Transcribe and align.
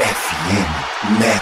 FM 0.00 0.30
Network. 1.20 1.39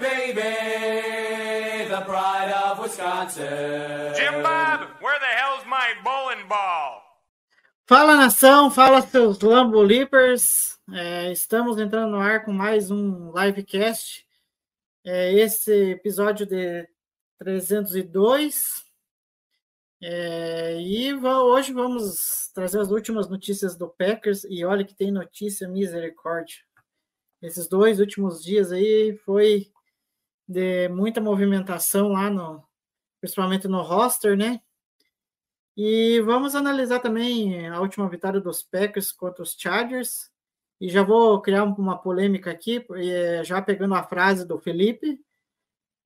Baby, 0.00 1.88
the 1.88 2.00
pride 2.02 2.52
of 2.52 2.78
Wisconsin. 2.78 4.14
Jim 4.14 4.42
Bob, 4.42 4.88
where 5.00 5.18
the 5.18 5.26
hell's 5.26 5.64
my 5.66 5.94
bowling 6.04 6.46
ball? 6.48 7.02
Fala 7.86 8.16
nação, 8.16 8.70
fala 8.70 9.02
seus 9.02 9.40
Lambo 9.40 9.80
Leapers. 9.80 10.78
É, 10.92 11.32
estamos 11.32 11.78
entrando 11.78 12.12
no 12.12 12.20
ar 12.20 12.44
com 12.44 12.52
mais 12.52 12.90
um 12.90 13.32
livecast. 13.32 14.26
É, 15.04 15.32
esse 15.34 15.92
episódio 15.92 16.46
de 16.46 16.88
302. 17.38 18.84
É, 20.02 20.80
e 20.80 21.14
hoje 21.14 21.72
vamos 21.72 22.50
trazer 22.52 22.80
as 22.80 22.90
últimas 22.90 23.28
notícias 23.28 23.76
do 23.76 23.88
Packers. 23.88 24.44
E 24.44 24.64
olha 24.64 24.84
que 24.84 24.94
tem 24.94 25.10
notícia 25.10 25.68
misericórdia. 25.68 26.56
Esses 27.40 27.68
dois 27.68 28.00
últimos 28.00 28.42
dias 28.42 28.72
aí 28.72 29.16
foi 29.24 29.70
de 30.48 30.88
muita 30.88 31.20
movimentação 31.20 32.08
lá 32.12 32.30
no, 32.30 32.62
principalmente 33.20 33.66
no 33.68 33.82
roster, 33.82 34.36
né? 34.36 34.60
E 35.76 36.20
vamos 36.22 36.54
analisar 36.54 37.00
também 37.00 37.68
a 37.68 37.80
última 37.80 38.08
vitória 38.08 38.40
dos 38.40 38.62
Packers 38.62 39.12
contra 39.12 39.42
os 39.42 39.54
Chargers. 39.58 40.30
E 40.80 40.88
já 40.88 41.02
vou 41.02 41.40
criar 41.40 41.64
uma 41.64 41.98
polêmica 41.98 42.50
aqui, 42.50 42.84
eh, 42.96 43.42
já 43.44 43.60
pegando 43.60 43.94
a 43.94 44.02
frase 44.02 44.46
do 44.46 44.58
Felipe. 44.58 45.20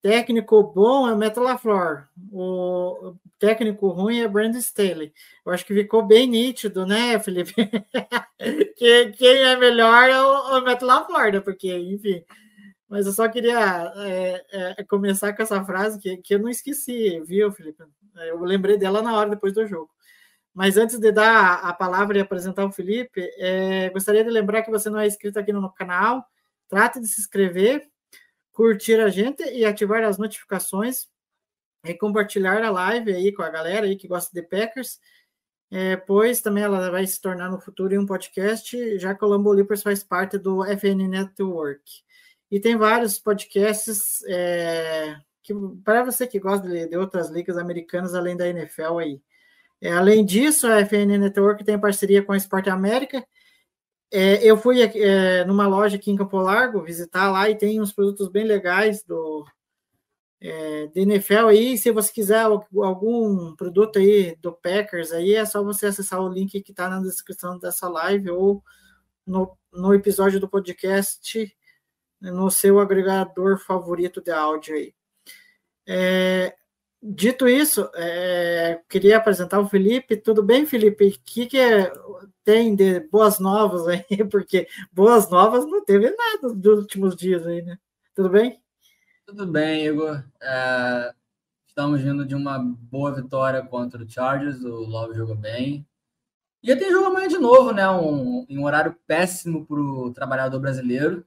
Técnico 0.02 0.62
bom 0.62 1.08
é 1.08 1.12
o 1.12 1.18
Matt 1.18 1.36
LaFleur. 1.36 2.08
O 2.32 3.14
técnico 3.38 3.88
ruim 3.88 4.20
é 4.20 4.28
Brandon 4.28 4.58
Staley. 4.58 5.12
Eu 5.44 5.52
acho 5.52 5.64
que 5.66 5.74
ficou 5.74 6.02
bem 6.02 6.26
nítido, 6.26 6.86
né, 6.86 7.18
Felipe? 7.18 7.52
que 8.76 9.12
quem 9.12 9.42
é 9.42 9.56
melhor 9.56 10.08
é 10.08 10.20
o, 10.20 10.64
Matt 10.64 10.82
LaFleur, 10.82 11.32
né? 11.32 11.40
Porque, 11.40 11.76
enfim. 11.76 12.24
Mas 12.90 13.06
eu 13.06 13.12
só 13.12 13.28
queria 13.28 13.92
é, 13.98 14.44
é, 14.80 14.84
começar 14.84 15.32
com 15.32 15.40
essa 15.44 15.64
frase 15.64 16.00
que, 16.00 16.16
que 16.16 16.34
eu 16.34 16.40
não 16.40 16.48
esqueci, 16.48 17.20
viu, 17.20 17.52
Felipe? 17.52 17.84
Eu 18.16 18.40
lembrei 18.40 18.76
dela 18.76 19.00
na 19.00 19.16
hora 19.16 19.30
depois 19.30 19.54
do 19.54 19.64
jogo. 19.64 19.88
Mas 20.52 20.76
antes 20.76 20.98
de 20.98 21.12
dar 21.12 21.60
a 21.60 21.72
palavra 21.72 22.18
e 22.18 22.20
apresentar 22.20 22.66
o 22.66 22.72
Felipe, 22.72 23.20
é, 23.38 23.90
gostaria 23.90 24.24
de 24.24 24.30
lembrar 24.30 24.62
que 24.62 24.72
você 24.72 24.90
não 24.90 24.98
é 24.98 25.06
inscrito 25.06 25.38
aqui 25.38 25.52
no 25.52 25.72
canal. 25.72 26.26
Trate 26.68 27.00
de 27.00 27.06
se 27.06 27.20
inscrever, 27.20 27.88
curtir 28.50 28.98
a 29.00 29.08
gente 29.08 29.44
e 29.44 29.64
ativar 29.64 30.02
as 30.02 30.18
notificações 30.18 31.06
e 31.84 31.94
compartilhar 31.94 32.60
a 32.60 32.70
live 32.70 33.14
aí 33.14 33.32
com 33.32 33.42
a 33.42 33.50
galera 33.50 33.86
aí 33.86 33.94
que 33.94 34.08
gosta 34.08 34.34
de 34.34 34.42
Packers. 34.42 34.98
É, 35.70 35.96
pois 35.96 36.40
também 36.40 36.64
ela 36.64 36.90
vai 36.90 37.06
se 37.06 37.20
tornar 37.20 37.48
no 37.48 37.60
futuro 37.60 37.98
um 38.00 38.04
podcast, 38.04 38.98
já 38.98 39.14
que 39.14 39.24
o 39.24 39.28
Lambo 39.28 39.54
faz 39.76 40.02
parte 40.02 40.36
do 40.36 40.64
FN 40.64 41.06
Network. 41.08 42.02
E 42.50 42.58
tem 42.58 42.76
vários 42.76 43.18
podcasts 43.18 44.24
é, 44.26 45.16
que 45.42 45.54
para 45.84 46.04
você 46.04 46.26
que 46.26 46.40
gosta 46.40 46.68
de, 46.68 46.86
de, 46.88 46.96
outras 46.96 47.30
ligas 47.30 47.56
americanas 47.56 48.14
além 48.14 48.36
da 48.36 48.48
NFL 48.48 48.98
aí. 48.98 49.22
É, 49.80 49.92
além 49.92 50.24
disso, 50.24 50.66
a 50.66 50.84
FN 50.84 51.18
Network 51.18 51.64
tem 51.64 51.78
parceria 51.78 52.22
com 52.22 52.32
a 52.32 52.36
Esporte 52.36 52.68
América. 52.68 53.24
É, 54.12 54.44
eu 54.44 54.56
fui 54.56 54.78
numa 55.46 55.66
loja 55.68 55.96
aqui 55.96 56.10
em 56.10 56.16
Campo 56.16 56.36
Largo 56.38 56.82
visitar 56.82 57.30
lá 57.30 57.48
e 57.48 57.56
tem 57.56 57.80
uns 57.80 57.92
produtos 57.92 58.28
bem 58.28 58.44
legais 58.44 59.04
do 59.04 59.46
é, 60.40 60.86
de 60.88 61.00
NFL 61.00 61.48
aí. 61.48 61.78
Se 61.78 61.92
você 61.92 62.12
quiser 62.12 62.40
algum 62.42 63.54
produto 63.54 63.98
aí 63.98 64.36
do 64.36 64.52
Packers 64.52 65.12
aí, 65.12 65.34
é 65.34 65.44
só 65.44 65.62
você 65.62 65.86
acessar 65.86 66.20
o 66.20 66.28
link 66.28 66.60
que 66.60 66.72
está 66.72 66.88
na 66.88 67.00
descrição 67.00 67.58
dessa 67.58 67.88
live 67.88 68.30
ou 68.30 68.62
no, 69.26 69.56
no 69.72 69.94
episódio 69.94 70.40
do 70.40 70.48
podcast 70.48 71.54
no 72.20 72.50
seu 72.50 72.78
agregador 72.78 73.58
favorito 73.58 74.20
de 74.20 74.30
áudio 74.30 74.74
aí. 74.74 74.94
É, 75.86 76.54
dito 77.02 77.48
isso, 77.48 77.90
é, 77.94 78.80
queria 78.88 79.16
apresentar 79.16 79.58
o 79.60 79.68
Felipe. 79.68 80.16
Tudo 80.16 80.42
bem, 80.42 80.66
Felipe? 80.66 81.08
O 81.08 81.20
que, 81.24 81.46
que 81.46 81.58
é, 81.58 81.92
tem 82.44 82.74
de 82.74 83.00
boas 83.00 83.38
novas 83.38 83.86
aí? 83.88 84.04
Porque 84.30 84.68
boas 84.92 85.30
novas 85.30 85.64
não 85.64 85.84
teve 85.84 86.10
nada 86.10 86.54
dos 86.54 86.80
últimos 86.80 87.16
dias 87.16 87.46
aí, 87.46 87.62
né? 87.62 87.78
Tudo 88.14 88.28
bem? 88.28 88.60
Tudo 89.26 89.46
bem, 89.46 89.86
Igor. 89.86 90.22
É, 90.42 91.14
estamos 91.66 92.00
vindo 92.02 92.26
de 92.26 92.34
uma 92.34 92.58
boa 92.58 93.14
vitória 93.14 93.62
contra 93.62 94.02
o 94.02 94.08
Chargers. 94.08 94.62
O 94.62 94.80
Love 94.80 95.14
jogou 95.14 95.36
bem. 95.36 95.86
E 96.62 96.76
tem 96.76 96.90
jogo 96.90 97.06
amanhã 97.06 97.26
de 97.26 97.38
novo, 97.38 97.72
né? 97.72 97.88
Um, 97.88 98.46
um 98.50 98.64
horário 98.64 98.94
péssimo 99.06 99.64
para 99.64 99.80
o 99.80 100.12
trabalhador 100.12 100.60
brasileiro. 100.60 101.24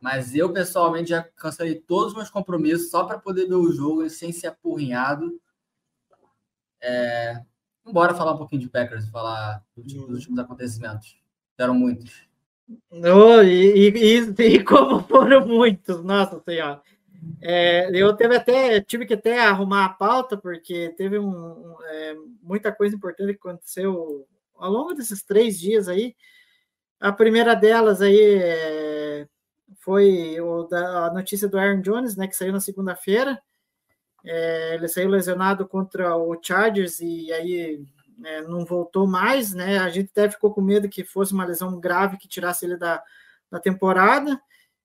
Mas 0.00 0.34
eu, 0.34 0.52
pessoalmente, 0.52 1.10
já 1.10 1.22
cancelei 1.22 1.74
todos 1.74 2.12
os 2.12 2.16
meus 2.16 2.30
compromissos 2.30 2.90
só 2.90 3.04
para 3.04 3.18
poder 3.18 3.46
ver 3.46 3.54
o 3.54 3.72
jogo 3.72 4.08
sem 4.08 4.32
ser 4.32 4.48
apurrinhado. 4.48 5.40
É... 6.80 7.42
Bora 7.84 8.14
falar 8.14 8.34
um 8.34 8.38
pouquinho 8.38 8.60
de 8.60 8.68
Packers, 8.68 9.08
falar 9.08 9.64
dos 9.76 9.94
últimos 9.94 10.38
acontecimentos. 10.38 11.16
Deram 11.56 11.74
muitos. 11.74 12.28
Oh, 12.90 13.42
e, 13.42 13.88
e, 13.88 14.18
e, 14.18 14.64
como 14.64 15.00
foram 15.08 15.46
muitos, 15.46 16.04
nossa 16.04 16.40
senhora. 16.40 16.82
É, 17.40 17.90
eu 17.92 18.14
teve 18.14 18.36
até, 18.36 18.80
tive 18.80 19.06
que 19.06 19.14
até 19.14 19.40
arrumar 19.40 19.86
a 19.86 19.88
pauta, 19.88 20.36
porque 20.36 20.94
teve 20.96 21.18
um, 21.18 21.28
um, 21.28 21.76
é, 21.84 22.14
muita 22.42 22.70
coisa 22.70 22.94
importante 22.94 23.32
que 23.32 23.48
aconteceu 23.48 24.26
ao 24.56 24.70
longo 24.70 24.94
desses 24.94 25.22
três 25.22 25.58
dias 25.58 25.88
aí. 25.88 26.14
A 27.00 27.12
primeira 27.12 27.54
delas 27.54 28.02
aí 28.02 28.20
é, 28.20 28.97
foi 29.88 30.38
o 30.38 30.64
da, 30.64 31.06
a 31.06 31.14
notícia 31.14 31.48
do 31.48 31.58
Aaron 31.58 31.80
Jones, 31.80 32.14
né, 32.14 32.28
que 32.28 32.36
saiu 32.36 32.52
na 32.52 32.60
segunda-feira. 32.60 33.40
É, 34.22 34.74
ele 34.74 34.86
saiu 34.86 35.08
lesionado 35.08 35.66
contra 35.66 36.14
o 36.14 36.38
Chargers 36.42 37.00
e 37.00 37.32
aí 37.32 37.82
é, 38.22 38.42
não 38.42 38.66
voltou 38.66 39.06
mais, 39.06 39.54
né? 39.54 39.78
A 39.78 39.88
gente 39.88 40.10
até 40.10 40.28
ficou 40.28 40.52
com 40.52 40.60
medo 40.60 40.90
que 40.90 41.04
fosse 41.04 41.32
uma 41.32 41.46
lesão 41.46 41.80
grave 41.80 42.18
que 42.18 42.28
tirasse 42.28 42.66
ele 42.66 42.76
da, 42.76 43.02
da 43.50 43.58
temporada. 43.58 44.38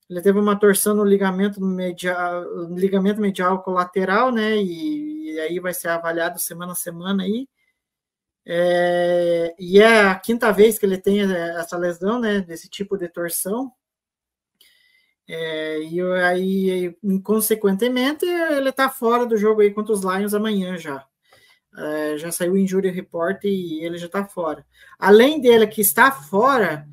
Ele 0.10 0.22
teve 0.22 0.40
uma 0.40 0.58
torção 0.58 0.96
no 0.96 1.04
ligamento 1.04 1.60
medial, 1.60 2.46
ligamento 2.70 3.20
medial 3.20 3.62
colateral, 3.62 4.32
né? 4.32 4.56
E, 4.56 5.34
e 5.34 5.40
aí 5.42 5.60
vai 5.60 5.74
ser 5.74 5.90
avaliado 5.90 6.40
semana 6.40 6.72
a 6.72 6.76
semana 6.76 7.24
aí. 7.24 7.46
É, 8.46 9.54
e 9.60 9.82
é 9.82 10.08
a 10.08 10.16
quinta 10.16 10.50
vez 10.54 10.80
que 10.80 10.86
ele 10.86 10.98
tem 10.98 11.30
essa 11.58 11.78
lesão, 11.78 12.22
né? 12.22 12.40
Desse 12.40 12.70
tipo 12.70 12.98
de 12.98 13.10
torção. 13.10 13.70
É, 15.28 15.80
e 15.84 16.02
aí, 16.02 16.98
consequentemente, 17.24 18.26
ele 18.26 18.70
está 18.70 18.90
fora 18.90 19.26
do 19.26 19.38
jogo 19.38 19.62
aí 19.62 19.72
contra 19.72 19.94
os 19.94 20.02
Lions 20.02 20.34
amanhã 20.34 20.78
já. 20.78 21.06
É, 21.76 22.18
já 22.18 22.32
saiu 22.32 22.54
o 22.54 22.58
injury 22.58 22.90
report 22.90 23.44
e 23.46 23.84
ele 23.84 23.98
já 23.98 24.06
está 24.08 24.26
fora. 24.26 24.66
Além 25.00 25.42
dele 25.42 25.66
que 25.68 25.82
está 25.82 26.12
fora, 26.12 26.88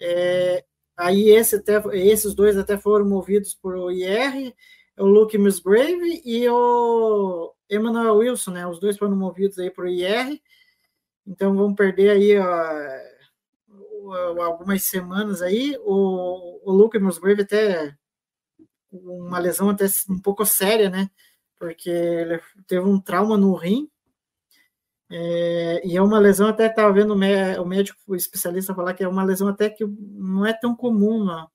é, 0.00 0.64
aí 0.96 1.30
esse 1.30 1.56
até, 1.56 1.82
esses 1.94 2.34
dois 2.34 2.56
até 2.58 2.76
foram 2.78 3.06
movidos 3.08 3.54
por 3.54 3.92
IR, 3.92 4.54
o 4.98 5.06
Luke 5.06 5.38
Musgrave 5.38 6.22
e 6.24 6.48
o 6.48 7.54
Emmanuel 7.70 8.16
Wilson, 8.16 8.50
né? 8.52 8.66
Os 8.66 8.80
dois 8.80 8.98
foram 8.98 9.16
movidos 9.16 9.58
aí 9.58 9.70
por 9.70 9.88
IR. 9.88 10.40
Então 11.26 11.54
vamos 11.56 11.76
perder 11.76 12.10
aí 12.10 12.36
algumas 14.12 14.82
semanas 14.84 15.42
aí. 15.42 15.76
O, 15.80 16.60
o 16.64 16.72
Luke 16.72 16.98
Musgrave 16.98 17.42
até 17.42 17.96
uma 18.92 19.38
lesão 19.38 19.70
até 19.70 19.86
um 20.08 20.18
pouco 20.18 20.44
séria, 20.44 20.90
né? 20.90 21.10
Porque 21.58 21.90
ele 21.90 22.40
teve 22.66 22.86
um 22.86 23.00
trauma 23.00 23.36
no 23.36 23.54
rim. 23.54 23.88
É, 25.12 25.82
e 25.84 25.96
é 25.96 26.02
uma 26.02 26.20
lesão, 26.20 26.46
até 26.48 26.66
estava 26.66 26.92
vendo 26.92 27.14
o 27.14 27.66
médico 27.66 27.98
o 28.06 28.14
especialista 28.14 28.74
falar 28.74 28.94
que 28.94 29.02
é 29.02 29.08
uma 29.08 29.24
lesão 29.24 29.48
até 29.48 29.68
que 29.68 29.84
não 29.84 30.46
é 30.46 30.52
tão 30.52 30.74
comum 30.76 31.24
na, 31.24 31.48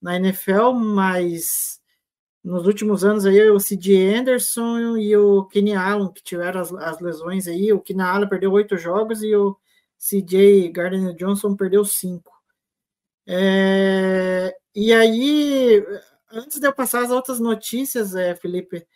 na 0.00 0.16
NFL, 0.16 0.72
mas 0.74 1.80
nos 2.44 2.66
últimos 2.66 3.04
anos 3.04 3.24
aí 3.24 3.50
o 3.50 3.58
C.J. 3.58 4.14
Anderson 4.16 4.98
e 4.98 5.16
o 5.16 5.44
Kenny 5.46 5.74
Allen 5.74 6.12
que 6.12 6.22
tiveram 6.22 6.60
as, 6.60 6.72
as 6.72 7.00
lesões 7.00 7.48
aí, 7.48 7.72
o 7.72 7.80
Kenny 7.80 8.02
Allen 8.02 8.28
perdeu 8.28 8.52
oito 8.52 8.76
jogos 8.76 9.22
e 9.22 9.34
o 9.34 9.56
C.J. 9.98 10.70
Gardner 10.70 11.14
Johnson 11.14 11.56
perdeu 11.56 11.84
cinco. 11.84 12.32
É, 13.26 14.56
e 14.74 14.92
aí, 14.92 15.84
antes 16.32 16.60
de 16.60 16.66
eu 16.66 16.72
passar 16.72 17.02
as 17.02 17.10
outras 17.10 17.40
notícias, 17.40 18.14
é, 18.14 18.34
Felipe, 18.34 18.86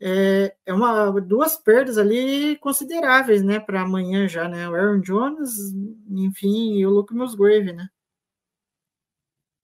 é, 0.00 0.54
é 0.66 0.74
uma, 0.74 1.10
duas 1.20 1.56
perdas 1.56 1.98
ali 1.98 2.56
consideráveis, 2.58 3.42
né, 3.42 3.58
para 3.58 3.82
amanhã 3.82 4.28
já, 4.28 4.48
né? 4.48 4.68
O 4.68 4.74
Aaron 4.74 5.00
Jones, 5.00 5.50
enfim, 6.10 6.74
e 6.74 6.86
o 6.86 6.90
Luke 6.90 7.14
Musgrave, 7.14 7.72
né? 7.72 7.88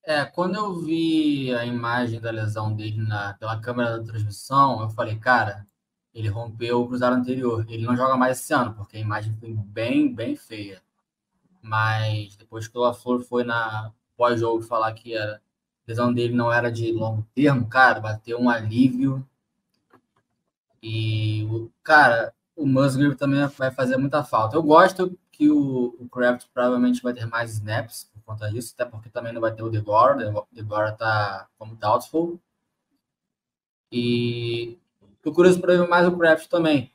É, 0.03 0.25
quando 0.25 0.57
eu 0.57 0.81
vi 0.81 1.55
a 1.55 1.65
imagem 1.65 2.21
da 2.21 2.31
lesão 2.31 2.75
dele 2.75 3.03
na, 3.07 3.35
pela 3.35 3.61
câmera 3.61 3.99
da 3.99 4.05
transmissão, 4.05 4.83
eu 4.83 4.91
falei, 4.91 5.19
cara, 5.19 5.67
ele 6.21 6.29
rompeu 6.29 6.83
o 6.83 6.87
cruzado 6.87 7.17
anterior. 7.17 7.67
Ele 7.69 7.85
não 7.85 7.97
joga 7.97 8.17
mais 8.17 8.39
esse 8.39 8.53
ano, 8.55 8.75
porque 8.75 8.97
a 8.97 9.01
imagem 9.01 9.35
foi 9.41 9.53
bem, 9.53 10.15
bem 10.15 10.37
feia. 10.37 10.83
Mas 11.63 12.37
depois 12.37 12.69
que 12.69 12.77
o 12.79 12.81
LaFleur 12.81 13.23
foi 13.23 13.45
na 13.45 13.93
pós-jogo 14.17 14.63
falar 14.63 14.93
que 14.93 15.17
a 15.17 15.41
lesão 15.87 16.13
dele 16.13 16.35
não 16.35 16.53
era 16.53 16.71
de 16.71 16.93
longo 16.93 17.27
termo, 17.35 17.67
cara, 17.69 18.01
bateu 18.01 18.39
um 18.39 18.49
alívio. 18.51 19.27
E, 20.83 21.47
cara, 21.83 22.33
o 22.57 22.67
Musgrave 22.67 23.17
também 23.17 23.47
vai 23.49 23.71
fazer 23.71 23.97
muita 23.97 24.23
falta. 24.23 24.57
Eu 24.57 24.63
gosto 24.63 25.19
que 25.33 25.51
o, 25.51 25.97
o 25.99 26.09
Kraft 26.09 26.47
provavelmente 26.53 27.03
vai 27.03 27.15
ter 27.15 27.27
mais 27.27 27.53
snaps 27.53 28.11
por 28.13 28.23
conta 28.23 28.51
disso, 28.51 28.75
até 28.75 28.85
porque 28.85 29.09
também 29.09 29.33
não 29.33 29.41
vai 29.41 29.53
ter 29.53 29.63
o 29.63 29.71
Degora, 29.71 30.31
o 30.31 30.47
Degora 30.53 30.93
tá 30.93 31.49
como 31.59 31.75
doubtful. 31.77 32.39
E 33.93 34.79
o 35.29 35.33
curioso 35.33 35.61
para 35.61 35.77
ver 35.77 35.89
mais 35.89 36.07
o 36.07 36.17
Kraft 36.17 36.49
também. 36.49 36.93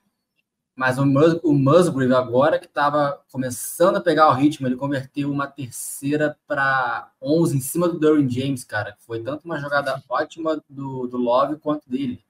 Mas 0.75 0.97
o, 0.97 1.05
Mus 1.05 1.39
o 1.41 1.53
Musgrave, 1.53 2.13
agora 2.13 2.59
que 2.59 2.65
estava 2.65 3.21
começando 3.31 3.95
a 3.95 4.01
pegar 4.01 4.29
o 4.29 4.33
ritmo, 4.33 4.67
ele 4.67 4.75
converteu 4.75 5.31
uma 5.31 5.47
terceira 5.47 6.37
para 6.45 7.09
11 7.21 7.57
em 7.57 7.61
cima 7.61 7.87
do 7.87 7.97
Derwin 7.97 8.29
James, 8.29 8.65
cara. 8.65 8.95
Foi 8.99 9.21
tanto 9.21 9.45
uma 9.45 9.57
jogada 9.57 10.03
ótima 10.09 10.61
do, 10.69 11.07
do 11.07 11.17
Love 11.17 11.57
quanto 11.57 11.89
dele. 11.89 12.21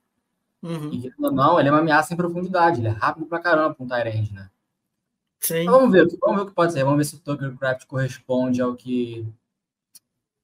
Uhum. 0.62 0.92
E 0.94 1.12
não, 1.18 1.60
ele 1.60 1.70
é 1.70 1.72
uma 1.72 1.80
ameaça 1.80 2.14
em 2.14 2.18
profundidade. 2.18 2.80
Ele 2.80 2.88
é 2.88 2.92
rápido 2.92 3.26
pra 3.26 3.40
caramba 3.40 3.74
para 3.74 3.84
um 3.84 3.88
Tyrande, 3.88 4.32
né? 4.32 4.50
Sim. 5.40 5.62
Então, 5.62 5.80
vamos 5.80 5.92
ver, 5.92 6.08
vamos 6.20 6.36
ver 6.38 6.44
o 6.44 6.46
que 6.48 6.56
pode 6.56 6.74
ser. 6.74 6.84
Vamos 6.84 6.98
ver 6.98 7.06
se 7.06 7.16
o 7.16 7.20
Tucker 7.20 7.56
Craft 7.58 7.86
corresponde 7.86 8.62
ao 8.62 8.76
que 8.76 9.28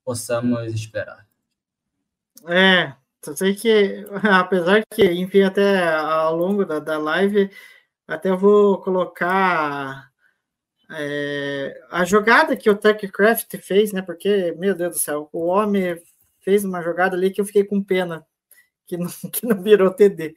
possamos 0.04 0.74
esperar. 0.74 1.28
É, 2.48 2.94
só 3.24 3.36
sei 3.36 3.56
que, 3.56 4.06
apesar 4.32 4.84
que, 4.92 5.04
enfim, 5.04 5.42
até 5.44 5.88
ao 5.94 6.36
longo 6.36 6.66
da, 6.66 6.80
da 6.80 6.98
live, 6.98 7.50
até 8.08 8.32
vou 8.36 8.82
colocar 8.82 10.12
é, 10.92 11.80
a 11.90 12.04
jogada 12.04 12.58
que 12.58 12.70
o 12.70 12.78
TechCraft 12.78 13.58
fez, 13.60 13.94
né? 13.94 14.02
Porque, 14.02 14.54
meu 14.58 14.76
Deus 14.76 14.96
do 14.96 15.00
céu, 15.00 15.30
o 15.32 15.46
homem 15.48 16.02
fez 16.42 16.66
uma 16.66 16.82
jogada 16.82 17.16
ali 17.16 17.32
que 17.32 17.40
eu 17.40 17.46
fiquei 17.46 17.64
com 17.64 17.84
pena 17.84 18.26
que 18.88 18.98
não, 18.98 19.08
que 19.32 19.46
não 19.46 19.62
virou 19.62 19.92
TD. 19.92 20.36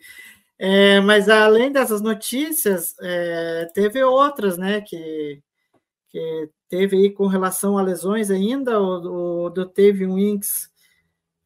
É, 0.58 1.00
mas 1.00 1.28
além 1.28 1.72
dessas 1.72 2.00
notícias, 2.00 2.94
é, 3.00 3.68
teve 3.74 4.02
outras, 4.04 4.56
né, 4.56 4.80
que, 4.80 5.42
que 6.08 6.50
teve 6.68 6.96
aí 6.96 7.10
com 7.10 7.26
relação 7.26 7.76
a 7.76 7.82
lesões 7.82 8.30
ainda, 8.30 8.80
o, 8.80 9.46
o 9.46 9.50
do 9.50 9.66
Teve 9.66 10.06
Winks 10.06 10.70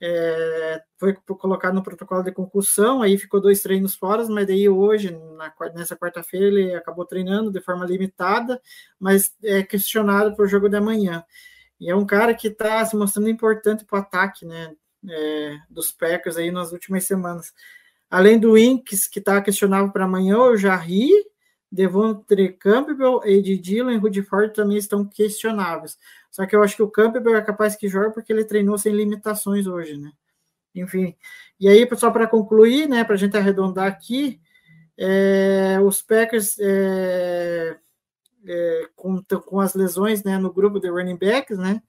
é, 0.01 0.83
foi 0.97 1.15
colocado 1.15 1.75
no 1.75 1.83
protocolo 1.83 2.23
de 2.23 2.33
concussão, 2.33 3.03
aí 3.03 3.19
ficou 3.19 3.41
dois 3.41 3.61
treinos 3.61 3.95
fora, 3.95 4.27
mas 4.29 4.47
daí 4.47 4.69
hoje, 4.69 5.11
na, 5.37 5.53
nessa 5.75 5.97
quarta-feira, 5.97 6.47
ele 6.47 6.75
acabou 6.75 7.05
treinando 7.05 7.51
de 7.51 7.61
forma 7.61 7.85
limitada, 7.85 8.61
mas 8.99 9.35
é 9.43 9.63
questionado 9.63 10.35
para 10.35 10.45
o 10.45 10.49
jogo 10.49 10.69
de 10.69 10.77
amanhã. 10.77 11.25
E 11.81 11.91
é 11.91 11.97
um 11.97 12.07
cara 12.07 12.35
que 12.35 12.49
está 12.49 12.85
se 12.85 12.97
mostrando 12.97 13.29
importante 13.29 13.85
para 13.85 13.99
o 13.99 14.03
ataque, 14.03 14.45
né, 14.45 14.75
é, 15.09 15.57
dos 15.69 15.93
Packers 15.93 16.37
aí 16.37 16.51
nas 16.51 16.73
últimas 16.73 17.05
semanas. 17.05 17.53
Além 18.11 18.39
do 18.39 18.57
Inks, 18.57 19.07
que 19.07 19.19
está 19.19 19.41
questionável 19.43 19.93
para 19.93 20.05
amanhã, 20.05 20.39
o 20.39 20.57
Jarry, 20.57 21.11
Devontre 21.71 22.53
Campbell, 22.55 23.21
e 23.25 23.99
Rudy 23.99 24.23
Ford 24.23 24.53
também 24.55 24.79
estão 24.79 25.05
questionáveis. 25.05 25.99
Só 26.31 26.47
que 26.47 26.57
eu 26.57 26.63
acho 26.63 26.77
que 26.77 26.83
o 26.83 26.91
Campbell 26.91 27.37
é 27.37 27.43
capaz 27.43 27.77
que 27.77 27.89
joga 27.89 28.11
porque 28.11 28.33
ele 28.33 28.45
treinou 28.45 28.79
sem 28.79 28.95
limitações 28.95 29.67
hoje, 29.67 29.97
né? 29.97 30.11
Enfim. 30.75 31.15
E 31.61 31.69
aí, 31.69 31.89
só 31.97 32.11
para 32.11 32.27
concluir, 32.27 32.89
né, 32.89 33.05
para 33.05 33.15
a 33.15 33.19
gente 33.19 33.37
arredondar 33.37 33.87
aqui, 33.87 34.41
é, 34.97 35.79
os 35.83 36.01
Packers 36.03 36.59
é, 36.59 37.77
é, 38.47 38.89
com, 38.97 39.23
com 39.23 39.61
as 39.61 39.75
lesões 39.75 40.25
né, 40.25 40.39
no 40.39 40.53
grupo 40.53 40.81
de 40.81 40.89
running 40.89 41.17
backs, 41.17 41.59
né? 41.59 41.83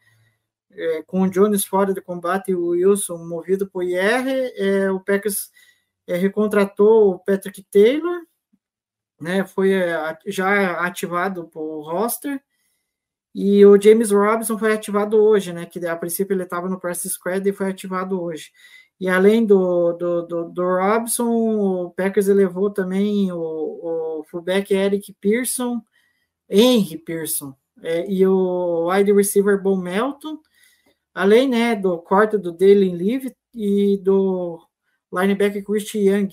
É, 0.71 1.03
com 1.03 1.23
o 1.23 1.29
Jones 1.29 1.65
fora 1.65 1.93
de 1.93 2.01
combate 2.01 2.51
e 2.51 2.55
o 2.55 2.69
Wilson 2.69 3.17
movido 3.17 3.67
por 3.67 3.83
IR, 3.83 4.53
é, 4.55 4.91
o 4.91 4.99
Packers 4.99 5.49
é, 6.07 6.15
recontratou 6.15 7.15
o 7.15 7.19
Patrick 7.19 7.63
Taylor, 7.71 8.21
né, 9.19 9.45
foi 9.45 9.74
é, 9.74 10.18
já 10.27 10.80
ativado 10.81 11.48
por 11.48 11.81
roster, 11.81 12.42
e 13.33 13.66
o 13.66 13.80
James 13.80 14.12
Robinson 14.12 14.57
foi 14.57 14.74
ativado 14.74 15.18
hoje, 15.18 15.54
né, 15.54 15.66
que 15.66 15.86
a 15.86 15.95
princípio 15.95 16.33
ele 16.33 16.44
estava 16.44 16.68
no 16.68 16.80
press 16.80 17.01
squad 17.04 17.48
e 17.48 17.54
foi 17.54 17.69
ativado 17.69 18.21
hoje. 18.21 18.51
E 19.00 19.07
além 19.07 19.45
do, 19.45 19.94
do, 19.94 20.21
do, 20.24 20.50
do 20.50 20.62
Robson, 20.62 21.30
o 21.30 21.92
Packers 21.92 22.27
elevou 22.27 22.69
também 22.69 23.31
o, 23.31 23.38
o 23.39 24.24
fullback 24.25 24.74
Eric 24.74 25.13
Pearson, 25.22 25.81
Henry 26.50 26.98
Pearson, 26.98 27.56
é, 27.81 28.10
e 28.12 28.25
o 28.27 28.89
wide 28.92 29.13
receiver 29.13 29.62
Bon 29.62 29.77
Melton, 29.77 30.39
além 31.13 31.48
né, 31.48 31.75
do 31.75 31.98
corte 32.00 32.38
do 32.38 32.51
Dalen 32.51 32.98
Live 32.98 33.33
e 33.54 33.98
do 34.04 34.60
linebacker 35.13 35.63
Christian 35.63 36.01
Young. 36.01 36.30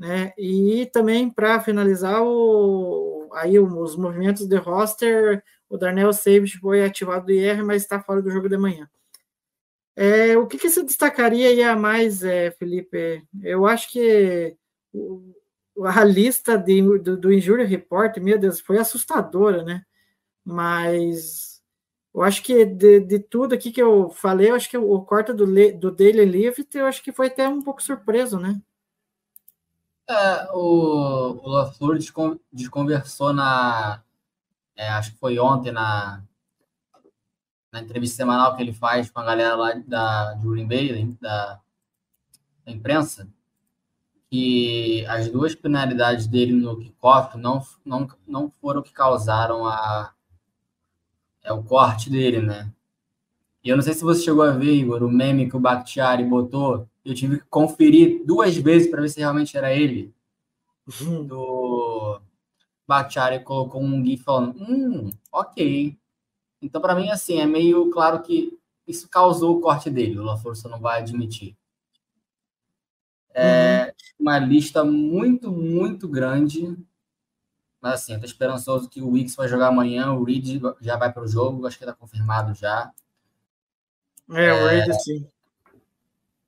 Né? 0.00 0.32
E 0.38 0.86
também 0.86 1.28
para 1.28 1.60
finalizar 1.60 2.22
o, 2.22 3.28
aí 3.34 3.58
os 3.58 3.96
movimentos 3.96 4.46
de 4.48 4.56
roster, 4.56 5.44
o 5.68 5.76
Darnell 5.76 6.10
Savage 6.14 6.58
foi 6.58 6.82
ativado 6.82 7.26
do 7.26 7.32
IR, 7.32 7.62
mas 7.62 7.82
está 7.82 8.00
fora 8.00 8.22
do 8.22 8.30
jogo 8.30 8.48
de 8.48 8.56
manhã. 8.56 8.88
É, 9.94 10.38
o 10.38 10.46
que, 10.46 10.56
que 10.56 10.70
você 10.70 10.82
destacaria 10.82 11.48
aí 11.48 11.62
a 11.62 11.76
mais, 11.76 12.24
é, 12.24 12.50
Felipe? 12.52 13.22
Eu 13.42 13.66
acho 13.66 13.92
que 13.92 14.56
a 15.84 16.02
lista 16.02 16.56
de, 16.56 16.80
do, 17.00 17.18
do 17.18 17.30
Injury 17.30 17.64
Report, 17.64 18.16
meu 18.16 18.38
Deus, 18.38 18.58
foi 18.58 18.78
assustadora, 18.78 19.62
né? 19.62 19.84
Mas 20.42 21.60
eu 22.14 22.22
acho 22.22 22.42
que 22.42 22.64
de, 22.64 23.00
de, 23.00 23.18
tudo 23.18 23.54
aqui 23.54 23.70
que 23.70 23.82
eu 23.82 24.08
falei, 24.08 24.50
eu 24.50 24.54
acho 24.54 24.70
que 24.70 24.78
o 24.78 25.02
corte 25.02 25.34
do, 25.34 25.44
do 25.78 25.90
Daily 25.90 26.24
Lift, 26.24 26.74
eu 26.74 26.86
acho 26.86 27.02
que 27.02 27.12
foi 27.12 27.26
até 27.26 27.46
um 27.46 27.60
pouco 27.60 27.82
surpreso, 27.82 28.38
né? 28.38 28.58
É, 30.10 30.48
o, 30.52 31.40
o 31.40 31.48
LaFleur 31.48 31.96
desconversou 32.52 33.32
na. 33.32 34.02
É, 34.74 34.88
acho 34.88 35.12
que 35.12 35.18
foi 35.18 35.38
ontem 35.38 35.70
na, 35.70 36.20
na 37.70 37.80
entrevista 37.80 38.16
semanal 38.16 38.56
que 38.56 38.62
ele 38.62 38.72
faz 38.72 39.08
com 39.08 39.20
a 39.20 39.24
galera 39.24 39.54
lá 39.54 39.72
da, 39.86 40.34
de 40.34 40.48
Green 40.48 40.66
Bay, 40.66 41.16
da, 41.20 41.60
da 42.66 42.72
imprensa, 42.72 43.28
que 44.28 45.06
as 45.06 45.28
duas 45.28 45.54
penalidades 45.54 46.26
dele 46.26 46.54
no 46.54 46.76
kickoff 46.76 47.38
não, 47.38 47.62
não, 47.84 48.08
não 48.26 48.52
foram 48.60 48.82
que 48.82 48.92
causaram 48.92 49.64
a, 49.64 50.12
é 51.44 51.52
o 51.52 51.62
corte 51.62 52.10
dele, 52.10 52.40
né? 52.40 52.72
E 53.62 53.68
eu 53.68 53.76
não 53.76 53.82
sei 53.82 53.94
se 53.94 54.02
você 54.02 54.24
chegou 54.24 54.42
a 54.42 54.50
ver, 54.50 54.72
Igor, 54.72 55.04
o 55.04 55.10
meme 55.10 55.48
que 55.48 55.56
o 55.56 55.60
Bakhtiari 55.60 56.24
botou. 56.24 56.88
Eu 57.10 57.14
tive 57.16 57.38
que 57.38 57.46
conferir 57.46 58.24
duas 58.24 58.56
vezes 58.56 58.90
para 58.90 59.00
ver 59.00 59.08
se 59.08 59.20
realmente 59.20 59.56
era 59.56 59.72
ele. 59.72 60.14
Uhum. 61.00 61.24
Do 61.24 62.20
Bakhtiari 62.86 63.42
colocou 63.44 63.82
um 63.82 64.04
GIF 64.04 64.22
falando, 64.22 64.60
hum, 64.60 65.10
ok. 65.32 65.96
Então, 66.62 66.80
para 66.80 66.94
mim, 66.94 67.10
assim, 67.10 67.40
é 67.40 67.46
meio 67.46 67.90
claro 67.90 68.22
que 68.22 68.58
isso 68.86 69.08
causou 69.08 69.56
o 69.56 69.60
corte 69.60 69.88
dele. 69.90 70.18
O 70.18 70.24
LaForça 70.24 70.68
não 70.68 70.80
vai 70.80 71.00
admitir. 71.00 71.56
É 73.32 73.86
uhum. 73.86 74.26
uma 74.26 74.38
lista 74.38 74.84
muito, 74.84 75.50
muito 75.50 76.08
grande 76.08 76.76
mas 77.80 77.94
assim, 77.94 78.12
eu 78.12 78.20
tô 78.20 78.26
esperançoso 78.26 78.88
que 78.88 79.00
o 79.00 79.10
Wicks 79.10 79.34
vai 79.34 79.48
jogar 79.48 79.68
amanhã, 79.68 80.12
o 80.12 80.22
Reed 80.22 80.60
já 80.80 80.96
vai 80.96 81.10
para 81.10 81.22
o 81.22 81.28
jogo, 81.28 81.66
acho 81.66 81.78
que 81.78 81.84
está 81.84 81.94
confirmado 81.94 82.54
já. 82.54 82.92
É, 84.32 84.44
é, 84.44 84.52
o 84.52 84.66
Reed 84.66 84.92
sim. 85.00 85.26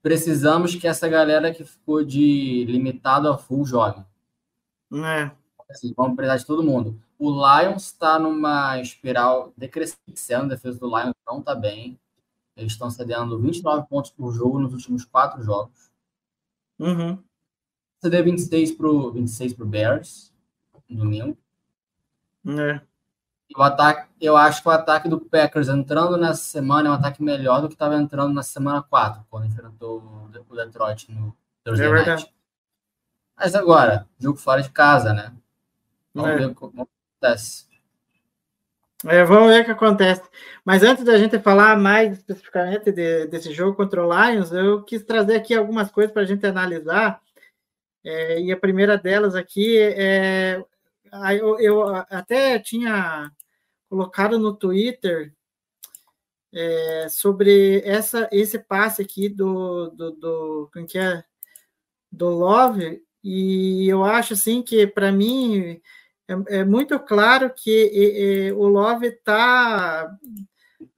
Precisamos 0.03 0.75
que 0.75 0.89
essa 0.89 1.09
galera 1.09 1.55
que 1.55 1.65
ficou 1.65 2.05
de 2.05 2.65
limitado 2.65 3.29
a 3.29 3.39
full 3.39 3.65
jogue. 3.65 4.05
É. 4.93 5.31
Assim, 5.71 5.95
vamos 5.97 6.17
precisar 6.17 6.37
de 6.37 6.47
todo 6.47 6.63
mundo. 6.63 7.01
O 7.19 7.31
Lions 7.31 7.85
está 7.85 8.19
numa 8.19 8.81
espiral 8.81 9.53
decrescendo, 9.57 10.47
a 10.47 10.57
defesa 10.57 10.79
do 10.79 10.89
Lions 10.89 11.15
não 11.27 11.39
está 11.39 11.55
bem. 11.55 11.99
Eles 12.57 12.73
estão 12.73 12.91
cedendo 12.91 13.39
29 13.39 13.87
pontos 13.89 14.11
por 14.11 14.33
jogo 14.33 14.59
nos 14.59 14.75
últimos 14.75 15.05
quatro 15.05 15.43
jogos. 15.43 15.91
Uhum. 16.79 17.17
CD 18.01 18.23
26 18.23 18.73
para 18.73 18.89
o 18.89 19.13
26 19.13 19.55
pro 19.55 19.65
Bears 19.65 20.33
domingo. 20.95 21.37
É. 22.47 22.81
E 23.49 23.57
o 23.57 23.63
ataque, 23.63 24.09
eu 24.25 24.37
acho 24.37 24.63
que 24.63 24.69
o 24.69 24.73
ataque 24.73 25.09
do 25.09 25.21
Packers 25.21 25.69
entrando 25.69 26.17
nessa 26.17 26.43
semana 26.43 26.89
é 26.89 26.91
um 26.93 26.95
ataque 26.95 27.23
melhor 27.23 27.61
do 27.61 27.69
que 27.69 27.75
estava 27.75 27.97
entrando 27.97 28.33
na 28.33 28.43
semana 28.43 28.83
4, 28.83 29.25
quando 29.29 29.47
enfrentou 29.47 29.99
o 30.49 30.55
Detroit 30.55 31.11
no 31.11 31.37
Thursday 31.65 31.89
É 31.89 31.91
Night. 31.91 32.05
verdade. 32.07 32.35
Mas 33.37 33.55
agora, 33.55 34.07
jogo 34.19 34.39
fora 34.39 34.63
de 34.63 34.71
casa, 34.71 35.13
né? 35.13 35.33
Vamos 36.15 36.31
É. 36.31 36.37
ver 36.37 36.55
como 36.55 36.89
acontece. 37.21 37.67
É, 39.05 39.25
vamos 39.25 39.49
ver 39.49 39.63
o 39.63 39.65
que 39.65 39.71
acontece. 39.73 40.23
Mas 40.65 40.83
antes 40.85 41.03
da 41.05 41.19
gente 41.19 41.37
falar 41.41 41.77
mais 41.77 42.19
especificamente 42.19 42.93
de- 42.93 43.27
desse 43.27 43.53
jogo 43.53 43.75
contra 43.77 44.07
o 44.07 44.09
Lions, 44.31 44.53
eu 44.53 44.85
quis 44.85 45.03
trazer 45.03 45.35
aqui 45.35 45.55
algumas 45.55 45.91
coisas 45.91 46.13
para 46.13 46.23
a 46.23 46.25
gente 46.27 46.47
analisar. 46.47 47.21
É, 48.05 48.41
e 48.41 48.53
a 48.53 48.57
primeira 48.57 48.97
delas 48.97 49.35
aqui 49.35 49.77
é. 49.79 50.63
Eu, 51.39 51.59
eu 51.61 51.95
até 52.11 52.59
tinha 52.59 53.31
colocado 53.93 54.39
no 54.39 54.55
Twitter 54.55 55.35
é, 56.51 57.09
sobre 57.11 57.83
essa, 57.85 58.27
esse 58.33 58.59
passe 58.59 59.03
aqui 59.03 59.29
do, 59.29 59.91
do, 59.91 60.11
do, 60.13 60.71
como 60.73 60.87
que 60.87 60.97
é? 60.99 61.23
do 62.11 62.31
Love, 62.31 63.03
e 63.23 63.87
eu 63.87 64.03
acho 64.03 64.33
assim 64.33 64.63
que, 64.63 64.87
para 64.87 65.13
mim, 65.13 65.79
é, 66.27 66.61
é 66.61 66.65
muito 66.65 66.99
claro 67.01 67.53
que 67.55 67.91
e, 67.93 68.53
o 68.53 68.67
Love 68.67 69.09
está 69.09 70.11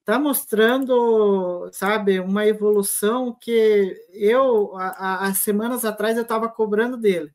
tá 0.05 0.17
mostrando, 0.17 1.69
sabe, 1.73 2.21
uma 2.21 2.47
evolução 2.47 3.37
que 3.41 3.97
eu, 4.13 4.71
há 4.77 5.35
semanas 5.35 5.85
atrás, 5.85 6.17
eu 6.17 6.23
estava 6.23 6.49
cobrando 6.49 6.97
dele. 6.97 7.33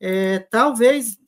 É, 0.00 0.38
talvez, 0.38 1.18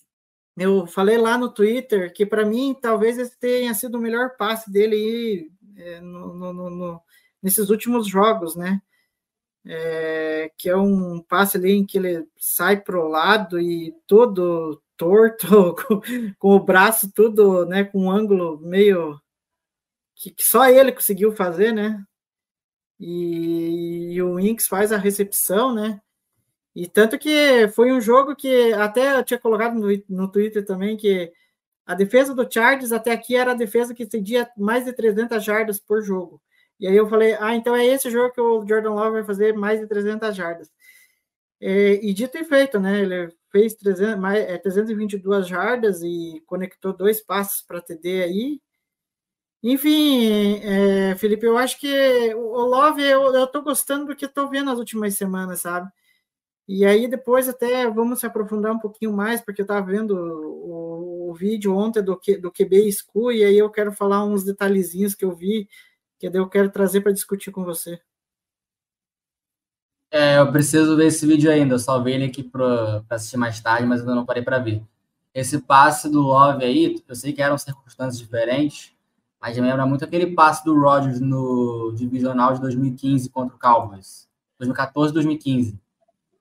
eu 0.57 0.87
falei 0.87 1.19
lá 1.19 1.37
no 1.37 1.53
Twitter 1.53 2.13
que, 2.13 2.25
para 2.25 2.45
mim, 2.45 2.77
talvez 2.81 3.19
esse 3.19 3.37
tenha 3.39 3.75
sido 3.75 3.99
o 3.99 4.01
melhor 4.01 4.37
passe 4.37 4.71
dele 4.71 4.97
aí, 4.97 5.51
é, 5.77 6.01
no, 6.01 6.35
no, 6.35 6.71
no, 6.71 7.03
nesses 7.43 7.71
últimos 7.71 8.07
jogos, 8.07 8.55
né? 8.55 8.81
É, 9.67 10.53
que 10.59 10.69
é 10.69 10.77
um 10.77 11.21
passe 11.23 11.57
ali 11.57 11.73
em 11.73 11.87
que 11.87 11.99
ele 11.99 12.27
sai 12.39 12.81
para 12.81 12.99
o 13.01 13.09
lado 13.09 13.59
e 13.59 13.95
todo 14.07 14.83
torto, 14.97 15.75
com, 15.89 16.01
com, 16.39 16.49
o 16.51 16.61
braço 16.61 17.11
tudo, 17.13 17.65
né, 17.67 17.83
com 17.85 18.03
um 18.05 18.11
ângulo 18.11 18.61
meio 18.61 19.19
que, 20.15 20.31
que 20.31 20.47
só 20.47 20.69
ele 20.69 20.93
conseguiu 20.93 21.33
fazer, 21.33 21.73
né? 21.73 22.05
E, 23.01 24.13
e 24.15 24.23
o 24.23 24.39
Inks 24.39 24.69
faz 24.69 24.93
a 24.93 24.97
recepção, 24.97 25.75
né? 25.75 26.01
E 26.75 26.89
tanto 26.89 27.19
que 27.19 27.69
foi 27.69 27.93
um 27.93 28.01
jogo 28.01 28.35
que 28.35 28.73
até 28.73 29.17
eu 29.19 29.25
tinha 29.25 29.39
colocado 29.39 29.75
no, 29.75 29.89
no 30.09 30.29
Twitter 30.31 30.65
também 30.65 30.97
que 30.97 31.33
a 31.87 31.95
defesa 31.95 32.35
do 32.35 32.51
Chargers 32.51 32.93
até 32.93 33.13
aqui 33.13 33.37
era 33.37 33.53
a 33.53 33.55
defesa 33.55 33.95
que 33.95 34.07
cedia 34.07 34.51
mais 34.57 34.85
de 34.85 34.93
300 34.93 35.45
jardas 35.45 35.79
por 35.79 36.03
jogo. 36.03 36.43
E 36.81 36.87
aí 36.89 36.97
eu 36.97 37.09
falei, 37.09 37.37
ah, 37.39 37.55
então 37.55 37.77
é 37.77 37.85
esse 37.87 38.11
jogo 38.11 38.33
que 38.33 38.41
o 38.41 38.67
Jordan 38.67 38.91
Love 38.91 39.13
vai 39.13 39.25
fazer 39.25 39.55
mais 39.55 39.81
de 39.81 39.87
300 39.87 40.35
jardas. 40.35 40.73
E, 41.61 42.01
e 42.03 42.13
dito 42.13 42.37
e 42.39 42.45
feito, 42.45 42.81
né? 42.81 43.01
Ele 43.03 43.33
fez 43.51 43.75
300, 43.75 44.19
mais, 44.21 44.45
é, 44.45 44.59
322 44.59 45.47
jardas 45.47 46.03
e 46.03 46.43
conectou 46.47 46.93
dois 46.93 47.21
passos 47.23 47.63
para 47.63 47.81
TD 47.81 48.23
aí. 48.25 48.61
Enfim, 49.63 50.61
é, 50.63 51.17
Felipe, 51.17 51.47
eu 51.47 51.57
acho 51.57 51.79
que 51.81 52.35
o 52.35 52.67
Love, 52.67 53.03
eu, 53.03 53.35
eu 53.35 53.47
tô 53.47 53.63
gostando 53.63 54.07
do 54.07 54.17
que 54.17 54.27
estou 54.27 54.49
vendo 54.49 54.67
nas 54.67 54.79
últimas 54.79 55.15
semanas, 55.15 55.63
sabe? 55.63 55.91
E 56.67 56.85
aí 56.85 57.07
depois 57.07 57.49
até 57.49 57.89
vamos 57.91 58.21
se 58.21 58.27
aprofundar 58.27 58.73
um 58.73 58.79
pouquinho 58.79 59.13
mais, 59.13 59.41
porque 59.41 59.61
eu 59.61 59.65
estava 59.65 59.85
vendo 59.85 60.13
o, 60.17 61.31
o, 61.31 61.35
vídeo 61.35 61.77
ontem 61.77 62.03
do, 62.03 62.19
do 62.41 62.53
QB 62.53 62.91
School, 62.93 63.33
e 63.33 63.45
aí 63.45 63.59
eu 63.59 63.71
quero 63.71 63.93
falar 63.93 64.25
uns 64.25 64.45
detalhezinhos 64.45 65.15
que 65.15 65.25
eu 65.25 65.35
vi, 65.35 65.69
que 66.19 66.31
daí 66.31 66.41
eu 66.41 66.49
quero 66.49 66.71
trazer 66.71 67.03
para 67.03 67.13
discutir 67.13 67.51
com 67.51 67.65
você. 67.65 68.01
É, 70.11 70.39
eu 70.39 70.51
preciso 70.53 70.97
ver 70.97 71.07
esse 71.07 71.27
vídeo 71.27 71.51
ainda. 71.51 71.75
Eu 71.75 71.79
só 71.79 72.01
vi 72.01 72.13
ele 72.13 72.25
aqui 72.27 72.43
para 72.43 73.05
assistir 73.11 73.37
mais 73.37 73.61
tarde, 73.61 73.87
mas 73.87 74.01
ainda 74.01 74.15
não 74.15 74.25
parei 74.25 74.43
para 74.43 74.61
ver. 74.61 74.81
Esse 75.35 75.59
passe 75.59 76.09
do 76.09 76.21
Love 76.21 76.65
aí, 76.65 77.03
eu 77.07 77.15
sei 77.17 77.33
que 77.33 77.43
eram 77.43 77.59
circunstâncias 77.59 78.17
diferentes, 78.17 78.93
mas 79.41 79.59
me 79.59 79.67
lembra 79.67 79.85
muito 79.85 80.05
aquele 80.05 80.29
passe 80.29 80.65
do 80.65 80.79
Rodgers 80.79 81.21
no 81.21 81.93
divisional 81.97 82.55
de 82.55 82.61
2015 82.61 83.29
contra 83.29 83.57
o 83.57 83.59
Cowboys. 83.59 84.29
2014, 84.59 85.13
2015. 85.13 85.84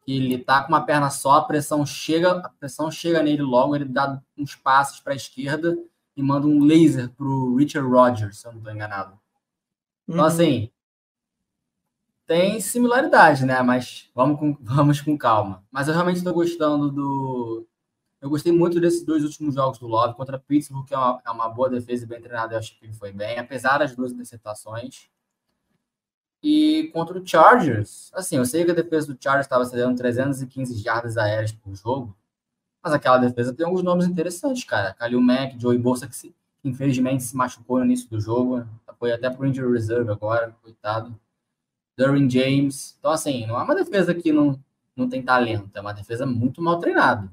Que 0.06 0.16
ele 0.16 0.38
tá 0.38 0.62
com 0.62 0.70
uma 0.70 0.86
perna 0.86 1.10
só, 1.10 1.38
a 1.38 1.44
pressão 1.44 1.86
chega, 1.86 2.32
a 2.32 2.50
pressão 2.50 2.92
chega 2.92 3.24
nele 3.24 3.42
logo, 3.42 3.76
ele 3.76 3.86
dá 3.86 4.22
uns 4.38 4.56
passes 4.56 5.00
para 5.00 5.14
a 5.14 5.16
esquerda 5.16 5.78
e 6.16 6.22
manda 6.22 6.46
um 6.46 6.64
laser 6.64 7.10
pro 7.10 7.56
Richard 7.56 7.90
Rodgers, 7.90 8.40
se 8.40 8.48
eu 8.48 8.52
não 8.52 8.60
estou 8.60 8.74
enganado. 8.74 9.20
Então, 10.08 10.22
uhum. 10.22 10.28
assim, 10.28 10.70
tem 12.26 12.60
similaridade, 12.60 13.46
né? 13.46 13.62
Mas 13.62 14.10
vamos 14.14 14.40
com, 14.40 14.58
vamos 14.62 15.02
com 15.02 15.18
calma. 15.18 15.64
Mas 15.72 15.88
eu 15.88 15.94
realmente 15.94 16.18
estou 16.18 16.34
gostando 16.34 16.92
do. 16.92 17.68
Eu 18.22 18.30
gostei 18.30 18.54
muito 18.54 18.80
desses 18.80 19.04
dois 19.04 19.24
últimos 19.24 19.56
jogos 19.56 19.80
do 19.80 19.88
Love 19.88 20.16
contra 20.16 20.40
Pittsburgh, 20.40 20.86
que 20.86 20.94
é 20.94 20.98
uma, 20.98 21.22
é 21.26 21.30
uma 21.30 21.50
boa 21.50 21.70
defesa 21.70 22.06
e 22.06 22.08
bem 22.08 22.22
treinada. 22.22 22.54
Eu 22.54 22.60
acho 22.60 22.78
que 22.80 22.86
ele 22.86 22.94
foi 22.94 23.12
bem, 23.12 23.38
apesar 23.38 23.80
das 23.80 23.94
duas 23.96 24.14
interceptações. 24.14 25.10
Contra 26.94 27.18
o 27.18 27.28
Chargers, 27.28 28.12
assim, 28.14 28.38
eu 28.38 28.46
sei 28.46 28.64
que 28.64 28.72
a 28.72 28.76
defesa 28.76 29.12
do 29.12 29.18
Chargers 29.20 29.48
estava 29.48 29.66
cedendo 29.66 29.98
315 29.98 30.78
jardas 30.78 31.18
aéreas 31.18 31.52
por 31.52 31.76
jogo, 31.76 32.16
mas 32.84 32.94
aquela 32.94 33.18
defesa 33.18 33.52
tem 33.52 33.66
alguns 33.66 33.82
nomes 33.82 34.06
interessantes, 34.06 34.64
cara. 34.64 34.94
Kalil 34.94 35.20
Mack, 35.20 35.60
Joey 35.60 35.80
Bolsa, 35.80 36.08
que 36.08 36.16
se, 36.16 36.36
infelizmente 36.64 37.24
se 37.24 37.36
machucou 37.36 37.80
no 37.80 37.86
início 37.86 38.08
do 38.10 38.22
jogo, 38.22 38.64
foi 39.00 39.12
até 39.12 39.30
pro 39.30 39.46
injury 39.46 39.74
reserve 39.74 40.10
agora, 40.12 40.56
coitado. 40.62 41.14
Durin 41.98 42.30
James. 42.30 42.96
Então, 43.00 43.12
assim, 43.12 43.46
não 43.46 43.60
é 43.60 43.64
uma 43.64 43.76
defesa 43.76 44.14
que 44.14 44.32
não, 44.32 44.58
não 44.96 45.10
tem 45.10 45.22
talento, 45.22 45.70
é 45.74 45.82
uma 45.82 45.94
defesa 45.94 46.26
muito 46.26 46.62
mal 46.62 46.80
treinada. 46.80 47.30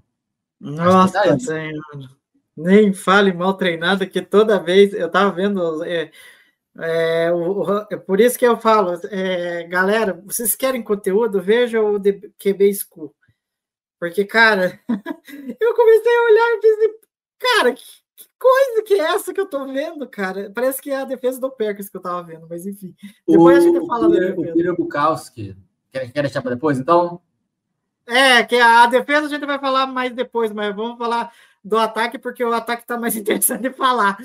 Nossa, 0.61 1.39
senhora. 1.39 2.11
Nem 2.57 2.93
fale 2.93 3.33
mal 3.33 3.55
treinada, 3.55 4.05
que 4.05 4.21
toda 4.21 4.59
vez 4.59 4.93
eu 4.93 5.09
tava 5.09 5.31
vendo. 5.31 5.85
É, 5.85 6.11
é, 6.81 7.33
o, 7.33 7.63
o, 7.63 7.87
é 7.91 7.97
por 7.97 8.21
isso 8.21 8.39
que 8.39 8.47
eu 8.47 8.57
falo, 8.57 8.99
é, 9.11 9.65
galera, 9.65 10.21
vocês 10.25 10.55
querem 10.55 10.83
conteúdo? 10.83 11.41
Vejam 11.41 11.95
o 11.95 12.01
QB 12.01 12.75
School. 12.75 13.15
Porque, 13.99 14.25
cara, 14.25 14.81
eu 15.61 15.75
comecei 15.75 16.17
a 16.17 16.23
olhar 16.23 16.55
e 16.55 16.61
pensei, 16.61 16.91
cara, 17.39 17.73
que, 17.73 17.85
que, 18.17 18.27
coisa 18.39 18.83
que 18.83 18.95
é 18.95 19.15
essa 19.15 19.35
que 19.35 19.41
eu 19.41 19.47
tô 19.47 19.67
vendo, 19.67 20.09
cara? 20.09 20.51
Parece 20.55 20.81
que 20.81 20.91
é 20.91 20.97
a 20.97 21.05
defesa 21.05 21.39
do 21.39 21.51
Packers 21.51 21.91
que 21.91 21.97
eu 21.99 22.01
tava 22.01 22.23
vendo, 22.23 22.47
mas 22.49 22.67
enfim. 22.67 22.95
Depois 23.29 23.59
o, 23.59 23.69
a 23.69 23.73
gente 23.73 23.87
fala 23.87 24.09
o 24.09 24.11
Peter, 24.37 24.75
Bukowski. 24.75 25.57
Quer, 25.93 26.11
quer 26.13 26.23
deixar 26.23 26.41
para 26.41 26.55
depois, 26.55 26.79
então? 26.79 27.21
É, 28.07 28.43
que 28.43 28.57
a 28.57 28.87
defesa 28.87 29.27
a 29.27 29.29
gente 29.29 29.45
vai 29.45 29.59
falar 29.59 29.87
mais 29.87 30.13
depois, 30.13 30.51
mas 30.51 30.75
vamos 30.75 30.97
falar 30.97 31.33
do 31.63 31.77
ataque, 31.77 32.19
porque 32.19 32.43
o 32.43 32.53
ataque 32.53 32.87
tá 32.87 32.99
mais 32.99 33.15
interessante 33.17 33.63
de 33.63 33.71
falar. 33.71 34.17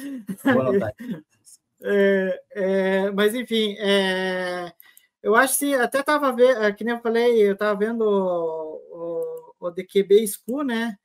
É, 1.88 2.42
é, 2.51 3.12
mas 3.12 3.36
enfim, 3.36 3.75
é, 3.77 4.74
eu 5.22 5.36
acho 5.36 5.60
que 5.60 5.75
até 5.75 6.01
tava 6.01 6.32
vendo, 6.32 6.75
que 6.75 6.84
nem 6.84 6.96
eu 6.96 7.01
falei, 7.01 7.42
eu 7.42 7.56
tava 7.56 7.77
vendo 7.77 8.01
o, 8.01 9.54
o, 9.60 9.68
o 9.68 9.72
DQB 9.72 10.25
School, 10.27 10.63
né? 10.63 10.98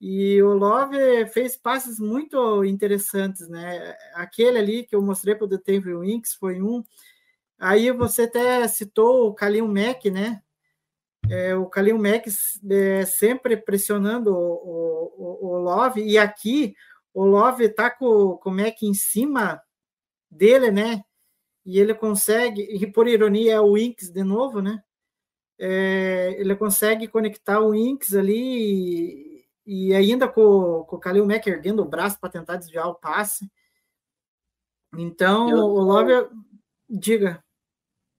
E 0.00 0.42
o 0.42 0.54
Love 0.54 1.26
fez 1.28 1.56
passes 1.56 2.00
muito 2.00 2.64
interessantes, 2.64 3.48
né? 3.48 3.96
Aquele 4.14 4.58
ali 4.58 4.84
que 4.84 4.96
eu 4.96 5.02
mostrei 5.02 5.34
para 5.34 5.44
o 5.44 5.58
Table 5.58 5.94
Winks 5.96 6.34
foi 6.34 6.60
um. 6.60 6.82
Aí 7.58 7.92
você 7.92 8.22
até 8.22 8.66
citou 8.68 9.28
o 9.28 9.34
Kalil 9.34 9.68
Mack, 9.68 10.10
né? 10.10 10.42
É, 11.30 11.54
o 11.54 11.66
Kalil 11.66 11.98
Mack 11.98 12.28
é, 12.70 13.06
sempre 13.06 13.56
pressionando 13.56 14.34
o, 14.34 15.12
o, 15.16 15.48
o, 15.48 15.58
Love, 15.58 16.02
e 16.02 16.18
aqui 16.18 16.74
o 17.14 17.24
Love 17.24 17.68
tá 17.68 17.90
com, 17.90 18.36
com 18.38 18.50
o 18.50 18.54
Mack 18.54 18.82
em 18.82 18.94
cima 18.94 19.62
dele, 20.32 20.70
né? 20.70 21.04
E 21.64 21.78
ele 21.78 21.94
consegue, 21.94 22.62
e 22.62 22.86
por 22.90 23.06
ironia 23.06 23.54
é 23.54 23.60
o 23.60 23.74
Winks 23.74 24.10
de 24.10 24.24
novo, 24.24 24.60
né? 24.60 24.82
É, 25.58 26.34
ele 26.38 26.56
consegue 26.56 27.06
conectar 27.06 27.60
o 27.60 27.70
Winks 27.70 28.14
ali 28.14 29.44
e, 29.64 29.88
e 29.88 29.94
ainda 29.94 30.26
com, 30.26 30.84
com 30.88 30.96
o 30.96 30.98
Kalil 30.98 31.26
Mack 31.26 31.46
erguendo 31.46 31.82
o 31.82 31.88
braço 31.88 32.18
para 32.18 32.30
tentar 32.30 32.56
desviar 32.56 32.88
o 32.88 32.94
passe. 32.94 33.48
Então, 34.96 35.48
eu, 35.50 35.58
o 35.58 35.80
Love, 35.80 36.28
diga. 36.88 37.42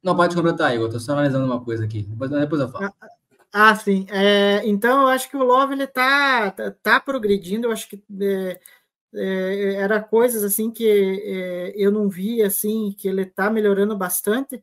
Não, 0.01 0.15
pode 0.15 0.35
completar, 0.35 0.73
Igor. 0.73 0.87
Estou 0.87 0.99
só 0.99 1.11
analisando 1.13 1.45
uma 1.45 1.63
coisa 1.63 1.83
aqui. 1.83 2.03
Depois, 2.03 2.31
depois 2.31 2.61
eu 2.61 2.69
falo. 2.69 2.85
Ah, 2.85 3.09
ah 3.51 3.75
sim. 3.75 4.05
É, 4.09 4.65
então, 4.65 5.01
eu 5.01 5.07
acho 5.07 5.29
que 5.29 5.37
o 5.37 5.43
Love 5.43 5.73
ele 5.73 5.87
tá, 5.87 6.51
tá, 6.51 6.71
tá 6.71 6.99
progredindo. 6.99 7.67
Eu 7.67 7.71
acho 7.71 7.87
que 7.89 8.01
é, 8.21 8.59
é, 9.15 9.75
era 9.75 10.01
coisas 10.01 10.43
assim 10.43 10.71
que 10.71 10.87
é, 10.87 11.73
eu 11.75 11.91
não 11.91 12.09
vi 12.09 12.41
assim 12.41 12.93
que 12.97 13.07
ele 13.07 13.25
tá 13.25 13.49
melhorando 13.49 13.97
bastante. 13.97 14.61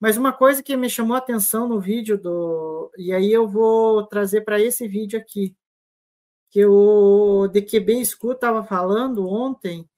Mas 0.00 0.16
uma 0.16 0.32
coisa 0.32 0.62
que 0.62 0.76
me 0.76 0.90
chamou 0.90 1.14
a 1.14 1.18
atenção 1.18 1.68
no 1.68 1.80
vídeo 1.80 2.18
do 2.18 2.90
e 2.98 3.12
aí 3.12 3.32
eu 3.32 3.48
vou 3.48 4.04
trazer 4.06 4.42
para 4.42 4.60
esse 4.60 4.86
vídeo 4.88 5.18
aqui 5.18 5.56
que 6.50 6.64
o 6.66 7.48
DQB 7.48 8.04
School 8.04 8.32
estava 8.32 8.62
falando 8.64 9.28
ontem 9.28 9.88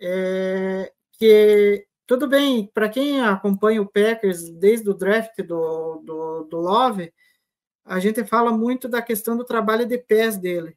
é, 0.00 0.92
que 1.12 1.86
tudo 2.06 2.28
bem, 2.28 2.66
para 2.72 2.88
quem 2.88 3.22
acompanha 3.22 3.80
o 3.80 3.90
Packers 3.90 4.50
desde 4.50 4.88
o 4.90 4.94
draft 4.94 5.36
do, 5.42 6.02
do, 6.04 6.44
do 6.44 6.58
Love, 6.58 7.12
a 7.84 7.98
gente 7.98 8.24
fala 8.24 8.52
muito 8.52 8.88
da 8.88 9.00
questão 9.00 9.36
do 9.36 9.44
trabalho 9.44 9.86
de 9.86 9.96
pés 9.98 10.36
dele. 10.36 10.76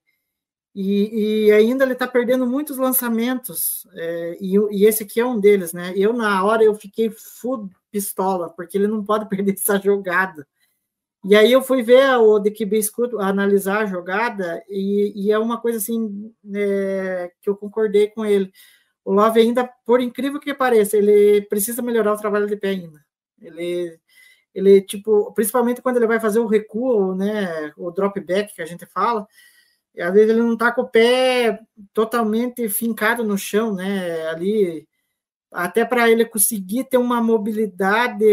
E, 0.79 1.48
e 1.48 1.51
ainda 1.51 1.84
ele 1.84 1.93
está 1.93 2.07
perdendo 2.07 2.46
muitos 2.46 2.77
lançamentos, 2.77 3.88
é, 3.96 4.38
e, 4.39 4.55
e, 4.69 4.86
esse 4.86 5.01
aqui 5.01 5.19
é 5.19 5.25
um 5.25 5.39
deles, 5.39 5.74
né? 5.74 5.91
Eu, 5.96 6.13
na 6.13 6.43
hora, 6.46 6.63
eu 6.63 6.75
fiquei 6.75 7.10
full 7.10 7.67
pistola, 7.89 8.51
porque 8.51 8.77
ele 8.77 8.86
não 8.86 9.03
pode 9.03 9.25
perder 9.27 9.53
essa 9.53 9.79
jogada. 9.79 10.48
E 11.25 11.36
aí 11.36 11.51
eu 11.51 11.63
fui 11.63 11.81
ver 11.81 12.15
o 12.17 12.38
de 12.38 12.51
QB 12.51 12.84
Scoot, 12.84 13.15
analisar 13.19 13.79
a 13.79 13.86
jogada, 13.88 14.63
e, 14.69 15.13
e 15.15 15.31
é 15.31 15.39
uma 15.39 15.60
coisa 15.60 15.79
assim 15.79 16.31
é, 16.53 17.31
que 17.41 17.50
eu 17.50 17.55
concordei 17.57 18.10
com 18.10 18.24
ele. 18.24 18.51
O 19.03 19.12
Love 19.12 19.39
ainda, 19.39 19.67
por 19.84 20.00
incrível 20.00 20.39
que 20.39 20.53
pareça, 20.53 20.96
ele 20.96 21.41
precisa 21.48 21.81
melhorar 21.81 22.13
o 22.13 22.17
trabalho 22.17 22.46
de 22.46 22.55
pé 22.55 22.69
ainda. 22.69 23.03
Ele, 23.41 24.00
ele 24.53 24.81
tipo, 24.81 25.34
principalmente 25.34 25.81
quando 25.81 25.98
ele 25.98 26.05
vai 26.05 26.19
fazer 26.19 26.39
o 26.39 26.46
recuo, 26.46 27.15
né, 27.15 27.74
o 27.75 27.89
drop 27.89 28.19
back 28.19 28.53
que 28.53 28.62
a 28.62 28.65
gente 28.65 28.86
fala, 28.86 29.27
às 30.00 30.13
vezes 30.13 30.30
ele 30.30 30.42
não 30.42 30.54
está 30.54 30.72
com 30.72 30.82
o 30.82 30.89
pé 30.89 31.60
totalmente 31.94 32.68
fincado 32.70 33.24
no 33.24 33.38
chão, 33.38 33.74
né, 33.74 34.27
ali, 34.27 34.88
até 35.51 35.86
para 35.86 36.10
ele 36.10 36.25
conseguir 36.25 36.86
ter 36.86 36.98
uma 36.98 37.22
mobilidade 37.22 38.25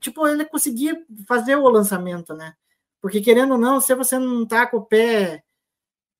tipo, 0.00 0.26
ele 0.26 0.44
conseguia 0.44 1.04
fazer 1.26 1.56
o 1.56 1.68
lançamento, 1.68 2.34
né? 2.34 2.54
Porque 3.00 3.20
querendo 3.20 3.52
ou 3.52 3.58
não, 3.58 3.80
se 3.80 3.94
você 3.94 4.18
não 4.18 4.46
tá 4.46 4.66
com 4.66 4.78
o 4.78 4.84
pé 4.84 5.42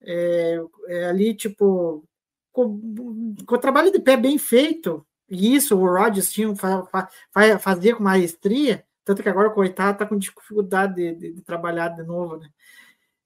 é, 0.03 0.59
é, 0.89 1.07
ali, 1.07 1.35
tipo, 1.35 2.05
com, 2.53 2.79
com, 3.47 3.55
o 3.55 3.59
trabalho 3.59 3.91
de 3.91 4.01
pé 4.01 4.17
bem 4.17 4.39
feito, 4.39 5.05
e 5.29 5.55
isso 5.55 5.77
o 5.77 5.87
Rodgers 5.87 6.31
tinha, 6.31 6.55
fa, 6.55 6.85
fa, 6.87 7.59
fazia 7.59 7.97
com 7.97 8.03
maestria, 8.03 8.85
tanto 9.05 9.23
que 9.23 9.29
agora, 9.29 9.51
coitado, 9.51 9.99
tá 9.99 10.07
com 10.07 10.17
dificuldade 10.19 10.95
de, 10.95 11.15
de, 11.15 11.33
de 11.35 11.43
trabalhar 11.43 11.89
de 11.89 12.03
novo, 12.03 12.37
né? 12.37 12.49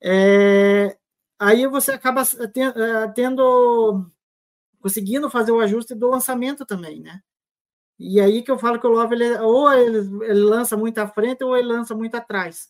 É, 0.02 0.96
aí 1.38 1.66
você 1.66 1.92
acaba 1.92 2.22
é, 2.22 3.08
tendo, 3.14 4.04
conseguindo 4.80 5.30
fazer 5.30 5.52
o 5.52 5.60
ajuste 5.60 5.94
do 5.94 6.10
lançamento 6.10 6.66
também, 6.66 7.00
né? 7.00 7.20
E 7.98 8.20
aí 8.20 8.42
que 8.42 8.50
eu 8.50 8.58
falo 8.58 8.80
que 8.80 8.86
o 8.86 8.90
Love, 8.90 9.14
ele, 9.14 9.38
ou 9.38 9.72
ele, 9.72 9.98
ele, 10.24 10.40
lança 10.40 10.76
muito 10.76 10.98
à 10.98 11.06
frente, 11.06 11.44
ou 11.44 11.56
ele 11.56 11.68
lança 11.68 11.94
muito 11.94 12.16
atrás. 12.16 12.68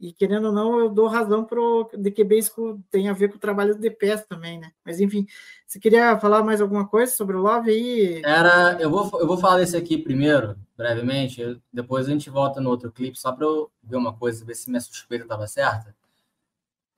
E 0.00 0.12
querendo 0.12 0.46
ou 0.46 0.52
não, 0.52 0.78
eu 0.80 0.88
dou 0.88 1.08
razão 1.08 1.44
para 1.44 1.60
o 1.60 1.88
DQB 1.96 2.38
isso 2.38 2.80
tem 2.90 3.08
a 3.08 3.12
ver 3.12 3.28
com 3.28 3.36
o 3.36 3.40
trabalho 3.40 3.74
de 3.76 3.90
pés 3.90 4.24
também, 4.28 4.58
né? 4.58 4.72
Mas 4.84 5.00
enfim, 5.00 5.26
você 5.66 5.78
queria 5.78 6.18
falar 6.18 6.42
mais 6.42 6.60
alguma 6.60 6.86
coisa 6.88 7.12
sobre 7.12 7.36
o 7.36 7.40
Love 7.40 7.70
aí? 7.70 8.22
Era, 8.24 8.80
eu 8.80 8.90
vou, 8.90 9.10
eu 9.20 9.26
vou 9.26 9.38
falar 9.38 9.58
desse 9.58 9.76
aqui 9.76 9.98
primeiro, 9.98 10.56
brevemente, 10.76 11.60
depois 11.72 12.06
a 12.06 12.10
gente 12.10 12.30
volta 12.30 12.60
no 12.60 12.70
outro 12.70 12.92
clipe, 12.92 13.18
só 13.18 13.32
para 13.32 13.44
eu 13.44 13.70
ver 13.82 13.96
uma 13.96 14.16
coisa, 14.16 14.44
ver 14.44 14.54
se 14.54 14.70
minha 14.70 14.80
suspeita 14.80 15.24
estava 15.24 15.46
certa. 15.48 15.94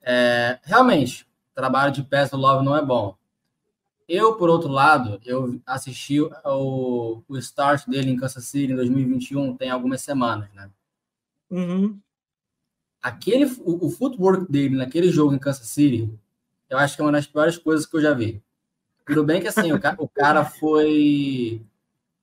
É, 0.01 0.59
realmente, 0.63 1.27
trabalho 1.53 1.91
de 1.91 2.03
pés 2.03 2.29
do 2.29 2.37
Love 2.37 2.65
não 2.65 2.75
é 2.75 2.83
bom. 2.83 3.15
Eu, 4.07 4.35
por 4.35 4.49
outro 4.49 4.67
lado, 4.67 5.21
eu 5.25 5.61
assisti 5.65 6.19
o, 6.19 7.21
o 7.27 7.37
start 7.37 7.87
dele 7.87 8.11
em 8.11 8.17
Kansas 8.17 8.45
City 8.45 8.73
em 8.73 8.75
2021 8.75 9.55
tem 9.55 9.69
algumas 9.69 10.01
semanas, 10.01 10.49
né? 10.53 10.69
Uhum. 11.49 11.99
Aquele, 13.01 13.45
o, 13.59 13.87
o 13.87 13.89
footwork 13.89 14.51
dele 14.51 14.75
naquele 14.75 15.09
jogo 15.09 15.33
em 15.33 15.39
Kansas 15.39 15.67
City, 15.67 16.13
eu 16.69 16.77
acho 16.77 16.95
que 16.95 17.01
é 17.01 17.05
uma 17.05 17.11
das 17.11 17.27
piores 17.27 17.57
coisas 17.57 17.85
que 17.85 17.95
eu 17.95 18.01
já 18.01 18.13
vi. 18.13 18.41
Tudo 19.05 19.23
bem 19.23 19.41
que 19.41 19.47
assim, 19.47 19.71
o, 19.71 19.79
cara, 19.79 19.95
o 19.97 20.07
cara 20.07 20.45
foi 20.45 21.61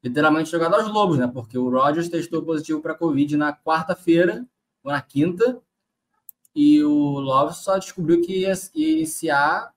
literalmente 0.02 0.50
jogado 0.50 0.74
aos 0.74 0.88
lobos, 0.88 1.18
né? 1.18 1.26
Porque 1.26 1.58
o 1.58 1.70
Rodgers 1.70 2.08
testou 2.08 2.42
positivo 2.42 2.80
para 2.80 2.94
Covid 2.94 3.36
na 3.36 3.52
quarta-feira, 3.52 4.46
ou 4.82 4.92
na 4.92 5.00
quinta, 5.00 5.58
e 6.60 6.82
o 6.82 7.20
Love 7.20 7.54
só 7.54 7.78
descobriu 7.78 8.20
que 8.20 8.40
ia, 8.40 8.52
ia 8.74 8.90
iniciar 8.90 9.72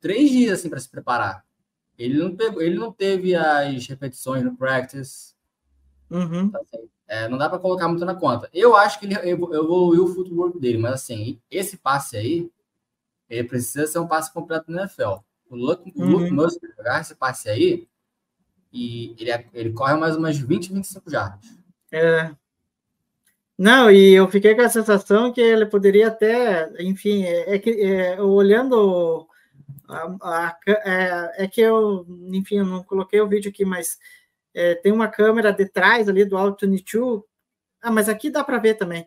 três 0.00 0.30
dias 0.30 0.60
assim 0.60 0.70
para 0.70 0.78
se 0.78 0.88
preparar. 0.88 1.44
Ele 1.98 2.16
não, 2.16 2.36
pegou, 2.36 2.62
ele 2.62 2.78
não 2.78 2.92
teve 2.92 3.34
as 3.34 3.84
repetições 3.88 4.44
no 4.44 4.56
practice. 4.56 5.34
Uhum. 6.08 6.42
Então, 6.42 6.60
assim, 6.60 6.88
é, 7.08 7.28
não 7.28 7.36
dá 7.36 7.50
para 7.50 7.58
colocar 7.58 7.88
muito 7.88 8.04
na 8.04 8.14
conta. 8.14 8.48
Eu 8.54 8.76
acho 8.76 9.00
que 9.00 9.06
ele 9.06 9.14
evoluiu 9.16 10.04
o 10.04 10.14
footwork 10.14 10.60
dele, 10.60 10.78
mas 10.78 10.92
assim, 10.92 11.40
esse 11.50 11.76
passe 11.76 12.16
aí, 12.16 12.48
ele 13.28 13.48
precisa 13.48 13.84
ser 13.88 13.98
um 13.98 14.06
passe 14.06 14.32
completo 14.32 14.70
no 14.70 14.78
NFL. 14.78 15.16
O 15.50 15.56
Luke, 15.56 15.92
uhum. 15.96 16.32
Luke 16.32 16.60
jogar 16.76 17.00
esse 17.00 17.16
passe 17.16 17.50
aí, 17.50 17.88
e 18.72 19.16
ele, 19.18 19.32
é, 19.32 19.48
ele 19.52 19.72
corre 19.72 19.96
mais 19.96 20.14
umas 20.14 20.38
20, 20.38 20.72
25 20.72 21.10
jardas. 21.10 21.44
É. 21.90 22.32
Não, 23.58 23.90
e 23.90 24.14
eu 24.14 24.28
fiquei 24.28 24.54
com 24.54 24.62
a 24.62 24.68
sensação 24.68 25.32
que 25.32 25.40
ele 25.40 25.66
poderia 25.66 26.08
até, 26.08 26.70
enfim, 26.80 27.24
é, 27.24 27.56
é 27.56 27.58
que 27.58 27.70
é, 27.70 28.22
olhando 28.22 29.26
a, 29.88 30.06
a, 30.22 30.58
é, 30.66 31.44
é, 31.44 31.48
que 31.48 31.60
eu, 31.60 32.06
enfim, 32.32 32.58
eu 32.58 32.64
não 32.66 32.84
coloquei 32.84 33.20
o 33.20 33.28
vídeo 33.28 33.50
aqui, 33.50 33.64
mas 33.64 33.98
é, 34.54 34.74
tem 34.76 34.92
uma 34.92 35.08
câmera 35.08 35.52
de 35.52 35.66
trás 35.66 36.08
ali 36.08 36.24
do 36.24 36.36
Altitude 36.36 36.84
2. 36.92 37.22
Ah, 37.82 37.90
mas 37.90 38.08
aqui 38.08 38.30
dá 38.30 38.44
para 38.44 38.58
ver 38.58 38.74
também. 38.74 39.06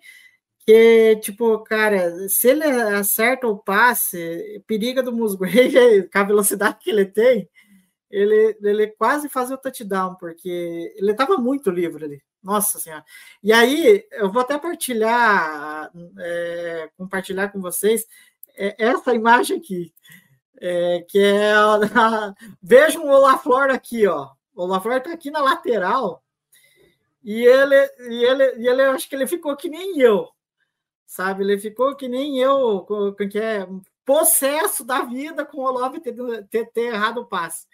Que, 0.65 1.17
tipo, 1.17 1.59
cara, 1.63 2.27
se 2.29 2.49
ele 2.49 2.65
acerta 2.65 3.47
o 3.47 3.57
passe, 3.57 4.63
periga 4.67 5.03
do 5.03 5.13
Musgrave, 5.13 6.09
com 6.11 6.19
a 6.19 6.23
velocidade 6.23 6.77
que 6.81 6.89
ele 6.91 7.05
tem, 7.05 7.49
ele, 8.09 8.57
ele 8.61 8.87
quase 8.87 9.29
faz 9.29 9.51
o 9.51 9.57
touchdown, 9.57 10.15
porque 10.15 10.93
ele 10.97 11.11
estava 11.11 11.37
muito 11.37 11.71
livre 11.71 12.05
ali. 12.05 12.23
Nossa 12.43 12.79
Senhora. 12.79 13.05
E 13.43 13.53
aí, 13.53 14.05
eu 14.11 14.31
vou 14.31 14.41
até 14.41 14.57
partilhar, 14.57 15.91
é, 16.19 16.89
compartilhar 16.97 17.49
com 17.49 17.61
vocês 17.61 18.07
é, 18.55 18.75
essa 18.77 19.13
imagem 19.13 19.57
aqui 19.57 19.93
é, 20.61 21.01
que 21.07 21.19
é 21.19 21.53
vejam 22.61 23.03
o 23.03 23.09
Olaflor 23.09 23.71
aqui, 23.71 24.05
ó. 24.05 24.29
O 24.55 24.63
Olaflor 24.63 24.97
está 24.97 25.11
aqui 25.11 25.31
na 25.31 25.41
lateral 25.41 26.23
e 27.23 27.43
ele, 27.43 27.75
e 28.09 28.23
ele, 28.23 28.55
e 28.57 28.67
ele, 28.67 28.81
acho 28.83 29.09
que 29.09 29.15
ele 29.15 29.25
ficou 29.25 29.55
que 29.55 29.67
nem 29.67 29.99
eu, 29.99 30.29
sabe? 31.05 31.43
Ele 31.43 31.59
ficou 31.59 31.95
que 31.95 32.07
nem 32.07 32.39
eu, 32.39 32.85
que 33.29 33.39
é 33.39 33.67
possesso 34.05 34.85
da 34.85 35.01
vida 35.01 35.45
com 35.45 35.59
o 35.59 35.63
Olaf 35.63 35.95
ter, 35.99 36.15
ter, 36.49 36.71
ter 36.71 36.93
errado 36.93 37.21
o 37.21 37.25
passe. 37.25 37.67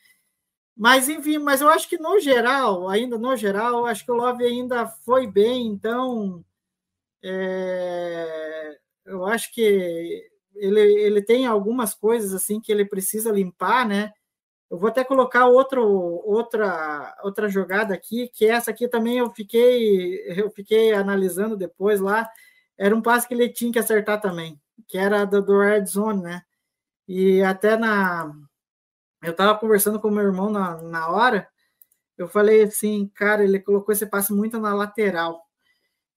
Mas, 0.78 1.10
enfim, 1.10 1.40
mas 1.40 1.62
eu 1.62 1.70
acho 1.70 1.90
que 1.90 1.98
no 1.98 2.20
geral, 2.20 2.88
ainda 2.88 3.18
no 3.18 3.36
geral, 3.36 3.86
acho 3.88 4.06
que 4.06 4.12
o 4.12 4.16
Love 4.16 4.44
ainda 4.46 4.88
foi 4.88 5.26
bem, 5.26 5.66
então 5.68 6.46
é, 7.24 8.78
eu 9.06 9.26
acho 9.26 9.52
que 9.54 10.30
ele, 10.56 10.80
ele 10.82 11.22
tem 11.22 11.46
algumas 11.48 11.94
coisas 11.96 12.34
assim 12.34 12.62
que 12.62 12.72
ele 12.72 12.86
precisa 12.86 13.32
limpar, 13.32 13.88
né? 13.88 14.12
Eu 14.70 14.78
vou 14.78 14.90
até 14.90 15.04
colocar 15.04 15.48
outro, 15.48 15.84
outra, 15.84 17.16
outra 17.24 17.50
jogada 17.50 17.94
aqui, 17.94 18.30
que 18.34 18.46
essa 18.46 18.72
aqui 18.72 18.88
também 18.88 19.18
eu 19.20 19.30
fiquei, 19.32 20.22
eu 20.40 20.52
fiquei 20.52 20.94
analisando 20.94 21.56
depois 21.58 22.02
lá. 22.02 22.30
Era 22.78 22.96
um 22.96 23.02
passe 23.02 23.28
que 23.28 23.34
ele 23.34 23.50
tinha 23.50 23.72
que 23.72 23.80
acertar 23.80 24.20
também, 24.22 24.60
que 24.88 24.98
era 24.98 25.26
do, 25.26 25.42
do 25.42 25.60
red 25.60 25.86
zone, 25.86 26.22
né? 26.22 26.42
E 27.08 27.42
até 27.44 27.78
na. 27.78 28.34
Eu 29.22 29.32
estava 29.32 29.58
conversando 29.58 30.00
com 30.00 30.10
meu 30.10 30.24
irmão 30.24 30.50
na, 30.50 30.82
na 30.82 31.10
hora, 31.10 31.48
eu 32.18 32.28
falei 32.28 32.64
assim, 32.64 33.08
cara, 33.14 33.44
ele 33.44 33.60
colocou 33.60 33.94
esse 33.94 34.06
passe 34.06 34.34
muito 34.34 34.60
na 34.60 34.74
lateral. 34.74 35.44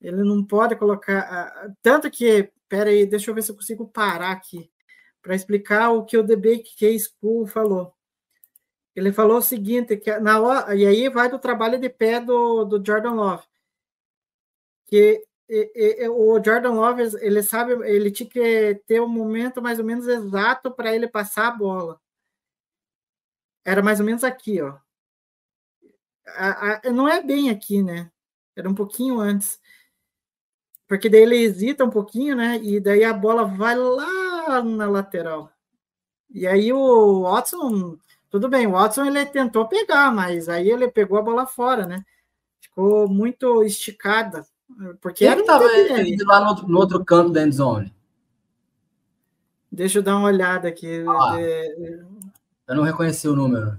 Ele 0.01 0.23
não 0.23 0.45
pode 0.45 0.77
colocar. 0.77 1.75
Tanto 1.83 2.11
que 2.11 2.51
Pera 2.71 2.89
aí, 2.89 3.05
deixa 3.05 3.29
eu 3.29 3.35
ver 3.35 3.43
se 3.43 3.51
eu 3.51 3.57
consigo 3.57 3.89
parar 3.89 4.31
aqui 4.31 4.71
para 5.21 5.35
explicar 5.35 5.91
o 5.91 6.05
que 6.05 6.17
o 6.17 6.23
Debate 6.23 6.77
Case 6.77 7.11
School 7.11 7.45
falou. 7.45 7.93
Ele 8.95 9.13
falou 9.13 9.39
o 9.39 9.43
seguinte, 9.43 9.97
que 9.97 10.17
na 10.21 10.39
e 10.75 10.87
aí 10.87 11.09
vai 11.09 11.29
do 11.29 11.39
trabalho 11.39 11.81
de 11.81 11.89
pé 11.89 12.21
do, 12.21 12.65
do 12.65 12.83
Jordan 12.85 13.13
Love, 13.15 13.43
que 14.87 15.21
e, 15.49 16.05
e, 16.05 16.09
o 16.09 16.41
Jordan 16.43 16.71
Love, 16.71 17.17
ele 17.21 17.43
sabe, 17.43 17.73
ele 17.89 18.13
tinha 18.13 18.29
que 18.29 18.81
ter 18.87 19.01
um 19.01 19.09
momento 19.09 19.61
mais 19.61 19.81
ou 19.81 19.85
menos 19.85 20.07
exato 20.07 20.71
para 20.71 20.95
ele 20.95 21.09
passar 21.09 21.49
a 21.49 21.51
bola. 21.51 22.01
Era 23.65 23.83
mais 23.83 24.01
ou 24.01 24.07
menos 24.07 24.25
aqui, 24.25 24.61
ó. 24.61 24.77
A, 26.37 26.89
a, 26.89 26.91
não 26.91 27.09
é 27.09 27.23
bem 27.23 27.51
aqui, 27.51 27.83
né? 27.83 28.11
Era 28.57 28.69
um 28.69 28.75
pouquinho 28.75 29.21
antes 29.21 29.61
porque 30.91 31.09
daí 31.09 31.21
ele 31.21 31.37
hesita 31.37 31.85
um 31.85 31.89
pouquinho, 31.89 32.35
né? 32.35 32.59
E 32.61 32.81
daí 32.81 33.05
a 33.05 33.13
bola 33.15 33.45
vai 33.45 33.77
lá 33.77 34.61
na 34.61 34.91
lateral. 34.91 35.49
E 36.29 36.49
aí 36.49 36.73
o 36.73 37.23
Watson, 37.23 37.97
tudo 38.29 38.49
bem, 38.49 38.67
o 38.67 38.73
Watson 38.73 39.05
ele 39.05 39.25
tentou 39.25 39.69
pegar, 39.69 40.13
mas 40.13 40.49
aí 40.49 40.69
ele 40.69 40.91
pegou 40.91 41.17
a 41.17 41.23
bola 41.23 41.47
fora, 41.47 41.87
né? 41.87 42.05
Ficou 42.61 43.09
muito 43.09 43.63
esticada. 43.63 44.45
Porque 45.01 45.25
Quem 45.25 45.41
estava 45.41 45.65
lá 46.27 46.41
no 46.41 46.49
outro, 46.49 46.67
no 46.67 46.79
outro 46.81 47.05
canto 47.05 47.31
da 47.31 47.45
endzone? 47.45 47.95
Deixa 49.71 50.01
eu 50.01 50.03
dar 50.03 50.17
uma 50.17 50.27
olhada 50.27 50.67
aqui. 50.67 51.05
Ah, 51.07 51.37
Eu 52.71 52.77
não 52.77 52.85
reconheci 52.85 53.27
o 53.29 53.35
número. 53.35 53.77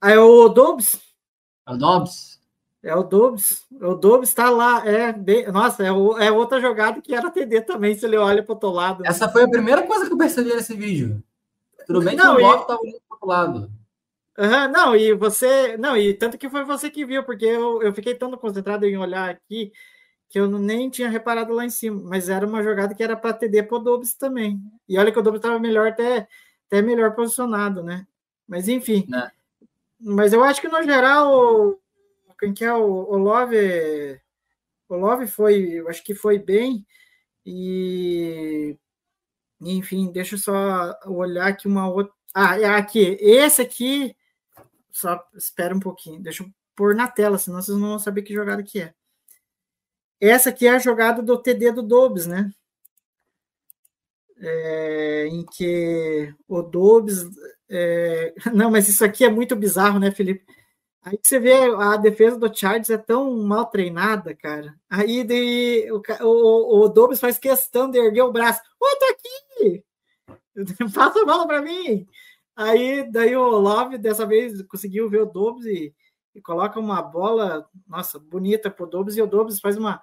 Aí 0.00 0.12
é 0.12 0.18
o 0.20 0.48
Dobbs. 0.48 1.00
É 1.66 1.72
o 1.72 1.76
Dobbs? 1.76 2.38
É 2.82 2.94
o 2.94 3.02
Dobbs. 3.02 3.64
O 3.80 3.94
Dobbs 3.94 4.32
tá 4.34 4.50
lá. 4.50 4.86
É, 4.86 5.12
bem- 5.12 5.50
nossa, 5.50 5.82
é, 5.84 5.90
o- 5.90 6.16
é 6.18 6.30
outra 6.30 6.60
jogada 6.60 7.00
que 7.00 7.14
era 7.14 7.30
TD 7.30 7.62
também, 7.62 7.94
se 7.96 8.04
ele 8.06 8.16
olha 8.16 8.42
pro 8.42 8.52
outro 8.54 8.70
lado. 8.70 9.04
Essa 9.06 9.28
foi 9.28 9.44
a 9.44 9.48
primeira 9.48 9.82
coisa 9.86 10.06
que 10.06 10.12
eu 10.12 10.18
percebi 10.18 10.54
nesse 10.54 10.74
vídeo. 10.74 11.22
Tudo 11.86 12.02
bem 12.02 12.16
que 12.16 12.22
Não, 12.22 12.36
o 12.36 12.40
e- 12.40 12.42
Love 12.42 12.66
tava 12.66 12.80
olhando 12.82 13.00
pro 13.08 13.12
outro 13.16 13.28
lado. 13.28 13.70
Aham, 14.38 14.68
não, 14.68 14.94
e 14.94 15.12
você. 15.14 15.76
Não, 15.78 15.96
e 15.96 16.14
tanto 16.14 16.38
que 16.38 16.48
foi 16.48 16.64
você 16.64 16.88
que 16.90 17.04
viu, 17.04 17.24
porque 17.24 17.44
eu, 17.46 17.82
eu 17.82 17.92
fiquei 17.92 18.14
tão 18.14 18.30
concentrado 18.36 18.84
em 18.86 18.96
olhar 18.96 19.30
aqui 19.30 19.72
que 20.28 20.38
eu 20.38 20.46
nem 20.46 20.88
tinha 20.90 21.08
reparado 21.08 21.52
lá 21.54 21.64
em 21.64 21.70
cima. 21.70 22.00
Mas 22.04 22.28
era 22.28 22.46
uma 22.46 22.62
jogada 22.62 22.94
que 22.94 23.02
era 23.02 23.16
para 23.16 23.32
TD 23.32 23.64
pro 23.64 23.80
Dobbs 23.80 24.14
também. 24.14 24.60
E 24.88 24.96
olha 24.98 25.10
que 25.10 25.18
o 25.18 25.22
Dobbs 25.22 25.38
estava 25.40 25.58
melhor, 25.58 25.88
até, 25.88 26.28
até 26.68 26.80
melhor 26.82 27.14
posicionado, 27.14 27.82
né? 27.82 28.06
Mas 28.46 28.68
enfim. 28.68 29.04
Né. 29.08 29.32
Mas 29.98 30.32
eu 30.32 30.44
acho 30.44 30.60
que 30.60 30.68
no 30.68 30.82
geral, 30.82 31.32
o- 31.70 31.80
quem 32.38 32.54
que 32.54 32.64
é 32.64 32.72
o, 32.72 32.84
o 32.84 33.16
Love. 33.18 34.20
O 34.88 34.96
Love 34.96 35.26
foi, 35.26 35.72
eu 35.72 35.88
acho 35.88 36.04
que 36.04 36.14
foi 36.14 36.38
bem. 36.38 36.86
E. 37.44 38.76
Enfim, 39.60 40.12
deixa 40.12 40.36
eu 40.36 40.38
só 40.38 40.96
olhar 41.06 41.48
aqui 41.48 41.66
uma 41.66 41.88
outra. 41.90 42.12
Ah, 42.32 42.58
é 42.60 42.66
aqui. 42.66 43.16
Esse 43.20 43.60
aqui. 43.62 44.16
Só 44.90 45.22
espera 45.34 45.74
um 45.74 45.80
pouquinho. 45.80 46.22
Deixa 46.22 46.44
eu 46.44 46.50
pôr 46.76 46.94
na 46.94 47.08
tela, 47.08 47.38
senão 47.38 47.60
vocês 47.60 47.76
não 47.76 47.88
vão 47.88 47.98
saber 47.98 48.22
que 48.22 48.32
jogada 48.32 48.62
que 48.62 48.80
é. 48.80 48.94
Essa 50.20 50.50
aqui 50.50 50.66
é 50.66 50.70
a 50.70 50.78
jogada 50.78 51.22
do 51.22 51.36
TD 51.40 51.72
do 51.72 51.82
Dobbs, 51.82 52.26
né? 52.26 52.52
É, 54.40 55.26
em 55.26 55.44
que 55.44 56.32
o 56.46 56.62
Dobbs. 56.62 57.26
é, 57.68 58.34
Não, 58.54 58.70
mas 58.70 58.88
isso 58.88 59.04
aqui 59.04 59.24
é 59.24 59.30
muito 59.30 59.56
bizarro, 59.56 59.98
né, 59.98 60.10
Felipe? 60.10 60.44
Aí 61.02 61.18
você 61.22 61.38
vê 61.38 61.54
a 61.54 61.96
defesa 61.96 62.38
do 62.38 62.54
Chargers 62.54 62.90
é 62.90 62.98
tão 62.98 63.36
mal 63.38 63.66
treinada, 63.66 64.34
cara. 64.34 64.74
Aí 64.90 65.24
o, 65.90 66.02
o, 66.22 66.84
o 66.84 66.88
Dobbs 66.88 67.20
faz 67.20 67.38
questão 67.38 67.90
de 67.90 67.98
erguer 67.98 68.22
o 68.22 68.32
braço. 68.32 68.60
Ô, 68.80 68.86
tô 68.98 69.04
aqui! 69.06 69.84
Passa 70.94 71.22
a 71.22 71.24
bola 71.24 71.46
para 71.46 71.62
mim! 71.62 72.06
Aí 72.58 73.08
daí 73.08 73.36
o 73.36 73.48
Love 73.48 73.96
dessa 73.98 74.26
vez 74.26 74.60
conseguiu 74.62 75.08
ver 75.08 75.22
o 75.22 75.26
Dobbs 75.26 75.64
e, 75.64 75.94
e 76.34 76.40
coloca 76.40 76.80
uma 76.80 77.00
bola, 77.00 77.64
nossa, 77.86 78.18
bonita 78.18 78.68
pro 78.68 78.84
Dobbs 78.84 79.16
e 79.16 79.22
o 79.22 79.28
Dobbs 79.28 79.60
faz 79.60 79.76
uma, 79.76 80.02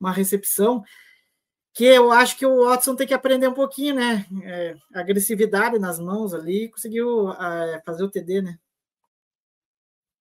uma 0.00 0.12
recepção 0.12 0.84
que 1.78 1.84
eu 1.84 2.10
acho 2.10 2.36
que 2.36 2.44
o 2.44 2.64
Watson 2.64 2.96
tem 2.96 3.06
que 3.06 3.14
aprender 3.14 3.46
um 3.46 3.54
pouquinho, 3.54 3.94
né? 3.94 4.26
É, 4.42 4.76
agressividade 4.92 5.78
nas 5.78 6.00
mãos 6.00 6.34
ali, 6.34 6.68
conseguiu 6.68 7.30
é, 7.30 7.80
fazer 7.86 8.02
o 8.02 8.10
TD, 8.10 8.42
né? 8.42 8.58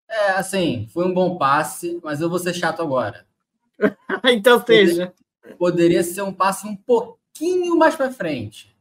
É, 0.08 0.30
assim, 0.34 0.88
foi 0.94 1.04
um 1.04 1.14
bom 1.16 1.36
passe, 1.36 2.00
mas 2.04 2.22
eu 2.22 2.30
vou 2.30 2.38
ser 2.38 2.54
chato 2.54 2.84
agora. 2.84 3.26
então 4.26 4.64
seja. 4.64 5.12
Poderia 5.58 6.04
ser 6.04 6.22
um 6.22 6.32
passe 6.32 6.68
um 6.68 6.76
pouquinho 6.76 7.76
mais 7.76 7.96
para 7.96 8.14
frente. 8.14 8.78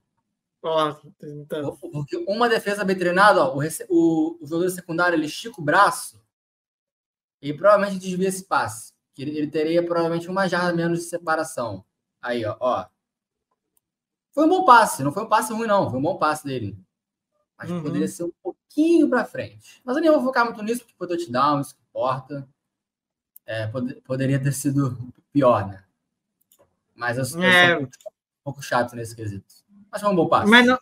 Ó, 0.62 0.96
então, 1.22 1.78
Porque 1.78 2.22
uma 2.28 2.46
defesa 2.46 2.84
bem 2.84 2.98
treinada, 2.98 3.42
ó, 3.42 3.56
o, 3.56 3.62
o, 3.88 4.38
o 4.38 4.46
jogador 4.46 4.68
secundário 4.68 5.16
ele 5.16 5.24
estica 5.24 5.62
o 5.62 5.64
braço 5.64 6.22
e 7.40 7.54
provavelmente 7.54 7.98
desvia 7.98 8.28
esse 8.28 8.44
passe. 8.44 8.92
Ele, 9.16 9.30
ele 9.30 9.46
teria 9.46 9.82
provavelmente 9.82 10.28
uma 10.28 10.46
jarda 10.46 10.74
menos 10.74 10.98
de 10.98 11.04
separação. 11.06 11.85
Aí, 12.26 12.44
ó, 12.44 12.56
ó. 12.58 12.86
Foi 14.32 14.44
um 14.44 14.48
bom 14.48 14.64
passe, 14.64 15.04
não 15.04 15.12
foi 15.12 15.22
um 15.22 15.28
passe 15.28 15.52
ruim, 15.52 15.68
não. 15.68 15.88
Foi 15.88 15.98
um 15.98 16.02
bom 16.02 16.18
passe 16.18 16.44
dele. 16.44 16.76
Mas 17.56 17.70
Uhum. 17.70 17.82
poderia 17.82 18.08
ser 18.08 18.24
um 18.24 18.32
pouquinho 18.42 19.08
para 19.08 19.24
frente. 19.24 19.80
Mas 19.84 19.96
eu 19.96 20.02
nem 20.02 20.10
vou 20.10 20.22
focar 20.22 20.44
muito 20.44 20.60
nisso, 20.62 20.80
porque 20.80 20.96
foi 20.98 21.06
touchdown, 21.06 21.60
isso 21.60 21.76
que 21.76 21.82
importa. 21.88 22.46
É, 23.46 23.68
pode- 23.68 23.94
poderia 24.02 24.42
ter 24.42 24.52
sido 24.52 24.98
pior, 25.32 25.68
né? 25.68 25.84
Mas 26.96 27.16
eu, 27.16 27.40
eu 27.40 27.48
É. 27.48 27.60
sou 27.60 27.68
um 27.68 27.78
pouco, 27.86 27.92
um 27.94 28.42
pouco 28.44 28.62
chato 28.62 28.96
nesse 28.96 29.14
quesito. 29.14 29.54
Mas 29.90 30.00
foi 30.00 30.10
um 30.10 30.16
bom 30.16 30.28
passe. 30.28 30.50
mas, 30.50 30.66
não, 30.66 30.78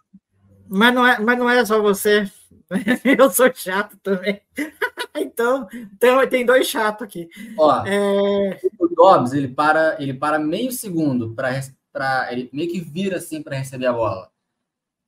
mas, 0.69 0.95
não 0.95 1.07
é, 1.07 1.19
mas 1.19 1.39
não 1.39 1.49
é 1.49 1.65
só 1.65 1.81
você. 1.81 2.31
Eu 3.19 3.31
sou 3.31 3.53
chato 3.55 3.97
também. 4.03 4.41
Então, 5.17 5.69
tem, 6.01 6.29
tem 6.29 6.45
dois 6.45 6.67
chatos 6.67 7.03
aqui. 7.03 7.29
Ó, 7.57 7.87
É, 7.87 8.61
o 8.79 8.89
Dobbs, 8.89 9.33
ele 9.33 9.47
para, 9.47 9.97
ele 10.03 10.13
para 10.13 10.41
meio 10.41 10.73
segundo 10.73 11.35
para 11.35 12.33
ele 12.33 12.51
meio 12.53 12.69
que 12.69 12.81
vira 12.81 13.19
assim 13.19 13.41
para 13.41 13.57
receber 13.57 13.87
a 13.87 13.93
bola. 13.93 14.29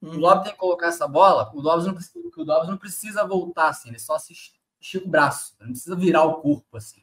O 0.00 0.16
Dobbs 0.18 0.44
tem 0.44 0.52
que 0.52 0.58
colocar 0.58 0.88
essa 0.88 1.08
bola, 1.08 1.50
o 1.54 1.60
Dobbs 1.60 1.86
não 1.86 1.94
precisa, 1.94 2.28
o 2.36 2.44
Dobbs 2.44 2.68
não 2.68 2.76
precisa 2.76 3.26
voltar 3.26 3.68
assim, 3.68 3.88
ele 3.88 3.98
só 3.98 4.18
se 4.18 4.32
estica 4.32 5.06
o 5.06 5.10
braço, 5.10 5.56
não 5.58 5.70
precisa 5.70 5.96
virar 5.96 6.24
o 6.24 6.40
corpo 6.40 6.76
assim. 6.76 7.02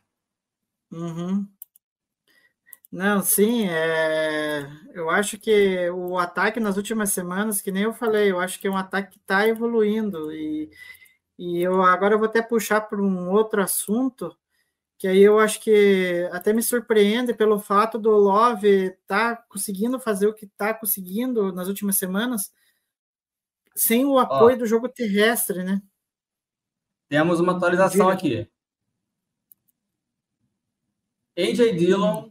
Uhum. 0.91 1.45
Não, 2.93 3.23
sim, 3.23 3.67
é, 3.67 4.69
eu 4.93 5.09
acho 5.09 5.39
que 5.39 5.89
o 5.89 6.15
ataque 6.19 6.59
nas 6.59 6.77
últimas 6.77 7.11
semanas, 7.11 7.59
que 7.59 7.71
nem 7.71 7.81
eu 7.85 7.93
falei, 7.93 8.29
eu 8.29 8.39
acho 8.39 8.59
que 8.59 8.67
é 8.67 8.69
um 8.69 8.77
ataque 8.77 9.13
que 9.13 9.17
está 9.17 9.47
evoluindo 9.47 10.31
e, 10.31 10.69
e 11.35 11.59
eu 11.59 11.81
agora 11.81 12.13
eu 12.13 12.19
vou 12.19 12.27
até 12.27 12.39
puxar 12.39 12.81
para 12.81 13.01
um 13.01 13.31
outro 13.31 13.63
assunto, 13.63 14.37
que 14.99 15.07
aí 15.07 15.23
eu 15.23 15.39
acho 15.39 15.59
que 15.59 16.29
até 16.31 16.53
me 16.53 16.61
surpreende 16.61 17.33
pelo 17.33 17.57
fato 17.57 17.97
do 17.97 18.11
Love 18.11 18.67
estar 18.67 19.43
conseguindo 19.49 19.99
fazer 19.99 20.27
o 20.27 20.33
que 20.35 20.45
está 20.45 20.71
conseguindo 20.71 21.51
nas 21.51 21.67
últimas 21.67 21.97
semanas, 21.97 22.53
sem 23.75 24.05
o 24.05 24.19
apoio 24.19 24.55
do 24.55 24.67
jogo 24.67 24.87
terrestre, 24.87 25.63
né? 25.63 25.81
Temos 27.09 27.39
uma 27.39 27.57
atualização 27.57 28.15
Diga. 28.15 28.43
aqui. 28.43 28.51
AJ 31.35 31.75
Dillon, 31.75 32.29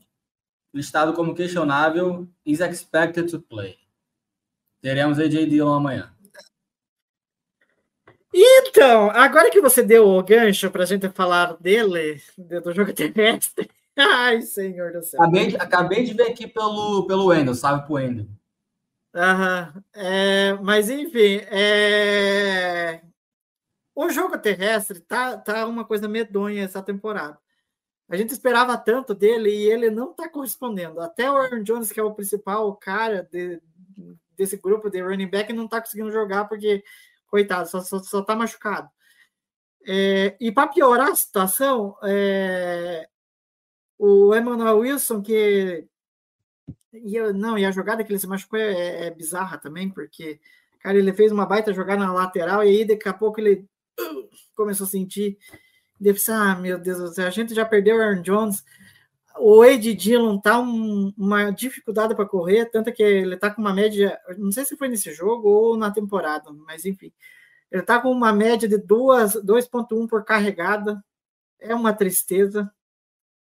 listado 0.73 1.13
como 1.13 1.35
questionável, 1.35 2.29
is 2.45 2.61
expected 2.61 3.31
to 3.31 3.41
play. 3.41 3.79
Teremos 4.81 5.19
AJ 5.19 5.47
Dillon 5.49 5.75
amanhã. 5.75 6.13
Então, 8.35 9.11
agora 9.11 9.51
que 9.51 9.61
você 9.61 9.83
deu 9.83 10.09
o 10.09 10.23
gancho 10.23 10.71
para 10.71 10.85
a 10.85 10.87
gente 10.87 11.09
falar 11.11 11.55
dele, 11.61 12.21
de- 12.39 12.61
do 12.61 12.73
jogo 12.73 12.93
terrestre, 12.93 13.71
ai, 13.97 14.41
senhor 14.41 14.93
do 14.93 15.03
céu. 15.03 15.21
Acabei 15.21 15.47
de, 15.49 15.57
acabei 15.57 16.05
de 16.05 16.15
ver 16.15 16.31
aqui 16.31 16.47
pelo, 16.47 17.07
pelo 17.07 17.27
Wendel, 17.27 17.55
sabe 17.55 17.85
pro 17.85 17.95
Wendel. 17.95 18.27
Aham, 19.15 19.85
é, 19.93 20.55
mas 20.63 20.89
enfim, 20.89 21.43
é, 21.51 23.03
o 23.95 24.09
jogo 24.09 24.39
terrestre 24.39 25.01
tá, 25.01 25.37
tá 25.37 25.67
uma 25.67 25.85
coisa 25.85 26.09
medonha 26.09 26.65
essa 26.65 26.83
temporada. 26.83 27.39
A 28.13 28.17
gente 28.19 28.31
esperava 28.31 28.77
tanto 28.77 29.15
dele 29.15 29.49
e 29.49 29.71
ele 29.71 29.89
não 29.89 30.11
está 30.11 30.29
correspondendo. 30.29 31.01
Até 31.01 31.31
o 31.31 31.35
Aaron 31.35 31.63
Jones, 31.63 31.91
que 31.91 31.99
é 31.99 32.03
o 32.03 32.13
principal 32.15 32.77
cara 32.77 33.27
de- 33.33 33.59
desse 34.37 34.59
grupo 34.59 34.91
de 34.91 35.01
running 35.01 35.29
back, 35.29 35.51
não 35.51 35.65
está 35.65 35.81
conseguindo 35.81 36.13
jogar 36.13 36.45
porque, 36.45 36.85
coitado, 37.27 37.71
só, 37.71 37.81
só, 37.81 37.99
só 38.01 38.21
tá 38.21 38.37
machucado. 38.37 38.91
É, 39.87 40.37
e 40.39 40.53
para 40.53 40.69
piorar 40.69 41.09
a 41.09 41.15
situação, 41.15 41.97
é, 42.03 43.09
o 43.99 44.35
Emmanuel 44.37 44.81
Wilson, 44.81 45.23
que. 45.23 45.87
Eu- 46.93 47.33
não, 47.33 47.57
e 47.57 47.65
a 47.65 47.71
jogada 47.71 48.05
que 48.05 48.13
ele 48.13 48.19
se 48.19 48.27
machucou 48.27 48.59
é, 48.59 49.07
é 49.07 49.11
bizarra 49.11 49.57
também, 49.57 49.89
porque, 49.89 50.39
cara, 50.81 50.99
ele 50.99 51.15
fez 51.15 51.33
uma 51.33 51.47
baita 51.47 51.73
jogada 51.73 52.05
na 52.05 52.13
lateral 52.13 52.63
e 52.63 52.69
aí 52.69 52.85
daqui 52.85 53.09
a 53.09 53.15
pouco 53.15 53.41
ele 53.41 53.67
uh, 53.99 54.29
começou 54.55 54.87
a 54.87 54.91
sentir. 54.91 55.39
Deve 56.03 56.19
ser, 56.19 56.33
ah, 56.33 56.57
meu 56.57 56.79
Deus 56.79 56.99
do 56.99 57.15
céu, 57.15 57.27
a 57.29 57.31
gente 57.31 57.55
já 57.55 57.65
perdeu 57.65 57.97
o 57.97 58.01
Aaron 58.01 58.23
Jones. 58.23 58.65
O 59.39 59.65
Ed 59.65 59.95
Dillon 59.95 60.39
tá 60.41 60.59
um- 60.61 61.13
uma 61.17 61.51
dificuldade 61.53 62.15
para 62.15 62.27
correr, 62.27 62.67
tanto 62.71 62.93
que 62.93 63.03
ele 63.03 63.37
tá 63.37 63.51
com 63.51 63.61
uma 63.63 63.73
média, 63.73 64.19
não 64.39 64.53
sei 64.53 64.65
se 64.65 64.77
foi 64.77 64.89
nesse 64.89 65.13
jogo 65.15 65.49
ou 65.49 65.77
na 65.77 65.91
temporada, 65.93 66.51
mas 66.67 66.85
enfim, 66.85 67.13
ele 67.71 67.83
tá 67.83 68.01
com 68.01 68.11
uma 68.11 68.33
média 68.33 68.69
de 68.69 68.79
duas- 68.79 69.35
2.1 69.43 70.07
por 70.09 70.25
carregada. 70.25 71.03
É 71.61 71.75
uma 71.75 71.93
tristeza, 71.95 72.71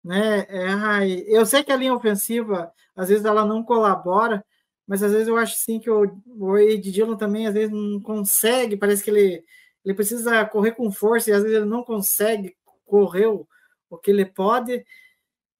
né? 0.03 0.45
É, 0.49 0.67
ai, 0.69 1.23
eu 1.27 1.45
sei 1.45 1.63
que 1.63 1.71
a 1.71 1.75
linha 1.77 1.93
ofensiva 1.93 2.71
às 2.95 3.10
vezes 3.10 3.25
ela 3.25 3.45
não 3.45 3.63
colabora, 3.63 4.43
mas 4.88 5.03
às 5.03 5.12
vezes 5.12 5.27
eu 5.27 5.38
acho 5.38 5.55
sim 5.57 5.79
que 5.79 5.89
o, 5.89 6.05
o 6.27 6.57
Ed 6.57 6.91
Dillon 6.91 7.17
também 7.17 7.47
às 7.47 7.53
vezes 7.53 7.71
não 7.71 7.99
consegue, 8.01 8.77
parece 8.77 9.03
que 9.03 9.10
ele 9.12 9.43
ele 9.88 9.95
precisa 9.95 10.45
correr 10.45 10.73
com 10.73 10.91
força 10.91 11.30
e 11.30 11.34
às 11.34 11.41
vezes 11.41 11.58
ele 11.58 11.65
não 11.65 11.82
consegue 11.84 12.56
correr 12.86 13.28
o, 13.28 13.47
o 13.89 13.97
que 13.97 14.12
ele 14.12 14.26
pode. 14.26 14.86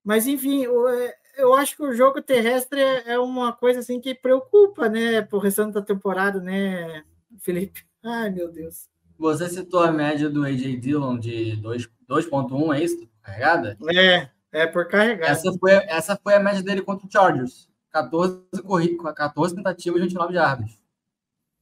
Mas 0.04 0.28
enfim, 0.28 0.68
o- 0.68 0.88
é, 0.90 1.16
eu 1.38 1.54
acho 1.54 1.76
que 1.76 1.84
o 1.84 1.94
jogo 1.94 2.22
terrestre 2.22 2.80
é 2.82 3.14
é 3.14 3.20
uma 3.20 3.54
coisa 3.54 3.80
assim 3.80 4.00
que 4.02 4.14
preocupa, 4.16 4.90
né, 4.90 5.22
pro 5.22 5.40
restante 5.40 5.74
da 5.74 5.82
temporada, 5.82 6.40
né, 6.42 7.04
Felipe? 7.40 7.86
Ai, 8.04 8.30
meu 8.30 8.52
Deus. 8.52 8.88
Você 9.18 9.50
citou 9.50 9.80
a 9.82 9.92
média 9.92 10.30
do 10.30 10.44
AJ 10.44 10.78
Dillon 10.80 11.18
de 11.18 11.56
2 11.58 11.90
2.1, 12.08 12.74
é 12.76 12.84
isso? 12.84 13.08
Carregada? 13.22 13.78
É, 13.94 14.30
é 14.52 14.68
por 14.68 14.88
carregar. 14.88 15.30
Essa 15.32 15.52
foi, 15.60 15.72
essa 15.74 16.16
foi 16.22 16.34
a 16.36 16.40
média 16.40 16.62
dele 16.64 16.82
contra 16.82 17.08
o 17.08 17.12
Chargers. 17.12 17.68
14, 17.92 18.42
corri, 18.64 18.96
14 18.98 19.56
tentativas, 19.56 20.02
29 20.02 20.34
jardas. 20.34 20.80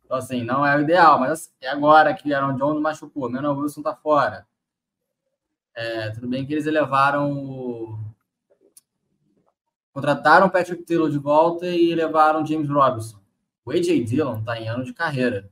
Então, 0.06 0.18
assim, 0.18 0.44
não 0.44 0.66
é 0.66 0.78
o 0.78 0.82
ideal, 0.82 1.20
mas 1.20 1.32
assim, 1.32 1.50
é 1.62 1.68
agora 1.68 2.14
que 2.14 2.32
Aaron 2.34 2.56
Jones 2.56 2.82
machucou, 2.82 3.30
Menor 3.30 3.58
Wilson 3.58 3.82
tá 3.82 3.96
fora. 3.96 4.48
É, 5.74 6.12
tudo 6.12 6.28
bem 6.28 6.46
que 6.46 6.54
eles 6.54 6.68
elevaram 6.68 7.34
o... 7.34 8.00
Contrataram 9.92 10.50
Patrick 10.50 10.84
Taylor 10.84 11.10
de 11.10 11.18
volta 11.18 11.66
e 11.68 11.96
levaram 11.96 12.46
James 12.46 12.70
Robinson. 12.70 13.20
O 13.66 13.72
AJ 13.72 14.06
Dillon 14.06 14.44
tá 14.44 14.60
em 14.60 14.68
ano 14.68 14.84
de 14.84 14.94
carreira. 14.94 15.50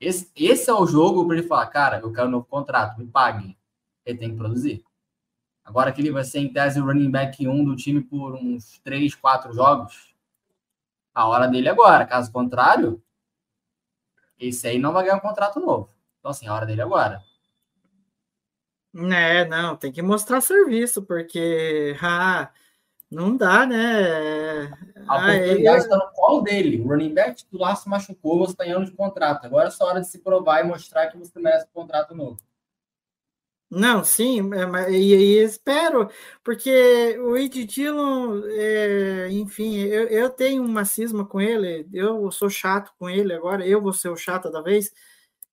Esse, 0.00 0.30
esse 0.34 0.68
é 0.68 0.74
o 0.74 0.86
jogo 0.86 1.26
para 1.26 1.36
ele 1.36 1.46
falar, 1.46 1.66
cara, 1.66 2.00
eu 2.00 2.12
quero 2.12 2.28
um 2.28 2.32
novo 2.32 2.46
contrato, 2.46 2.98
me 2.98 3.06
pague. 3.06 3.56
Ele 4.04 4.18
tem 4.18 4.30
que 4.30 4.36
produzir. 4.36 4.84
Agora 5.64 5.92
que 5.92 6.00
ele 6.00 6.10
vai 6.10 6.24
ser, 6.24 6.40
em 6.40 6.52
tese, 6.52 6.80
o 6.80 6.84
running 6.84 7.10
back 7.10 7.46
1 7.46 7.64
do 7.64 7.76
time 7.76 8.00
por 8.00 8.34
uns 8.34 8.80
3, 8.80 9.14
4 9.14 9.52
jogos, 9.52 10.14
a 11.14 11.26
hora 11.26 11.46
dele 11.46 11.68
é 11.68 11.70
agora. 11.70 12.06
Caso 12.06 12.32
contrário, 12.32 13.02
esse 14.38 14.66
aí 14.68 14.78
não 14.78 14.92
vai 14.92 15.04
ganhar 15.04 15.16
um 15.16 15.20
contrato 15.20 15.60
novo. 15.60 15.90
Então, 16.18 16.30
assim, 16.30 16.46
a 16.46 16.54
hora 16.54 16.66
dele 16.66 16.80
é 16.80 16.84
agora. 16.84 17.22
É, 19.12 19.44
não, 19.44 19.76
tem 19.76 19.92
que 19.92 20.02
mostrar 20.02 20.40
serviço, 20.40 21.02
porque 21.02 21.94
ah, 22.02 22.50
não 23.10 23.36
dá, 23.36 23.66
né? 23.66 24.70
A 25.06 25.16
Ah, 25.16 25.32
oportunidade 25.32 25.76
eu- 25.76 25.82
está 25.82 25.96
no 25.96 26.10
colo 26.12 26.40
dele. 26.42 26.80
O 26.80 26.88
running 26.88 27.14
back 27.14 27.36
titular 27.36 27.76
se 27.76 27.88
machucou, 27.88 28.38
você 28.38 28.52
está 28.52 28.66
em 28.66 28.72
ano 28.72 28.86
de 28.86 28.92
contrato. 28.92 29.44
Agora 29.44 29.68
é 29.68 29.70
só 29.70 29.86
hora 29.86 30.00
de 30.00 30.08
se 30.08 30.18
provar 30.18 30.60
e 30.64 30.68
mostrar 30.68 31.06
que 31.08 31.16
você 31.16 31.38
merece 31.38 31.66
um 31.66 31.80
contrato 31.80 32.14
novo. 32.14 32.38
Não, 33.70 34.02
sim, 34.02 34.40
é, 34.54 34.90
e, 34.92 35.38
espero, 35.44 36.08
porque 36.42 37.18
o 37.20 37.36
Ed 37.36 37.64
Dillon, 37.66 38.40
é, 38.46 39.28
enfim, 39.30 39.76
eu, 39.80 40.08
eu 40.08 40.30
tenho 40.30 40.64
uma 40.64 40.86
cisma 40.86 41.26
com 41.26 41.38
ele, 41.38 41.86
eu 41.92 42.30
sou 42.32 42.48
chato 42.48 42.90
com 42.98 43.10
ele 43.10 43.34
agora, 43.34 43.66
eu 43.66 43.82
vou 43.82 43.92
ser 43.92 44.08
o 44.08 44.16
chato 44.16 44.50
da 44.50 44.62
vez, 44.62 44.90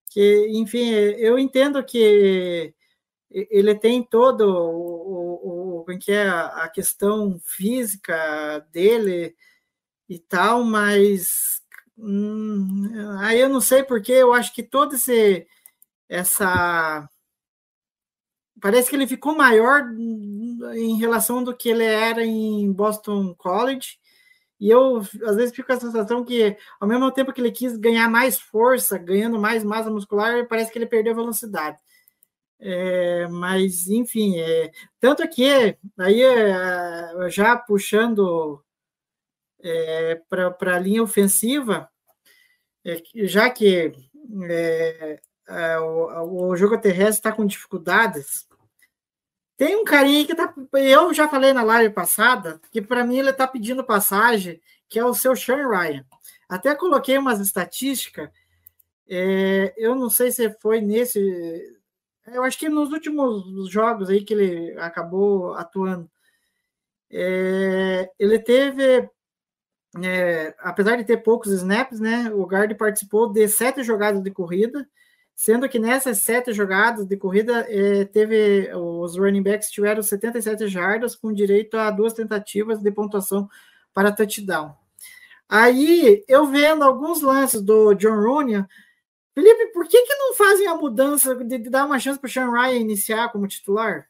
que, 0.10 0.48
enfim, 0.52 0.92
eu 0.92 1.40
entendo 1.40 1.84
que 1.86 2.74
ele 3.32 3.76
tem 3.76 4.04
todo 4.04 4.42
o, 4.50 5.80
o, 5.80 5.80
o 5.82 5.86
como 5.86 6.00
que 6.00 6.12
é 6.12 6.28
a 6.28 6.48
a 6.66 6.70
questão 6.70 7.40
física 7.46 8.60
dele 8.72 9.36
e 10.10 10.20
tal, 10.20 10.64
mas 10.64 11.62
hum, 11.98 12.90
aí 13.22 13.40
eu 13.40 13.50
não 13.50 13.62
sei 13.62 13.84
porque 13.84 14.12
eu 14.14 14.34
acho 14.34 14.54
que 14.54 14.64
todo 14.64 14.96
esse 14.96 15.48
essa 16.10 17.10
parece 18.66 18.90
que 18.90 18.96
ele 18.96 19.06
ficou 19.06 19.36
maior 19.36 19.84
em 20.74 20.98
relação 20.98 21.44
do 21.44 21.56
que 21.56 21.70
ele 21.70 21.84
era 21.84 22.26
em 22.26 22.74
Boston 22.74 23.36
College. 23.36 24.00
E 24.60 24.72
eu, 24.72 24.98
às 24.98 25.36
vezes, 25.36 25.56
fico 25.56 25.68
com 25.68 25.74
a 25.74 25.80
sensação 25.80 26.26
que, 26.26 26.58
ao 26.80 26.88
mesmo 26.88 27.12
tempo 27.12 27.32
que 27.32 27.40
ele 27.40 27.52
quis 27.52 27.78
ganhar 27.78 28.10
mais 28.10 28.40
força, 28.40 28.98
ganhando 28.98 29.38
mais 29.38 29.64
massa 29.64 29.92
muscular, 29.92 30.48
parece 30.48 30.72
que 30.72 30.80
ele 30.80 30.88
perdeu 30.88 31.14
velocidade. 31.14 31.78
É, 32.60 33.28
mas, 33.28 33.88
enfim, 33.88 34.40
é, 34.40 34.72
tanto 35.00 35.30
que, 35.30 35.78
aí, 36.00 36.24
é, 36.24 37.30
já 37.30 37.56
puxando 37.56 38.64
é, 39.62 40.20
para 40.28 40.76
a 40.76 40.80
linha 40.80 41.04
ofensiva, 41.04 41.88
é, 42.84 43.00
já 43.28 43.48
que 43.48 43.94
é, 44.50 45.80
o, 45.80 46.50
o 46.50 46.56
jogo 46.56 46.80
terrestre 46.80 47.20
está 47.20 47.32
com 47.32 47.46
dificuldades, 47.46 48.48
tem 49.58 49.76
um 49.76 49.86
carinha 49.86 50.26
que 50.26 50.36
tá. 50.36 50.54
Eu 50.74 51.14
já 51.14 51.28
falei 51.30 51.54
na 51.54 51.64
live 51.64 51.94
passada 51.94 52.60
que 52.72 52.82
para 52.82 53.06
mim 53.06 53.18
ele 53.20 53.32
tá 53.34 53.48
pedindo 53.48 53.84
passagem, 53.86 54.62
que 54.90 55.00
é 55.00 55.06
o 55.06 55.14
seu 55.14 55.36
Sean 55.36 55.68
Ryan. 55.70 56.06
Até 56.50 56.76
coloquei 56.76 57.18
umas 57.18 57.40
estatísticas. 57.40 58.30
é, 59.10 59.74
eu 59.78 59.96
não 59.96 60.10
sei 60.10 60.32
se 60.32 60.50
foi 60.62 60.82
nesse. 60.82 61.20
Eu 62.28 62.44
acho 62.44 62.58
que 62.58 62.70
nos 62.70 62.92
últimos 62.92 63.70
jogos 63.70 64.10
aí 64.10 64.24
que 64.24 64.34
ele 64.34 64.78
acabou 64.80 65.54
atuando. 65.56 66.10
é, 67.12 68.12
ele 68.20 68.40
teve. 68.40 69.10
é, 70.04 70.56
apesar 70.60 70.98
de 70.98 71.06
ter 71.06 71.18
poucos 71.18 71.52
snaps, 71.52 72.00
né? 72.00 72.32
O 72.34 72.46
guard 72.46 72.76
participou 72.78 73.32
de 73.32 73.48
sete 73.48 73.84
jogadas 73.84 74.22
de 74.24 74.32
corrida 74.32 74.88
sendo 75.36 75.68
que 75.68 75.78
nessas 75.78 76.20
sete 76.20 76.54
jogadas 76.54 77.06
de 77.06 77.18
corrida 77.18 77.66
eh, 77.68 78.06
teve 78.06 78.72
os 78.74 79.18
running 79.18 79.44
backs 79.44 79.70
tiveram 79.70 80.02
77 80.02 80.68
jardas 80.68 81.16
com 81.16 81.34
direito 81.34 81.78
a 81.78 81.92
duas 81.92 82.14
tentativas 82.14 82.80
de 82.80 82.92
pontuação 82.92 83.50
para 83.94 84.12
touchdown. 84.12 84.74
Aí 85.48 86.24
eu 86.28 86.46
vendo 86.48 86.84
alguns 86.84 87.22
lances 87.22 87.62
do 87.62 87.94
John 87.94 88.16
Rooney, 88.16 88.66
Felipe, 89.36 89.74
por 89.74 89.86
que, 89.86 90.02
que 90.02 90.16
não 90.16 90.34
fazem 90.34 90.66
a 90.68 90.76
mudança 90.76 91.36
de, 91.36 91.58
de 91.58 91.70
dar 91.70 91.86
uma 91.86 92.00
chance 92.00 92.18
para 92.18 92.28
o 92.28 92.32
Sean 92.32 92.50
Ryan 92.50 92.80
iniciar 92.80 93.30
como 93.30 93.48
titular? 93.48 94.08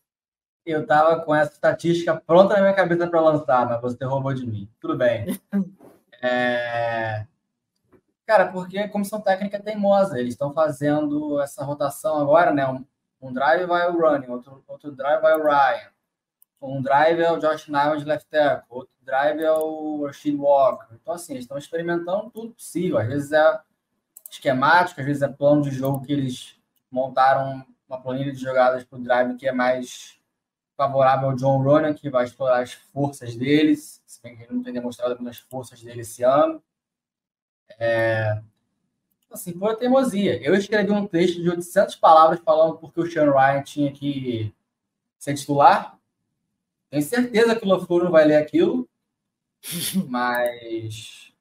Eu 0.64 0.86
tava 0.86 1.20
com 1.22 1.34
essa 1.34 1.54
estatística 1.54 2.16
pronta 2.16 2.54
na 2.54 2.62
minha 2.62 2.74
cabeça 2.74 3.08
para 3.08 3.22
lançar, 3.22 3.68
mas 3.68 3.82
você 3.82 4.06
roubou 4.06 4.34
de 4.34 4.46
mim. 4.46 4.70
Tudo 4.80 4.96
bem. 4.96 5.40
É... 6.28 7.28
Cara, 8.26 8.52
porque 8.52 8.80
a 8.80 8.90
comissão 8.90 9.22
técnica 9.22 9.58
é 9.58 9.62
teimosa. 9.62 10.20
Eles 10.20 10.34
estão 10.34 10.52
fazendo 10.52 11.40
essa 11.42 11.64
rotação 11.64 12.18
agora, 12.18 12.52
né? 12.52 12.68
Um, 13.22 13.34
drive 13.34 13.66
vai 13.66 13.90
o 13.90 14.00
running, 14.00 14.28
outro, 14.28 14.64
outro 14.68 14.92
drive 14.92 15.22
vai 15.22 15.34
o 15.34 15.44
Ryan. 15.44 15.90
Um 16.62 16.82
drive 16.82 17.22
é 17.22 17.32
o 17.32 17.38
Josh 17.38 17.68
Nyman 17.68 17.98
de 17.98 18.06
left 18.06 18.28
tackle, 18.30 18.66
outro 18.70 18.94
drive 19.02 19.42
é 19.42 19.52
o 19.52 20.06
Rashid 20.06 20.36
Walker. 20.36 20.88
Então, 20.94 21.14
assim, 21.14 21.34
eles 21.34 21.44
estão 21.44 21.58
experimentando 21.58 22.30
tudo 22.32 22.54
possível. 22.54 22.98
Às 22.98 23.08
vezes 23.08 23.32
é 23.32 23.60
esquemático, 24.30 25.00
às 25.00 25.06
vezes 25.06 25.22
é 25.22 25.28
plano 25.28 25.62
de 25.62 25.72
jogo 25.72 26.04
que 26.04 26.12
eles 26.12 26.60
montaram 26.90 27.66
uma 27.88 28.02
planilha 28.02 28.32
de 28.32 28.40
jogadas 28.40 28.84
para 28.84 28.98
o 28.98 29.02
drive 29.02 29.36
que 29.38 29.48
é 29.48 29.52
mais 29.52 30.20
favorável 30.76 31.30
ao 31.30 31.36
John 31.36 31.62
Ronan, 31.62 31.94
que 31.94 32.10
vai 32.10 32.26
explorar 32.26 32.62
as 32.62 32.74
forças 32.74 33.36
deles, 33.36 34.02
se 34.06 34.22
bem 34.22 34.36
que 34.36 34.44
ele 34.44 34.54
não 34.54 34.64
tem 34.64 34.74
demonstrado 34.74 35.12
algumas 35.12 35.38
forças 35.38 35.82
dele 35.82 36.02
esse 36.02 36.24
ano. 36.24 36.62
É... 37.80 38.42
Assim, 39.32 39.58
por 39.58 39.76
teimosia. 39.76 40.42
Eu 40.42 40.56
escrevi 40.56 40.92
um 40.92 41.08
texto 41.08 41.42
de 41.42 41.50
800 41.50 41.96
palavras 41.96 42.40
falando 42.40 42.78
porque 42.78 43.02
o 43.02 43.10
Sean 43.10 43.32
Ryan 43.32 43.62
tinha 43.64 43.92
que 43.92 44.54
ser 45.18 45.34
titular. 45.36 46.00
Tenho 46.90 47.04
certeza 47.04 47.56
que 47.56 47.66
o 47.66 47.68
LaFleur 47.68 48.06
não 48.06 48.12
vai 48.12 48.24
ler 48.26 48.38
aquilo, 48.38 48.88
mas 50.08 51.34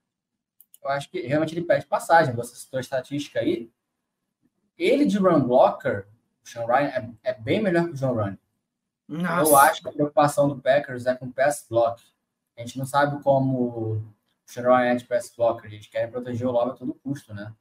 eu 0.82 0.90
acho 0.90 1.08
que 1.10 1.20
realmente 1.20 1.54
ele 1.54 1.64
pede 1.64 1.86
passagem. 1.86 2.34
Você 2.34 2.56
citou 2.56 2.78
a 2.78 2.80
estatística 2.80 3.38
aí. 3.38 3.70
Ele 4.76 5.04
de 5.04 5.18
run 5.18 5.40
blocker, 5.46 6.06
o 6.44 6.48
Sean 6.48 6.66
Ryan, 6.66 6.88
é, 6.88 7.30
é 7.30 7.34
bem 7.34 7.62
melhor 7.62 7.84
que 7.84 7.92
o 7.92 7.94
John 7.94 8.14
Ryan. 8.14 8.38
Eu 9.08 9.56
acho 9.56 9.82
que 9.82 9.88
a 9.88 9.92
preocupação 9.92 10.48
do 10.48 10.60
Packers 10.60 11.06
é 11.06 11.14
com 11.14 11.30
pass 11.30 11.66
block. 11.68 12.02
A 12.56 12.60
gente 12.60 12.78
não 12.78 12.86
sabe 12.86 13.22
como 13.22 14.02
é 14.82 14.94
de 14.94 15.04
pass 15.04 15.32
blocker. 15.36 15.66
A 15.66 15.74
gente 15.74 15.88
quer 15.90 16.10
proteger 16.10 16.46
o 16.46 16.50
Love 16.52 16.70
a 16.72 16.74
todo 16.74 16.94
custo, 16.94 17.32
né? 17.34 17.52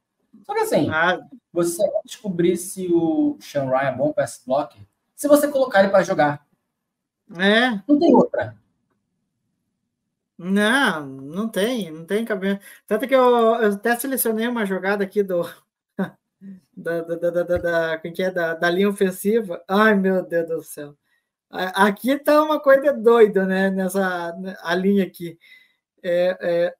Só 0.44 0.52
que 0.54 0.60
assim, 0.60 0.88
Ah, 0.90 1.20
você 1.52 1.78
vai 1.78 2.00
descobrir 2.04 2.56
se 2.56 2.88
o 2.92 3.36
Sean 3.40 3.66
Ryan 3.66 3.88
é 3.90 3.96
bom 3.96 4.12
pass 4.12 4.42
block 4.46 4.86
se 5.14 5.28
você 5.28 5.48
colocar 5.48 5.80
ele 5.80 5.90
para 5.90 6.02
jogar. 6.02 6.44
é, 7.38 7.70
Não 7.88 7.98
tem 7.98 8.14
outra. 8.14 8.56
não, 10.36 11.06
não 11.06 11.48
tem, 11.48 11.90
não 11.90 12.04
tem 12.04 12.24
cabelo. 12.24 12.58
Tanto 12.86 13.06
que 13.06 13.14
eu, 13.14 13.22
eu 13.22 13.72
até 13.72 13.96
selecionei 13.96 14.48
uma 14.48 14.66
jogada 14.66 15.04
aqui 15.04 15.22
do 15.22 15.42
da, 16.76 17.00
da, 17.02 17.16
da, 17.16 17.42
da, 17.42 17.58
da, 17.58 17.98
como 17.98 18.14
que 18.14 18.22
é? 18.22 18.30
da, 18.30 18.54
da 18.54 18.70
linha 18.70 18.88
ofensiva. 18.88 19.62
Ai, 19.68 19.94
meu 19.94 20.22
Deus 20.24 20.48
do 20.48 20.62
céu. 20.62 20.96
Aqui 21.50 22.18
tá 22.18 22.42
uma 22.42 22.58
coisa 22.60 22.92
doida, 22.92 23.46
né? 23.46 23.70
Nessa 23.70 24.34
a 24.62 24.74
linha 24.74 25.04
aqui. 25.04 25.38
É, 26.04 26.36
é, 26.40 26.74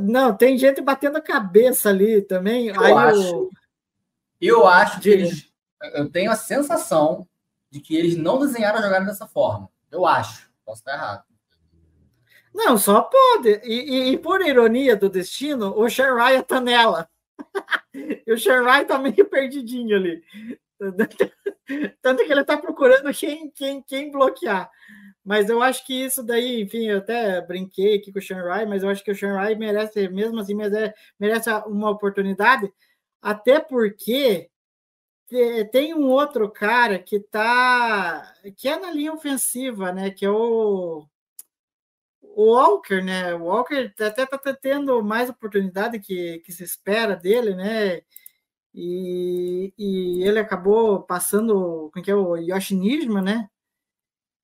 não, 0.00 0.34
tem 0.36 0.56
gente 0.56 0.80
batendo 0.80 1.18
a 1.18 1.22
cabeça 1.22 1.90
ali 1.90 2.22
também. 2.22 2.68
Eu 2.68 2.80
Aí 2.82 2.92
acho. 2.92 3.36
o- 3.36 3.50
Eu 4.40 4.66
acho 4.66 5.00
que 5.00 5.08
eles. 5.10 5.52
Eu 5.94 6.10
tenho 6.10 6.30
a 6.30 6.36
sensação 6.36 7.28
de 7.70 7.80
que 7.80 7.94
eles 7.96 8.16
não 8.16 8.38
desenharam 8.38 8.78
a 8.78 8.82
jogada 8.82 9.04
dessa 9.04 9.26
forma. 9.26 9.68
Eu 9.90 10.06
acho. 10.06 10.50
Posso 10.64 10.80
estar 10.80 10.94
errado. 10.94 11.24
Não, 12.54 12.76
só 12.78 13.02
pode. 13.02 13.60
E, 13.64 13.72
e- 14.08 14.12
e 14.12 14.18
por 14.18 14.40
ironia 14.44 14.96
do 14.96 15.08
destino, 15.08 15.72
o 15.78 15.86
Ryan 15.86 16.42
tá 16.42 16.60
nela. 16.60 17.08
e 17.94 18.32
o 18.32 18.36
Ryan 18.36 18.84
tá 18.84 18.98
meio 18.98 19.24
perdidinho 19.28 19.96
ali. 19.96 20.22
Tanto 22.02 22.24
que 22.24 22.32
ele 22.32 22.44
tá 22.44 22.56
procurando 22.56 23.12
quem, 23.12 23.50
quem, 23.50 23.82
quem 23.82 24.10
bloquear. 24.10 24.70
Mas 25.24 25.50
eu 25.50 25.62
acho 25.62 25.86
que 25.86 25.94
isso 26.06 26.22
daí, 26.22 26.62
enfim, 26.62 26.86
eu 26.88 26.98
até 26.98 27.40
brinquei 27.42 27.96
aqui 27.96 28.12
com 28.12 28.18
o 28.18 28.22
Sean 28.22 28.42
Ryan, 28.42 28.66
mas 28.66 28.82
eu 28.82 28.90
acho 28.90 29.04
que 29.04 29.10
o 29.12 29.16
Sean 29.16 29.38
Ryan 29.40 29.58
merece, 29.58 30.08
mesmo 30.08 30.40
assim, 30.40 30.54
merece, 30.54 31.50
uma 31.66 31.90
oportunidade, 31.90 32.72
até 33.22 33.60
porque 33.60 34.50
te- 35.28 35.64
tem 35.66 35.94
um 35.94 36.08
outro 36.10 36.50
cara 36.50 36.98
que 36.98 37.20
tá 37.20 38.32
que 38.56 38.68
é 38.68 38.78
na 38.78 38.90
linha 38.92 39.12
ofensiva, 39.14 39.92
né? 39.92 40.10
Que 40.10 40.26
é 40.26 40.30
o 40.30 41.06
o 42.22 42.52
Walker, 42.54 43.02
né? 43.02 43.34
O 43.34 43.44
Walker 43.44 43.92
até 44.00 44.26
tá 44.26 44.38
tendo 44.54 45.02
mais 45.02 45.28
oportunidade 45.30 45.98
que, 46.00 46.38
que 46.40 46.52
se 46.52 46.64
espera 46.64 47.16
dele, 47.16 47.54
né? 47.54 48.02
E, 48.74 49.72
e 49.78 50.22
ele 50.22 50.38
acabou 50.38 51.02
passando 51.02 51.90
com 51.92 52.02
que 52.02 52.10
é 52.10 52.14
o 52.14 52.36
Yoshi 52.36 52.74
Nijima, 52.74 53.22
né? 53.22 53.48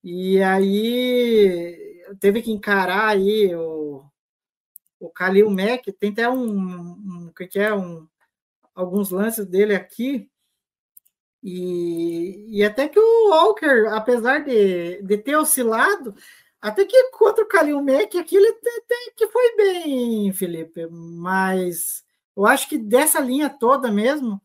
E 0.03 0.43
aí 0.43 2.05
teve 2.21 2.43
que 2.43 2.51
encarar 2.53 3.09
aí 3.09 3.55
o, 3.55 4.05
o 5.01 5.11
Kalil 5.11 5.51
Mack, 5.51 5.93
tem 5.93 6.11
até 6.13 6.29
um, 6.29 6.49
um 6.49 7.33
que 7.35 7.59
é 7.59 7.75
um 7.75 8.07
alguns 8.75 9.11
lances 9.11 9.47
dele 9.47 9.75
aqui. 9.75 10.29
E, 11.43 12.59
e 12.59 12.65
até 12.65 12.89
que 12.89 12.99
o 12.99 13.31
Walker, 13.31 13.87
apesar 13.93 14.41
de, 14.45 15.03
de 15.03 15.19
ter 15.19 15.37
oscilado, 15.37 16.15
até 16.61 16.85
que 16.87 17.11
contra 17.11 17.45
o 17.45 17.49
Kalil 17.49 17.83
Mack, 17.83 18.19
aqui 18.19 18.37
ele 18.37 18.53
tem 18.55 19.13
que 19.17 19.29
foi 19.29 19.57
bem, 19.57 20.33
Felipe. 20.33 20.87
Mas 20.91 22.04
eu 22.37 22.47
acho 22.47 22.69
que 22.69 22.79
dessa 22.79 23.21
linha 23.21 23.49
toda 23.49 23.91
mesmo, 23.91 24.41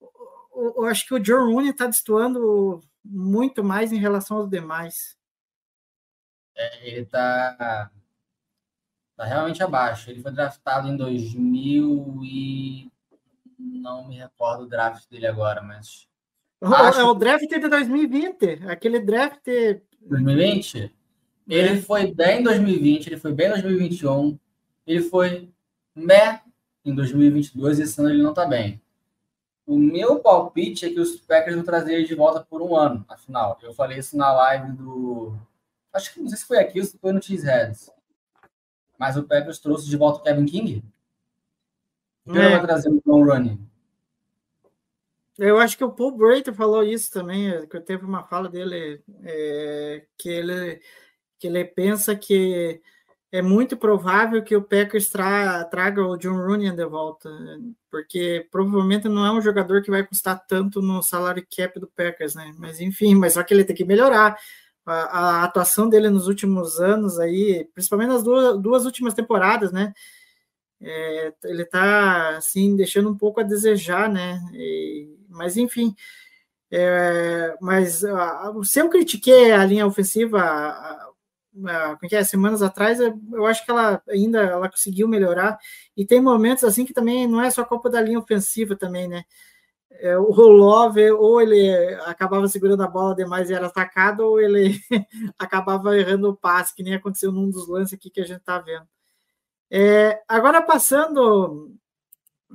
eu, 0.00 0.74
eu 0.76 0.84
acho 0.84 1.06
que 1.06 1.14
o 1.14 1.20
John 1.20 1.52
Rooney 1.52 1.70
está 1.70 1.86
destoando 1.86 2.80
muito 3.04 3.62
mais 3.62 3.92
em 3.92 3.98
relação 3.98 4.38
aos 4.38 4.48
demais. 4.48 5.16
É, 6.54 6.88
ele 6.88 7.00
está 7.00 7.90
tá 9.16 9.24
realmente 9.24 9.62
abaixo. 9.62 10.10
Ele 10.10 10.22
foi 10.22 10.32
draftado 10.32 10.88
em 10.88 10.96
2000 10.96 12.20
e 12.24 12.90
não 13.58 14.08
me 14.08 14.16
recordo 14.16 14.64
o 14.64 14.68
draft 14.68 15.08
dele 15.08 15.26
agora, 15.26 15.62
mas 15.62 16.06
Acho... 16.60 17.00
É 17.00 17.04
o 17.04 17.14
draft 17.14 17.46
de 17.46 17.68
2020, 17.68 18.66
aquele 18.68 19.00
draft. 19.00 19.44
2020? 20.00 20.94
Ele 21.48 21.68
é. 21.68 21.76
foi 21.76 22.12
bem 22.12 22.40
em 22.40 22.42
2020, 22.42 23.06
ele 23.06 23.16
foi 23.18 23.32
bem 23.32 23.48
em 23.48 23.50
2021, 23.50 24.38
ele 24.86 25.02
foi 25.02 25.52
meh 25.94 26.40
em 26.86 26.94
2022 26.94 27.78
e 27.78 27.82
esse 27.82 28.00
ano 28.00 28.10
ele 28.10 28.22
não 28.22 28.32
tá 28.32 28.46
bem. 28.46 28.80
O 29.66 29.76
meu 29.76 30.20
palpite 30.20 30.86
é 30.86 30.90
que 30.90 31.00
os 31.00 31.16
Packers 31.16 31.56
vão 31.56 31.64
trazer 31.64 31.94
ele 31.94 32.06
de 32.06 32.14
volta 32.14 32.40
por 32.40 32.62
um 32.62 32.76
ano, 32.76 33.04
afinal. 33.08 33.58
Eu 33.60 33.74
falei 33.74 33.98
isso 33.98 34.16
na 34.16 34.32
live 34.32 34.72
do. 34.72 35.36
Acho 35.92 36.14
que 36.14 36.20
não 36.20 36.28
sei 36.28 36.38
se 36.38 36.46
foi 36.46 36.58
aqui 36.58 36.78
ou 36.78 36.86
se 36.86 36.96
foi 36.96 37.12
no 37.12 37.22
Cheeseheads. 37.22 37.90
Mas 38.96 39.16
o 39.16 39.24
Packers 39.24 39.58
trouxe 39.58 39.88
de 39.88 39.96
volta 39.96 40.20
o 40.20 40.22
Kevin 40.22 40.46
King. 40.46 40.84
Então 42.24 42.40
é. 42.40 42.50
vai 42.50 42.62
trazer 42.62 42.88
o 42.88 43.02
John 43.04 43.24
Running. 43.24 43.66
Eu 45.38 45.58
acho 45.58 45.76
que 45.76 45.84
o 45.84 45.92
Paul 45.92 46.12
Brater 46.12 46.54
falou 46.54 46.82
isso 46.82 47.12
também, 47.12 47.50
é, 47.50 47.66
que 47.66 47.78
teve 47.80 48.04
uma 48.04 48.22
fala 48.22 48.48
dele 48.48 49.02
é, 49.22 50.06
que 50.16 50.28
ele 50.28 50.80
que 51.38 51.46
ele 51.48 51.64
pensa 51.64 52.16
que 52.16 52.80
é 53.32 53.42
muito 53.42 53.76
provável 53.76 54.42
que 54.42 54.54
o 54.56 54.62
Packers 54.62 55.08
tra, 55.10 55.64
traga 55.64 56.02
o 56.02 56.16
John 56.16 56.36
Rooney 56.36 56.70
de 56.70 56.86
volta, 56.86 57.28
porque 57.90 58.46
provavelmente 58.50 59.08
não 59.08 59.26
é 59.26 59.32
um 59.32 59.40
jogador 59.40 59.82
que 59.82 59.90
vai 59.90 60.06
custar 60.06 60.44
tanto 60.46 60.80
no 60.80 61.02
salário 61.02 61.46
cap 61.54 61.78
do 61.80 61.88
Packers, 61.88 62.34
né? 62.34 62.54
Mas 62.58 62.80
enfim, 62.80 63.14
mas 63.14 63.34
só 63.34 63.42
que 63.42 63.52
ele 63.52 63.64
tem 63.64 63.76
que 63.76 63.84
melhorar. 63.84 64.36
A, 64.84 65.40
a 65.40 65.44
atuação 65.44 65.88
dele 65.88 66.08
nos 66.08 66.28
últimos 66.28 66.78
anos 66.80 67.18
aí, 67.18 67.68
principalmente 67.74 68.08
nas 68.08 68.22
duas, 68.22 68.62
duas 68.62 68.84
últimas 68.84 69.14
temporadas, 69.14 69.72
né? 69.72 69.92
É, 70.80 71.34
ele 71.44 71.64
tá 71.64 72.36
assim 72.36 72.76
deixando 72.76 73.10
um 73.10 73.16
pouco 73.16 73.40
a 73.40 73.42
desejar, 73.42 74.08
né? 74.08 74.38
E, 74.54 75.08
mas 75.28 75.56
enfim, 75.56 75.94
é, 76.70 77.56
mas 77.60 78.02
se 78.64 78.80
eu 78.80 78.88
critiquei 78.88 79.52
a 79.52 79.64
linha 79.64 79.86
ofensiva 79.86 80.38
uh, 81.56 82.24
semanas 82.24 82.62
atrás, 82.62 83.00
eu, 83.00 83.46
acho 83.46 83.64
que 83.64 83.70
ela 83.70 84.02
ainda 84.08 84.40
ela 84.42 84.68
conseguiu 84.68 85.08
melhorar. 85.08 85.58
E 85.96 86.04
tem 86.04 86.20
momentos 86.20 86.64
assim 86.64 86.84
que 86.84 86.92
também 86.92 87.26
não 87.26 87.40
é 87.40 87.50
só 87.50 87.64
culpa 87.64 87.90
da 87.90 88.00
linha 88.00 88.18
ofensiva 88.18 88.76
também, 88.76 89.08
né? 89.08 89.24
É, 89.90 90.18
o 90.18 90.30
Love, 90.30 91.10
ou 91.12 91.40
ele 91.40 91.70
acabava 92.04 92.46
segurando 92.48 92.82
a 92.82 92.88
bola 92.88 93.14
demais 93.14 93.48
e 93.48 93.54
era 93.54 93.66
atacado, 93.66 94.20
ou 94.20 94.40
ele 94.40 94.78
acabava 95.38 95.96
errando 95.96 96.28
o 96.28 96.36
passe, 96.36 96.74
que 96.74 96.82
nem 96.82 96.94
aconteceu 96.94 97.32
num 97.32 97.48
dos 97.48 97.66
lances 97.68 97.94
aqui 97.94 98.10
que 98.10 98.20
a 98.20 98.24
gente 98.24 98.40
está 98.40 98.58
vendo. 98.58 98.86
É, 99.70 100.22
agora 100.28 100.62
passando 100.62 101.74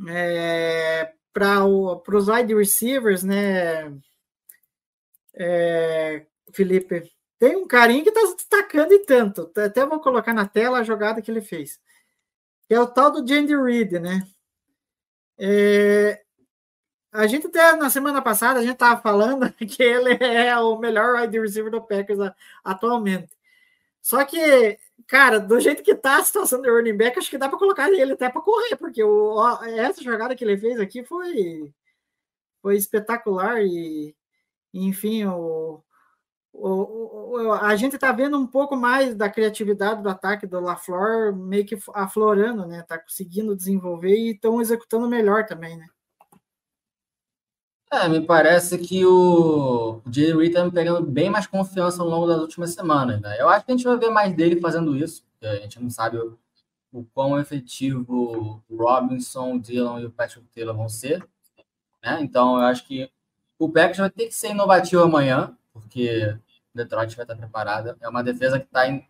é, 0.07 1.11
para 1.33 1.65
os 1.65 2.27
wide 2.27 2.53
receivers, 2.53 3.23
né, 3.23 3.91
é, 5.33 6.25
Felipe? 6.53 7.11
Tem 7.41 7.55
um 7.55 7.65
carinho 7.65 8.03
que 8.03 8.09
está 8.09 8.23
se 8.27 8.35
destacando 8.35 8.91
e 8.93 8.99
tanto. 8.99 9.51
Até 9.57 9.83
vou 9.83 9.99
colocar 9.99 10.31
na 10.31 10.47
tela 10.47 10.77
a 10.77 10.83
jogada 10.83 11.23
que 11.23 11.31
ele 11.31 11.41
fez. 11.41 11.81
Que 12.67 12.75
é 12.75 12.79
o 12.79 12.85
tal 12.85 13.09
do 13.09 13.27
Jandy 13.27 13.55
Reed, 13.55 13.93
né? 13.93 14.27
É, 15.39 16.21
a 17.11 17.25
gente 17.25 17.47
até 17.47 17.75
na 17.75 17.89
semana 17.89 18.21
passada 18.21 18.59
a 18.59 18.61
gente 18.61 18.73
estava 18.73 19.01
falando 19.01 19.51
que 19.57 19.81
ele 19.81 20.23
é 20.23 20.55
o 20.59 20.77
melhor 20.77 21.19
wide 21.19 21.39
receiver 21.39 21.71
do 21.71 21.81
Packers 21.81 22.19
atualmente. 22.63 23.35
Só 24.03 24.23
que 24.23 24.77
cara, 25.07 25.39
do 25.39 25.59
jeito 25.59 25.81
que 25.81 25.95
tá 25.95 26.17
a 26.17 26.23
situação 26.23 26.61
do 26.61 26.69
running 26.69 26.95
back, 26.95 27.17
acho 27.17 27.29
que 27.29 27.39
dá 27.39 27.49
para 27.49 27.57
colocar 27.57 27.91
ele 27.91 28.13
até 28.13 28.29
para 28.29 28.39
correr, 28.41 28.75
porque 28.75 29.03
o, 29.03 29.57
essa 29.65 30.03
jogada 30.03 30.35
que 30.35 30.43
ele 30.43 30.57
fez 30.57 30.79
aqui 30.79 31.03
foi, 31.03 31.73
foi 32.61 32.77
espetacular 32.77 33.63
e, 33.63 34.15
enfim, 34.71 35.25
o, 35.25 35.83
a 37.61 37.75
gente 37.75 37.97
tá 37.97 38.11
vendo 38.11 38.37
um 38.37 38.45
pouco 38.45 38.75
mais 38.75 39.15
da 39.15 39.29
criatividade 39.29 40.03
do 40.03 40.09
ataque 40.09 40.45
do 40.45 40.59
LaFleur 40.59 41.35
meio 41.35 41.65
que 41.65 41.77
aflorando, 41.93 42.65
né? 42.65 42.83
Tá 42.83 42.97
conseguindo 42.97 43.55
desenvolver 43.55 44.15
e 44.15 44.31
estão 44.31 44.61
executando 44.61 45.07
melhor 45.07 45.45
também, 45.45 45.77
né? 45.77 45.87
É, 47.93 48.07
me 48.07 48.21
parece 48.21 48.77
que 48.77 49.05
o 49.05 50.01
Jay 50.09 50.33
Reed 50.33 50.53
tá 50.53 50.63
me 50.63 50.71
pegando 50.71 51.05
bem 51.05 51.29
mais 51.29 51.45
confiança 51.45 52.01
ao 52.01 52.07
longo 52.07 52.25
das 52.25 52.39
últimas 52.39 52.73
semanas, 52.73 53.19
né? 53.19 53.35
Eu 53.39 53.49
acho 53.49 53.65
que 53.65 53.71
a 53.71 53.75
gente 53.75 53.85
vai 53.85 53.97
ver 53.97 54.09
mais 54.09 54.33
dele 54.33 54.61
fazendo 54.61 54.95
isso, 54.95 55.25
a 55.41 55.55
gente 55.55 55.81
não 55.81 55.89
sabe 55.89 56.17
o, 56.17 56.39
o 56.93 57.03
quão 57.13 57.37
efetivo 57.37 58.61
o 58.69 58.77
Robinson, 58.77 59.55
o 59.55 59.59
Dylan 59.59 59.99
e 59.99 60.05
o 60.05 60.11
Patrick 60.11 60.47
Taylor 60.55 60.75
vão 60.75 60.87
ser, 60.87 61.27
né? 62.01 62.19
Então, 62.21 62.57
eu 62.57 62.63
acho 62.63 62.87
que 62.87 63.11
o 63.59 63.69
Packers 63.69 63.97
vai 63.97 64.09
ter 64.09 64.27
que 64.27 64.33
ser 64.33 64.51
inovativo 64.51 65.03
amanhã, 65.03 65.53
porque 65.73 66.37
Detroit 66.73 67.15
vai 67.15 67.23
estar 67.23 67.35
preparada. 67.35 67.97
É 68.01 68.07
uma 68.07 68.23
defesa 68.23 68.59
que 68.59 68.65
está 68.65 68.87
em, 68.87 69.07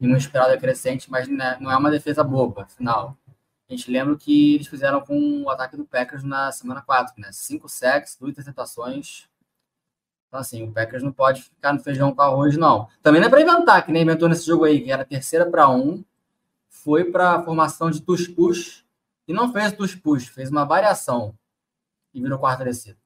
em 0.00 0.06
uma 0.06 0.18
espiral 0.18 0.56
crescente, 0.58 1.10
mas 1.10 1.28
né, 1.28 1.56
não 1.60 1.70
é 1.70 1.76
uma 1.76 1.90
defesa 1.90 2.22
boba, 2.22 2.62
afinal. 2.62 3.16
A 3.68 3.72
gente 3.72 3.90
lembra 3.90 4.16
que 4.16 4.56
eles 4.56 4.66
fizeram 4.66 5.00
com 5.00 5.42
o 5.42 5.50
ataque 5.50 5.76
do 5.76 5.84
Packers 5.84 6.24
na 6.24 6.50
semana 6.50 6.82
4, 6.82 7.14
né? 7.18 7.30
Cinco 7.30 7.68
sacks, 7.68 8.16
duas 8.18 8.32
interceptações. 8.32 9.28
Então, 10.26 10.40
assim, 10.40 10.64
o 10.64 10.72
Packers 10.72 11.02
não 11.02 11.12
pode 11.12 11.42
ficar 11.42 11.72
no 11.72 11.80
feijão 11.80 12.12
com 12.12 12.20
arroz, 12.22 12.56
não. 12.56 12.88
Também 13.02 13.20
não 13.20 13.28
é 13.28 13.30
para 13.30 13.42
inventar, 13.42 13.84
que 13.84 13.92
nem 13.92 14.02
inventou 14.02 14.28
nesse 14.28 14.46
jogo 14.46 14.64
aí, 14.64 14.80
que 14.80 14.90
era 14.90 15.04
terceira 15.04 15.48
para 15.48 15.68
um, 15.68 16.04
foi 16.68 17.04
para 17.04 17.32
a 17.34 17.42
formação 17.42 17.90
de 17.90 18.00
tush 18.00 18.28
push 18.28 18.84
e 19.28 19.32
não 19.32 19.52
fez 19.52 19.72
tush 19.72 19.94
push, 19.96 20.28
fez 20.28 20.50
uma 20.50 20.64
variação 20.64 21.36
e 22.14 22.20
virou 22.20 22.38
quarta 22.38 22.64
descida. 22.64 22.98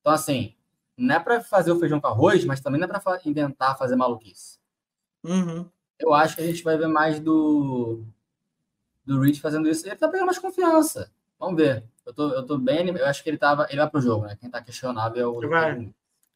Então, 0.00 0.12
assim, 0.12 0.54
não 0.98 1.14
é 1.14 1.20
para 1.20 1.40
fazer 1.40 1.72
o 1.72 1.78
feijão 1.78 2.00
com 2.00 2.08
arroz, 2.08 2.44
mas 2.44 2.60
também 2.60 2.80
não 2.80 2.86
é 2.86 2.90
para 2.90 3.20
inventar 3.24 3.78
fazer 3.78 3.96
maluquice. 3.96 4.58
Uhum. 5.24 5.66
Eu 5.98 6.12
acho 6.12 6.36
que 6.36 6.42
a 6.42 6.46
gente 6.46 6.62
vai 6.62 6.76
ver 6.76 6.88
mais 6.88 7.20
do 7.20 8.04
do 9.06 9.20
Rich 9.20 9.40
fazendo 9.40 9.68
isso, 9.68 9.86
ele 9.86 9.96
tá 9.96 10.06
pegando 10.08 10.26
mais 10.26 10.38
confiança. 10.38 11.10
Vamos 11.38 11.56
ver. 11.56 11.84
Eu 12.04 12.12
tô, 12.12 12.30
eu 12.30 12.44
tô 12.44 12.58
bem, 12.58 12.88
eu 12.88 13.06
acho 13.06 13.22
que 13.22 13.30
ele 13.30 13.38
tava, 13.38 13.66
ele 13.70 13.80
vai 13.80 13.88
pro 13.88 14.00
jogo, 14.00 14.26
né? 14.26 14.36
Quem 14.38 14.50
tá 14.50 14.60
questionável 14.60 15.22
é 15.22 15.26
o 15.26 15.48
vai. 15.48 15.90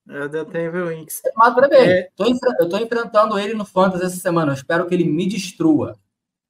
É 0.08 0.68
o 0.68 0.88
Winks. 0.88 1.22
Mas 1.36 1.54
pra 1.54 1.68
ver, 1.68 1.88
é... 1.88 2.10
tô, 2.16 2.24
eu 2.58 2.68
tô 2.68 2.76
enfrentando 2.78 3.38
ele 3.38 3.54
no 3.54 3.64
Fantasy 3.64 4.04
essa 4.04 4.16
semana. 4.16 4.52
Eu 4.52 4.56
espero 4.56 4.86
que 4.86 4.94
ele 4.94 5.04
me 5.04 5.28
destrua. 5.28 5.98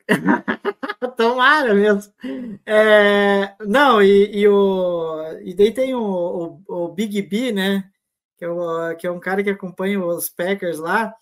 Tomara 1.16 1.74
mesmo. 1.74 2.12
É, 2.64 3.54
não, 3.66 4.02
e, 4.02 4.40
e, 4.40 4.48
o, 4.48 5.38
e 5.42 5.54
daí 5.54 5.72
tem 5.72 5.94
o, 5.94 6.62
o, 6.66 6.84
o, 6.84 6.88
Big 6.88 7.20
B, 7.22 7.52
né? 7.52 7.90
Que 8.42 8.46
é, 8.46 8.50
o, 8.50 8.96
que 8.96 9.06
é 9.06 9.10
um 9.12 9.20
cara 9.20 9.40
que 9.40 9.50
acompanha 9.50 10.04
os 10.04 10.28
Packers 10.28 10.80
lá. 10.80 11.14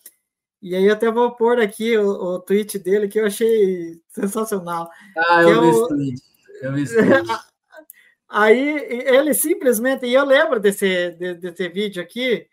E 0.63 0.75
aí 0.75 0.89
até 0.89 1.11
vou 1.11 1.31
pôr 1.33 1.61
aqui 1.61 1.95
o, 1.99 2.09
o 2.09 2.41
tweet 2.41 2.79
dele 2.79 3.09
que 3.09 3.21
eu 3.21 3.27
achei 3.27 4.01
sensacional. 4.09 4.91
Ah, 5.15 5.43
eu 5.43 5.61
vi 5.61 5.67
é 5.67 5.71
esse 5.71 5.89
tweet. 5.89 6.23
Eu 6.63 6.73
vi 6.73 6.83
esse 6.83 6.97
tweet. 6.97 7.29
Aí 8.27 8.69
ele 9.07 9.35
simplesmente, 9.35 10.07
e 10.07 10.15
eu 10.15 10.25
lembro 10.25 10.61
desse, 10.61 11.11
desse 11.11 11.69
vídeo 11.69 12.01
aqui, 12.01 12.47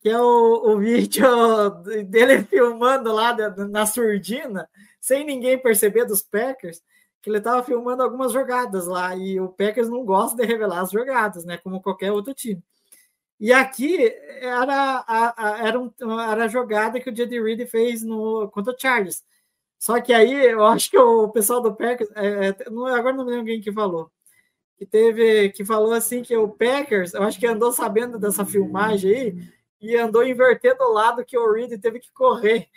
que 0.00 0.10
é 0.10 0.20
o, 0.20 0.72
o 0.74 0.78
vídeo 0.78 1.24
dele 2.10 2.42
filmando 2.42 3.12
lá 3.12 3.34
na 3.70 3.86
surdina, 3.86 4.68
sem 5.00 5.24
ninguém 5.24 5.56
perceber 5.56 6.04
dos 6.04 6.22
Packers, 6.22 6.82
que 7.22 7.30
ele 7.30 7.38
estava 7.38 7.62
filmando 7.62 8.02
algumas 8.02 8.32
jogadas 8.32 8.86
lá, 8.86 9.16
e 9.16 9.40
o 9.40 9.48
Packers 9.48 9.88
não 9.88 10.04
gosta 10.04 10.36
de 10.36 10.44
revelar 10.44 10.80
as 10.80 10.90
jogadas, 10.90 11.44
né? 11.46 11.56
Como 11.56 11.80
qualquer 11.80 12.10
outro 12.10 12.34
time. 12.34 12.62
E 13.38 13.52
aqui 13.52 13.96
era 14.40 15.04
a, 15.06 15.34
a, 15.36 15.66
era, 15.66 15.78
um, 15.78 15.92
era 16.20 16.44
a 16.44 16.48
jogada 16.48 16.98
que 17.00 17.10
o 17.10 17.16
Jody 17.16 17.40
Reed 17.40 17.66
fez 17.68 18.02
no, 18.02 18.48
contra 18.50 18.72
o 18.72 18.78
Charles. 18.78 19.22
Só 19.78 20.00
que 20.00 20.12
aí 20.12 20.32
eu 20.32 20.64
acho 20.64 20.90
que 20.90 20.98
o 20.98 21.28
pessoal 21.28 21.60
do 21.60 21.74
Packers, 21.74 22.10
é, 22.14 22.48
é, 22.48 22.70
não, 22.70 22.86
agora 22.86 23.14
não 23.14 23.24
lembro 23.24 23.46
quem 23.46 23.60
que 23.60 23.72
falou, 23.72 24.10
que 24.78 24.86
teve, 24.86 25.50
que 25.50 25.64
falou 25.64 25.92
assim 25.92 26.22
que 26.22 26.36
o 26.36 26.48
Packers, 26.48 27.14
eu 27.14 27.22
acho 27.22 27.38
que 27.38 27.46
andou 27.46 27.72
sabendo 27.72 28.18
dessa 28.18 28.44
filmagem 28.44 29.14
aí 29.14 29.48
e 29.80 29.96
andou 29.96 30.26
invertendo 30.26 30.82
o 30.84 30.92
lado 30.92 31.24
que 31.24 31.36
o 31.36 31.52
Reed 31.52 31.78
teve 31.80 32.00
que 32.00 32.12
correr 32.12 32.68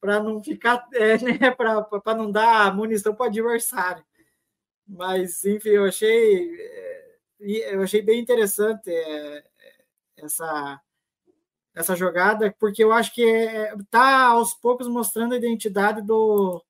para 0.00 0.22
não 0.22 0.42
ficar, 0.42 0.86
é, 0.94 1.18
né, 1.18 1.50
para 1.50 2.14
não 2.14 2.30
dar 2.30 2.74
munição 2.74 3.14
para 3.14 3.24
o 3.24 3.28
adversário. 3.28 4.04
Mas 4.86 5.44
enfim, 5.44 5.70
eu 5.70 5.84
achei, 5.86 6.54
é, 6.60 7.74
eu 7.74 7.82
achei 7.82 8.02
bem 8.02 8.20
interessante 8.20 8.90
é, 8.90 9.44
essa 10.16 10.80
essa 11.74 11.96
jogada, 11.96 12.54
porque 12.58 12.84
eu 12.84 12.92
acho 12.92 13.12
que 13.12 13.22
está 13.22 14.26
aos 14.26 14.54
poucos 14.54 14.86
mostrando 14.86 15.34
a 15.34 15.36
identidade 15.36 16.00
do 16.02 16.62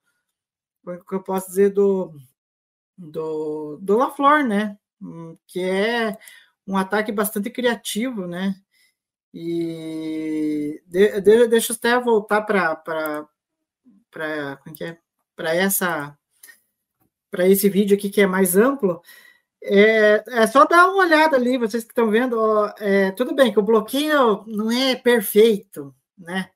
que 1.09 1.15
eu 1.15 1.23
posso 1.23 1.49
dizer 1.49 1.71
do 1.71 2.15
do, 2.97 3.79
do 3.83 3.97
LaFleur, 3.97 4.47
né? 4.47 4.79
Que 5.47 5.61
é 5.61 6.19
um 6.67 6.77
ataque 6.77 7.13
bastante 7.13 7.51
criativo, 7.51 8.27
né? 8.27 8.55
E 9.33 10.83
de, 10.87 11.21
de, 11.21 11.49
deixa 11.49 11.73
eu 11.73 11.77
até 11.77 11.99
voltar 12.01 12.43
para 12.43 12.77
para 12.77 13.29
é, 15.39 15.57
essa 15.59 16.17
para 17.31 17.49
esse 17.49 17.69
vídeo 17.69 17.97
aqui 17.97 18.09
que 18.11 18.21
é 18.21 18.27
mais 18.27 18.57
amplo. 18.57 19.03
É, 19.67 20.23
é, 20.29 20.47
só 20.47 20.67
dar 20.67 20.89
uma 20.91 21.05
olhada 21.05 21.37
ali, 21.37 21.57
vocês 21.57 21.85
que 21.85 21.91
estão 21.91 22.11
vendo. 22.11 22.39
Ó, 22.39 22.73
é, 22.79 23.11
tudo 23.13 23.35
bem 23.35 23.51
que 23.53 23.59
o 23.59 23.63
bloqueio 23.63 24.45
não 24.47 24.71
é 24.71 24.95
perfeito, 24.95 25.95
né? 26.19 26.51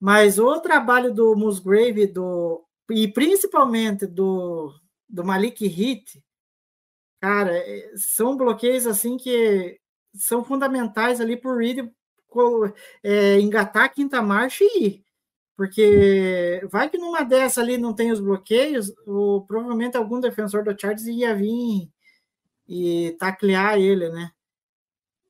Mas 0.00 0.38
o 0.38 0.60
trabalho 0.60 1.12
do 1.12 1.36
Musgrave 1.36 2.06
do, 2.06 2.64
e 2.90 3.06
principalmente 3.08 4.06
do, 4.06 4.72
do 5.08 5.24
Malik 5.24 5.66
Hit, 5.66 6.22
cara, 7.20 7.52
é, 7.58 7.92
são 7.96 8.36
bloqueios 8.36 8.86
assim 8.86 9.18
que 9.18 9.78
são 10.14 10.42
fundamentais 10.42 11.20
ali 11.20 11.36
para 11.36 11.50
o 11.50 11.56
Reed 11.56 11.90
é, 13.02 13.38
engatar 13.40 13.84
a 13.84 13.88
quinta 13.88 14.22
marcha 14.22 14.64
e 14.64 14.86
ir. 14.86 15.04
Porque 15.56 16.62
vai 16.70 16.88
que 16.88 16.96
numa 16.98 17.22
dessa 17.22 17.60
ali 17.60 17.76
não 17.76 17.94
tem 17.94 18.10
os 18.12 18.20
bloqueios, 18.20 18.92
ou 19.06 19.44
provavelmente 19.46 19.96
algum 19.96 20.20
defensor 20.20 20.64
do 20.64 20.78
Chargers 20.80 21.06
ia 21.06 21.34
vir 21.34 21.90
e 22.70 23.16
taclear 23.18 23.76
ele, 23.78 24.08
né? 24.10 24.30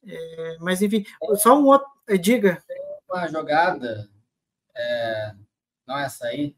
É, 0.06 0.56
mas 0.60 0.82
enfim, 0.82 1.06
só 1.36 1.58
um 1.58 1.64
outro. 1.64 1.88
É, 2.06 2.18
diga. 2.18 2.62
Tem 2.68 2.78
uma 3.08 3.26
jogada, 3.28 4.10
é, 4.76 5.32
não 5.86 5.98
é 5.98 6.04
essa 6.04 6.26
aí, 6.26 6.54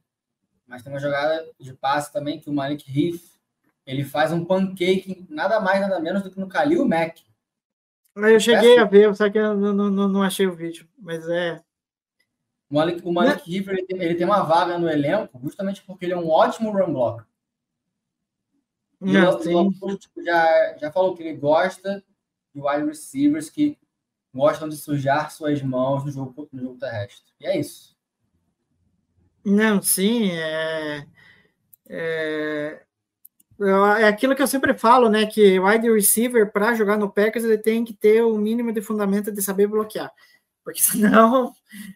mas 0.67 0.83
tem 0.83 0.93
uma 0.93 0.99
jogada 0.99 1.49
de 1.59 1.73
passe 1.73 2.13
também 2.13 2.41
que 2.41 2.51
o 2.51 2.53
Malik 2.53 2.85
Heath 2.91 3.23
ele 3.87 4.05
faz 4.05 4.33
um 4.33 4.45
pancake, 4.45 5.25
nada 5.29 5.61
mais, 5.61 5.81
nada 5.81 6.01
menos 6.01 6.23
do 6.23 6.31
que 6.31 6.39
no 6.39 6.49
Kalil 6.49 6.87
Mack. 6.87 7.23
Eu 8.15 8.41
cheguei 8.41 8.79
a 8.79 8.85
ver, 8.85 9.15
só 9.15 9.31
que 9.31 9.39
eu 9.39 9.57
não, 9.57 9.91
não, 9.91 10.09
não 10.09 10.23
achei 10.23 10.47
o 10.47 10.55
vídeo, 10.55 10.89
mas 10.99 11.29
é. 11.29 11.63
O 12.69 12.75
Malik, 12.75 13.03
o 13.05 13.13
Malik 13.13 13.55
ele 13.55 13.87
tem, 13.87 14.03
ele 14.03 14.15
tem 14.15 14.27
uma 14.27 14.43
vaga 14.43 14.79
no 14.79 14.89
elenco 14.89 15.41
justamente 15.43 15.83
porque 15.83 16.05
ele 16.05 16.13
é 16.13 16.17
um 16.17 16.29
ótimo 16.29 16.71
run 16.71 16.93
blocker. 16.93 17.27
Não, 19.05 19.37
o 19.37 19.97
tipo, 19.97 20.23
já, 20.23 20.77
já 20.79 20.93
falou 20.93 21.15
que 21.15 21.23
ele 21.23 21.37
gosta 21.37 22.05
de 22.55 22.61
wide 22.61 22.87
receivers 22.87 23.51
que 23.51 23.77
gostam 24.33 24.69
de 24.69 24.77
sujar 24.77 25.31
suas 25.31 25.61
mãos 25.61 26.05
no 26.05 26.11
jogo, 26.13 26.49
no 26.53 26.63
jogo 26.63 26.79
terrestre. 26.79 27.33
E 27.41 27.47
é 27.47 27.59
isso. 27.59 27.97
Não, 29.45 29.83
sim, 29.83 30.31
é, 30.31 31.05
é, 31.89 32.83
é 34.01 34.05
aquilo 34.07 34.37
que 34.37 34.43
eu 34.43 34.47
sempre 34.47 34.73
falo, 34.75 35.09
né? 35.09 35.27
Que 35.27 35.59
wide 35.59 35.91
receiver, 35.91 36.53
para 36.53 36.75
jogar 36.75 36.97
no 36.97 37.13
Packers, 37.13 37.45
ele 37.45 37.59
tem 37.59 37.85
que 37.85 37.93
ter 37.93 38.23
o 38.23 38.39
mínimo 38.39 38.73
de 38.73 38.81
fundamento 38.81 39.33
de 39.33 39.43
saber 39.43 39.67
bloquear. 39.67 40.13
Porque 40.65 40.81
senão, 40.81 41.53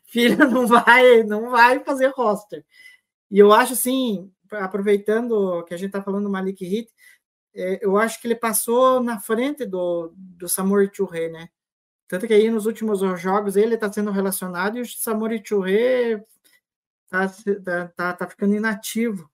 filho, 0.07 0.39
não 0.51 0.67
vai, 0.67 1.23
não 1.23 1.51
vai 1.51 1.79
fazer 1.85 2.09
roster. 2.09 2.65
E 3.31 3.39
eu 3.39 3.53
acho 3.53 3.75
assim, 3.75 4.31
aproveitando 4.53 5.65
que 5.65 5.75
a 5.75 5.77
gente 5.77 5.89
está 5.89 6.03
falando 6.03 6.25
do 6.25 6.31
Malik 6.31 6.65
Hit, 6.65 6.93
eu 7.81 7.97
acho 7.97 8.21
que 8.21 8.27
ele 8.27 8.35
passou 8.37 9.03
na 9.03 9.19
frente 9.19 9.65
do, 9.65 10.13
do 10.17 10.49
Samori 10.49 10.91
Touré, 10.91 11.29
né? 11.29 11.49
Tanto 12.09 12.27
que 12.27 12.35
aí 12.35 12.51
nos 12.51 12.67
últimos 12.67 13.01
jogos 13.21 13.57
ele 13.57 13.75
está 13.75 13.93
sendo 13.93 14.11
relacionado 14.11 14.79
e 14.79 14.83
o 14.83 14.87
Samori 14.87 15.43
Touré 15.43 16.25
está 17.05 17.29
tá, 17.65 17.89
tá, 17.89 18.13
tá 18.13 18.29
ficando 18.29 18.55
inativo. 18.55 19.31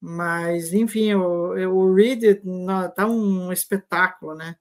Mas, 0.00 0.72
enfim, 0.72 1.14
o, 1.14 1.52
o 1.72 1.94
Reed 1.94 2.42
tá 2.96 3.06
um 3.06 3.52
espetáculo, 3.52 4.34
né? 4.34 4.56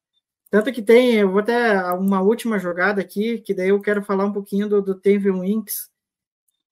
Tanto 0.51 0.71
que 0.71 0.81
tem, 0.81 1.15
eu 1.15 1.31
vou 1.31 1.39
até 1.39 1.81
uma 1.93 2.21
última 2.21 2.59
jogada 2.59 3.01
aqui, 3.01 3.39
que 3.39 3.53
daí 3.53 3.69
eu 3.69 3.81
quero 3.81 4.03
falar 4.03 4.25
um 4.25 4.33
pouquinho 4.33 4.67
do, 4.67 4.81
do 4.81 4.93
Tenville 4.93 5.39
Winks, 5.39 5.89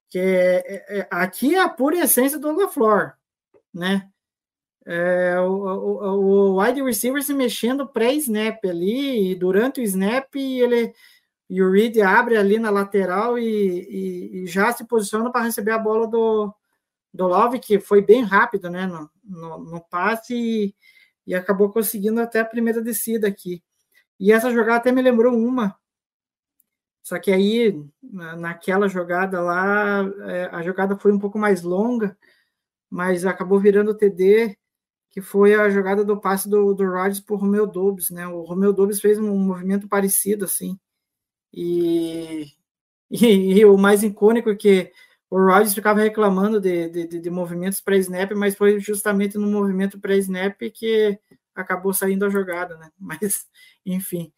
que 0.09 0.19
é, 0.19 0.63
é, 0.67 0.99
é, 0.99 1.07
aqui 1.09 1.55
é 1.55 1.61
a 1.61 1.69
pura 1.69 1.97
essência 1.97 2.37
do 2.37 2.51
LaFleur, 2.51 3.13
né? 3.73 4.11
É, 4.91 5.39
o, 5.39 5.51
o, 5.51 6.55
o, 6.55 6.61
wide 6.61 6.81
receiver 6.81 7.21
se 7.21 7.33
mexendo 7.33 7.87
pré-snap 7.87 8.65
ali, 8.65 9.31
e 9.31 9.35
durante 9.35 9.79
o 9.79 9.83
snap 9.83 10.35
ele 10.35 10.93
e 11.49 11.61
o 11.61 11.71
Reed 11.71 11.99
abre 11.99 12.37
ali 12.37 12.57
na 12.57 12.69
lateral 12.69 13.37
e, 13.37 13.43
e, 13.43 14.43
e 14.43 14.47
já 14.47 14.71
se 14.71 14.85
posiciona 14.85 15.31
para 15.31 15.45
receber 15.45 15.71
a 15.71 15.79
bola 15.79 16.07
do, 16.07 16.53
do 17.13 17.27
Love, 17.27 17.59
que 17.59 17.79
foi 17.79 18.01
bem 18.01 18.23
rápido 18.23 18.69
né, 18.69 18.87
no, 18.87 19.09
no, 19.23 19.59
no 19.59 19.81
passe 19.81 20.33
e, 20.35 20.75
e, 21.27 21.35
acabou 21.35 21.71
conseguindo 21.71 22.21
até 22.21 22.39
a 22.39 22.45
primeira 22.45 22.81
descida 22.81 23.27
aqui. 23.27 23.63
E 24.19 24.31
essa 24.31 24.51
jogada 24.51 24.77
até 24.77 24.91
me 24.91 25.01
lembrou 25.01 25.35
uma 25.35 25.79
só 27.09 27.17
que 27.17 27.31
aí, 27.31 27.75
naquela 28.37 28.87
jogada 28.87 29.41
lá, 29.41 30.03
é, 30.27 30.45
a 30.51 30.61
jogada 30.61 30.95
foi 30.95 31.11
um 31.11 31.17
pouco 31.17 31.39
mais 31.39 31.63
longa, 31.63 32.15
mas 32.87 33.25
acabou 33.25 33.59
virando 33.59 33.97
TD, 33.97 34.55
que 35.09 35.21
foi 35.21 35.55
a 35.55 35.69
jogada 35.69 36.03
do 36.03 36.19
passe 36.19 36.49
do, 36.49 36.73
do 36.73 36.85
Rodgers 36.85 37.19
por 37.19 37.39
Romeu 37.39 37.65
Dobbs, 37.65 38.11
né? 38.11 38.27
O 38.27 38.43
Romeu 38.43 38.71
Dobbs 38.71 39.01
fez 39.01 39.17
um 39.17 39.37
movimento 39.37 39.87
parecido, 39.87 40.45
assim. 40.45 40.79
E, 41.53 42.47
e, 43.09 43.59
e 43.59 43.65
o 43.65 43.77
mais 43.77 44.03
icônico 44.03 44.49
é 44.49 44.55
que 44.55 44.91
o 45.29 45.37
Rodgers 45.37 45.73
ficava 45.73 45.99
reclamando 45.99 46.59
de, 46.59 46.89
de, 46.89 47.19
de 47.19 47.29
movimentos 47.29 47.81
pré-snap, 47.81 48.31
mas 48.33 48.55
foi 48.55 48.79
justamente 48.79 49.37
no 49.37 49.47
movimento 49.47 49.99
pré-snap 49.99 50.57
que 50.71 51.19
acabou 51.55 51.93
saindo 51.93 52.25
a 52.25 52.29
jogada, 52.29 52.77
né? 52.77 52.89
Mas, 52.97 53.47
enfim. 53.85 54.31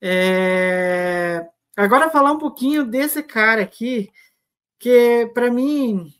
É... 0.00 1.46
Agora 1.76 2.10
falar 2.10 2.32
um 2.32 2.38
pouquinho 2.38 2.84
desse 2.84 3.22
cara 3.22 3.62
aqui, 3.62 4.10
que 4.78 5.30
para 5.32 5.50
mim, 5.50 6.12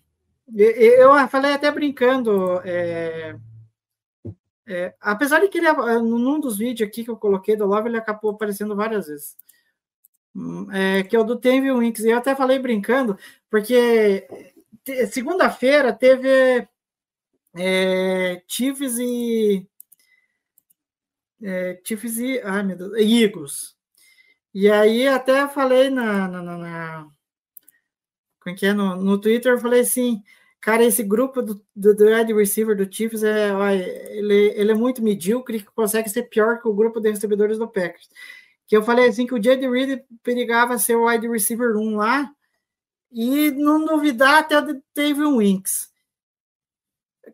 eu 0.54 1.28
falei 1.28 1.52
até 1.52 1.70
brincando, 1.70 2.60
é, 2.64 3.36
é, 4.68 4.94
apesar 5.00 5.40
de 5.40 5.48
que 5.48 5.56
ele, 5.56 5.72
num 5.72 6.38
dos 6.38 6.58
vídeos 6.58 6.86
aqui 6.86 7.02
que 7.02 7.10
eu 7.10 7.16
coloquei 7.16 7.56
do 7.56 7.64
Love, 7.66 7.88
ele 7.88 7.96
acabou 7.96 8.32
aparecendo 8.32 8.76
várias 8.76 9.06
vezes. 9.06 9.36
É, 10.72 11.02
que 11.02 11.16
é 11.16 11.18
o 11.18 11.24
do 11.24 11.36
Tenville 11.36 11.78
Winks. 11.78 12.04
E 12.04 12.10
eu 12.10 12.18
até 12.18 12.34
falei 12.36 12.58
brincando, 12.58 13.18
porque 13.50 14.28
segunda-feira 15.10 15.92
teve 15.92 16.68
é, 17.54 18.42
Chiefs 18.46 18.98
e. 18.98 19.66
É, 21.42 21.80
Chiefs 21.82 22.18
e. 22.18 22.40
Ai, 22.44 22.62
meu 22.62 22.76
Deus. 22.76 22.92
Eagles. 22.98 23.76
E 24.54 24.70
aí 24.70 25.08
até 25.08 25.48
falei 25.48 25.88
na, 25.88 26.28
na, 26.28 26.42
na, 26.42 26.58
na 26.58 27.10
como 28.40 28.54
é 28.54 28.58
que 28.58 28.66
é? 28.66 28.72
No, 28.72 28.96
no 28.96 29.18
Twitter, 29.20 29.52
eu 29.52 29.58
falei 29.58 29.80
assim, 29.80 30.22
cara, 30.60 30.84
esse 30.84 31.02
grupo 31.02 31.42
do, 31.42 31.64
do, 31.74 31.94
do 31.94 32.04
wide 32.04 32.32
receiver 32.32 32.76
do 32.76 32.92
Chiefs 32.92 33.22
é, 33.22 33.50
ele, 34.16 34.52
ele 34.54 34.72
é 34.72 34.74
muito 34.74 35.02
medíocre, 35.02 35.60
que 35.60 35.66
consegue 35.66 36.08
ser 36.08 36.24
pior 36.24 36.60
que 36.60 36.68
o 36.68 36.74
grupo 36.74 37.00
de 37.00 37.10
recebedores 37.10 37.58
do 37.58 37.68
Packers. 37.68 38.08
Que 38.66 38.76
eu 38.76 38.82
falei 38.82 39.08
assim 39.08 39.26
que 39.26 39.34
o 39.34 39.42
Jed 39.42 39.66
Reed 39.68 40.00
perigava 40.22 40.78
ser 40.78 40.96
o 40.96 41.06
wide 41.06 41.28
receiver 41.28 41.76
1 41.76 41.96
lá, 41.96 42.30
e 43.10 43.50
não 43.52 43.84
duvidar 43.84 44.40
até 44.40 44.56
teve 44.92 45.24
um 45.24 45.38
Winks. 45.38 45.90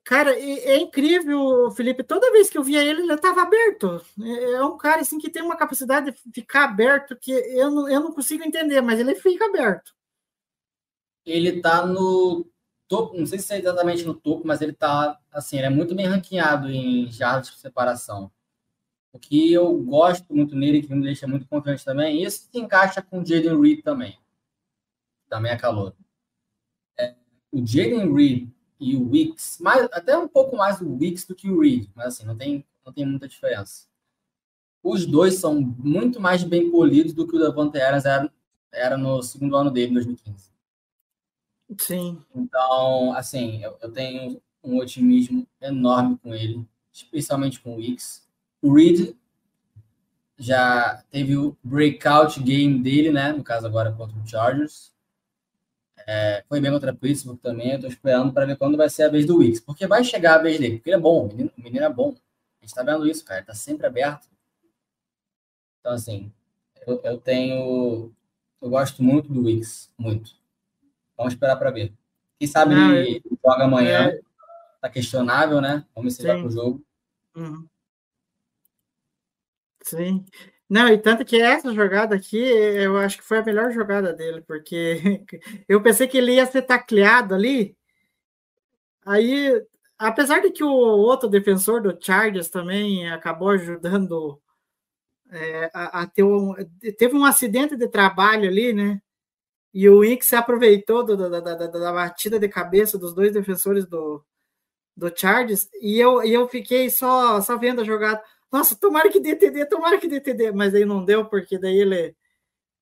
Cara, 0.05 0.39
é, 0.39 0.77
incrível, 0.77 1.71
Felipe. 1.71 2.03
Toda 2.03 2.33
vez 2.33 2.51
que 2.51 2.59
eu 2.59 2.65
via 2.65 2.83
ele, 2.83 3.03
ele 3.03 3.15
estava 3.15 3.43
aberto. 3.43 4.05
É, 4.21 4.53
é 4.55 4.65
um 4.65 4.77
cara 4.77 5.01
assim 5.01 5.19
que 5.19 5.31
tem 5.31 5.43
uma 5.43 5.57
capacidade 5.57 6.11
de 6.11 6.33
ficar 6.33 6.65
aberto 6.65 7.17
que 7.17 7.31
eu 7.33 7.71
não, 7.71 7.89
eu 7.89 8.01
não 8.01 8.13
consigo 8.13 8.45
entender, 8.45 8.81
mas 8.81 8.99
ele 8.99 9.15
fica 9.15 9.47
aberto. 9.47 9.95
Ele 11.25 11.57
está 11.57 11.87
no 11.87 12.47
topo, 12.89 13.19
não 13.19 13.27
sei 13.27 13.39
se 13.39 13.53
é 13.53 13.59
exatamente 13.59 14.05
no 14.05 14.15
topo, 14.15 14.47
mas 14.47 14.61
ele 14.61 14.73
está 14.73 15.19
assim, 15.33 15.57
ele 15.59 15.67
é 15.67 15.71
muito 15.71 15.95
bem 15.95 16.07
ranqueado 16.07 16.71
em 16.71 17.11
jardas 17.11 17.51
de 17.51 17.59
separação. 17.59 18.31
O 19.13 19.19
que 19.19 19.53
eu 19.53 19.79
gosto 19.83 20.35
muito 20.35 20.57
nele, 20.57 20.83
que 20.83 20.93
me 20.93 21.03
deixa 21.03 21.27
muito 21.27 21.47
confiante 21.47 21.85
também, 21.85 22.23
isso 22.23 22.49
se 22.51 22.59
encaixa 22.59 23.01
com 23.01 23.21
o 23.21 23.27
Jaden 23.27 23.61
Reed 23.61 23.83
também. 23.83 24.19
Também 25.29 25.53
é 25.53 25.57
calor. 25.57 25.95
É, 26.99 27.15
o 27.53 27.65
Jaden 27.65 28.13
Reed 28.13 28.51
e 28.81 28.97
o 28.97 29.09
Wicks, 29.11 29.59
mais, 29.61 29.89
até 29.93 30.17
um 30.19 30.29
pouco 30.29 30.57
mais 30.57 30.81
o 30.81 30.97
Wicks 30.97 31.27
do 31.27 31.35
que 31.35 31.51
o 31.51 31.61
Reed, 31.61 31.89
mas 31.95 32.09
assim, 32.09 32.27
não 32.27 32.37
tem, 32.37 32.67
não 32.85 32.93
tem 32.93 33.07
muita 33.07 33.29
diferença. 33.29 33.87
Os 34.83 35.07
dois 35.07 35.37
são 35.37 35.61
muito 35.61 36.21
mais 36.21 36.45
bem 36.45 36.71
polidos 36.71 37.15
do 37.15 37.27
que 37.27 37.37
o 37.37 37.39
Davante 37.41 37.81
Adams 37.81 38.05
era, 38.05 38.33
era 38.73 38.97
no 38.99 39.23
segundo 39.23 39.57
ano 39.57 39.71
dele, 39.71 39.93
em 39.93 39.95
2015. 39.95 40.54
Sim. 41.79 42.23
Então, 42.35 43.13
assim, 43.13 43.63
eu, 43.63 43.77
eu 43.81 43.91
tenho 43.91 44.41
um 44.63 44.79
otimismo 44.79 45.47
enorme 45.61 46.19
com 46.19 46.35
ele, 46.35 46.67
especialmente 46.93 47.61
com 47.61 47.75
o 47.75 47.77
Wicks. 47.77 48.27
O 48.63 48.75
Reed 48.75 49.15
já 50.39 51.03
teve 51.11 51.37
o 51.37 51.57
breakout 51.63 52.41
game 52.41 52.83
dele, 52.83 53.11
né? 53.13 53.33
No 53.33 53.45
caso 53.45 53.67
agora 53.67 53.93
contra 53.93 54.19
o 54.19 54.27
Chargers. 54.27 54.93
É, 56.07 56.45
foi 56.49 56.61
bem 56.61 56.71
contra 56.71 56.91
a 56.91 56.95
Pittsburgh 56.95 57.39
também. 57.39 57.73
Eu 57.73 57.81
tô 57.81 57.87
esperando 57.87 58.33
para 58.33 58.45
ver 58.47 58.57
quando 58.57 58.77
vai 58.77 58.89
ser 58.91 59.05
a 59.05 59.09
vez 59.09 59.27
do 59.27 59.39
Wicks. 59.39 59.61
Porque 59.61 59.87
vai 59.87 60.05
chegar 60.05 60.35
a 60.35 60.43
vez 60.43 60.59
dele. 60.59 60.77
Porque 60.77 60.91
ele 60.91 60.97
é 60.97 61.01
bom. 61.01 61.25
O 61.25 61.29
menino, 61.29 61.51
o 61.57 61.63
menino 61.63 61.85
é 61.85 61.93
bom. 61.93 62.15
A 62.61 62.65
gente 62.65 62.75
tá 62.75 62.83
vendo 62.83 63.07
isso, 63.07 63.25
cara. 63.25 63.41
Ele 63.41 63.47
tá 63.47 63.55
sempre 63.55 63.87
aberto. 63.87 64.29
Então, 65.81 65.93
assim, 65.93 66.33
eu, 66.87 67.01
eu 67.05 67.19
tenho. 67.19 68.13
Eu 68.61 68.71
gosto 68.71 69.03
muito 69.03 69.33
do 69.33 69.45
Wicks. 69.45 69.91
Muito. 69.99 70.35
Vamos 71.17 71.33
esperar 71.35 71.57
para 71.57 71.71
ver. 71.71 71.93
Quem 72.39 72.49
sabe 72.49 72.75
Não, 72.75 72.95
ele 72.95 73.23
joga 73.45 73.65
amanhã. 73.65 74.09
é. 74.09 74.21
Tá 74.81 74.89
questionável, 74.91 75.61
né? 75.61 75.85
Vamos 75.95 76.15
ver 76.15 76.23
se 76.23 76.27
vai 76.27 76.41
pro 76.41 76.51
jogo. 76.51 76.85
Uhum. 77.35 77.67
Sim. 79.83 80.25
Não, 80.69 80.89
e 80.89 80.99
tanto 80.99 81.25
que 81.25 81.41
essa 81.41 81.73
jogada 81.73 82.15
aqui, 82.15 82.39
eu 82.39 82.97
acho 82.97 83.19
que 83.19 83.25
foi 83.25 83.39
a 83.39 83.45
melhor 83.45 83.71
jogada 83.71 84.13
dele, 84.13 84.43
porque 84.43 85.25
eu 85.69 85.83
pensei 85.83 86.07
que 86.09 86.19
ele 86.19 86.35
ia 86.35 86.47
ser 86.47 86.63
tacleado 86.63 87.35
ali. 87.35 87.77
Aí, 89.07 89.63
apesar 89.99 90.41
de 90.41 90.51
que 90.51 90.65
o 90.65 90.71
outro 90.71 91.29
defensor 91.29 91.83
do 91.83 91.97
Chargers 92.01 92.49
também 92.49 93.11
acabou 93.11 93.51
ajudando 93.51 94.41
é, 95.31 95.71
a, 95.75 96.03
a 96.03 96.07
ter 96.07 96.23
um. 96.23 96.55
Teve 96.99 97.17
um 97.17 97.25
acidente 97.25 97.77
de 97.77 97.89
trabalho 97.89 98.49
ali, 98.49 98.73
né? 98.73 99.01
E 99.75 99.89
o 99.89 99.99
Wicks 100.01 100.29
se 100.29 100.37
aproveitou 100.37 101.05
do- 101.05 101.17
da, 101.17 101.41
da, 101.41 101.55
da, 101.57 101.67
da 101.67 101.93
batida 101.93 102.39
de 102.39 102.49
cabeça 102.49 102.97
dos 102.99 103.15
dois 103.15 103.33
defensores 103.33 103.87
do, 103.87 104.25
do 104.97 105.13
Chargers, 105.17 105.69
e 105.81 105.99
eu, 106.01 106.23
e 106.25 106.33
eu 106.33 106.49
fiquei 106.49 106.91
só, 106.91 107.41
só 107.41 107.59
vendo 107.59 107.81
a 107.83 107.85
jogada. 107.85 108.23
Nossa, 108.53 108.77
tomara 108.77 109.11
que 109.11 109.21
dê 109.21 109.37
TD, 109.37 109.67
tomara 109.67 109.99
que 109.99 110.09
dê 110.09 110.21
TD, 110.21 110.53
mas 110.53 110.75
aí 110.75 110.85
não 110.85 111.05
deu, 111.05 111.27
porque 111.27 111.59
daí 111.59 111.79
ele 111.81 112.17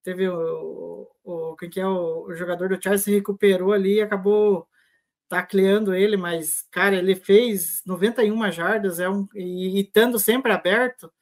teve 0.02 0.28
o, 0.28 1.08
o, 1.24 1.56
quem 1.56 1.70
que 1.70 1.80
é 1.80 1.86
o, 1.86 2.24
o 2.28 2.34
jogador 2.34 2.68
do 2.68 2.74
Chargers 2.82 3.02
se 3.04 3.12
recuperou 3.12 3.72
ali 3.72 3.96
e 3.96 4.02
acabou 4.02 4.68
tacleando 5.28 5.94
ele, 5.94 6.16
mas 6.16 6.62
cara, 6.70 6.96
ele 6.96 7.14
fez 7.16 7.82
91 7.86 8.50
jardas, 8.52 9.00
é 9.00 9.08
um 9.08 9.26
e, 9.34 9.78
e 9.78 9.82
estando 9.82 10.18
sempre 10.18 10.52
aberto, 10.52 11.12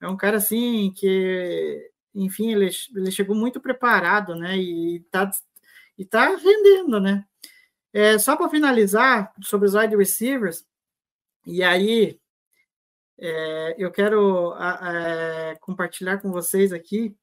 é 0.00 0.08
um 0.08 0.16
cara 0.16 0.38
assim 0.38 0.92
que, 0.96 1.90
enfim, 2.14 2.52
ele, 2.52 2.70
ele 2.94 3.10
chegou 3.10 3.36
muito 3.36 3.60
preparado, 3.60 4.34
né? 4.34 4.56
E 4.56 5.00
tá, 5.10 5.30
e 5.96 6.04
tá 6.04 6.36
rendendo, 6.36 7.00
né? 7.00 7.24
É, 7.92 8.18
só 8.18 8.36
para 8.36 8.48
finalizar 8.48 9.32
sobre 9.42 9.66
os 9.68 9.74
wide 9.74 9.96
receivers, 9.96 10.64
e 11.46 11.62
aí 11.62 12.20
é, 13.18 13.74
eu 13.78 13.90
quero 13.90 14.54
compartilhar 15.60 16.18
com 16.18 16.30
vocês 16.30 16.72
aqui, 16.72 17.14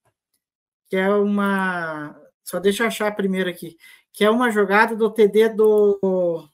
que 0.88 0.96
é 0.96 1.10
uma. 1.10 2.16
Só 2.44 2.60
deixa 2.60 2.84
eu 2.84 2.88
achar 2.88 3.16
primeiro 3.16 3.50
aqui, 3.50 3.78
que 4.14 4.24
é 4.24 4.30
uma 4.30 4.52
jogada 4.52 4.96
do 4.96 5.12
TD 5.12 5.50
do, 5.50 6.50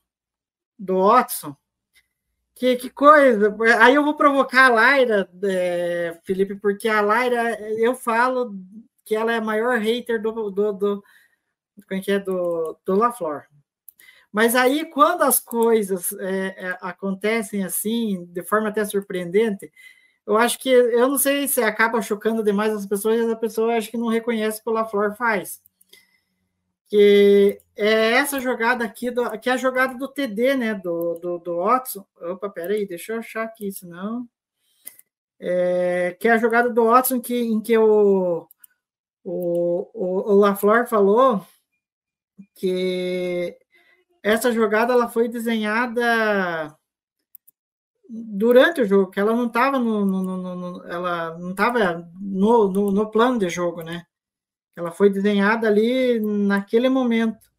do 0.77 1.07
Watson. 1.07 1.55
Que, 2.55 2.75
que 2.75 2.89
coisa! 2.89 3.55
Aí 3.79 3.95
eu 3.95 4.03
vou 4.03 4.15
provocar 4.15 4.67
a 4.67 4.69
Laira, 4.69 5.29
é, 5.43 6.19
Felipe, 6.23 6.55
porque 6.55 6.87
a 6.87 7.01
Laira, 7.01 7.59
eu 7.79 7.95
falo 7.95 8.53
que 9.03 9.15
ela 9.15 9.33
é 9.33 9.37
a 9.37 9.41
maior 9.41 9.79
hater 9.79 10.21
do, 10.21 10.51
do, 10.51 10.73
do, 10.73 11.03
como 11.87 11.99
é 11.99 12.03
que 12.03 12.11
é? 12.11 12.19
do, 12.19 12.77
do 12.85 12.95
LaFleur. 12.95 13.43
Mas 14.31 14.55
aí, 14.55 14.85
quando 14.85 15.23
as 15.23 15.39
coisas 15.39 16.11
é, 16.13 16.69
é, 16.69 16.77
acontecem 16.81 17.63
assim, 17.63 18.25
de 18.25 18.43
forma 18.43 18.69
até 18.69 18.83
surpreendente, 18.83 19.71
eu 20.25 20.37
acho 20.37 20.57
que, 20.59 20.69
eu 20.69 21.07
não 21.07 21.17
sei 21.17 21.47
se 21.47 21.61
acaba 21.61 22.01
chocando 22.01 22.43
demais 22.43 22.73
as 22.73 22.85
pessoas, 22.85 23.19
e 23.19 23.31
a 23.31 23.35
pessoa 23.35 23.75
acho 23.75 23.91
que 23.91 23.97
não 23.97 24.07
reconhece 24.07 24.59
o 24.59 24.63
que 24.63 24.69
o 24.69 24.73
LaFleur 24.73 25.15
faz. 25.15 25.61
Que 26.93 27.59
é 27.75 28.11
essa 28.11 28.39
jogada 28.39 28.85
aqui, 28.85 29.09
do, 29.09 29.27
que 29.39 29.49
é 29.49 29.53
a 29.53 29.57
jogada 29.57 29.95
do 29.95 30.07
TD, 30.07 30.55
né, 30.55 30.75
do, 30.75 31.15
do, 31.15 31.39
do 31.39 31.57
Watson. 31.57 32.05
Opa, 32.21 32.51
peraí, 32.51 32.85
deixa 32.85 33.13
eu 33.13 33.17
achar 33.17 33.41
aqui, 33.45 33.71
senão... 33.71 34.29
É, 35.39 36.15
que 36.19 36.27
é 36.27 36.33
a 36.33 36.37
jogada 36.37 36.69
do 36.69 36.85
Watson 36.85 37.19
que, 37.19 37.35
em 37.35 37.59
que 37.59 37.75
o, 37.75 38.47
o, 39.23 39.89
o, 39.91 40.33
o 40.33 40.35
LaFleur 40.35 40.87
falou 40.87 41.43
que 42.53 43.57
essa 44.21 44.51
jogada 44.51 44.93
ela 44.93 45.09
foi 45.09 45.27
desenhada 45.27 46.77
durante 48.07 48.81
o 48.81 48.85
jogo, 48.85 49.09
que 49.09 49.19
ela 49.19 49.35
não 49.35 49.47
estava 49.47 49.79
no, 49.79 50.05
no, 50.05 50.21
no, 50.21 50.55
no, 50.55 50.85
ela 50.85 51.39
não 51.39 51.49
estava 51.49 52.07
no, 52.21 52.67
no, 52.67 52.91
no, 52.91 53.09
plano 53.09 53.39
de 53.39 53.49
jogo, 53.49 53.81
né? 53.81 54.05
Ela 54.75 54.91
foi 54.91 55.09
desenhada 55.09 55.67
ali 55.67 56.19
naquele 56.19 56.89
momento. 56.89 57.51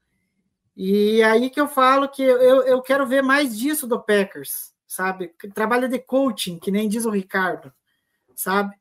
E 0.76 1.22
aí 1.22 1.50
que 1.50 1.60
eu 1.60 1.68
falo 1.68 2.08
que 2.08 2.22
eu, 2.22 2.62
eu 2.62 2.82
quero 2.82 3.06
ver 3.06 3.22
mais 3.22 3.56
disso 3.56 3.86
do 3.86 4.02
Packers, 4.02 4.72
sabe? 4.86 5.32
Trabalho 5.54 5.88
de 5.88 5.98
coaching, 5.98 6.58
que 6.58 6.70
nem 6.70 6.88
diz 6.88 7.04
o 7.04 7.10
Ricardo, 7.10 7.72
sabe? 8.34 8.74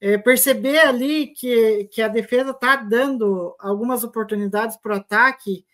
É 0.00 0.16
perceber 0.16 0.78
ali 0.78 1.28
que, 1.28 1.84
que 1.92 2.00
a 2.00 2.08
defesa 2.08 2.50
está 2.50 2.76
dando 2.76 3.54
algumas 3.58 4.04
oportunidades 4.04 4.76
para 4.76 4.94
o 4.94 4.96
ataque 4.96 5.64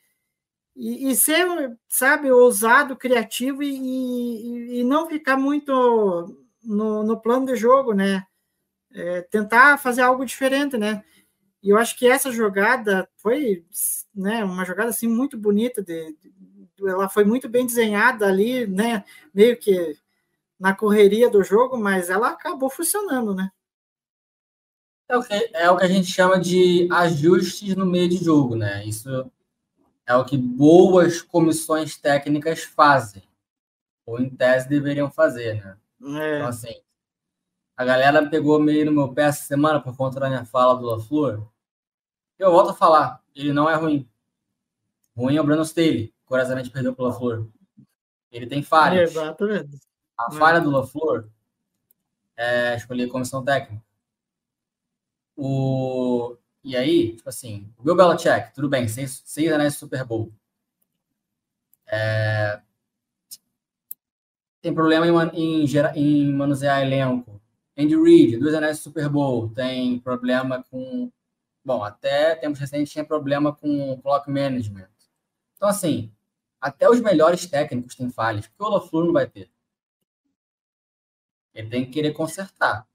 e, 0.75 1.11
e, 1.11 1.17
ser, 1.17 1.47
sabe, 1.89 2.31
ousado, 2.31 2.97
criativo 2.97 3.63
e, 3.63 3.77
e, 3.77 4.81
e 4.81 4.85
não 4.85 5.09
ficar 5.09 5.37
muito 5.37 5.73
no, 6.63 7.03
no, 7.03 7.21
plano 7.21 7.47
de 7.47 7.57
jogo, 7.57 7.93
né? 7.93 8.27
É, 8.95 9.23
tentar 9.23 9.79
fazer 9.79 10.03
algo 10.03 10.25
diferente, 10.25 10.77
né? 10.79 11.05
E 11.63 11.71
eu 11.71 11.79
acho 11.79 11.97
que 11.97 12.09
essa 12.09 12.33
jogada 12.33 13.09
foi, 13.17 13.65
né, 14.15 14.45
uma 14.45 14.65
jogada 14.65 14.91
assim 14.91 15.07
muito 15.07 15.39
bonita, 15.39 15.81
de, 15.81 16.17
de, 16.21 16.33
ela 16.89 17.09
foi 17.09 17.25
muito 17.25 17.49
bem 17.49 17.65
desenhada 17.65 18.27
ali, 18.27 18.67
né? 18.67 19.05
Meio 19.33 19.57
que 19.57 19.97
na 20.59 20.75
correria 20.75 21.31
do 21.31 21.43
jogo, 21.45 21.79
mas 21.79 22.11
ela 22.11 22.31
acabou 22.31 22.69
funcionando, 22.69 23.35
né? 23.35 23.51
É 25.09 25.17
o, 25.17 25.23
que, 25.23 25.51
é 25.53 25.71
o 25.71 25.77
que 25.77 25.85
a 25.85 25.89
gente 25.89 26.11
chama 26.11 26.41
de 26.41 26.89
ajustes 26.91 27.77
no 27.77 27.87
meio 27.87 28.09
de 28.09 28.17
jogo, 28.17 28.57
né? 28.57 28.85
Isso 28.85 29.31
é 30.07 30.17
o 30.17 30.25
que 30.25 30.37
boas 30.37 31.23
comissões 31.23 31.97
técnicas 31.97 32.63
fazem, 32.63 33.23
ou 34.05 34.21
em 34.21 34.31
tese 34.31 34.69
deveriam 34.69 35.11
fazer, 35.11 35.63
né? 35.65 35.77
É. 36.21 36.37
Então, 36.37 36.49
assim, 36.49 36.82
a 37.77 37.85
galera 37.85 38.29
pegou 38.29 38.61
meio 38.61 38.87
no 38.87 38.93
meu 38.93 39.13
pé 39.13 39.25
essa 39.25 39.45
semana 39.45 39.81
por 39.81 39.97
conta 39.97 40.21
da 40.21 40.29
minha 40.29 40.45
fala 40.45 40.75
do 40.75 40.87
LaFleur. 40.87 41.47
Eu 42.39 42.51
volto 42.51 42.71
a 42.71 42.75
falar, 42.75 43.23
ele 43.35 43.53
não 43.53 43.69
é 43.69 43.75
ruim. 43.75 44.09
Ruim 45.17 45.37
é 45.37 45.41
o 45.41 45.45
Brandon 45.45 45.63
Staley, 45.63 46.15
curiosamente 46.25 46.71
perdeu 46.71 46.95
pelo 46.95 47.09
LaFleur. 47.09 47.47
Ele 48.31 48.47
tem 48.47 48.63
falhas. 48.63 49.11
Exatamente. 49.11 49.79
A 50.17 50.31
falha 50.31 50.61
do 50.61 50.71
LaFleur 50.71 51.29
é 52.37 52.77
escolher 52.77 53.09
comissão 53.09 53.45
técnica. 53.45 53.83
O... 55.37 56.37
E 56.65 56.77
aí, 56.77 57.17
tipo 57.17 57.29
assim, 57.29 57.73
o 57.77 57.83
Bill 57.83 57.97
Belichick, 57.97 58.55
tudo 58.55 58.69
bem, 58.69 58.87
seis, 58.87 59.23
seis 59.25 59.51
anéis 59.53 59.77
Super 59.77 60.05
Bowl. 60.05 60.33
É... 61.87 62.61
Tem 64.61 64.73
problema 64.73 65.07
em, 65.35 65.65
em, 65.65 65.67
em 65.97 66.33
manusear 66.33 66.83
elenco. 66.83 67.42
Andy 67.77 67.97
Reid, 67.97 68.39
dois 68.39 68.55
anéis 68.55 68.79
de 68.79 68.83
Super 68.83 69.09
Bowl, 69.09 69.49
tem 69.49 69.99
problema 69.99 70.65
com. 70.71 71.11
Bom, 71.65 71.83
até 71.85 72.35
tempos 72.35 72.59
recentes 72.59 72.93
tinha 72.93 73.05
problema 73.05 73.55
com 73.55 74.01
clock 74.03 74.29
management. 74.31 74.89
Então, 75.57 75.69
assim, 75.69 76.13
até 76.61 76.89
os 76.89 77.01
melhores 77.01 77.47
técnicos 77.47 77.95
têm 77.95 78.11
falhas, 78.11 78.47
porque 78.47 78.63
o 78.63 78.69
LaFleur 78.69 79.07
não 79.07 79.13
vai 79.13 79.27
ter. 79.27 79.51
Ele 81.55 81.69
tem 81.69 81.85
que 81.85 81.93
querer 81.93 82.13
consertar. 82.13 82.87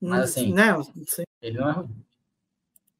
Mas 0.00 0.30
assim, 0.30 0.52
não, 0.52 0.82
ele 1.40 1.58
não 1.58 1.68
é 1.68 1.72
ruim. 1.72 2.04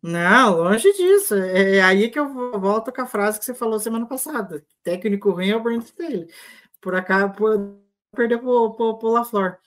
Não, 0.03 0.57
longe 0.57 0.93
disso. 0.93 1.35
É 1.35 1.81
aí 1.81 2.11
que 2.11 2.19
eu 2.19 2.61
volto 2.61 2.93
com 2.93 3.01
a 3.01 3.07
frase 3.07 3.39
que 3.39 3.45
você 3.45 3.55
falou 3.55 3.81
semana 3.81 4.07
passada. 4.07 4.65
Técnico 4.83 5.31
ruim 5.31 5.49
é 5.49 5.57
o 5.57 5.63
Brent 5.63 5.85
Staley. 5.85 6.29
Por 6.81 6.95
acaso, 6.95 7.33
por 7.33 7.79
perder 8.15 8.39
para 8.39 8.49
o 8.49 9.09
LaFleur. 9.13 9.59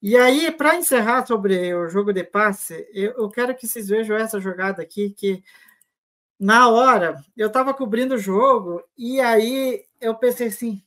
E 0.00 0.16
aí, 0.16 0.50
para 0.52 0.76
encerrar 0.76 1.26
sobre 1.26 1.74
o 1.74 1.88
jogo 1.88 2.12
de 2.12 2.22
passe, 2.22 2.88
eu, 2.92 3.12
eu, 3.12 3.28
quero 3.28 3.54
que 3.54 3.66
vocês 3.66 3.88
vejam 3.88 4.16
essa 4.16 4.40
jogada 4.40 4.80
aqui, 4.80 5.10
que 5.10 5.42
na 6.38 6.68
hora, 6.68 7.20
eu 7.36 7.50
tava 7.50 7.74
cobrindo 7.74 8.14
o 8.14 8.18
jogo 8.18 8.82
e 8.96 9.20
aí 9.20 9.84
eu 10.00 10.14
pensei 10.14 10.48
assim: 10.48 10.82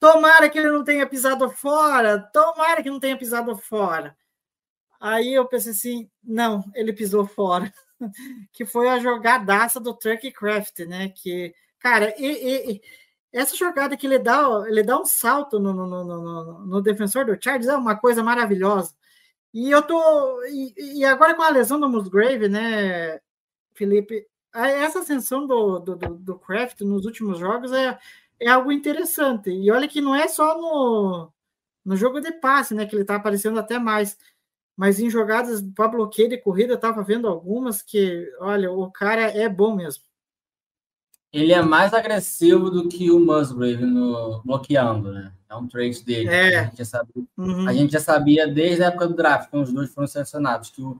tomara 0.00 0.50
que 0.50 0.58
ele 0.58 0.70
não 0.70 0.82
tenha 0.82 1.06
pisado 1.06 1.48
fora, 1.50 2.18
tomara 2.32 2.82
que 2.82 2.90
não 2.90 2.98
tenha 2.98 3.16
pisado 3.16 3.56
fora. 3.56 4.16
Aí 5.00 5.32
eu 5.34 5.46
pensei 5.46 5.72
assim: 5.72 6.10
não, 6.24 6.64
ele 6.74 6.92
pisou 6.92 7.26
fora. 7.26 7.72
que 8.52 8.64
foi 8.66 8.88
a 8.88 8.98
jogadaça 8.98 9.80
do 9.80 9.94
Truck 9.94 10.30
Craft, 10.32 10.80
né? 10.80 11.08
Que, 11.10 11.54
cara, 11.78 12.14
e, 12.18 12.26
e, 12.26 12.82
essa 13.36 13.54
jogada 13.54 13.96
que 13.96 14.06
ele 14.06 14.18
dá, 14.18 14.64
ele 14.66 14.82
dá 14.82 14.98
um 14.98 15.04
salto 15.04 15.58
no, 15.58 15.72
no, 15.72 15.86
no, 15.86 16.66
no, 16.66 16.82
defensor 16.82 17.26
do 17.26 17.36
Chargers 17.38 17.66
é 17.68 17.76
uma 17.76 17.94
coisa 17.94 18.22
maravilhosa. 18.22 18.94
E 19.52 19.70
eu 19.70 19.82
tô. 19.82 20.42
E, 20.46 21.00
e 21.00 21.04
agora 21.04 21.34
com 21.34 21.42
a 21.42 21.50
lesão 21.50 21.78
do 21.78 21.88
Musgrave, 21.88 22.48
né, 22.48 23.20
Felipe? 23.74 24.26
Essa 24.54 25.00
ascensão 25.00 25.46
do, 25.46 25.78
do, 25.80 25.96
do 25.96 26.38
Kraft 26.38 26.80
nos 26.80 27.04
últimos 27.04 27.38
jogos 27.38 27.72
é, 27.72 27.98
é 28.40 28.48
algo 28.48 28.72
interessante. 28.72 29.50
E 29.50 29.70
olha 29.70 29.86
que 29.88 30.00
não 30.00 30.14
é 30.14 30.28
só 30.28 30.58
no, 30.58 31.30
no 31.84 31.96
jogo 31.96 32.20
de 32.20 32.32
passe, 32.32 32.74
né? 32.74 32.86
Que 32.86 32.96
ele 32.96 33.04
tá 33.04 33.16
aparecendo 33.16 33.58
até 33.58 33.78
mais. 33.78 34.16
Mas 34.74 34.98
em 34.98 35.10
jogadas 35.10 35.62
para 35.74 35.88
bloqueio 35.88 36.30
de 36.30 36.38
corrida, 36.38 36.72
eu 36.72 36.80
tava 36.80 37.02
vendo 37.02 37.28
algumas 37.28 37.82
que, 37.82 38.30
olha, 38.40 38.72
o 38.72 38.90
cara 38.90 39.22
é 39.22 39.48
bom 39.48 39.76
mesmo. 39.76 40.05
Ele 41.36 41.52
é 41.52 41.60
mais 41.60 41.92
agressivo 41.92 42.70
do 42.70 42.88
que 42.88 43.10
o 43.10 43.20
Musgrave 43.20 43.84
no 43.84 44.40
bloqueando, 44.42 45.12
né? 45.12 45.30
É 45.50 45.54
um 45.54 45.68
trait 45.68 46.02
dele. 46.02 46.30
É. 46.30 46.60
A, 46.60 46.64
gente 46.64 46.78
já 46.78 46.84
sabia, 46.86 47.24
uhum. 47.36 47.68
a 47.68 47.72
gente 47.74 47.92
já 47.92 48.00
sabia 48.00 48.48
desde 48.48 48.82
a 48.82 48.86
época 48.86 49.06
do 49.06 49.14
draft, 49.14 49.50
quando 49.50 49.64
os 49.64 49.72
dois 49.72 49.92
foram 49.92 50.06
selecionados, 50.08 50.70
que 50.70 50.80
o 50.80 50.98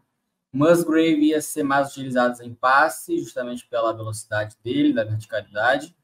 Musgrave 0.52 1.28
ia 1.28 1.40
ser 1.40 1.62
mais 1.62 1.90
utilizado 1.90 2.42
em 2.42 2.52
passe, 2.52 3.18
justamente 3.18 3.66
pela 3.66 3.94
velocidade 3.94 4.54
dele, 4.62 4.92
da 4.92 5.04
verticalidade. 5.04 5.96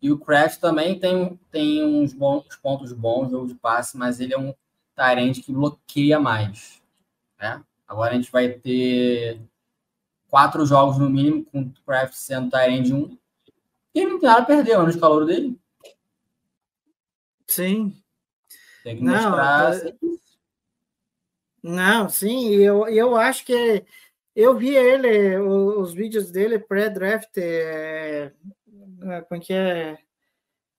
E 0.00 0.10
o 0.10 0.18
Craft 0.18 0.58
também 0.58 0.98
tem, 0.98 1.38
tem 1.48 1.84
uns 1.84 2.12
bons 2.12 2.44
pontos 2.60 2.92
bons 2.92 3.26
no 3.26 3.30
jogo 3.30 3.46
de 3.46 3.54
passe, 3.54 3.96
mas 3.96 4.18
ele 4.18 4.34
é 4.34 4.38
um 4.38 4.52
Tyrande 4.96 5.40
que 5.40 5.52
bloqueia 5.52 6.18
mais. 6.18 6.82
Né? 7.40 7.62
Agora 7.86 8.10
a 8.10 8.16
gente 8.16 8.32
vai 8.32 8.48
ter 8.48 9.40
quatro 10.28 10.66
jogos 10.66 10.98
no 10.98 11.08
mínimo, 11.08 11.44
com 11.44 11.60
o 11.60 11.72
Craft 11.86 12.14
sendo 12.14 12.50
Tyrande 12.50 12.92
1. 12.92 13.21
E 13.94 14.00
ele 14.00 14.12
não 14.12 14.18
tem 14.20 14.28
nada 14.28 14.42
a 14.42 14.46
perder, 14.46 14.72
ano 14.72 14.90
de 14.90 14.98
calor 14.98 15.26
dele. 15.26 15.58
Sim. 17.46 17.94
Tem 18.82 18.96
que 18.96 19.04
mostrar. 19.04 19.74
Não, 21.62 22.08
sim, 22.08 22.56
eu, 22.56 22.88
eu 22.88 23.16
acho 23.16 23.44
que 23.44 23.84
eu 24.34 24.56
vi 24.56 24.74
ele, 24.74 25.38
os, 25.38 25.92
vídeos 25.92 26.30
dele 26.30 26.58
pré-draft, 26.58 27.36
é, 27.36 28.32
é, 29.02 29.38
que 29.38 29.52
é? 29.52 29.98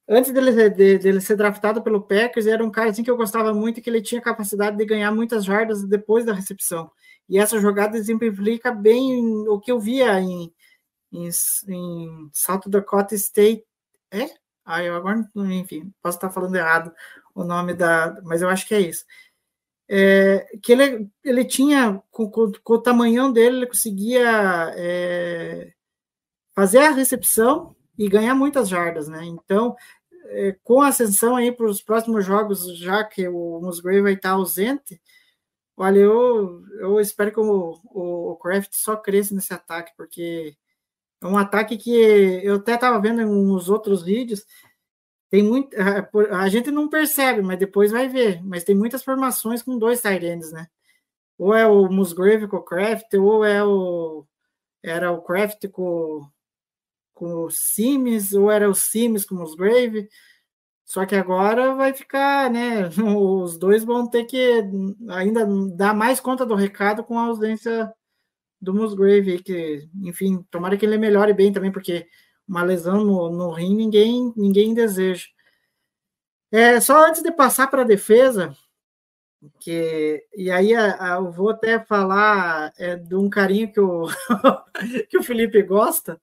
Antes 0.10 0.32
dele, 0.34 0.70
de, 0.70 0.98
dele 0.98 1.22
ser 1.22 1.38
draftado 1.38 1.82
pelo 1.82 2.02
Packers, 2.02 2.48
era 2.48 2.66
um 2.66 2.72
cara 2.72 2.90
assim 2.90 3.04
que 3.04 3.10
eu 3.10 3.16
gostava 3.16 3.54
muito, 3.54 3.82
que 3.82 3.90
ele 3.90 4.02
tinha 4.02 4.20
capacidade 4.20 4.76
de 4.76 4.86
ganhar 4.86 5.12
muitas 5.12 5.46
jardas 5.46 5.84
depois 5.86 6.26
da 6.26 6.34
recepção. 6.34 6.92
E 7.30 7.40
essa 7.40 7.62
jogada 7.62 7.98
exemplifica 7.98 8.72
bem 8.72 9.48
o 9.48 9.60
que 9.60 9.72
eu 9.72 9.80
via 9.80 10.20
em, 10.20 10.52
em, 11.14 11.30
em 11.70 12.30
South 12.34 12.62
Dakota 12.68 13.16
State. 13.16 13.66
É? 14.12 14.30
Ah, 14.66 14.84
eu 14.84 14.96
agora, 14.96 15.30
enfim, 15.36 15.94
posso 16.02 16.18
estar 16.18 16.30
falando 16.30 16.56
errado 16.56 16.94
o 17.36 17.44
nome 17.44 17.74
da. 17.74 18.20
Mas 18.24 18.42
eu 18.42 18.50
acho 18.50 18.68
que 18.68 18.76
é 18.76 18.82
isso 18.82 19.06
é, 19.90 20.48
que 20.62 20.72
ele, 20.72 21.10
ele 21.24 21.46
tinha, 21.46 22.02
com, 22.10 22.30
com, 22.30 22.52
com, 22.64 22.74
o 22.74 22.82
tamanhão 22.82 23.32
dele, 23.32 23.58
ele 23.58 23.68
conseguia 23.68 24.74
é, 24.76 25.74
fazer 26.56 26.80
a 26.80 26.92
recepção 26.92 27.76
e 27.98 28.08
ganhar 28.10 28.36
muitas 28.36 28.70
jardas, 28.70 29.08
né? 29.08 29.24
Então, 29.26 29.76
é, 30.28 30.54
com 30.64 30.82
a 30.82 30.88
ascensão 30.88 31.36
aí 31.36 31.52
para 31.52 31.68
os 31.68 31.82
próximos 31.82 32.26
jogos, 32.26 32.78
já 32.80 33.04
que 33.04 33.28
o 33.28 33.60
Musgrave 33.62 34.02
vai 34.02 34.14
estar 34.14 34.32
ausente, 34.32 35.02
olha, 35.78 36.00
eu, 36.00 36.64
eu 36.80 37.00
espero 37.00 37.32
que 37.32 37.40
o, 37.40 37.80
o, 37.86 38.32
o 38.32 38.36
Kraft 38.38 38.72
só 38.74 38.96
cresça 38.98 39.36
nesse 39.36 39.54
ataque, 39.54 39.92
porque 39.98 40.56
é 41.24 41.28
um 41.28 41.38
ataque 41.38 41.78
que 41.78 41.92
eu 41.92 42.56
até 42.56 42.76
estava 42.76 43.00
vendo 43.00 43.22
em 43.22 43.26
uns 43.26 43.70
outros 43.70 44.04
vídeos, 44.04 44.46
tem 45.34 45.42
muito. 45.42 45.76
A 46.32 46.48
gente 46.48 46.70
não 46.70 46.88
percebe, 46.88 47.42
mas 47.42 47.58
depois 47.58 47.92
vai 47.92 48.08
ver. 48.08 48.44
Mas 48.44 48.64
tem 48.64 48.76
muitas 48.76 49.04
formações 49.04 49.64
com 49.64 49.80
dois 49.80 50.00
Tyrands, 50.00 50.52
né? 50.52 50.68
Ou 51.40 51.56
é 51.56 51.66
o 51.66 51.90
Musgrave 51.90 52.48
com 52.48 52.58
o 52.58 52.64
Craft, 52.64 53.14
ou 53.16 53.44
é 53.44 53.64
o. 53.64 54.28
Era 54.84 55.12
o 55.12 55.24
Craft 55.24 55.68
com, 55.70 56.28
com 57.16 57.46
o 57.46 57.50
Sims, 57.50 58.34
ou 58.34 58.52
era 58.52 58.70
o 58.70 58.76
Sims 58.76 59.26
com 59.26 59.36
o 59.36 59.40
Musgrave. 59.40 60.08
Só 60.86 61.06
que 61.06 61.16
agora 61.16 61.74
vai 61.74 61.94
ficar, 61.94 62.50
né? 62.52 62.90
Os 63.18 63.58
dois 63.58 63.84
vão 63.84 64.08
ter 64.08 64.26
que 64.26 64.64
ainda 65.10 65.48
dar 65.76 65.96
mais 65.96 66.20
conta 66.20 66.46
do 66.46 66.54
recado 66.54 67.04
com 67.04 67.18
a 67.18 67.24
ausência 67.26 67.92
do 68.64 68.74
Musgrave, 68.74 69.44
que, 69.44 69.90
enfim, 70.02 70.42
tomara 70.50 70.78
que 70.78 70.86
ele 70.86 70.98
melhore 70.98 71.34
bem 71.34 71.52
também, 71.52 71.72
porque 71.72 72.08
uma 72.48 72.64
lesão 72.64 73.04
no, 73.04 73.30
no 73.30 73.52
rim 73.52 73.76
ninguém, 73.76 74.34
ninguém 74.38 74.74
deseja. 74.74 75.26
É, 76.50 76.80
só 76.80 77.06
antes 77.06 77.22
de 77.22 77.32
passar 77.32 77.68
para 77.68 77.82
a 77.82 77.86
defesa, 77.86 78.56
que, 79.60 80.26
e 80.34 80.50
aí 80.50 80.74
a, 80.74 81.16
a, 81.16 81.18
eu 81.18 81.32
vou 81.32 81.50
até 81.50 81.78
falar 81.84 82.72
é, 82.78 82.96
de 82.96 83.16
um 83.16 83.30
carinho 83.30 83.72
que 83.72 83.80
o, 83.82 84.08
que 85.10 85.18
o 85.18 85.24
Felipe 85.24 85.62
gosta, 85.64 86.22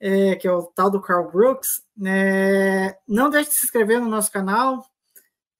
é, 0.00 0.34
que 0.34 0.48
é 0.48 0.52
o 0.52 0.64
tal 0.64 0.90
do 0.90 1.00
Carl 1.00 1.30
Brooks. 1.30 1.84
É, 2.04 2.98
não 3.06 3.30
deixe 3.30 3.50
de 3.50 3.56
se 3.56 3.66
inscrever 3.66 4.00
no 4.00 4.08
nosso 4.08 4.32
canal, 4.32 4.84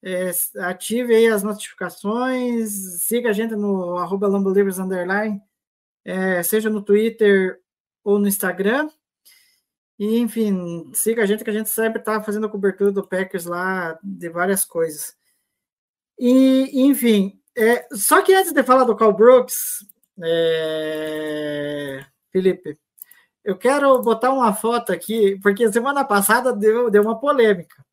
é, 0.02 0.30
ative 0.62 1.14
aí 1.14 1.28
as 1.28 1.42
notificações, 1.42 3.02
siga 3.02 3.30
a 3.30 3.32
gente 3.32 3.54
no 3.54 3.96
arroba 3.98 4.26
Underline, 4.28 5.40
é, 6.04 6.42
seja 6.42 6.70
no 6.70 6.82
Twitter 6.82 7.60
ou 8.04 8.18
no 8.18 8.28
Instagram. 8.28 8.88
E, 9.98 10.18
enfim, 10.18 10.90
siga 10.94 11.22
a 11.22 11.26
gente 11.26 11.44
que 11.44 11.50
a 11.50 11.52
gente 11.52 11.68
sempre 11.68 12.00
está 12.00 12.22
fazendo 12.22 12.46
a 12.46 12.50
cobertura 12.50 12.90
do 12.90 13.06
Packers 13.06 13.44
lá, 13.44 13.98
de 14.02 14.28
várias 14.30 14.64
coisas. 14.64 15.14
E, 16.18 16.82
enfim, 16.86 17.40
é, 17.56 17.86
só 17.92 18.22
que 18.22 18.32
antes 18.32 18.52
de 18.52 18.62
falar 18.62 18.84
do 18.84 18.96
Carl 18.96 19.12
Brooks, 19.12 19.86
é, 20.22 22.04
Felipe, 22.30 22.78
eu 23.44 23.56
quero 23.56 24.00
botar 24.02 24.32
uma 24.32 24.54
foto 24.54 24.92
aqui, 24.92 25.38
porque 25.42 25.70
semana 25.72 26.04
passada 26.04 26.52
deu, 26.52 26.90
deu 26.90 27.02
uma 27.02 27.18
polêmica. 27.18 27.84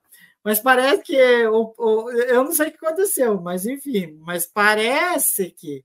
Mas 0.44 0.60
parece 0.60 1.04
que 1.04 1.16
eu 1.16 1.76
não 2.44 2.54
sei 2.54 2.70
o 2.70 2.72
que 2.72 2.86
aconteceu, 2.86 3.42
mas 3.42 3.66
enfim, 3.66 4.18
mas 4.22 4.46
parece 4.46 5.52
que 5.52 5.84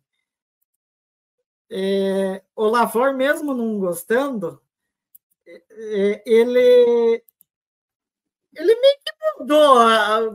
é, 1.75 2.43
o 2.55 2.67
Lafor, 2.67 3.15
mesmo 3.15 3.55
não 3.55 3.79
gostando, 3.79 4.61
é, 5.47 6.23
ele 6.27 7.25
ele 8.55 8.75
meio 8.75 8.99
que 8.99 9.13
mudou, 9.39 10.33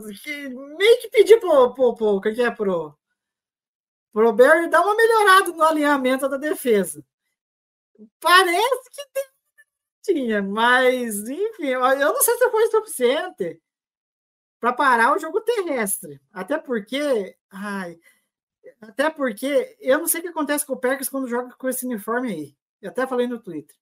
meio 0.76 1.00
que 1.00 1.08
pediu 1.08 1.38
pro, 1.38 1.72
pro, 1.72 1.94
pro, 1.94 2.20
que 2.20 2.42
é 2.42 2.50
pro, 2.50 2.98
pro 4.12 4.32
Barry 4.32 4.68
dar 4.68 4.82
uma 4.82 4.96
melhorada 4.96 5.52
no 5.52 5.62
alinhamento 5.62 6.28
da 6.28 6.36
defesa. 6.36 7.04
Parece 8.18 8.90
que 8.90 9.06
tem, 9.12 9.24
tinha, 10.02 10.42
mas 10.42 11.28
enfim, 11.28 11.68
eu 11.68 11.80
não 11.80 12.20
sei 12.20 12.36
se 12.36 12.50
foi 12.50 12.66
suficiente 12.68 13.62
para 14.58 14.72
parar 14.72 15.14
o 15.14 15.18
jogo 15.20 15.40
terrestre. 15.40 16.20
Até 16.32 16.58
porque, 16.58 17.36
ai, 17.48 17.96
até 18.80 19.10
porque 19.10 19.76
eu 19.80 19.98
não 19.98 20.06
sei 20.06 20.20
o 20.20 20.22
que 20.22 20.28
acontece 20.28 20.64
com 20.64 20.74
o 20.74 20.80
Packers 20.80 21.08
quando 21.08 21.28
joga 21.28 21.54
com 21.56 21.68
esse 21.68 21.84
uniforme 21.84 22.32
aí. 22.32 22.56
Eu 22.80 22.90
até 22.90 23.06
falei 23.06 23.26
no 23.26 23.40
Twitter. 23.40 23.76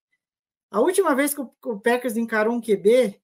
A 0.71 0.81
última 0.81 1.15
vez 1.15 1.35
que 1.35 1.41
o 1.41 1.81
Packers 1.81 2.17
encarou 2.17 2.55
um 2.55 2.61
QB, 2.61 3.21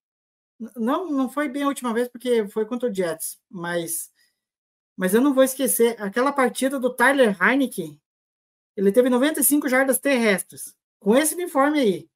não, 0.77 1.11
não 1.11 1.29
foi 1.29 1.49
bem 1.49 1.65
a 1.65 1.69
última 1.69 1.93
vez, 1.93 2.09
porque 2.09 2.47
foi 2.49 2.65
contra 2.67 2.89
o 2.89 2.95
Jets, 2.95 3.41
mas, 3.51 4.13
mas 4.97 5.15
eu 5.15 5.21
não 5.21 5.35
vou 5.35 5.43
esquecer 5.43 6.01
aquela 6.01 6.33
partida 6.33 6.79
do 6.79 6.95
Tyler 6.95 7.37
Heineken. 7.43 8.01
Ele 8.77 8.93
teve 8.93 9.11
95 9.11 9.69
jardas 9.69 9.99
terrestres, 9.99 10.75
com 11.01 11.17
esse 11.17 11.35
uniforme 11.35 11.81
aí, 11.81 12.11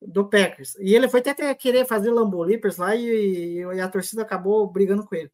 do 0.00 0.28
Packers. 0.28 0.76
E 0.78 0.94
ele 0.94 1.08
foi 1.08 1.20
até 1.20 1.54
querer 1.54 1.86
fazer 1.86 2.10
Lambo 2.10 2.42
Leapers 2.42 2.76
lá 2.76 2.94
e, 2.94 3.58
e, 3.58 3.80
a 3.80 3.88
torcida 3.88 4.22
acabou 4.22 4.66
brigando 4.66 5.04
com 5.06 5.14
ele. 5.14 5.32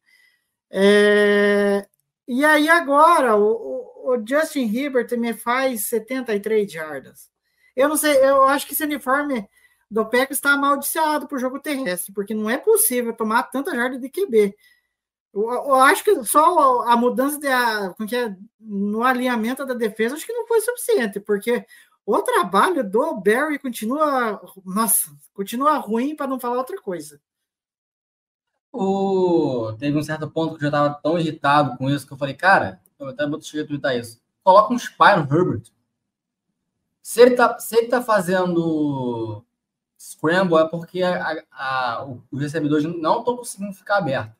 É, 0.71 1.87
e 2.39 2.45
aí 2.45 2.69
agora, 2.69 3.35
o, 3.35 4.15
o 4.15 4.23
Justin 4.25 4.73
Herbert 4.75 5.07
me 5.17 5.33
faz 5.33 5.85
73 5.85 6.71
jardas. 6.71 7.29
Eu 7.75 7.89
não 7.89 7.97
sei, 7.97 8.17
eu 8.23 8.43
acho 8.45 8.65
que 8.67 8.73
esse 8.73 8.83
uniforme 8.83 9.47
do 9.89 10.03
Packers 10.05 10.37
está 10.37 10.53
amaldiçoado 10.53 11.27
para 11.27 11.35
o 11.35 11.39
jogo 11.39 11.59
terrestre, 11.59 12.13
porque 12.13 12.33
não 12.33 12.49
é 12.49 12.57
possível 12.57 13.13
tomar 13.13 13.43
tanta 13.43 13.75
jarda 13.75 13.99
de 13.99 14.09
QB. 14.09 14.55
Eu, 15.33 15.43
eu, 15.51 15.75
acho 15.75 16.03
que 16.03 16.23
só 16.23 16.81
a 16.81 16.97
mudança 16.97 17.39
de, 17.39 17.47
a, 17.47 17.93
é, 18.11 18.35
no 18.59 19.03
alinhamento 19.03 19.65
da 19.65 19.73
defesa 19.73 20.15
acho 20.15 20.25
que 20.25 20.33
não 20.33 20.47
foi 20.47 20.61
suficiente, 20.61 21.19
porque 21.19 21.65
o 22.05 22.21
trabalho 22.21 22.83
do 22.83 23.15
Barry 23.15 23.57
continua, 23.57 24.41
nossa, 24.65 25.11
continua 25.33 25.77
ruim 25.77 26.15
para 26.15 26.27
não 26.27 26.39
falar 26.39 26.57
outra 26.57 26.79
coisa. 26.81 27.19
O... 28.73 29.73
Teve 29.77 29.97
um 29.97 30.03
certo 30.03 30.29
ponto 30.29 30.57
que 30.57 30.65
eu 30.65 30.69
já 30.71 30.77
estava 30.77 30.93
tão 30.95 31.17
irritado 31.17 31.77
com 31.77 31.89
isso 31.89 32.05
que 32.05 32.11
eu 32.11 32.17
falei, 32.17 32.33
cara, 32.33 32.81
eu 32.99 33.09
até 33.09 33.25
vou 33.25 33.37
a 33.37 33.67
twittar 33.67 33.95
isso. 33.95 34.19
Coloca 34.43 34.73
um 34.73 34.77
spy 34.77 35.15
no 35.15 35.23
Herbert. 35.23 35.71
Se 37.01 37.21
ele 37.21 37.35
tá, 37.35 37.59
se 37.59 37.77
ele 37.77 37.87
tá 37.87 38.01
fazendo 38.01 39.45
scramble, 39.97 40.57
é 40.57 40.67
porque 40.67 41.03
a, 41.03 41.43
a, 41.51 42.07
os 42.31 42.41
recebedores 42.41 42.83
não 42.83 43.19
estão 43.19 43.37
conseguindo 43.37 43.73
ficar 43.73 43.97
abertos. 43.97 44.35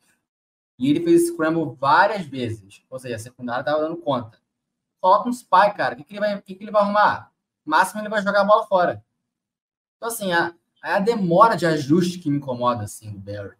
E 0.80 0.90
ele 0.90 1.04
fez 1.04 1.28
scramble 1.28 1.78
várias 1.80 2.26
vezes. 2.26 2.82
Ou 2.90 3.00
seja, 3.00 3.16
a 3.16 3.20
secundária 3.20 3.62
estava 3.62 3.82
dando 3.82 3.98
conta. 3.98 4.40
Coloca 5.00 5.30
um 5.30 5.34
spy, 5.34 5.74
cara. 5.76 5.94
O 5.94 5.98
que, 5.98 6.04
que, 6.04 6.14
ele, 6.14 6.20
vai, 6.20 6.42
que, 6.42 6.56
que 6.56 6.64
ele 6.64 6.72
vai 6.72 6.82
arrumar? 6.82 7.32
máximo 7.66 8.02
ele 8.02 8.10
vai 8.10 8.22
jogar 8.22 8.42
a 8.42 8.46
bola 8.46 8.66
fora. 8.66 9.04
Então, 9.98 10.10
assim, 10.10 10.34
a, 10.34 10.54
a 10.82 11.00
demora 11.00 11.56
de 11.56 11.66
ajuste 11.66 12.20
que 12.20 12.30
me 12.30 12.38
incomoda, 12.38 12.84
assim, 12.84 13.12
do 13.12 13.20
Barry. 13.20 13.56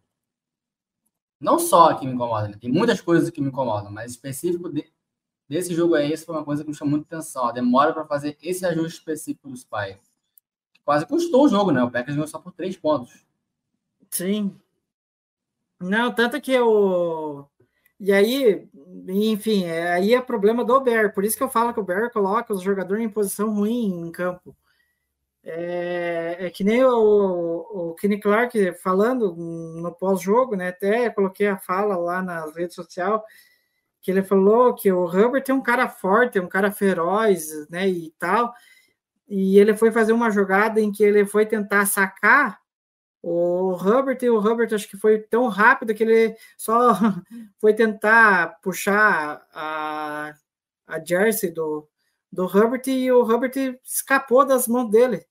Não 1.44 1.60
só 1.60 1.94
que 1.94 2.06
me 2.08 2.14
incomoda, 2.14 2.48
né? 2.48 2.58
tem 2.60 2.72
muitas 2.72 3.02
coisas 3.02 3.30
que 3.30 3.42
me 3.42 3.50
incomodam, 3.50 3.92
mas 3.92 4.12
específico 4.12 4.70
de, 4.70 4.90
desse 5.48 5.76
jogo 5.76 5.94
aí, 5.94 6.10
esse 6.10 6.26
foi 6.26 6.34
uma 6.34 6.46
coisa 6.46 6.64
que 6.64 6.70
me 6.70 6.76
chamou 6.76 6.92
muita 6.92 7.18
atenção. 7.18 7.46
A 7.46 7.52
demora 7.52 7.92
para 7.92 8.06
fazer 8.06 8.38
esse 8.42 8.66
ajuste 8.66 9.00
específico 9.00 9.50
do 9.50 9.54
Spy. 9.54 10.00
Quase 10.86 11.06
custou 11.06 11.44
o 11.44 11.50
jogo, 11.50 11.72
né? 11.72 11.84
O 11.84 11.92
Packers 11.92 12.16
ganhou 12.16 12.28
só 12.28 12.40
por 12.40 12.54
três 12.54 12.78
pontos. 12.78 13.26
Sim. 14.10 14.56
Não, 15.82 16.14
tanto 16.14 16.40
que 16.40 16.58
o. 16.58 17.46
E 18.00 18.14
aí, 18.14 18.66
enfim, 19.10 19.66
é, 19.66 19.92
aí 19.92 20.14
é 20.14 20.22
problema 20.22 20.64
do 20.64 20.80
Bear. 20.80 21.14
Por 21.14 21.26
isso 21.26 21.36
que 21.36 21.44
eu 21.44 21.50
falo 21.50 21.74
que 21.74 21.80
o 21.80 21.84
Bear 21.84 22.10
coloca 22.10 22.54
os 22.54 22.62
jogadores 22.62 23.04
em 23.04 23.10
posição 23.10 23.54
ruim 23.54 24.08
em 24.08 24.12
campo. 24.12 24.56
É, 25.46 26.38
é 26.40 26.50
que 26.50 26.64
nem 26.64 26.84
o, 26.84 27.90
o 27.92 27.96
Kenny 27.96 28.20
Clark 28.20 28.74
falando 28.76 29.36
no 29.36 29.92
pós-jogo, 29.94 30.56
né? 30.56 30.70
Até 30.70 31.10
coloquei 31.10 31.48
a 31.48 31.58
fala 31.58 31.98
lá 31.98 32.22
nas 32.22 32.56
redes 32.56 32.76
sociais 32.76 33.22
que 34.02 34.12
ele 34.12 34.22
falou 34.22 34.76
que 34.76 34.92
o 34.92 35.06
Herbert 35.08 35.46
é 35.48 35.54
um 35.54 35.62
cara 35.64 35.88
forte, 35.88 36.38
é 36.38 36.42
um 36.42 36.48
cara 36.48 36.72
feroz, 36.72 37.48
né? 37.70 37.88
E 37.88 38.14
tal. 38.20 38.54
E 39.28 39.58
ele 39.58 39.76
foi 39.76 39.92
fazer 39.92 40.12
uma 40.12 40.30
jogada 40.30 40.82
em 40.82 40.92
que 40.92 41.04
ele 41.04 41.26
foi 41.26 41.46
tentar 41.46 41.86
sacar 41.86 42.60
o 43.22 43.78
Herbert 43.82 44.18
e 44.22 44.30
o 44.30 44.46
Herbert 44.46 44.74
acho 44.74 44.90
que 44.90 44.98
foi 44.98 45.20
tão 45.20 45.48
rápido 45.48 45.94
que 45.96 46.04
ele 46.04 46.36
só 46.58 46.92
foi 47.60 47.74
tentar 47.74 48.60
puxar 48.62 49.48
a, 49.54 50.34
a 50.86 51.06
jersey 51.06 51.50
do, 51.50 51.88
do 52.30 52.46
Herbert 52.46 52.84
e 52.88 53.10
o 53.10 53.32
Herbert 53.32 53.80
escapou 53.82 54.46
das 54.46 54.68
mãos 54.68 54.90
dele. 54.92 55.26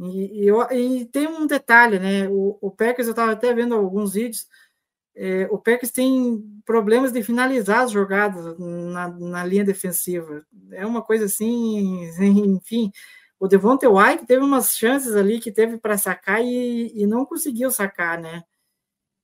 E, 0.00 0.48
e, 0.48 1.00
e 1.00 1.04
tem 1.06 1.26
um 1.26 1.46
detalhe, 1.46 1.98
né? 1.98 2.28
O, 2.28 2.58
o 2.60 2.70
Packers, 2.70 3.06
eu 3.06 3.12
estava 3.12 3.32
até 3.32 3.54
vendo 3.54 3.74
alguns 3.74 4.14
vídeos, 4.14 4.46
é, 5.16 5.46
o 5.50 5.58
Packers 5.58 5.92
tem 5.92 6.42
problemas 6.64 7.12
de 7.12 7.22
finalizar 7.22 7.80
as 7.84 7.92
jogadas 7.92 8.58
na, 8.58 9.08
na 9.08 9.44
linha 9.44 9.64
defensiva. 9.64 10.44
É 10.72 10.84
uma 10.84 11.02
coisa 11.02 11.26
assim, 11.26 12.04
enfim, 12.18 12.90
o 13.38 13.46
Devonte 13.46 13.86
White 13.86 14.26
teve 14.26 14.42
umas 14.44 14.76
chances 14.76 15.14
ali 15.14 15.40
que 15.40 15.52
teve 15.52 15.78
para 15.78 15.96
sacar 15.98 16.42
e, 16.42 16.92
e, 16.94 17.06
não 17.06 17.24
conseguiu 17.24 17.70
sacar, 17.70 18.20
né? 18.20 18.42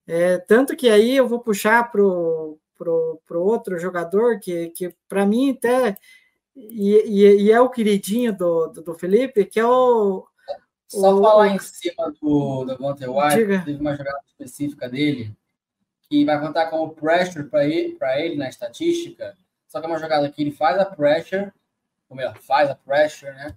É, 0.07 0.39
tanto 0.39 0.77
que 0.77 0.89
aí 0.89 1.17
eu 1.17 1.29
vou 1.29 1.41
puxar 1.41 1.91
pro, 1.91 2.59
pro, 2.77 3.21
pro 3.27 3.43
outro 3.43 3.79
jogador 3.79 4.41
que, 4.41 4.71
que 4.71 4.95
para 5.09 5.27
mim 5.27 5.53
até 5.53 5.97
e, 6.57 6.97
e, 7.07 7.43
e, 7.45 7.53
é 7.53 7.61
o 7.61 7.71
queridinho 7.71 8.37
do, 8.37 8.67
do, 8.69 8.83
do, 8.83 8.95
Felipe, 8.95 9.45
que 9.45 9.59
é 9.61 9.67
o. 9.67 10.27
Só 10.91 11.15
o, 11.15 11.23
falar 11.23 11.49
em 11.49 11.59
cima 11.59 12.13
do 12.21 12.65
Devonte 12.65 13.07
White, 13.07 13.37
diga. 13.37 13.63
teve 13.65 13.81
uma 13.81 13.97
jogada 13.97 14.21
específica 14.27 14.89
dele 14.89 15.35
que 16.09 16.25
vai 16.25 16.41
contar 16.41 16.67
como 16.67 16.91
pressure 16.91 17.45
para 17.49 17.65
ele, 17.65 17.97
ele 18.17 18.37
na 18.37 18.49
estatística. 18.49 19.37
Só 19.69 19.79
que 19.79 19.87
é 19.87 19.89
uma 19.89 19.99
jogada 19.99 20.29
que 20.29 20.43
ele 20.43 20.51
faz 20.51 20.79
a 20.79 20.85
pressure, 20.85 21.53
ou 22.09 22.17
melhor, 22.17 22.37
faz 22.39 22.69
a 22.69 22.75
pressure, 22.75 23.31
né? 23.33 23.57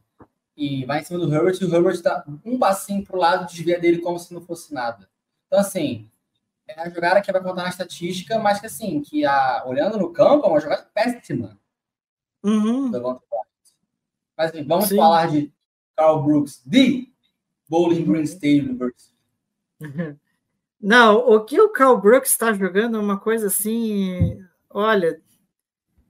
e 0.55 0.85
vai 0.85 1.01
em 1.01 1.03
cima 1.03 1.19
do 1.19 1.33
Herbert, 1.33 1.57
e 1.59 1.65
o 1.65 1.75
Herbert 1.75 1.93
está 1.93 2.23
um 2.45 2.57
passinho 2.57 3.03
para 3.03 3.15
o 3.15 3.19
lado, 3.19 3.47
desvia 3.47 3.79
dele 3.79 3.99
como 3.99 4.19
se 4.19 4.33
não 4.33 4.41
fosse 4.41 4.73
nada. 4.73 5.09
Então, 5.47 5.59
assim, 5.59 6.09
é 6.67 6.79
a 6.79 6.89
jogada 6.89 7.21
que 7.21 7.31
vai 7.31 7.41
contar 7.41 7.63
na 7.63 7.69
estatística, 7.69 8.37
mas 8.39 8.59
que, 8.59 8.67
assim, 8.67 9.01
que 9.01 9.25
a, 9.25 9.63
olhando 9.65 9.97
no 9.97 10.11
campo, 10.11 10.45
é 10.45 10.49
uma 10.49 10.59
jogada 10.59 10.87
péssima. 10.93 11.57
Uhum. 12.43 12.91
Mas, 14.37 14.51
assim, 14.51 14.63
vamos 14.63 14.89
Sim. 14.89 14.97
falar 14.97 15.27
de 15.27 15.51
Carl 15.95 16.23
Brooks, 16.23 16.61
de 16.65 17.11
Bowling 17.73 18.05
Green 18.05 18.21
State 18.21 18.59
University. 18.59 19.11
Não, 20.79 21.17
o 21.17 21.43
que 21.43 21.59
o 21.59 21.69
Carl 21.69 21.97
Brooks 21.97 22.29
está 22.29 22.53
jogando 22.53 22.97
é 22.97 22.99
uma 22.99 23.19
coisa 23.19 23.47
assim, 23.47 24.39
olha, 24.69 25.19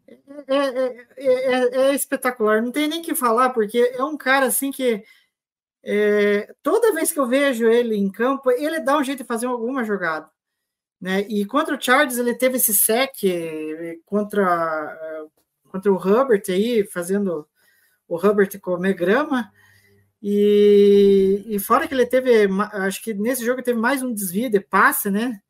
é, 0.05 0.55
é, 0.57 1.05
é, 1.15 1.75
é, 1.75 1.95
espetacular, 1.95 2.61
não 2.61 2.69
tem 2.71 2.89
nem 2.89 3.01
que 3.01 3.15
falar, 3.15 3.51
porque 3.51 3.93
é 3.95 4.03
um 4.03 4.17
cara 4.17 4.47
assim 4.47 4.71
que 4.71 5.05
é, 5.81 6.53
toda 6.61 6.93
vez 6.93 7.13
que 7.13 7.19
eu 7.19 7.27
vejo 7.27 7.65
ele 7.65 7.95
em 7.95 8.11
campo, 8.11 8.51
ele 8.51 8.81
dá 8.81 8.97
um 8.97 9.03
jeito 9.03 9.19
de 9.19 9.27
fazer 9.27 9.45
alguma 9.45 9.85
jogada. 9.85 10.29
Né? 10.99 11.21
E 11.29 11.45
contra 11.45 11.75
o 11.75 11.81
Chargers, 11.81 12.17
ele 12.17 12.35
teve 12.35 12.57
esse 12.57 12.73
sec 12.73 13.15
contra, 14.05 15.29
contra 15.71 15.91
o 15.91 15.95
Hubbard 15.95 16.51
aí, 16.51 16.85
fazendo 16.85 17.47
o 18.05 18.17
Hubbard 18.17 18.59
comer 18.59 18.95
grama. 18.95 19.49
E, 20.25 21.43
e 21.47 21.59
fora 21.59 21.85
que 21.85 21.93
ele 21.93 22.05
teve, 22.05 22.47
acho 22.71 23.03
que 23.03 23.13
nesse 23.13 23.45
jogo 23.45 23.61
teve 23.61 23.77
mais 23.77 24.01
um 24.01 24.13
desvio 24.13 24.49
de 24.49 24.61
passe, 24.61 25.11
né? 25.11 25.41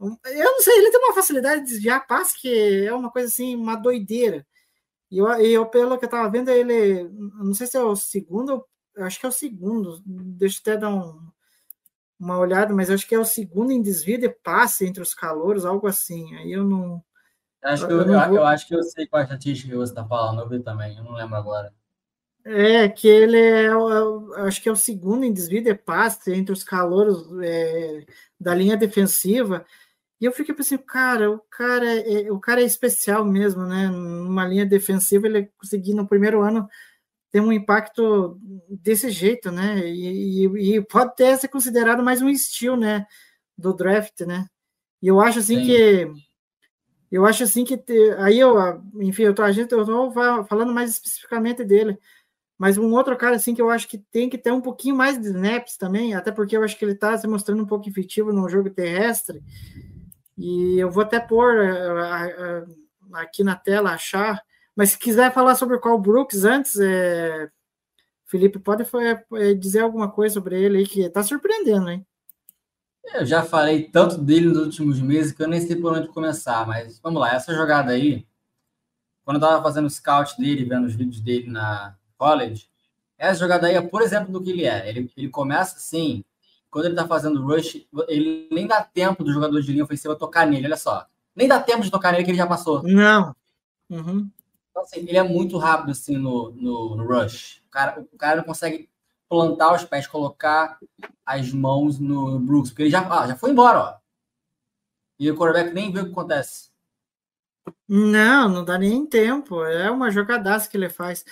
Eu 0.00 0.52
não 0.52 0.60
sei, 0.60 0.78
ele 0.78 0.90
tem 0.90 1.00
uma 1.00 1.14
facilidade 1.14 1.60
de 1.60 1.66
desviar 1.66 2.06
passe 2.06 2.40
que 2.40 2.86
é 2.86 2.94
uma 2.94 3.10
coisa 3.10 3.28
assim, 3.28 3.54
uma 3.54 3.76
doideira. 3.76 4.46
E 5.10 5.18
eu, 5.18 5.28
eu 5.28 5.66
pelo 5.66 5.98
que 5.98 6.06
eu 6.06 6.08
tava 6.08 6.30
vendo, 6.30 6.48
ele, 6.48 7.04
não 7.10 7.52
sei 7.52 7.66
se 7.66 7.76
é 7.76 7.82
o 7.82 7.94
segundo, 7.94 8.64
acho 8.96 9.20
que 9.20 9.26
é 9.26 9.28
o 9.28 9.32
segundo, 9.32 10.02
deixa 10.06 10.58
eu 10.58 10.60
até 10.62 10.80
dar 10.80 10.94
um, 10.94 11.20
uma 12.18 12.38
olhada, 12.38 12.72
mas 12.74 12.90
acho 12.90 13.06
que 13.06 13.14
é 13.14 13.18
o 13.18 13.24
segundo 13.24 13.70
em 13.70 13.82
desvio 13.82 14.18
de 14.18 14.30
passe 14.30 14.86
entre 14.86 15.02
os 15.02 15.12
calouros, 15.12 15.66
algo 15.66 15.86
assim. 15.86 16.34
Aí 16.36 16.52
eu 16.52 16.64
não. 16.64 17.04
Acho 17.62 17.86
que 17.86 17.92
eu, 17.92 18.00
eu, 18.00 18.12
eu, 18.14 18.28
vou... 18.28 18.36
eu 18.38 18.46
acho 18.46 18.66
que 18.66 18.74
eu 18.74 18.82
sei 18.82 19.06
qual 19.06 19.20
é 19.20 19.24
a 19.24 19.26
estatística 19.26 19.68
que 19.68 19.76
você 19.76 19.92
está 19.92 20.06
falando, 20.06 20.40
eu 20.40 20.48
vi 20.48 20.60
também, 20.60 20.96
eu 20.96 21.04
não 21.04 21.12
lembro 21.12 21.36
agora. 21.36 21.72
É, 22.48 22.88
que 22.88 23.08
ele 23.08 23.36
é, 23.36 23.66
é, 23.66 23.70
acho 24.46 24.62
que 24.62 24.68
é 24.68 24.72
o 24.72 24.76
segundo 24.76 25.24
em 25.24 25.32
desvio 25.32 25.60
de 25.64 25.74
passe 25.74 26.32
entre 26.32 26.52
os 26.52 26.62
calouros 26.62 27.26
é, 27.42 28.06
da 28.38 28.54
linha 28.54 28.76
defensiva. 28.76 29.66
E 30.20 30.24
eu 30.24 30.32
fiquei 30.32 30.54
pensando, 30.54 30.82
cara, 30.84 31.28
o 31.28 31.40
cara 31.50 31.84
é, 31.86 32.30
o 32.30 32.38
cara 32.38 32.62
é 32.62 32.64
especial 32.64 33.24
mesmo, 33.24 33.64
né? 33.66 33.88
Numa 33.88 34.46
linha 34.46 34.64
defensiva, 34.64 35.26
ele 35.26 35.50
conseguir 35.58 35.92
no 35.94 36.06
primeiro 36.06 36.40
ano 36.40 36.68
ter 37.32 37.40
um 37.40 37.52
impacto 37.52 38.38
desse 38.70 39.10
jeito, 39.10 39.50
né? 39.50 39.80
E, 39.80 40.46
e, 40.46 40.76
e 40.76 40.82
pode 40.82 41.06
até 41.10 41.36
ser 41.36 41.48
considerado 41.48 42.02
mais 42.02 42.22
um 42.22 42.28
estilo, 42.28 42.76
né? 42.76 43.06
Do 43.58 43.74
draft, 43.74 44.20
né? 44.20 44.46
E 45.02 45.08
eu 45.08 45.20
acho 45.20 45.40
assim 45.40 45.56
Sim. 45.56 45.66
que 45.66 46.12
eu 47.10 47.26
acho 47.26 47.42
assim 47.44 47.64
que 47.64 47.80
aí 48.18 48.38
eu, 48.38 48.54
enfim, 49.00 49.24
eu 49.24 49.34
tô, 49.34 49.42
a 49.42 49.52
gente, 49.52 49.72
eu 49.72 49.84
tô 49.84 50.12
falando 50.44 50.72
mais 50.72 50.92
especificamente 50.92 51.64
dele, 51.64 51.98
mas 52.58 52.78
um 52.78 52.92
outro 52.92 53.16
cara 53.16 53.36
assim 53.36 53.54
que 53.54 53.60
eu 53.60 53.70
acho 53.70 53.86
que 53.86 53.98
tem 53.98 54.28
que 54.30 54.38
ter 54.38 54.50
um 54.50 54.60
pouquinho 54.60 54.96
mais 54.96 55.20
de 55.20 55.26
snaps 55.26 55.76
também, 55.76 56.14
até 56.14 56.32
porque 56.32 56.56
eu 56.56 56.64
acho 56.64 56.78
que 56.78 56.84
ele 56.84 56.92
está 56.92 57.16
se 57.16 57.26
mostrando 57.26 57.62
um 57.62 57.66
pouco 57.66 57.88
efetivo 57.88 58.32
no 58.32 58.48
jogo 58.48 58.70
terrestre. 58.70 59.42
E 60.38 60.78
eu 60.78 60.90
vou 60.90 61.02
até 61.02 61.20
pôr 61.20 61.54
uh, 61.54 62.64
uh, 62.64 63.16
aqui 63.16 63.44
na 63.44 63.56
tela 63.56 63.92
achar. 63.92 64.42
Mas 64.74 64.90
se 64.90 64.98
quiser 64.98 65.32
falar 65.32 65.54
sobre 65.54 65.76
o 65.76 65.80
Carl 65.80 65.98
Brooks 65.98 66.44
antes, 66.44 66.78
é... 66.78 67.50
Felipe, 68.26 68.58
pode 68.58 68.84
é, 69.34 69.54
dizer 69.54 69.80
alguma 69.80 70.10
coisa 70.10 70.34
sobre 70.34 70.60
ele 70.60 70.78
aí 70.78 70.86
que 70.86 71.02
está 71.02 71.22
surpreendendo, 71.22 71.88
hein? 71.88 72.04
Eu 73.14 73.24
já 73.24 73.44
falei 73.44 73.84
tanto 73.84 74.18
dele 74.18 74.48
nos 74.48 74.58
últimos 74.58 75.00
meses 75.00 75.32
que 75.32 75.40
eu 75.40 75.46
nem 75.46 75.60
sei 75.60 75.76
por 75.76 75.92
onde 75.92 76.08
começar, 76.08 76.66
mas 76.66 76.98
vamos 76.98 77.20
lá, 77.20 77.32
essa 77.32 77.54
jogada 77.54 77.92
aí, 77.92 78.26
quando 79.24 79.36
eu 79.36 79.44
estava 79.44 79.62
fazendo 79.62 79.86
o 79.86 79.90
scout 79.90 80.36
dele, 80.36 80.64
vendo 80.64 80.86
os 80.86 80.94
vídeos 80.96 81.20
dele 81.20 81.48
na 81.48 81.96
college, 82.16 82.68
essa 83.18 83.40
jogada 83.40 83.66
aí 83.66 83.74
é, 83.74 83.82
por 83.82 84.02
exemplo, 84.02 84.32
do 84.32 84.42
que 84.42 84.50
ele 84.50 84.64
é. 84.64 84.88
Ele, 84.88 85.10
ele 85.16 85.28
começa 85.28 85.76
assim, 85.76 86.24
quando 86.70 86.86
ele 86.86 86.94
tá 86.94 87.06
fazendo 87.06 87.42
rush, 87.42 87.86
ele 88.08 88.48
nem 88.52 88.66
dá 88.66 88.82
tempo 88.82 89.24
do 89.24 89.32
jogador 89.32 89.60
de 89.60 89.72
linha 89.72 89.84
ofensiva 89.84 90.16
tocar 90.16 90.46
nele, 90.46 90.66
olha 90.66 90.76
só. 90.76 91.06
Nem 91.34 91.48
dá 91.48 91.60
tempo 91.60 91.82
de 91.82 91.90
tocar 91.90 92.12
nele 92.12 92.24
que 92.24 92.30
ele 92.30 92.38
já 92.38 92.46
passou. 92.46 92.82
Não. 92.82 93.34
Uhum. 93.88 94.30
Então, 94.70 94.82
assim, 94.82 95.00
ele 95.00 95.16
é 95.16 95.22
muito 95.22 95.56
rápido 95.56 95.92
assim 95.92 96.18
no, 96.18 96.50
no, 96.52 96.96
no, 96.96 97.06
rush. 97.06 97.62
O 97.66 97.70
cara, 97.70 98.00
o 98.00 98.18
cara 98.18 98.36
não 98.36 98.44
consegue 98.44 98.90
plantar 99.28 99.74
os 99.74 99.84
pés, 99.84 100.06
colocar 100.06 100.78
as 101.24 101.50
mãos 101.52 101.98
no 101.98 102.38
Brooks, 102.38 102.70
porque 102.70 102.82
ele 102.82 102.90
já, 102.90 103.06
ah, 103.08 103.26
já 103.26 103.36
foi 103.36 103.50
embora, 103.50 103.78
ó. 103.80 103.94
E 105.18 105.30
o 105.30 105.36
quarterback 105.36 105.74
nem 105.74 105.90
vê 105.90 106.00
o 106.00 106.04
que 106.04 106.12
acontece. 106.12 106.68
Não, 107.88 108.48
não 108.48 108.64
dá 108.64 108.78
nem 108.78 109.06
tempo. 109.06 109.64
É 109.64 109.90
uma 109.90 110.10
jogadaça 110.10 110.68
que 110.68 110.76
ele 110.76 110.88
faz. 110.88 111.24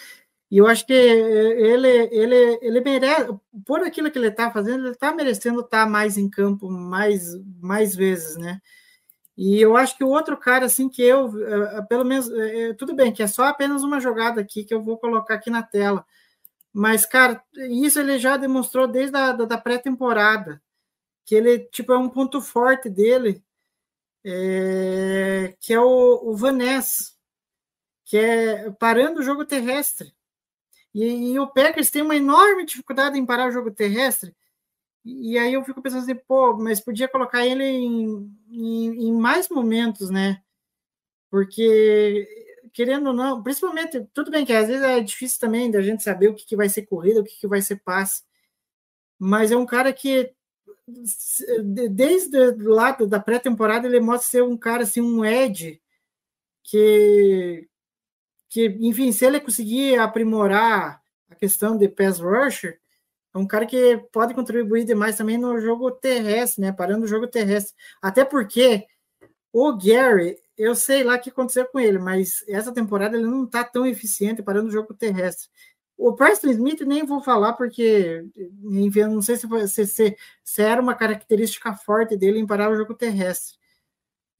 E 0.50 0.58
eu 0.58 0.66
acho 0.66 0.86
que 0.86 0.92
ele, 0.92 1.88
ele, 1.88 2.58
ele 2.62 2.80
merece, 2.80 3.32
por 3.66 3.82
aquilo 3.82 4.10
que 4.10 4.18
ele 4.18 4.28
está 4.28 4.50
fazendo, 4.50 4.84
ele 4.84 4.92
está 4.92 5.12
merecendo 5.12 5.60
estar 5.60 5.84
tá 5.84 5.90
mais 5.90 6.16
em 6.16 6.28
campo 6.28 6.70
mais, 6.70 7.34
mais 7.60 7.94
vezes, 7.96 8.36
né? 8.36 8.60
E 9.36 9.60
eu 9.60 9.76
acho 9.76 9.96
que 9.96 10.04
o 10.04 10.08
outro 10.08 10.36
cara, 10.36 10.66
assim, 10.66 10.88
que 10.88 11.02
eu, 11.02 11.28
eh, 11.44 11.82
pelo 11.88 12.04
menos, 12.04 12.30
eh, 12.30 12.70
eh, 12.70 12.74
tudo 12.74 12.94
bem, 12.94 13.12
que 13.12 13.22
é 13.22 13.26
só 13.26 13.44
apenas 13.46 13.82
uma 13.82 13.98
jogada 14.00 14.40
aqui 14.40 14.64
que 14.64 14.72
eu 14.72 14.82
vou 14.82 14.96
colocar 14.98 15.34
aqui 15.34 15.50
na 15.50 15.62
tela. 15.62 16.06
Mas, 16.72 17.06
cara, 17.06 17.42
isso 17.70 18.00
ele 18.00 18.18
já 18.18 18.36
demonstrou 18.36 18.88
desde 18.88 19.16
a 19.16 19.32
da, 19.32 19.44
da 19.46 19.58
pré-temporada, 19.58 20.62
que 21.24 21.34
ele, 21.34 21.60
tipo, 21.70 21.92
é 21.92 21.98
um 21.98 22.08
ponto 22.10 22.40
forte 22.42 22.90
dele, 22.90 23.42
é, 24.24 25.54
que 25.60 25.72
é 25.74 25.80
o, 25.80 26.30
o 26.30 26.36
Vaness, 26.36 27.16
que 28.04 28.16
é 28.18 28.70
parando 28.72 29.20
o 29.20 29.22
jogo 29.22 29.44
terrestre. 29.44 30.12
E, 30.94 31.32
e, 31.32 31.38
o 31.40 31.48
Packers 31.48 31.90
tem 31.90 32.02
uma 32.02 32.14
enorme 32.16 32.64
dificuldade 32.64 33.18
em 33.18 33.26
parar 33.26 33.48
o 33.48 33.52
jogo 33.52 33.70
terrestre. 33.70 34.34
E 35.04 35.36
aí 35.38 35.52
eu 35.52 35.64
fico 35.64 35.82
pensando 35.82 36.02
assim, 36.02 36.14
pô, 36.14 36.56
mas 36.56 36.80
podia 36.80 37.08
colocar 37.08 37.44
ele 37.44 37.64
em, 37.64 38.32
em, 38.48 39.08
em 39.08 39.12
mais 39.12 39.48
momentos, 39.48 40.08
né? 40.08 40.40
Porque, 41.30 42.26
querendo 42.72 43.08
ou 43.08 43.12
não, 43.12 43.42
principalmente, 43.42 44.06
tudo 44.14 44.30
bem 44.30 44.46
que 44.46 44.52
às 44.52 44.68
vezes 44.68 44.82
é 44.82 45.00
difícil 45.00 45.40
também 45.40 45.70
da 45.70 45.82
gente 45.82 46.02
saber 46.02 46.28
o 46.28 46.34
que, 46.34 46.46
que 46.46 46.56
vai 46.56 46.68
ser 46.68 46.82
corrida, 46.86 47.20
o 47.20 47.24
que, 47.24 47.38
que 47.40 47.46
vai 47.48 47.60
ser 47.60 47.76
passe. 47.82 48.22
Mas 49.18 49.50
é 49.52 49.56
um 49.56 49.66
cara 49.66 49.92
que, 49.92 50.32
desde 51.96 52.52
lado 52.62 53.06
da 53.06 53.20
pré-temporada, 53.20 53.86
ele 53.86 54.00
mostra 54.00 54.28
ser 54.28 54.42
um 54.42 54.56
cara, 54.56 54.84
assim, 54.84 55.00
um 55.00 55.24
Ed, 55.24 55.82
que, 56.62 57.68
que, 58.54 58.66
enfim, 58.80 59.10
se 59.10 59.26
ele 59.26 59.40
conseguir 59.40 59.98
aprimorar 59.98 61.02
a 61.28 61.34
questão 61.34 61.76
de 61.76 61.88
pass 61.88 62.20
rusher, 62.20 62.78
é 63.34 63.38
um 63.38 63.48
cara 63.48 63.66
que 63.66 63.96
pode 64.12 64.32
contribuir 64.32 64.84
demais 64.84 65.16
também 65.16 65.36
no 65.36 65.60
jogo 65.60 65.90
terrestre, 65.90 66.60
né? 66.60 66.70
Parando 66.70 67.04
o 67.04 67.08
jogo 67.08 67.26
terrestre. 67.26 67.74
Até 68.00 68.24
porque 68.24 68.86
o 69.52 69.76
Gary, 69.76 70.36
eu 70.56 70.76
sei 70.76 71.02
lá 71.02 71.16
o 71.16 71.20
que 71.20 71.30
aconteceu 71.30 71.66
com 71.66 71.80
ele, 71.80 71.98
mas 71.98 72.44
essa 72.46 72.72
temporada 72.72 73.16
ele 73.16 73.26
não 73.26 73.42
está 73.42 73.64
tão 73.64 73.84
eficiente 73.84 74.40
parando 74.40 74.68
o 74.68 74.72
jogo 74.72 74.94
terrestre. 74.94 75.48
O 75.96 76.12
Preston 76.12 76.50
Smith 76.50 76.82
nem 76.82 77.04
vou 77.04 77.20
falar 77.20 77.54
porque, 77.54 78.24
enfim, 78.70 79.00
eu 79.00 79.10
não 79.10 79.20
sei 79.20 79.34
se, 79.36 79.48
se, 79.66 79.84
se, 79.84 80.16
se 80.44 80.62
era 80.62 80.80
uma 80.80 80.94
característica 80.94 81.74
forte 81.74 82.16
dele 82.16 82.38
em 82.38 82.46
parar 82.46 82.70
o 82.70 82.76
jogo 82.76 82.94
terrestre. 82.94 83.56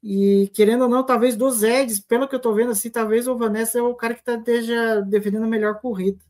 E 0.07 0.51
querendo 0.53 0.83
ou 0.83 0.89
não, 0.89 1.03
talvez 1.03 1.35
dos 1.35 1.63
Eds, 1.63 1.99
pelo 1.99 2.29
que 2.29 2.35
eu 2.35 2.37
estou 2.37 2.55
vendo 2.55 2.73
assim, 2.73 2.91
talvez 2.91 3.27
o 3.27 3.39
Vanessa 3.39 3.79
é 3.79 3.83
o 3.83 3.95
cara 3.95 4.13
que 4.13 4.23
tá, 4.23 4.35
esteja 4.35 5.01
defendendo 5.01 5.45
a 5.45 5.49
melhor 5.49 5.81
corrida. 5.81 6.23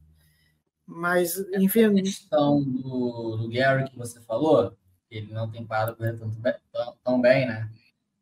Mas, 0.87 1.37
enfim. 1.53 1.87
A 1.87 1.93
questão 1.95 2.63
do, 2.63 3.37
do 3.37 3.49
Gary 3.49 3.91
que 3.91 3.99
você 3.99 4.21
falou, 4.21 4.77
ele 5.11 5.33
não 5.33 5.51
tem 5.51 5.67
parado 5.67 5.97
correr 5.97 6.13
tanto 6.13 6.39
bem, 6.39 6.55
tão, 6.73 6.97
tão, 7.03 7.21
bem, 7.21 7.49
né? 7.49 7.69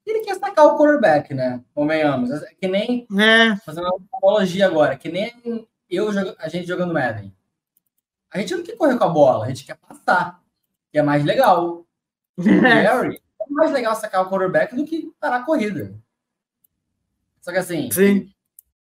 Ele 0.06 0.20
quer 0.20 0.36
sacar 0.36 0.64
o 0.68 0.78
quarterback, 0.78 1.34
né? 1.34 1.62
Convenhamos. 1.74 2.30
É 2.30 2.54
que 2.54 2.66
nem. 2.66 3.06
É. 3.20 3.54
Fazendo 3.56 3.88
uma 3.88 4.00
analogia 4.22 4.66
agora, 4.66 4.96
que 4.96 5.10
nem 5.10 5.68
eu, 5.90 6.08
a 6.38 6.48
gente 6.48 6.66
jogando 6.66 6.94
Madden. 6.94 7.30
A 8.32 8.38
gente 8.38 8.54
não 8.54 8.62
quer 8.62 8.76
correr 8.78 8.96
com 8.96 9.04
a 9.04 9.08
bola, 9.08 9.44
a 9.44 9.48
gente 9.48 9.66
quer 9.66 9.76
passar. 9.76 10.40
Que 10.90 10.98
é 10.98 11.02
mais 11.02 11.22
legal. 11.26 11.86
O 12.38 12.42
Gary 12.42 13.21
é 13.48 13.52
mais 13.52 13.72
legal 13.72 13.94
sacar 13.94 14.22
o 14.22 14.30
quarterback 14.30 14.74
do 14.74 14.84
que 14.84 15.12
parar 15.20 15.36
a 15.36 15.44
corrida. 15.44 15.94
Só 17.40 17.50
que 17.50 17.58
assim, 17.58 17.90
Sim. 17.90 18.32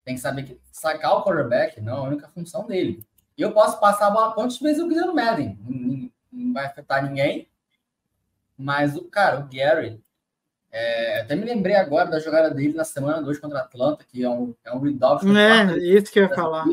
tem 0.04 0.16
que 0.16 0.22
saber 0.22 0.44
que 0.44 0.60
sacar 0.72 1.14
o 1.14 1.24
quarterback 1.24 1.80
não 1.82 1.94
é 1.94 2.00
a 2.00 2.10
única 2.10 2.28
função 2.28 2.66
dele. 2.66 3.06
Eu 3.38 3.52
posso 3.54 3.80
passar 3.80 4.08
a 4.08 4.12
bola 4.12 4.34
quantas 4.34 4.60
vezes 4.60 4.80
eu 4.80 4.88
quiser 4.88 5.06
no 5.06 5.16
Madden. 5.16 5.58
Não, 5.68 6.12
não 6.32 6.54
vai 6.54 6.66
afetar 6.66 7.04
ninguém. 7.04 7.48
Mas 8.58 8.96
o 8.96 9.06
cara, 9.06 9.40
o 9.40 9.50
Gary, 9.52 10.00
é, 10.72 11.22
até 11.22 11.36
me 11.36 11.46
lembrei 11.46 11.76
agora 11.76 12.10
da 12.10 12.20
jogada 12.20 12.50
dele 12.50 12.74
na 12.74 12.84
semana 12.84 13.22
2 13.22 13.40
contra 13.40 13.60
a 13.60 13.64
Atlanta, 13.64 14.06
que 14.08 14.24
é 14.24 14.30
um, 14.30 14.54
é 14.64 14.74
um 14.74 14.80
read 14.80 15.00
É, 15.36 15.78
isso 15.78 16.12
que 16.12 16.20
eu 16.20 16.24
ia 16.24 16.36
falar. 16.36 16.66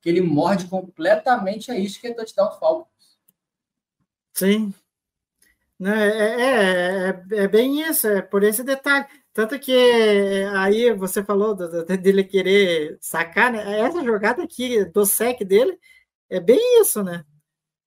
Que 0.00 0.08
ele 0.08 0.20
morde 0.20 0.66
completamente 0.66 1.70
a 1.70 1.78
isca 1.78 2.08
e 2.08 2.14
touchdown 2.14 2.52
Falcons. 2.58 3.18
Sim. 4.32 4.72
Não, 5.82 5.92
é, 5.92 6.08
é, 6.08 7.08
é, 7.10 7.42
é, 7.42 7.48
bem 7.48 7.80
isso, 7.82 8.06
é 8.06 8.22
por 8.22 8.44
esse 8.44 8.62
detalhe. 8.62 9.04
Tanto 9.32 9.58
que 9.58 9.72
aí 10.54 10.92
você 10.94 11.24
falou 11.24 11.56
dele 11.56 12.22
querer 12.22 12.96
sacar, 13.00 13.50
né? 13.50 13.80
Essa 13.80 14.04
jogada 14.04 14.44
aqui 14.44 14.84
do 14.84 15.04
sec 15.04 15.40
dele 15.42 15.76
é 16.30 16.38
bem 16.38 16.80
isso, 16.80 17.02
né? 17.02 17.24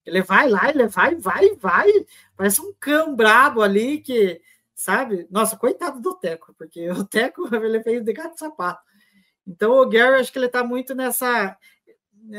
Ele 0.05 0.21
vai 0.21 0.49
lá, 0.49 0.69
ele 0.69 0.87
vai, 0.87 1.15
vai, 1.15 1.55
vai. 1.55 1.89
Parece 2.35 2.59
um 2.59 2.73
cão 2.77 3.15
brabo 3.15 3.61
ali 3.61 4.01
que, 4.01 4.41
sabe? 4.75 5.25
Nossa, 5.31 5.55
coitado 5.55 6.01
do 6.01 6.15
Teco, 6.15 6.53
porque 6.57 6.89
o 6.91 7.05
Teco 7.05 7.47
ele 7.55 7.81
fez 7.81 8.03
de 8.03 8.11
gato 8.11 8.37
sapato. 8.37 8.83
Então 9.47 9.71
o 9.71 9.87
Gary, 9.89 10.19
acho 10.19 10.33
que 10.33 10.39
ele 10.39 10.49
tá 10.49 10.65
muito 10.65 10.93
nessa 10.93 11.57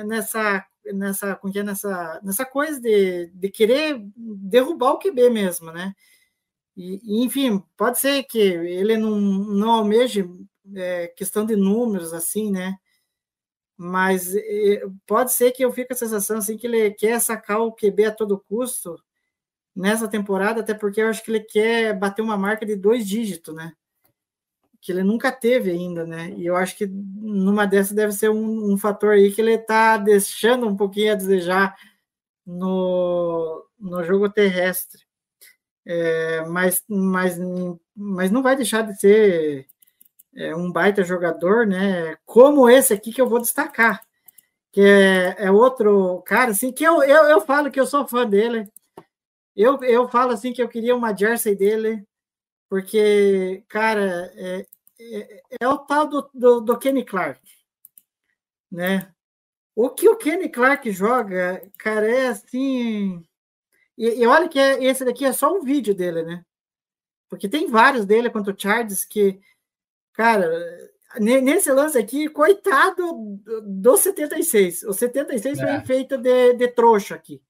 nessa 0.04 0.66
nessa, 0.94 1.36
com 1.36 1.50
que 1.50 1.58
é 1.58 1.62
nessa 1.62 2.20
nessa 2.22 2.44
coisa 2.44 2.80
de, 2.80 3.26
de 3.34 3.48
querer 3.50 4.00
derrubar 4.16 4.92
o 4.92 4.98
QB 4.98 5.30
mesmo, 5.30 5.72
né? 5.72 5.94
E, 6.76 7.24
enfim, 7.24 7.62
pode 7.76 7.98
ser 7.98 8.22
que 8.24 8.38
ele 8.38 8.96
não, 8.98 9.18
não 9.18 9.70
almeje 9.70 10.28
é, 10.74 11.08
questão 11.08 11.46
de 11.46 11.56
números, 11.56 12.12
assim, 12.12 12.50
né? 12.50 12.76
Mas 13.76 14.34
é, 14.34 14.82
pode 15.06 15.32
ser 15.32 15.52
que 15.52 15.64
eu 15.64 15.72
fique 15.72 15.88
com 15.88 15.94
a 15.94 15.96
sensação 15.96 16.38
assim, 16.38 16.56
que 16.56 16.66
ele 16.66 16.90
quer 16.92 17.20
sacar 17.20 17.60
o 17.60 17.72
QB 17.72 18.06
a 18.06 18.12
todo 18.12 18.38
custo 18.48 18.96
nessa 19.74 20.08
temporada, 20.08 20.60
até 20.60 20.74
porque 20.74 21.02
eu 21.02 21.08
acho 21.08 21.22
que 21.24 21.30
ele 21.30 21.40
quer 21.40 21.98
bater 21.98 22.22
uma 22.22 22.36
marca 22.38 22.64
de 22.66 22.76
dois 22.76 23.06
dígitos, 23.06 23.54
né? 23.54 23.72
Que 24.86 24.92
ele 24.92 25.02
nunca 25.02 25.32
teve 25.32 25.72
ainda, 25.72 26.06
né? 26.06 26.30
E 26.36 26.46
eu 26.46 26.54
acho 26.56 26.76
que 26.76 26.86
numa 26.86 27.66
dessas 27.66 27.92
deve 27.92 28.12
ser 28.12 28.30
um, 28.30 28.72
um 28.72 28.78
fator 28.78 29.14
aí 29.14 29.32
que 29.32 29.40
ele 29.40 29.54
está 29.54 29.96
deixando 29.96 30.66
um 30.68 30.76
pouquinho 30.76 31.12
a 31.12 31.16
desejar 31.16 31.76
no, 32.46 33.66
no 33.80 34.04
jogo 34.04 34.28
terrestre 34.30 35.06
é, 35.86 36.44
mas, 36.46 36.84
mas, 36.88 37.38
mas 37.94 38.30
não 38.30 38.42
vai 38.42 38.56
deixar 38.56 38.82
de 38.82 38.98
ser 38.98 39.66
é, 40.34 40.54
um 40.56 40.72
baita 40.72 41.04
jogador, 41.04 41.66
né? 41.66 42.16
Como 42.26 42.68
esse 42.68 42.92
aqui 42.92 43.12
que 43.12 43.20
eu 43.20 43.28
vou 43.28 43.40
destacar, 43.40 44.02
que 44.72 44.80
é, 44.82 45.36
é 45.46 45.50
outro 45.50 46.22
cara, 46.26 46.50
assim, 46.50 46.72
que 46.72 46.84
eu, 46.84 47.02
eu, 47.04 47.24
eu 47.26 47.40
falo 47.40 47.70
que 47.70 47.80
eu 47.80 47.86
sou 47.86 48.06
fã 48.06 48.26
dele. 48.26 48.68
Eu, 49.56 49.82
eu 49.84 50.08
falo 50.08 50.32
assim 50.32 50.52
que 50.52 50.62
eu 50.62 50.68
queria 50.68 50.96
uma 50.96 51.16
jersey 51.16 51.54
dele, 51.56 52.04
porque, 52.68 53.64
cara, 53.68 54.32
é, 54.36 54.66
é, 55.00 55.42
é 55.60 55.68
o 55.68 55.78
tal 55.78 56.06
do, 56.08 56.30
do, 56.34 56.60
do 56.60 56.78
Kenny 56.78 57.04
Clark, 57.04 57.40
né? 58.70 59.12
O 59.74 59.90
que 59.90 60.08
o 60.08 60.16
Kenny 60.16 60.48
Clark 60.48 60.90
joga, 60.90 61.62
cara, 61.78 62.10
é 62.10 62.28
assim 62.28 63.26
e, 63.96 64.22
e 64.22 64.26
olha 64.26 64.48
que 64.48 64.58
é, 64.58 64.84
esse 64.84 65.04
daqui 65.04 65.24
é 65.24 65.32
só 65.32 65.52
um 65.52 65.62
vídeo 65.62 65.94
dele, 65.94 66.22
né? 66.22 66.44
Porque 67.28 67.48
tem 67.48 67.66
vários 67.66 68.04
dele 68.04 68.30
contra 68.30 68.52
o 68.52 68.58
Charles 68.58 69.04
que, 69.04 69.40
cara, 70.12 70.48
nesse 71.18 71.72
lance 71.72 71.98
aqui, 71.98 72.28
coitado 72.28 73.40
do 73.64 73.96
76. 73.96 74.84
O 74.84 74.92
76 74.92 75.58
é. 75.58 75.66
foi 75.66 75.86
feito 75.86 76.18
de, 76.18 76.52
de 76.54 76.68
trouxa 76.68 77.14
aqui. 77.14 77.42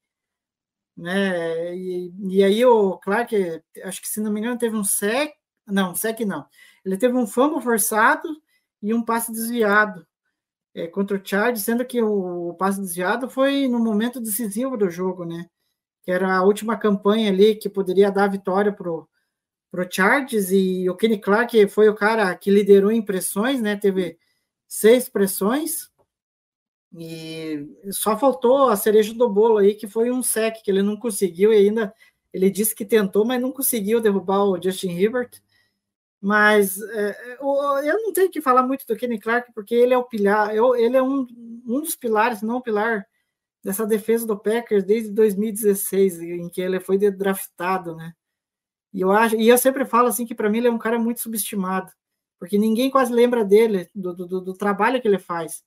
Né? 0.97 1.77
E, 1.77 2.13
e 2.21 2.45
aí 2.45 2.65
o 2.65 2.97
Clark, 2.99 3.63
acho 3.83 4.01
que 4.01 4.09
se 4.09 4.21
não 4.21 4.31
me 4.33 4.41
engano, 4.41 4.59
teve 4.59 4.77
um 4.77 4.85
sec. 4.85 5.35
Não, 5.67 5.95
sec 5.95 6.21
não. 6.21 6.47
Ele 6.87 6.97
teve 6.97 7.14
um 7.16 7.26
fumble 7.26 7.61
forçado 7.61 8.28
e 8.82 8.95
um 8.95 9.03
passe 9.03 9.30
desviado 9.30 10.07
é, 10.74 10.87
contra 10.87 11.18
o 11.18 11.20
Charles, 11.22 11.62
sendo 11.62 11.84
que 11.84 12.01
o, 12.01 12.51
o 12.51 12.55
passe 12.55 12.80
desviado 12.80 13.28
foi 13.28 13.68
no 13.68 13.78
momento 13.78 14.20
decisivo 14.20 14.76
do 14.78 14.89
jogo, 14.89 15.26
né? 15.26 15.51
que 16.07 16.12
era 16.12 16.37
a 16.37 16.45
última 16.45 16.78
campanha 16.78 17.30
ali 17.30 17.57
que 17.57 17.68
poderia 17.68 18.12
dar 18.12 18.30
vitória 18.30 18.72
para 18.72 18.89
o 18.93 19.09
Chargers, 19.91 20.53
e 20.53 20.89
o 20.89 20.95
Kenny 20.95 21.18
Clark 21.20 21.66
foi 21.66 21.89
o 21.89 21.97
cara 21.97 22.32
que 22.37 22.49
liderou 22.49 22.93
em 22.93 23.03
pressões, 23.03 23.61
né? 23.61 23.74
Teve 23.74 24.16
seis 24.68 25.09
pressões, 25.09 25.91
e 26.97 27.66
só 27.91 28.16
faltou 28.16 28.68
a 28.68 28.76
cereja 28.76 29.12
do 29.12 29.28
bolo 29.28 29.59
aí, 29.59 29.74
que 29.74 29.89
foi 29.89 30.12
um 30.12 30.22
sec, 30.22 30.62
que 30.62 30.70
ele 30.70 30.80
não 30.80 30.97
conseguiu, 30.97 31.53
e 31.53 31.57
ainda 31.57 31.93
ele 32.32 32.51
disse 32.51 32.72
que 32.72 32.84
tentou, 32.84 33.24
mas 33.24 33.43
não 33.43 33.51
conseguiu 33.51 34.01
derrubar 34.01 34.45
o 34.45 34.62
Justin 34.62 34.93
Herbert. 34.93 35.43
Mas 36.27 36.81
é, 36.81 37.37
eu 37.39 38.03
não 38.03 38.12
tenho 38.12 38.29
que 38.29 38.41
falar 38.41 38.64
muito 38.64 38.85
do 38.85 38.97
Kenny 38.97 39.16
Clark, 39.16 39.53
porque 39.53 39.72
ele 39.72 39.95
é 39.95 39.97
o 39.97 40.03
pilar, 40.03 40.51
ele 40.77 40.97
é 40.97 41.01
um, 41.01 41.24
um 41.64 41.81
dos 41.81 41.95
pilares, 41.95 42.43
não 42.43 42.57
o 42.57 42.61
pilar 42.61 43.07
dessa 43.62 43.87
defesa 43.87 44.27
do 44.27 44.37
Packers 44.37 44.83
desde 44.83 45.12
2016, 45.12 46.20
em 46.20 46.49
que 46.49 46.61
ele 46.61 46.81
foi 46.81 46.99
draftado, 46.99 47.95
né? 47.95 48.12
E 48.93 49.03
eu 49.03 49.12
acho, 49.12 49.37
e 49.37 49.49
eu 49.49 49.57
sempre 49.57 49.85
falo 49.85 50.09
assim 50.09 50.27
que 50.27 50.35
para 50.35 50.51
mim 50.51 50.59
ele 50.59 50.66
é 50.66 50.70
um 50.72 50.79
cara 50.79 50.99
muito 50.99 51.20
subestimado, 51.20 51.93
porque 52.41 52.59
ninguém 52.59 52.91
quase 52.91 53.12
lembra 53.12 53.45
dele, 53.45 53.89
do, 53.95 54.12
do, 54.12 54.41
do, 54.41 54.55
trabalho 54.55 55.01
que 55.01 55.07
ele 55.07 55.20
faz. 55.20 55.62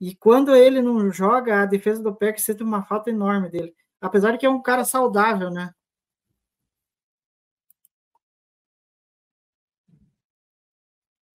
E 0.00 0.12
quando 0.16 0.56
ele 0.56 0.82
não 0.82 1.08
joga, 1.12 1.62
a 1.62 1.66
defesa 1.66 2.02
do 2.02 2.12
Packers 2.12 2.42
sente 2.42 2.64
uma 2.64 2.82
falta 2.82 3.10
enorme 3.10 3.48
dele. 3.48 3.72
Apesar 4.00 4.32
de 4.32 4.38
que 4.38 4.46
é 4.46 4.50
um 4.50 4.60
cara 4.60 4.84
saudável, 4.84 5.52
né? 5.52 5.72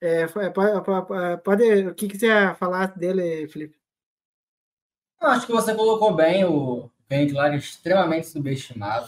É, 0.06 0.28
pode, 0.28 0.52
pode, 1.46 1.88
o 1.88 1.96
que 1.96 2.10
quiser 2.10 2.58
falar 2.58 2.88
dele, 2.88 3.48
Felipe? 3.48 3.78
Eu 5.22 5.30
acho 5.30 5.46
que 5.48 5.54
você 5.54 5.74
colocou 5.74 6.14
bem 6.14 6.44
o 6.44 6.90
Kenny 7.08 7.32
Clark 7.32 7.56
é 7.56 7.58
extremamente 7.58 8.28
subestimado. 8.28 9.08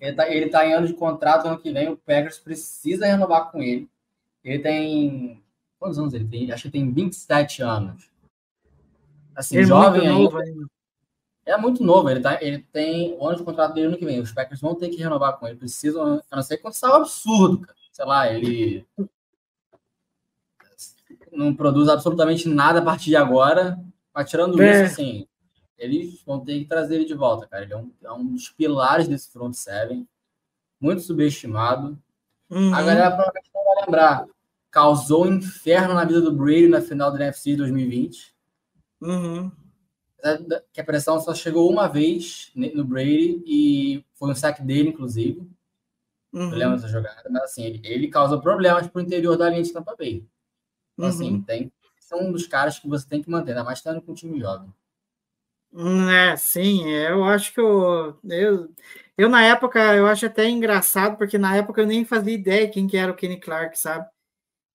Ele 0.00 0.10
está 0.12 0.30
ele 0.30 0.48
tá 0.48 0.66
em 0.66 0.72
ano 0.72 0.86
de 0.86 0.94
contrato, 0.94 1.46
ano 1.46 1.58
que 1.58 1.70
vem 1.70 1.90
o 1.90 1.96
Packers 1.98 2.38
precisa 2.38 3.04
renovar 3.04 3.52
com 3.52 3.62
ele. 3.62 3.86
Ele 4.42 4.60
tem. 4.60 5.44
Quantos 5.78 5.98
anos 5.98 6.14
ele 6.14 6.26
tem? 6.26 6.50
Acho 6.50 6.62
que 6.62 6.70
tem 6.70 6.90
27 6.90 7.62
anos. 7.62 8.10
Assim, 9.36 9.56
Ele 9.56 9.64
é 9.64 9.68
jovem 9.68 10.00
muito 10.00 10.06
ainda. 10.06 10.22
novo 10.22 10.38
ainda. 10.38 10.66
É 11.44 11.56
muito 11.58 11.84
novo, 11.84 12.08
ele, 12.08 12.20
tá, 12.20 12.38
ele 12.40 12.60
tem 12.72 13.14
o 13.18 13.26
ano 13.26 13.36
de 13.36 13.44
contrato 13.44 13.74
dele 13.74 13.88
ano 13.88 13.98
que 13.98 14.06
vem. 14.06 14.20
Os 14.20 14.32
Packers 14.32 14.62
vão 14.62 14.74
ter 14.74 14.88
que 14.88 14.96
renovar 14.96 15.36
com 15.38 15.46
ele. 15.46 15.58
Precisam, 15.58 16.22
a 16.30 16.36
não 16.36 16.42
ser 16.42 16.62
é 16.64 16.86
um 16.86 16.94
absurdo, 16.94 17.58
cara. 17.58 17.76
Sei 17.92 18.04
lá, 18.06 18.32
ele 18.32 18.86
não 21.34 21.54
produz 21.54 21.88
absolutamente 21.88 22.48
nada 22.48 22.78
a 22.80 22.82
partir 22.82 23.06
de 23.10 23.16
agora. 23.16 23.78
Mas 24.14 24.30
tirando 24.30 24.60
É. 24.62 24.84
isso, 24.84 24.92
assim, 24.92 25.26
eles 25.76 26.22
vão 26.24 26.40
ter 26.40 26.58
que 26.60 26.64
trazer 26.66 26.96
ele 26.96 27.04
de 27.04 27.14
volta, 27.14 27.46
cara. 27.46 27.64
Ele 27.64 27.72
é 27.72 27.76
um, 27.76 27.90
é 28.04 28.12
um 28.12 28.24
dos 28.32 28.48
pilares 28.50 29.08
desse 29.08 29.30
front 29.30 29.52
seven. 29.54 30.06
Muito 30.80 31.02
subestimado. 31.02 31.98
Uhum. 32.50 32.72
A 32.74 32.82
galera 32.82 33.10
provavelmente 33.10 33.50
não 33.54 33.64
vai 33.64 33.84
lembrar. 33.84 34.26
Causou 34.70 35.24
um 35.24 35.34
inferno 35.34 35.94
na 35.94 36.04
vida 36.04 36.20
do 36.20 36.32
Brady 36.32 36.68
na 36.68 36.80
final 36.80 37.10
do 37.10 37.16
NFC 37.16 37.50
de 37.52 37.56
2020 37.58 38.34
Uhum. 39.00 39.50
que 40.72 40.80
a 40.80 40.84
pressão 40.84 41.20
só 41.20 41.34
chegou 41.34 41.70
uma 41.70 41.86
vez 41.86 42.50
no 42.54 42.84
Brady 42.84 43.42
e 43.46 44.04
foi 44.14 44.30
um 44.30 44.34
saque 44.34 44.62
dele, 44.62 44.88
inclusive. 44.88 45.40
Uhum. 46.32 46.50
Eu 46.50 46.56
lembro 46.56 46.76
dessa 46.76 46.88
jogada, 46.88 47.22
mas 47.30 47.42
assim, 47.42 47.64
ele, 47.64 47.80
ele 47.84 48.08
causou 48.08 48.40
problemas 48.40 48.86
pro 48.88 49.02
interior 49.02 49.36
da 49.36 49.50
linha 49.50 49.62
de 49.62 49.72
Tampa 49.72 49.94
Bay. 49.96 50.24
Então, 50.94 51.08
assim, 51.08 51.26
Uhum. 51.34 51.42
tem, 51.44 51.72
são 52.00 52.20
um 52.20 52.32
dos 52.32 52.46
caras 52.46 52.78
que 52.78 52.88
você 52.88 53.06
tem 53.08 53.22
que 53.22 53.30
manter, 53.30 53.50
ainda 53.52 53.64
mais 53.64 53.78
estando 53.78 54.02
com 54.02 54.12
um 54.12 54.14
time 54.14 54.40
jovem. 54.40 54.72
É, 55.76 56.36
sim, 56.36 56.88
eu 56.88 57.24
acho 57.24 57.52
que 57.52 57.60
eu, 57.60 58.16
eu, 58.30 58.72
eu, 59.18 59.28
na 59.28 59.42
época, 59.44 59.80
eu 59.96 60.06
acho 60.06 60.24
até 60.26 60.48
engraçado, 60.48 61.16
porque 61.18 61.36
na 61.36 61.56
época 61.56 61.80
eu 61.80 61.86
nem 61.86 62.04
fazia 62.04 62.32
ideia 62.32 62.70
quem 62.70 62.86
que 62.86 62.96
era 62.96 63.10
o 63.10 63.16
Kenny 63.16 63.40
Clark, 63.40 63.76
sabe? 63.78 64.08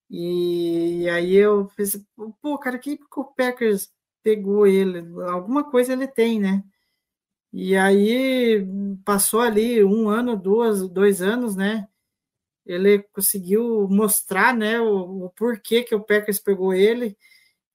E, 0.09 1.09
aí 1.09 1.35
eu 1.35 1.69
pensei, 1.75 2.01
pô, 2.41 2.57
cara, 2.59 2.79
que 2.79 2.97
que 2.97 3.05
o 3.19 3.25
Packers 3.25 3.91
pegou 4.23 4.67
ele? 4.67 4.99
Alguma 5.29 5.69
coisa 5.69 5.93
ele 5.93 6.07
tem, 6.07 6.39
né? 6.39 6.63
E 7.53 7.75
aí 7.77 8.65
passou 9.05 9.41
ali 9.41 9.83
um 9.83 10.09
ano, 10.09 10.37
duas, 10.37 10.87
dois 10.89 11.21
anos, 11.21 11.55
né? 11.55 11.87
Ele 12.69 12.99
conseguiu 13.13 13.87
mostrar, 13.89 14.55
né, 14.55 14.79
o, 14.79 15.25
o 15.25 15.29
porquê 15.31 15.83
que 15.83 15.95
o 15.95 16.01
Packers 16.03 16.39
pegou 16.39 16.73
ele, 16.73 17.17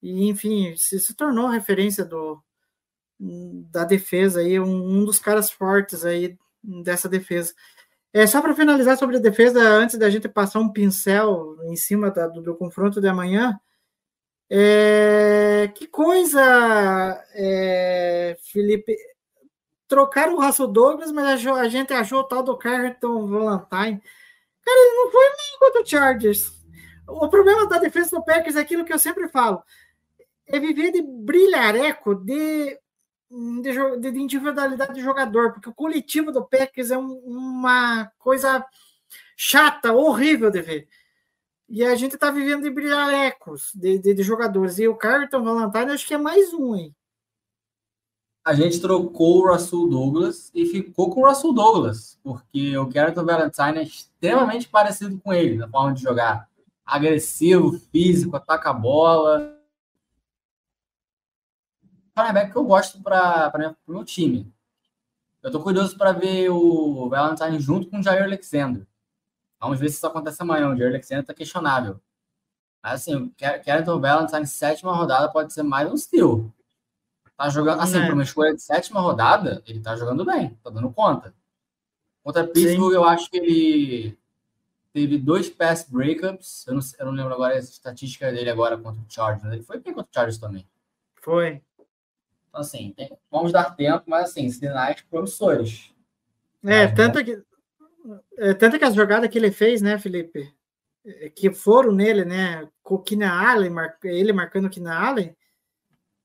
e 0.03 0.29
enfim, 0.29 0.77
se, 0.77 1.01
se 1.01 1.15
tornou 1.15 1.49
referência 1.49 2.05
do, 2.05 2.43
da 3.19 3.85
defesa 3.85 4.41
aí, 4.41 4.59
um, 4.61 4.67
um 5.01 5.05
dos 5.05 5.19
caras 5.19 5.51
fortes 5.51 6.05
aí 6.05 6.37
dessa 6.63 7.09
defesa. 7.09 7.55
É 8.13 8.27
só 8.27 8.41
para 8.43 8.55
finalizar 8.55 8.97
sobre 8.99 9.17
a 9.17 9.21
defesa, 9.21 9.61
antes 9.63 9.99
da 9.99 10.11
gente 10.11 10.29
passar 10.29 10.61
um 10.61 10.73
pincel 10.73 11.57
em 11.65 11.77
cima 11.77 12.11
da- 12.11 12.29
do, 12.29 12.43
do 12.43 12.55
confronto 12.57 13.01
de 13.01 13.09
amanhã. 13.09 13.59
é, 14.51 15.71
que 15.75 15.87
coisa, 15.87 16.41
é, 17.35 18.37
Felipe. 18.53 18.97
Trocaram 19.89 20.35
o 20.37 20.41
Russell 20.41 20.67
Douglas, 20.69 21.13
mas 21.13 21.47
a, 21.47 21.55
a 21.55 21.69
gente 21.69 21.93
achou 21.93 22.21
o 22.21 22.25
tal 22.25 22.43
do 22.43 22.57
Carlton 22.57 23.27
Valentine. 23.29 24.03
Cara, 24.65 24.79
ele 24.79 24.97
não 24.97 25.11
foi 25.11 25.25
nem 25.25 25.59
contra 25.59 25.83
o 25.83 25.87
Chargers. 25.87 26.53
O 27.07 27.29
problema 27.29 27.69
da 27.69 27.79
defesa 27.79 28.17
do 28.17 28.25
Packers 28.25 28.57
é 28.57 28.61
aquilo 28.61 28.85
que 28.85 28.93
eu 28.93 28.99
sempre 28.99 29.29
falo. 29.29 29.63
É 30.47 30.59
viver 30.59 30.91
de 30.93 31.03
brilhareco, 31.03 32.15
de 32.15 32.79
de, 33.63 34.13
de 34.13 34.21
individualidade 34.21 34.95
de 34.95 35.01
jogador, 35.01 35.53
porque 35.53 35.69
o 35.69 35.75
coletivo 35.75 36.31
do 36.31 36.45
Packers 36.47 36.93
é 36.93 36.99
um- 36.99 37.19
uma 37.27 38.09
coisa 38.19 38.65
chata, 39.37 39.93
horrível 39.93 40.51
de 40.51 40.63
ver. 40.63 40.89
E 41.69 41.83
a 41.85 41.95
gente 41.97 42.17
tá 42.17 42.31
vivendo 42.31 42.63
de 42.63 42.71
brilharecos 42.71 43.73
de, 43.75 43.99
de, 43.99 44.15
de 44.15 44.23
jogadores. 44.23 44.79
E 44.79 44.87
o 44.87 44.95
Carlton 44.97 45.43
Valentine 45.43 45.93
acho 45.93 46.07
que 46.07 46.15
é 46.15 46.19
mais 46.19 46.53
um, 46.53 46.77
hein? 46.77 46.95
A 48.45 48.53
gente 48.53 48.79
trocou 48.79 49.39
o 49.39 49.51
Russell 49.51 49.89
Douglas 49.89 50.51
e 50.55 50.67
ficou 50.67 51.09
com 51.11 51.23
o 51.23 51.27
Russell 51.27 51.55
Douglas, 51.55 52.19
porque 52.23 52.77
o 52.77 52.87
Carrington 52.93 53.25
Valentine 53.25 53.79
é 53.79 53.83
extremamente 53.83 54.69
parecido 54.69 55.19
com 55.19 55.33
ele, 55.33 55.57
na 55.57 55.67
forma 55.67 55.95
de 55.95 56.03
jogar. 56.03 56.47
Agressivo, 56.85 57.73
físico, 57.91 58.37
ataca 58.37 58.69
a 58.69 58.75
bola. 58.75 59.59
Cornerback 62.15 62.53
que 62.53 62.59
eu 62.59 62.65
gosto 62.65 63.03
para 63.03 63.77
o 63.87 63.93
meu 63.93 64.05
time. 64.05 64.53
Eu 65.43 65.51
tô 65.51 65.61
curioso 65.61 65.97
para 65.97 66.13
ver 66.13 66.51
o 66.51 67.09
Valentine 67.09 67.59
junto 67.59 67.89
com 67.89 67.99
o 67.99 68.03
Jair 68.03 68.25
Alexander. 68.25 68.87
Vamos 69.59 69.81
ver 69.81 69.89
se 69.89 69.97
isso 69.97 70.07
acontece 70.07 70.43
amanhã. 70.43 70.69
O 70.69 70.77
Jair 70.77 70.91
Alexander 70.91 71.25
tá 71.25 71.33
questionável. 71.33 71.99
Mas 72.83 73.01
assim, 73.01 73.15
o 73.15 73.33
Carrington 73.65 73.99
Valentine, 73.99 74.47
sétima 74.47 74.95
rodada, 74.95 75.33
pode 75.33 75.55
ser 75.55 75.63
mais 75.63 75.91
um 75.91 75.97
steal. 75.97 76.53
Tá 77.37 77.49
jogando, 77.49 77.81
assim, 77.81 77.99
É. 77.99 78.05
para 78.07 78.15
uma 78.15 78.23
escolha 78.23 78.55
de 78.55 78.63
sétima 78.63 79.01
rodada, 79.01 79.63
ele 79.67 79.81
tá 79.81 79.97
jogando 79.97 80.25
bem, 80.25 80.57
tá 80.63 80.71
dando 80.71 80.91
conta. 80.93 81.35
Contra 82.23 82.47
Pittsburgh, 82.47 82.95
eu 82.95 83.05
acho 83.05 83.29
que 83.31 83.37
ele 83.37 84.19
teve 84.93 85.19
dois 85.19 85.51
pass 85.51 85.85
breakups. 85.89 86.65
Eu 86.67 86.75
não, 86.75 86.81
eu 87.01 87.07
não 87.07 87.13
lembro 87.13 87.35
agora 87.35 87.55
a 87.55 87.59
estatística 87.59 88.31
dele 88.33 88.49
agora 88.49 88.79
contra 88.79 89.01
o 89.03 89.05
Chargers. 89.09 89.43
mas 89.43 89.53
Ele 89.53 89.63
foi 89.63 89.79
bem 89.81 89.93
contra 89.93 90.09
o 90.11 90.15
Chargers 90.15 90.39
também. 90.39 90.67
Foi. 91.21 91.61
Então, 92.49 92.61
assim, 92.61 92.93
tem- 92.97 93.19
vamos 93.31 93.51
dar 93.53 93.75
tempo, 93.75 94.05
mas 94.07 94.31
assim, 94.31 94.49
sinais 94.49 95.01
promissores. 95.03 95.93
É, 96.65 96.85
Ah, 96.85 96.95
tanto 96.95 97.23
que, 97.25 97.43
é, 98.39 98.55
tanto 98.55 98.79
que 98.79 98.85
as 98.85 98.95
jogadas 98.95 99.29
que 99.29 99.37
ele 99.37 99.51
fez, 99.51 99.83
né, 99.83 99.99
Felipe? 99.99 100.55
é, 101.05 101.29
Que 101.29 101.53
foram 101.53 101.93
nele, 101.93 102.25
né? 102.25 102.67
Com 102.83 102.95
o 102.95 103.03
Keenan 103.03 103.33
Allen, 103.33 103.73
ele 104.05 104.33
marcando 104.33 104.67
o 104.67 104.71
Keenan 104.71 104.95
Allen, 104.95 105.37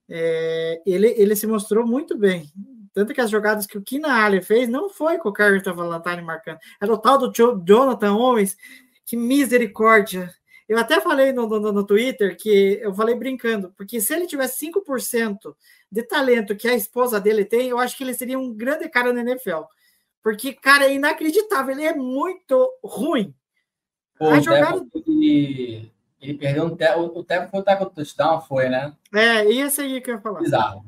é, 0.10 0.82
ele, 0.86 1.14
ele 1.18 1.36
se 1.36 1.46
mostrou 1.48 1.86
muito 1.86 2.18
bem. 2.18 2.50
Tanto 2.94 3.14
que 3.14 3.22
as 3.22 3.30
jogadas 3.30 3.66
que 3.68 3.78
o 3.78 3.82
Keenan 3.84 4.12
Allen 4.12 4.42
fez 4.42 4.68
não 4.68 4.90
foi 4.90 5.18
com 5.20 5.30
o 5.30 5.34
Carlton 5.34 5.74
Valentine 5.74 6.22
marcando. 6.24 6.58
Era 6.82 6.92
o 6.94 6.98
tal 6.98 7.18
do 7.18 7.32
Jo- 7.32 7.62
Jonathan 7.66 8.14
Owens. 8.16 8.58
Que 9.06 9.16
misericórdia. 9.16 10.30
Eu 10.68 10.78
até 10.78 11.00
falei 11.02 11.32
no, 11.32 11.48
no, 11.48 11.72
no 11.72 11.84
Twitter 11.86 12.38
que 12.38 12.80
eu 12.82 12.94
falei 12.94 13.16
brincando, 13.16 13.74
porque 13.76 14.00
se 14.00 14.14
ele 14.14 14.28
tivesse 14.28 14.68
5% 14.68 15.56
de 15.92 16.04
talento 16.04 16.56
que 16.56 16.68
a 16.68 16.76
esposa 16.76 17.20
dele 17.20 17.44
tem, 17.44 17.70
eu 17.70 17.80
acho 17.80 17.98
que 17.98 18.04
ele 18.04 18.14
seria 18.14 18.38
um 18.38 18.54
grande 18.54 18.88
cara 18.90 19.12
na 19.12 19.22
NFL. 19.22 19.64
Porque, 20.22 20.54
cara, 20.54 20.86
é 20.86 20.94
inacreditável, 20.94 21.72
ele 21.74 21.86
é 21.86 21.96
muito 21.96 22.70
ruim. 22.84 23.34
Pô, 24.20 24.28
A 24.30 24.40
jogada- 24.42 24.86
ele, 26.22 26.38
perdeu 26.38 26.66
um. 26.66 26.68
O 26.68 27.24
Teco 27.24 27.50
foi 27.50 27.60
o 27.62 27.64
do 27.64 27.90
touchdown, 27.92 28.42
foi, 28.42 28.70
né? 28.70 28.94
É, 29.14 29.46
esse 29.46 29.82
aí 29.82 30.02
que 30.02 30.12
eu 30.12 30.16
ia 30.16 30.22
falar. 30.22 30.42
Bizarro. 30.42 30.86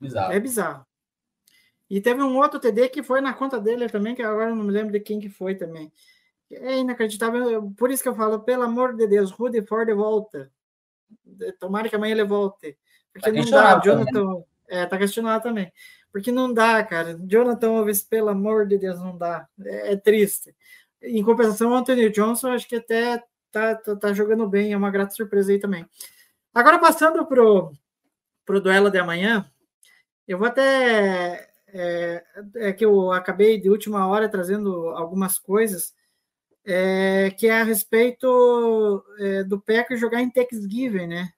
Bizarro. 0.00 0.32
É 0.32 0.40
bizarro. 0.40 0.86
E 1.88 2.00
teve 2.00 2.22
um 2.22 2.36
outro 2.36 2.58
TD 2.60 2.88
que 2.88 3.02
foi 3.02 3.20
na 3.20 3.32
conta 3.32 3.60
dele 3.60 3.88
também, 3.88 4.14
que 4.14 4.22
agora 4.22 4.50
eu 4.50 4.56
não 4.56 4.64
me 4.64 4.72
lembro 4.72 4.92
de 4.92 5.00
quem 5.00 5.20
que 5.20 5.28
foi 5.28 5.54
também. 5.54 5.92
É 6.50 6.78
inacreditável. 6.78 7.72
Por 7.76 7.90
isso 7.90 8.02
que 8.02 8.08
eu 8.08 8.14
falo, 8.14 8.40
pelo 8.40 8.62
amor 8.62 8.94
de 8.94 9.06
Deus, 9.06 9.30
Rudy 9.30 9.62
Ford 9.62 9.88
volta. 9.94 10.50
Tomara 11.58 11.88
que 11.88 11.96
amanhã 11.96 12.12
ele 12.12 12.24
volte. 12.24 12.76
Porque 13.12 13.30
Tá 13.30 13.36
não 13.36 13.50
dá, 13.50 13.80
também, 13.80 13.84
Jonathan. 13.84 14.44
É, 14.68 14.86
tá 14.86 14.98
questionado 14.98 15.42
também. 15.42 15.72
Porque 16.12 16.30
não 16.30 16.52
dá, 16.52 16.82
cara. 16.84 17.18
Jonathan 17.26 17.78
Alves, 17.78 18.02
pelo 18.02 18.28
amor 18.28 18.66
de 18.66 18.78
Deus, 18.78 19.00
não 19.00 19.16
dá. 19.16 19.48
É, 19.64 19.92
é 19.92 19.96
triste. 19.96 20.54
Em 21.02 21.22
compensação, 21.22 21.70
o 21.70 21.74
Anthony 21.74 22.08
Johnson, 22.10 22.48
acho 22.48 22.68
que 22.68 22.76
até 22.76 23.22
tá, 23.54 23.74
tá, 23.76 23.96
tá 23.96 24.12
jogando 24.12 24.48
bem, 24.48 24.72
é 24.72 24.76
uma 24.76 24.90
grata 24.90 25.14
surpresa 25.14 25.52
aí 25.52 25.60
também. 25.60 25.86
Agora, 26.52 26.78
passando 26.78 27.24
pro, 27.24 27.72
pro 28.44 28.60
duelo 28.60 28.90
de 28.90 28.98
amanhã, 28.98 29.48
eu 30.26 30.38
vou 30.38 30.48
até. 30.48 31.48
É, 31.68 32.24
é 32.56 32.72
que 32.72 32.84
eu 32.84 33.10
acabei 33.10 33.60
de 33.60 33.68
última 33.68 34.06
hora 34.06 34.28
trazendo 34.28 34.88
algumas 34.90 35.38
coisas, 35.40 35.92
é, 36.64 37.30
que 37.36 37.48
é 37.48 37.60
a 37.60 37.64
respeito 37.64 39.04
é, 39.18 39.42
do 39.42 39.60
Packers 39.60 40.00
jogar 40.00 40.22
em 40.22 40.30
Thanksgiving, 40.30 41.06
né? 41.08 41.32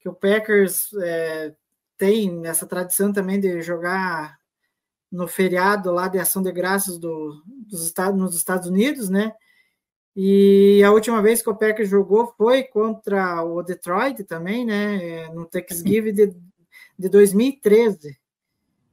Que 0.00 0.08
o 0.08 0.14
Packers 0.14 0.92
é, 1.02 1.54
tem 1.98 2.46
essa 2.46 2.66
tradição 2.66 3.12
também 3.12 3.40
de 3.40 3.60
jogar 3.60 4.38
no 5.10 5.26
feriado 5.26 5.90
lá 5.90 6.08
de 6.08 6.18
ação 6.18 6.42
de 6.42 6.52
graças 6.52 6.98
do, 6.98 7.42
dos 7.46 7.84
Estados, 7.84 8.18
nos 8.18 8.36
Estados 8.36 8.68
Unidos, 8.68 9.08
né? 9.08 9.32
E 10.16 10.82
a 10.82 10.90
última 10.90 11.20
vez 11.20 11.42
que 11.42 11.50
o 11.50 11.56
Packers 11.56 11.90
jogou 11.90 12.32
foi 12.38 12.62
contra 12.62 13.44
o 13.44 13.62
Detroit 13.62 14.24
também, 14.24 14.64
né? 14.64 15.28
No 15.28 15.44
Thanksgiving 15.44 16.14
de 16.14 16.34
de 16.98 17.08
2013. 17.08 18.18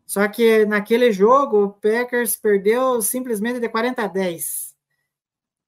Só 0.06 0.28
que 0.28 0.66
naquele 0.66 1.12
jogo 1.12 1.64
o 1.64 1.74
Packers 1.74 2.36
perdeu 2.36 3.02
simplesmente 3.02 3.60
de 3.60 3.70
40 3.70 4.04
a 4.04 4.08
10. 4.08 4.76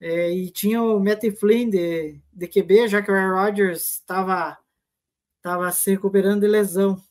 É, 0.02 0.32
e 0.32 0.52
tinha 0.52 0.82
o 0.82 1.00
Matt 1.00 1.24
Flynn 1.40 1.70
de, 1.70 2.20
de 2.32 2.48
QB, 2.48 2.90
já 2.90 3.02
que 3.02 3.10
o 3.10 3.16
Aaron 3.16 3.42
Rodgers 3.42 3.94
estava 3.94 4.58
tava 5.42 5.72
se 5.72 5.92
recuperando 5.92 6.42
de 6.42 6.48
lesão. 6.48 7.02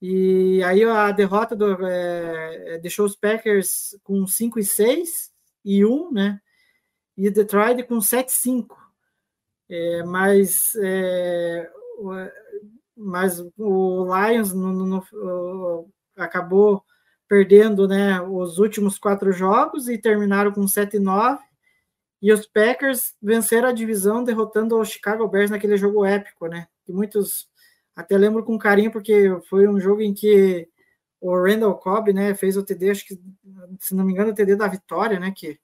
E 0.00 0.62
aí 0.62 0.84
a 0.84 1.10
derrota 1.10 1.56
do, 1.56 1.86
é, 1.86 2.78
deixou 2.78 3.04
os 3.04 3.16
Packers 3.16 3.98
com 4.02 4.26
5 4.26 4.58
e 4.58 4.64
6 4.64 5.30
e 5.64 5.84
1, 5.84 6.12
né? 6.12 6.40
E 7.16 7.30
Detroit 7.30 7.82
com 7.84 8.00
7 8.00 8.28
e 8.28 8.32
5. 8.32 8.78
É, 9.68 10.02
mas, 10.04 10.74
é, 10.76 11.70
mas 12.96 13.40
o 13.56 14.04
Lions 14.04 14.52
no, 14.52 14.72
no, 14.72 14.86
no, 14.86 15.90
acabou 16.16 16.82
perdendo 17.28 17.86
né, 17.86 18.20
os 18.20 18.58
últimos 18.58 18.98
quatro 18.98 19.32
jogos 19.32 19.88
e 19.88 19.96
terminaram 19.96 20.50
com 20.50 20.66
7 20.66 20.96
e 20.96 21.00
9. 21.00 21.38
E 22.22 22.32
os 22.32 22.46
Packers 22.46 23.14
venceram 23.22 23.68
a 23.68 23.72
divisão 23.72 24.22
derrotando 24.24 24.76
o 24.76 24.84
Chicago 24.84 25.26
Bears 25.28 25.50
naquele 25.50 25.76
jogo 25.76 26.04
épico, 26.04 26.48
né? 26.48 26.66
Que 26.84 26.92
muitos 26.92 27.48
até 27.94 28.16
lembro 28.18 28.44
com 28.44 28.58
carinho, 28.58 28.90
porque 28.90 29.28
foi 29.48 29.68
um 29.68 29.80
jogo 29.80 30.02
em 30.02 30.12
que 30.12 30.68
o 31.20 31.34
Randall 31.34 31.76
Cobb 31.76 32.12
né, 32.12 32.34
fez 32.34 32.56
o 32.56 32.62
TD, 32.62 32.90
acho 32.90 33.06
que, 33.06 33.20
se 33.78 33.94
não 33.94 34.04
me 34.04 34.12
engano, 34.12 34.30
o 34.30 34.34
TD 34.34 34.56
da 34.56 34.66
vitória, 34.66 35.20
né? 35.20 35.32
Que 35.34 35.58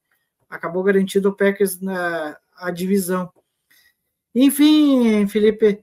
acabou 0.49 0.83
garantindo 0.83 1.29
o 1.29 1.35
Packers 1.35 1.81
na 1.81 2.37
a 2.57 2.71
divisão. 2.71 3.31
Enfim, 4.35 5.27
Felipe, 5.29 5.83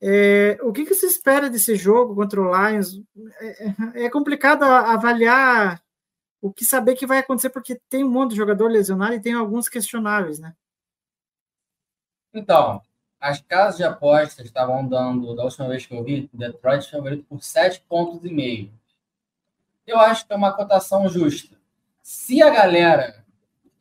é, 0.00 0.58
o 0.62 0.72
que, 0.72 0.84
que 0.84 0.94
se 0.94 1.06
espera 1.06 1.48
desse 1.48 1.76
jogo 1.76 2.14
contra 2.14 2.40
o 2.40 2.68
Lions? 2.68 3.00
É, 3.40 4.04
é, 4.04 4.10
complicado 4.10 4.62
avaliar 4.64 5.82
o 6.42 6.52
que 6.52 6.64
saber 6.64 6.94
que 6.94 7.06
vai 7.06 7.18
acontecer, 7.18 7.48
porque 7.48 7.80
tem 7.88 8.04
um 8.04 8.10
monte 8.10 8.32
de 8.32 8.36
jogador 8.36 8.68
lesionado 8.68 9.14
e 9.14 9.20
tem 9.20 9.32
alguns 9.32 9.68
questionáveis, 9.68 10.38
né? 10.38 10.54
Então, 12.34 12.82
as 13.18 13.40
casas 13.40 13.78
de 13.78 13.84
apostas 13.84 14.44
estavam 14.44 14.86
dando, 14.86 15.34
da 15.34 15.44
última 15.44 15.68
vez 15.68 15.86
que 15.86 15.94
eu 15.94 16.04
vi, 16.04 16.28
Detroit 16.34 16.90
favorito 16.90 17.24
por 17.24 17.42
7 17.42 17.82
pontos 17.88 18.22
e 18.24 18.30
meio. 18.30 18.70
Eu 19.86 19.98
acho 19.98 20.26
que 20.26 20.32
é 20.34 20.36
uma 20.36 20.52
cotação 20.52 21.08
justa. 21.08 21.56
Se 22.02 22.42
a 22.42 22.50
galera 22.50 23.23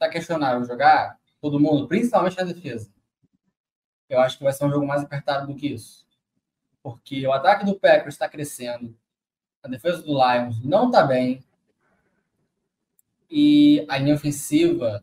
está 0.04 0.10
questionando 0.10 0.66
jogar, 0.66 1.20
todo 1.42 1.60
mundo, 1.60 1.88
principalmente 1.88 2.38
na 2.38 2.44
defesa, 2.44 2.92
eu 4.10 4.20
acho 4.20 4.38
que 4.38 4.44
vai 4.44 4.54
ser 4.54 4.66
um 4.66 4.70
jogo 4.70 4.86
mais 4.86 5.04
apertado 5.04 5.48
do 5.48 5.56
que 5.56 5.68
isso. 5.68 6.06
Porque 6.82 7.26
o 7.26 7.32
ataque 7.32 7.66
do 7.66 7.80
Packers 7.80 8.16
está 8.16 8.28
crescendo, 8.28 8.96
a 9.62 9.68
defesa 9.68 10.02
do 10.02 10.14
Lions 10.14 10.64
não 10.64 10.88
está 10.88 11.04
bem, 11.04 11.44
e 13.30 13.86
a 13.90 13.98
linha 13.98 14.16
ofensiva 14.16 15.02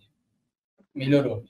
melhorou 0.95 1.45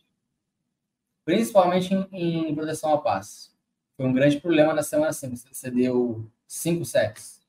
principalmente 1.30 1.94
em, 1.94 2.50
em 2.50 2.54
proteção 2.54 2.90
ao 2.90 3.02
passe. 3.02 3.50
Foi 3.96 4.04
um 4.04 4.12
grande 4.12 4.40
problema 4.40 4.74
na 4.74 4.82
semana 4.82 5.12
5. 5.12 5.36
Você 5.36 5.70
deu 5.70 6.28
5 6.48 6.84
sets. 6.84 7.40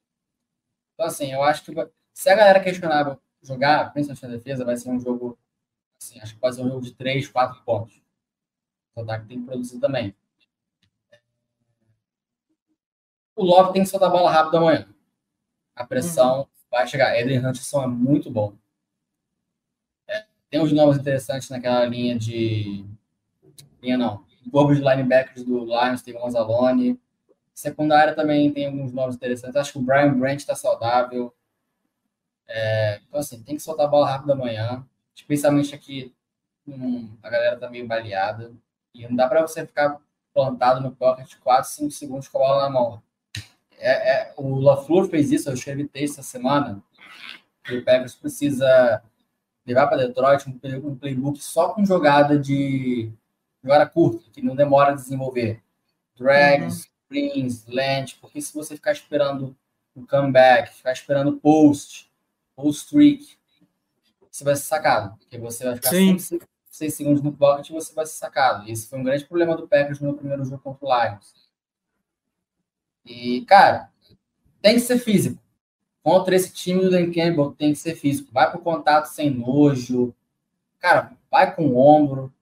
Então, 0.94 1.08
assim, 1.08 1.32
eu 1.32 1.42
acho 1.42 1.64
que 1.64 1.74
se 2.14 2.30
a 2.30 2.36
galera 2.36 2.60
questionava 2.60 3.20
jogar, 3.42 3.92
principalmente 3.92 4.24
na 4.24 4.38
defesa, 4.38 4.66
vai 4.66 4.78
ser 4.78 4.90
um 4.90 5.00
jogo, 5.00 5.36
assim, 6.02 6.20
acho 6.20 6.34
que 6.34 6.40
pode 6.40 6.56
ser 6.56 6.64
um 6.64 6.70
jogo 6.70 6.82
de 6.82 6.94
3, 6.94 7.28
4 7.28 7.62
pontos. 7.64 8.02
O 8.96 9.02
ataque 9.02 9.28
tem 9.28 9.40
que 9.40 9.46
produzir 9.46 9.80
também. 9.80 10.16
O 13.36 13.44
Love 13.44 13.74
tem 13.74 13.84
que 13.84 13.90
soltar 13.90 14.10
a 14.10 14.12
bola 14.12 14.32
rápido 14.32 14.58
amanhã. 14.58 14.88
A 15.76 15.86
pressão 15.86 16.40
uhum. 16.40 16.48
vai 16.70 16.88
chegar. 16.88 17.18
Edwin 17.18 17.46
Hutchinson 17.46 17.84
é 17.84 17.88
muito 17.88 18.30
bom. 18.30 18.54
É, 20.08 20.26
tem 20.50 20.60
uns 20.60 20.72
nomes 20.72 20.98
interessantes 20.98 21.50
naquela 21.50 21.86
linha 21.86 22.18
de 22.18 22.86
linha 23.82 23.98
não. 23.98 24.26
Corpo 24.52 24.76
de 24.76 24.82
linebackers 24.82 25.46
do 25.46 25.64
Lions 25.64 26.02
tem 26.02 26.16
o 26.16 26.20
Gonzalone. 26.20 27.00
Secundária 27.54 28.14
também 28.14 28.52
tem 28.52 28.66
alguns 28.66 28.92
nomes 28.92 29.16
interessantes. 29.16 29.56
Acho 29.56 29.74
que 29.74 29.80
o 29.80 29.82
Brian 29.82 30.14
Branch 30.14 30.40
está 30.40 30.56
saudável. 30.56 31.34
É, 32.48 33.00
então, 33.08 33.20
assim, 33.20 33.42
tem 33.44 33.56
que 33.56 33.62
soltar 33.62 33.86
a 33.86 33.90
bola 33.90 34.10
rápido 34.10 34.34
amanhã. 34.34 34.86
Especialmente 35.16 35.76
aqui, 35.76 36.14
hum, 36.68 37.10
a 37.22 37.30
galera 37.30 37.58
tá 37.58 37.70
meio 37.70 37.88
baleada. 37.88 38.52
E 38.94 39.08
não 39.08 39.16
dá 39.16 39.28
para 39.28 39.42
você 39.42 39.66
ficar 39.66 40.00
plantado 40.34 40.82
no 40.82 40.92
pocket 40.92 41.36
4, 41.40 41.70
5 41.70 41.92
segundos 41.92 42.28
com 42.28 42.38
a 42.38 42.42
bola 42.42 42.64
na 42.64 42.70
mão. 42.70 43.04
É, 43.78 44.12
é, 44.12 44.34
o 44.38 44.60
LaFleur 44.60 45.08
fez 45.10 45.32
isso, 45.32 45.50
eu 45.50 45.54
escrevi 45.54 45.88
texto 45.88 46.20
essa 46.20 46.24
semana. 46.24 46.82
O 47.70 47.82
Packers 47.84 48.16
precisa 48.16 49.04
levar 49.66 49.88
para 49.88 50.08
Detroit 50.08 50.48
um, 50.48 50.96
playbook 50.96 51.42
só 51.42 51.70
com 51.70 51.86
jogada 51.86 52.38
de 52.38 53.12
jogada 53.64 53.88
curta, 53.88 54.24
que 54.32 54.42
não 54.42 54.56
demora 54.56 54.92
a 54.92 54.96
desenvolver. 54.96 55.62
Drags, 56.18 56.86
uhum. 56.86 56.92
screens, 57.06 57.66
land, 57.68 58.18
porque 58.20 58.42
se 58.42 58.54
você 58.54 58.76
ficar 58.76 58.92
esperando 58.92 59.56
o 59.96 60.06
comeback, 60.06 60.74
ficar 60.74 60.94
esperando 60.94 61.38
post, 61.38 62.10
ou 62.56 62.70
streak, 62.70 63.38
você 64.32 64.44
vai 64.44 64.56
ser 64.56 64.64
sacado, 64.64 65.18
porque 65.18 65.38
você 65.38 65.66
vai 65.66 65.76
ficar 65.76 65.90
Sim. 65.90 66.18
5, 66.18 66.46
6 66.70 66.94
segundos 66.94 67.22
no 67.22 67.34
pocket 67.34 67.70
e 67.70 67.74
você 67.74 67.94
vai 67.94 68.06
ser 68.06 68.14
sacado. 68.14 68.68
E 68.68 68.72
esse 68.72 68.88
foi 68.88 68.98
um 68.98 69.04
grande 69.04 69.26
problema 69.26 69.56
do 69.56 69.68
Packers 69.68 70.00
no 70.00 70.14
primeiro 70.14 70.46
jogo 70.46 70.60
contra 70.60 70.86
o 70.86 71.04
Lions. 71.06 71.34
E, 73.06 73.42
cara, 73.46 73.90
tem 74.62 74.76
que 74.76 74.82
ser 74.82 74.98
físico. 74.98 75.42
Contra 76.02 76.36
esse 76.36 76.52
time 76.54 76.82
do 76.82 76.90
Dan 76.90 77.12
Campbell, 77.12 77.52
tem 77.52 77.74
que 77.74 77.80
ser 77.80 77.96
físico. 77.96 78.32
Vai 78.32 78.50
pro 78.50 78.62
contato 78.62 79.06
sem 79.06 79.30
nojo. 79.30 80.16
Cara, 80.80 81.12
vai 81.30 81.54
com 81.54 81.68
o 81.68 81.78
ombro 81.78 82.34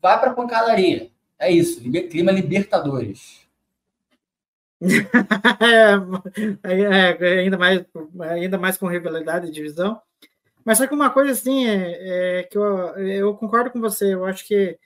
vai 0.00 0.18
para 0.18 0.34
pancadaria. 0.34 1.10
É 1.38 1.50
isso, 1.50 1.80
clima 1.80 2.32
Libertadores. 2.32 3.46
é, 6.62 7.16
é, 7.20 7.38
ainda, 7.40 7.58
mais, 7.58 7.84
ainda 8.20 8.58
mais 8.58 8.76
com 8.76 8.86
rivalidade 8.86 9.48
e 9.48 9.52
divisão. 9.52 10.00
Mas 10.68 10.76
só 10.76 10.86
que 10.86 10.92
uma 10.92 11.08
coisa 11.08 11.32
assim 11.32 11.66
é, 11.66 12.40
é, 12.40 12.42
que 12.42 12.58
eu, 12.58 12.64
eu 12.98 13.34
concordo 13.34 13.70
com 13.70 13.80
você, 13.80 14.12
eu 14.12 14.26
acho 14.26 14.46
que 14.46 14.78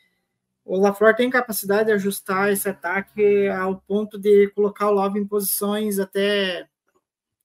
o 0.64 0.78
LaFleur 0.78 1.16
tem 1.16 1.28
capacidade 1.28 1.86
de 1.86 1.92
ajustar 1.92 2.52
esse 2.52 2.68
ataque 2.68 3.48
ao 3.48 3.80
ponto 3.80 4.16
de 4.16 4.48
colocar 4.54 4.88
o 4.88 4.92
Love 4.92 5.18
em 5.18 5.26
posições 5.26 5.98
até, 5.98 6.68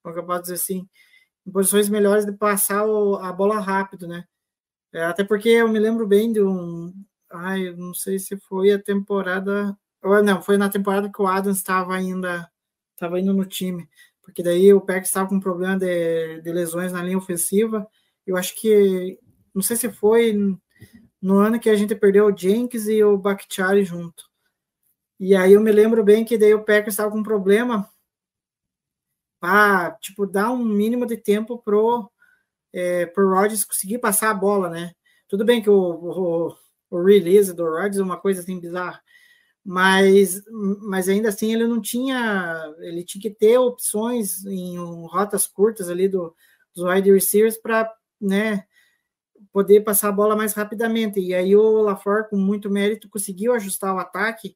como 0.04 0.16
eu 0.16 0.24
posso 0.24 0.44
dizer 0.44 0.54
assim, 0.54 0.88
em 1.48 1.52
posições 1.52 1.90
melhores 1.90 2.28
de 2.28 2.32
passar 2.32 2.86
o, 2.86 3.16
a 3.16 3.34
bola 3.34 3.60
rápido, 3.60 4.08
né? 4.08 4.24
É, 4.94 5.06
até 5.06 5.24
porque 5.24 5.50
eu 5.50 5.68
me 5.68 5.80
lembro 5.80 6.06
bem 6.06 6.32
de 6.32 6.40
um, 6.40 6.94
Ai, 7.32 7.70
eu 7.70 7.76
não 7.76 7.92
sei 7.96 8.20
se 8.20 8.38
foi 8.38 8.72
a 8.72 8.78
temporada. 8.78 9.76
Ou 10.04 10.22
não, 10.22 10.44
foi 10.44 10.58
na 10.58 10.70
temporada 10.70 11.12
que 11.12 11.20
o 11.20 11.26
Adams 11.26 11.58
estava 11.58 11.96
ainda 11.96 12.48
estava 12.94 13.20
indo 13.20 13.34
no 13.34 13.46
time. 13.46 13.90
Porque 14.22 14.44
daí 14.44 14.72
o 14.76 14.82
Packers 14.82 15.08
estava 15.08 15.28
com 15.28 15.40
problema 15.40 15.76
de, 15.76 16.40
de 16.42 16.52
lesões 16.52 16.92
na 16.92 17.02
linha 17.02 17.18
ofensiva. 17.18 17.88
Eu 18.28 18.38
acho 18.38 18.56
que. 18.56 19.18
Não 19.56 19.62
sei 19.64 19.76
se 19.76 19.90
foi 19.90 20.34
no 21.22 21.38
ano 21.40 21.60
que 21.60 21.70
a 21.70 21.76
gente 21.76 21.96
perdeu 21.96 22.28
o 22.28 22.38
Jenkins 22.38 22.88
e 22.88 23.04
o 23.04 23.18
Bakhtiari 23.18 23.84
junto. 23.84 24.26
E 25.20 25.36
aí 25.36 25.54
eu 25.54 25.62
me 25.62 25.72
lembro 25.72 26.04
bem 26.04 26.24
que 26.24 26.38
daí 26.38 26.54
o 26.54 26.64
Packers 26.64 26.94
estava 26.94 27.12
com 27.12 27.24
problema 27.24 27.90
para 29.40 29.92
tipo 30.00 30.28
dar 30.28 30.52
um 30.52 30.64
mínimo 30.64 31.06
de 31.06 31.18
tempo 31.18 31.58
pro 31.58 32.12
é, 32.74 33.06
pro 33.08 33.30
Rodgers 33.30 33.66
conseguir 33.66 34.00
passar 34.00 34.30
a 34.30 34.34
bola, 34.34 34.70
né? 34.70 34.94
Tudo 35.28 35.46
bem 35.46 35.62
que 35.62 35.70
o, 35.70 35.76
o, 35.76 36.56
o 36.92 37.04
release 37.04 37.54
do 37.54 37.64
Rodgers, 37.64 37.98
uma 37.98 38.18
coisa 38.18 38.42
assim 38.42 38.60
bizarra. 38.60 39.02
Mas, 39.66 40.42
mas 40.82 41.10
ainda 41.10 41.30
assim 41.30 41.54
ele 41.54 41.68
não 41.68 41.82
tinha, 41.82 42.74
ele 42.80 43.04
tinha 43.04 43.22
que 43.22 43.32
ter 43.32 43.58
opções 43.58 44.46
em 44.46 44.78
rotas 45.08 45.46
curtas 45.46 45.90
ali 45.90 46.08
do, 46.08 46.34
dos 46.74 46.86
wide 46.86 47.12
receivers 47.12 47.58
para, 47.58 47.92
né, 48.20 48.66
poder 49.52 49.82
passar 49.82 50.10
a 50.10 50.12
bola 50.12 50.36
mais 50.36 50.54
rapidamente. 50.54 51.20
E 51.20 51.34
aí 51.34 51.56
o 51.56 51.82
LaFleur, 51.82 52.30
com 52.30 52.38
muito 52.38 52.70
mérito, 52.70 53.10
conseguiu 53.10 53.54
ajustar 53.54 53.96
o 53.96 54.00
ataque. 54.00 54.56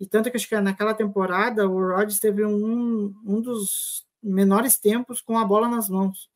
E 0.00 0.06
tanto 0.06 0.30
que 0.30 0.36
acho 0.36 0.48
que 0.48 0.60
naquela 0.60 0.94
temporada 0.94 1.68
o 1.68 1.88
Rodgers 1.88 2.20
teve 2.20 2.44
um, 2.44 3.14
um 3.24 3.40
dos 3.40 4.06
menores 4.22 4.78
tempos 4.78 5.20
com 5.20 5.38
a 5.38 5.44
bola 5.44 5.68
nas 5.68 5.88
mãos. 5.88 6.30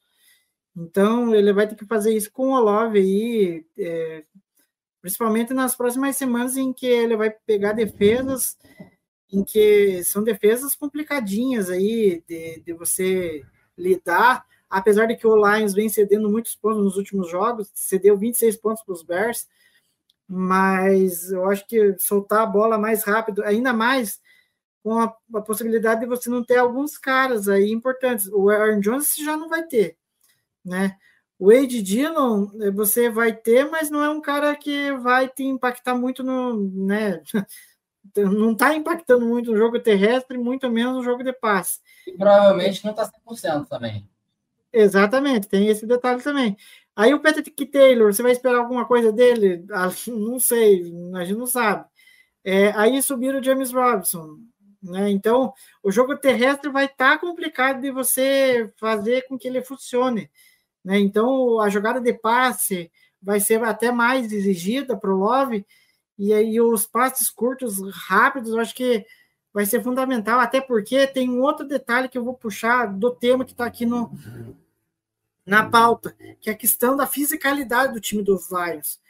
Então 0.77 1.35
ele 1.35 1.53
vai 1.53 1.69
ter 1.69 1.74
que 1.74 1.86
fazer 1.86 2.15
isso 2.15 2.32
com 2.32 2.53
o 2.53 2.61
Love 2.61 2.99
aí, 2.99 3.66
é, 3.78 4.24
principalmente 5.01 5.53
nas 5.53 5.77
próximas 5.77 6.16
semanas 6.16 6.57
em 6.57 6.73
que 6.73 6.86
ele 6.86 7.16
vai 7.16 7.31
pegar 7.31 7.73
defesas 7.73 8.57
em 9.31 9.43
que 9.43 10.05
são 10.05 10.23
defesas 10.23 10.77
complicadinhas 10.77 11.70
aí 11.70 12.23
de, 12.28 12.61
de 12.61 12.73
você 12.74 13.43
lidar, 13.77 14.47
apesar 14.73 15.07
de 15.07 15.15
que 15.15 15.27
o 15.27 15.36
Lions 15.36 15.74
vem 15.74 15.90
cedendo 15.90 16.31
muitos 16.31 16.57
pontos 16.57 16.82
nos 16.82 16.97
últimos 16.97 17.31
jogos, 17.31 17.70
cedeu 17.74 18.16
26 18.16 18.57
pontos 18.57 18.82
para 18.82 18.94
os 18.94 19.03
Bears, 19.03 19.47
mas 20.27 21.31
eu 21.31 21.47
acho 21.51 21.66
que 21.66 21.99
soltar 21.99 22.40
a 22.40 22.47
bola 22.47 22.78
mais 22.78 23.05
rápido, 23.05 23.44
ainda 23.44 23.74
mais 23.74 24.19
com 24.82 24.99
a, 24.99 25.15
a, 25.35 25.40
possibilidade 25.43 26.01
de 26.01 26.07
você 26.07 26.31
não 26.31 26.43
ter 26.43 26.57
alguns 26.57 26.97
caras 26.97 27.49
aí 27.49 27.70
importantes. 27.70 28.28
O 28.32 28.49
Aaron 28.49 28.81
Jones 28.81 29.15
já 29.16 29.36
não 29.36 29.49
vai 29.51 29.62
ter, 29.65 29.99
né? 30.65 30.97
O 31.39 31.53
Wade 31.53 31.82
Dillon 31.82 32.49
eh, 32.62 32.70
você 32.70 33.11
vai 33.11 33.35
ter, 33.35 33.69
mas 33.70 33.90
não 33.90 34.03
é 34.03 34.09
um 34.09 34.23
cara 34.23 34.57
que 34.57 34.93
vai 34.99 35.28
te 35.28 35.43
impactar 35.44 35.94
muito 35.94 36.23
no, 36.23 36.57
né? 36.86 37.20
Não 38.16 38.51
está 38.53 38.74
impactando 38.74 39.24
muito 39.24 39.53
no 39.53 39.57
jogo 39.57 39.78
terrestre, 39.78 40.36
muito 40.36 40.69
menos 40.69 40.97
no 40.97 41.05
jogo 41.05 41.23
de 41.23 41.32
passe. 41.32 41.78
E 42.05 42.12
provavelmente 42.12 42.85
não 42.85 42.90
está 42.90 43.09
100% 43.09 43.69
também. 43.69 44.07
Exatamente, 44.73 45.49
tem 45.49 45.69
esse 45.69 45.86
detalhe 45.86 46.23
também. 46.23 46.57
Aí 46.97 47.15
o 47.15 47.20
Patrick 47.20 47.66
Taylor, 47.66 48.12
você 48.12 48.23
vai 48.23 48.32
esperar 48.32 48.59
alguma 48.59 48.86
coisa 48.86 49.12
dele? 49.12 49.65
Ah, 49.70 49.89
não 50.09 50.39
sei, 50.39 50.93
a 51.15 51.24
gente 51.24 51.39
não 51.39 51.47
sabe. 51.47 51.86
É, 52.44 52.70
aí 52.73 53.03
subiram 53.03 53.40
o 53.40 53.43
James 53.43 53.73
Robinson. 53.73 54.39
Né? 54.82 55.11
Então, 55.11 55.53
o 55.82 55.93
jogo 55.93 56.16
terrestre 56.16 56.70
vai 56.70 56.86
estar 56.86 57.12
tá 57.12 57.19
complicado 57.19 57.81
de 57.81 57.90
você 57.90 58.73
fazer 58.78 59.27
com 59.28 59.39
que 59.39 59.47
ele 59.49 59.62
funcione. 59.62 60.31
Né? 60.85 60.99
Então, 60.99 61.61
a 61.61 61.69
jogada 61.69 62.01
de 62.01 62.12
passe 62.12 62.90
vai 63.23 63.39
ser 63.40 63.62
até 63.62 63.93
mais 63.93 64.32
exigida 64.32 64.97
para 64.97 65.12
o 65.15 65.16
Love, 65.16 65.65
e 66.19 66.32
aí 66.32 66.61
os 66.61 66.86
passes 66.86 67.31
curtos, 67.31 67.78
rápidos, 68.07 68.51
eu 68.51 68.61
acho 68.61 68.74
que 68.74 69.07
vai 69.53 69.66
ser 69.66 69.83
fundamental, 69.83 70.41
até 70.41 70.61
porque 70.61 71.07
tem 71.07 71.29
um 71.29 71.41
outro 71.41 71.66
detalhe 71.66 72.09
que 72.09 72.16
eu 72.16 72.24
vou 72.24 72.35
puxar 72.35 72.87
do 72.87 73.11
tema 73.11 73.45
que 73.45 73.53
está 73.53 73.66
aqui 73.66 73.85
no, 73.85 74.11
na 75.45 75.69
pauta, 75.69 76.16
que 76.41 76.49
é 76.49 76.53
a 76.53 76.57
questão 76.57 76.97
da 76.97 77.07
fisicalidade 77.07 77.93
do 77.93 78.01
time 78.01 78.23
dos 78.23 78.51
Lions. 78.51 79.01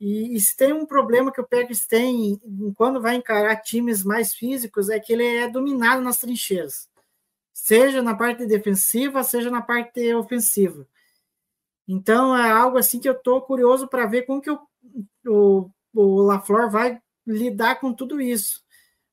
E, 0.00 0.34
e, 0.34 0.40
se 0.40 0.56
tem 0.56 0.72
um 0.72 0.84
problema 0.84 1.30
que 1.30 1.40
o 1.40 1.46
Packers 1.46 1.86
tem 1.86 2.40
quando 2.74 3.00
vai 3.00 3.14
encarar 3.14 3.54
times 3.56 4.02
mais 4.02 4.34
físicos, 4.34 4.88
é 4.88 4.98
que 4.98 5.12
ele 5.12 5.24
é 5.24 5.48
dominado 5.48 6.02
nas 6.02 6.18
trincheiras, 6.18 6.88
seja 7.52 8.02
na 8.02 8.12
parte 8.12 8.44
defensiva, 8.44 9.22
seja 9.22 9.48
na 9.48 9.62
parte 9.62 10.12
ofensiva. 10.14 10.84
Então 11.86 12.36
é 12.36 12.50
algo 12.50 12.78
assim 12.78 12.98
que 12.98 13.08
eu 13.08 13.12
estou 13.12 13.42
curioso 13.42 13.86
para 13.86 14.06
ver 14.06 14.22
como 14.22 14.40
que 14.40 14.50
o, 14.50 14.60
o, 15.26 15.70
o 15.94 16.22
LaFleur 16.22 16.68
vai 16.68 17.00
lidar 17.24 17.76
com 17.76 17.92
tudo 17.92 18.20
isso. 18.20 18.61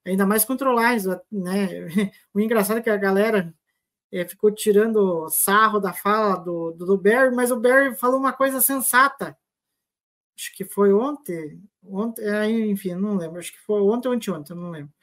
Ainda 0.09 0.25
mais 0.25 0.43
contra 0.43 0.69
o 0.69 0.79
Lions, 0.79 1.05
né? 1.31 1.87
O 2.33 2.39
engraçado 2.39 2.77
é 2.77 2.81
que 2.81 2.89
a 2.89 2.97
galera 2.97 3.53
é, 4.11 4.25
ficou 4.27 4.51
tirando 4.51 5.29
sarro 5.29 5.79
da 5.79 5.93
fala 5.93 6.35
do, 6.37 6.71
do, 6.71 6.85
do 6.85 6.97
Barry, 6.97 7.35
mas 7.35 7.51
o 7.51 7.59
Barry 7.59 7.95
falou 7.95 8.19
uma 8.19 8.33
coisa 8.33 8.59
sensata. 8.59 9.37
Acho 10.35 10.55
que 10.55 10.65
foi 10.65 10.93
ontem, 10.93 11.61
ontem, 11.83 12.23
é, 12.23 12.49
enfim, 12.49 12.95
não 12.95 13.17
lembro, 13.17 13.39
acho 13.39 13.51
que 13.51 13.59
foi 13.59 13.81
ontem 13.81 14.07
ou 14.07 14.13
anteontem, 14.13 14.55
não 14.55 14.71
lembro. 14.71 14.93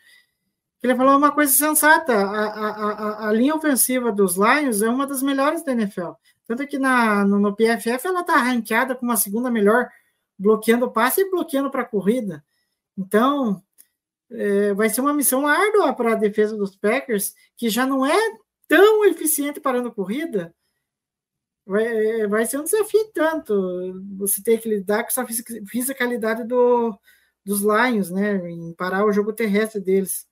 Ele 0.83 0.97
falou 0.97 1.17
uma 1.17 1.33
coisa 1.33 1.53
sensata: 1.53 2.13
a, 2.13 2.47
a, 2.47 2.71
a, 2.71 3.29
a 3.29 3.33
linha 3.33 3.55
ofensiva 3.55 4.13
dos 4.13 4.37
Lions 4.37 4.83
é 4.83 4.89
uma 4.89 5.07
das 5.07 5.23
melhores 5.23 5.65
da 5.65 5.73
NFL. 5.73 6.13
Tanto 6.47 6.67
que 6.67 6.79
na, 6.79 7.25
no, 7.25 7.39
no 7.39 7.55
PFF 7.55 8.07
ela 8.07 8.21
está 8.21 8.37
ranqueada 8.37 8.95
como 8.95 9.11
a 9.13 9.17
segunda 9.17 9.51
melhor, 9.51 9.89
bloqueando 10.39 10.91
passe 10.91 11.23
e 11.23 11.31
bloqueando 11.31 11.71
para 11.71 11.85
corrida. 11.85 12.45
Então, 12.97 13.63
é, 14.31 14.75
vai 14.75 14.89
ser 14.89 15.01
uma 15.01 15.15
missão 15.15 15.47
árdua 15.47 15.95
para 15.95 16.13
a 16.13 16.17
defesa 16.17 16.57
dos 16.57 16.77
Packers, 16.77 17.35
que 17.57 17.69
já 17.69 17.87
não 17.87 18.05
é 18.05 18.19
tão 18.69 19.05
eficiente 19.05 19.61
parando 19.61 19.93
corrida. 19.93 20.55
Vai, 21.65 22.27
vai 22.29 22.47
ser 22.47 22.59
um 22.59 22.65
desafio 22.65 23.11
tanto 23.13 24.01
você 24.17 24.43
ter 24.43 24.59
que 24.59 24.69
lidar 24.69 25.03
com 25.03 25.09
essa 25.09 25.27
fisicalidade 25.67 26.45
do, 26.45 26.97
dos 27.45 27.61
Lions, 27.61 28.11
né? 28.11 28.37
Em 28.51 28.73
parar 28.75 29.05
o 29.05 29.13
jogo 29.13 29.33
terrestre 29.33 29.81
deles. 29.81 30.27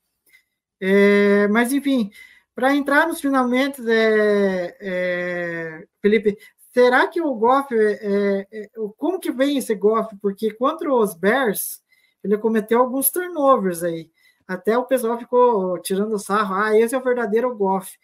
É, 0.81 1.49
mas, 1.49 1.73
enfim, 1.73 2.11
para 2.55 2.75
entrar 2.75 3.09
nos 3.09 3.21
finalmente, 3.21 3.81
é, 3.89 4.77
é, 4.81 5.87
Felipe, 6.01 6.39
será 6.73 7.09
que 7.09 7.21
o 7.21 7.35
Goff, 7.35 7.75
é, 7.75 8.47
é, 8.53 8.71
como 8.97 9.19
que 9.19 9.33
vem 9.33 9.59
esse 9.59 9.75
Goff? 9.75 10.15
Porque 10.21 10.53
contra 10.53 10.93
os 10.93 11.15
Bears, 11.15 11.83
ele 12.25 12.39
cometeu 12.39 12.81
alguns 12.81 13.11
turnovers 13.11 13.83
aí. 13.83 14.11
Até 14.49 14.77
o 14.77 14.85
pessoal 14.85 15.19
ficou 15.19 15.79
tirando 15.81 16.19
sarro. 16.19 16.55
Ah, 16.55 16.77
esse 16.77 16.95
é 16.95 16.99
o 16.99 17.03
verdadeiro 17.03 17.55
Goff. 17.55 17.99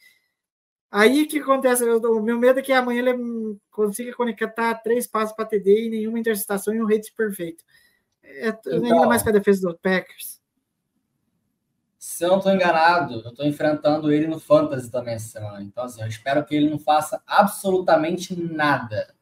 Aí 0.91 1.23
o 1.23 1.29
que 1.29 1.39
acontece? 1.39 1.85
O 1.85 2.21
meu 2.21 2.39
medo 2.39 2.59
é 2.59 2.63
que 2.63 2.73
amanhã 2.73 3.01
ele 3.01 3.59
consiga 3.71 4.13
conectar 4.15 4.75
três 4.77 5.07
passos 5.07 5.35
para 5.35 5.45
TD 5.45 5.87
e 5.87 5.91
nenhuma 5.91 6.19
interceptação 6.19 6.75
e 6.75 6.83
um 6.83 6.87
rate 6.87 7.13
perfeito. 7.15 7.65
É, 8.23 8.49
então, 8.49 8.73
ainda 8.75 9.07
mais 9.07 9.23
com 9.23 9.29
a 9.29 9.33
defesa 9.33 9.69
do 9.69 9.79
Packers. 9.79 10.41
Se 11.99 12.25
eu 12.25 12.31
não 12.31 12.39
estou 12.39 12.53
enganado, 12.53 13.21
eu 13.21 13.31
estou 13.31 13.47
enfrentando 13.47 14.13
ele 14.13 14.27
no 14.27 14.41
Fantasy 14.41 14.91
também 14.91 15.15
essa 15.15 15.29
semana. 15.29 15.63
Então, 15.63 15.85
assim, 15.85 16.01
eu 16.01 16.09
espero 16.09 16.45
que 16.45 16.55
ele 16.55 16.71
não 16.71 16.79
faça 16.79 17.23
absolutamente 17.27 18.35
nada. 18.35 19.15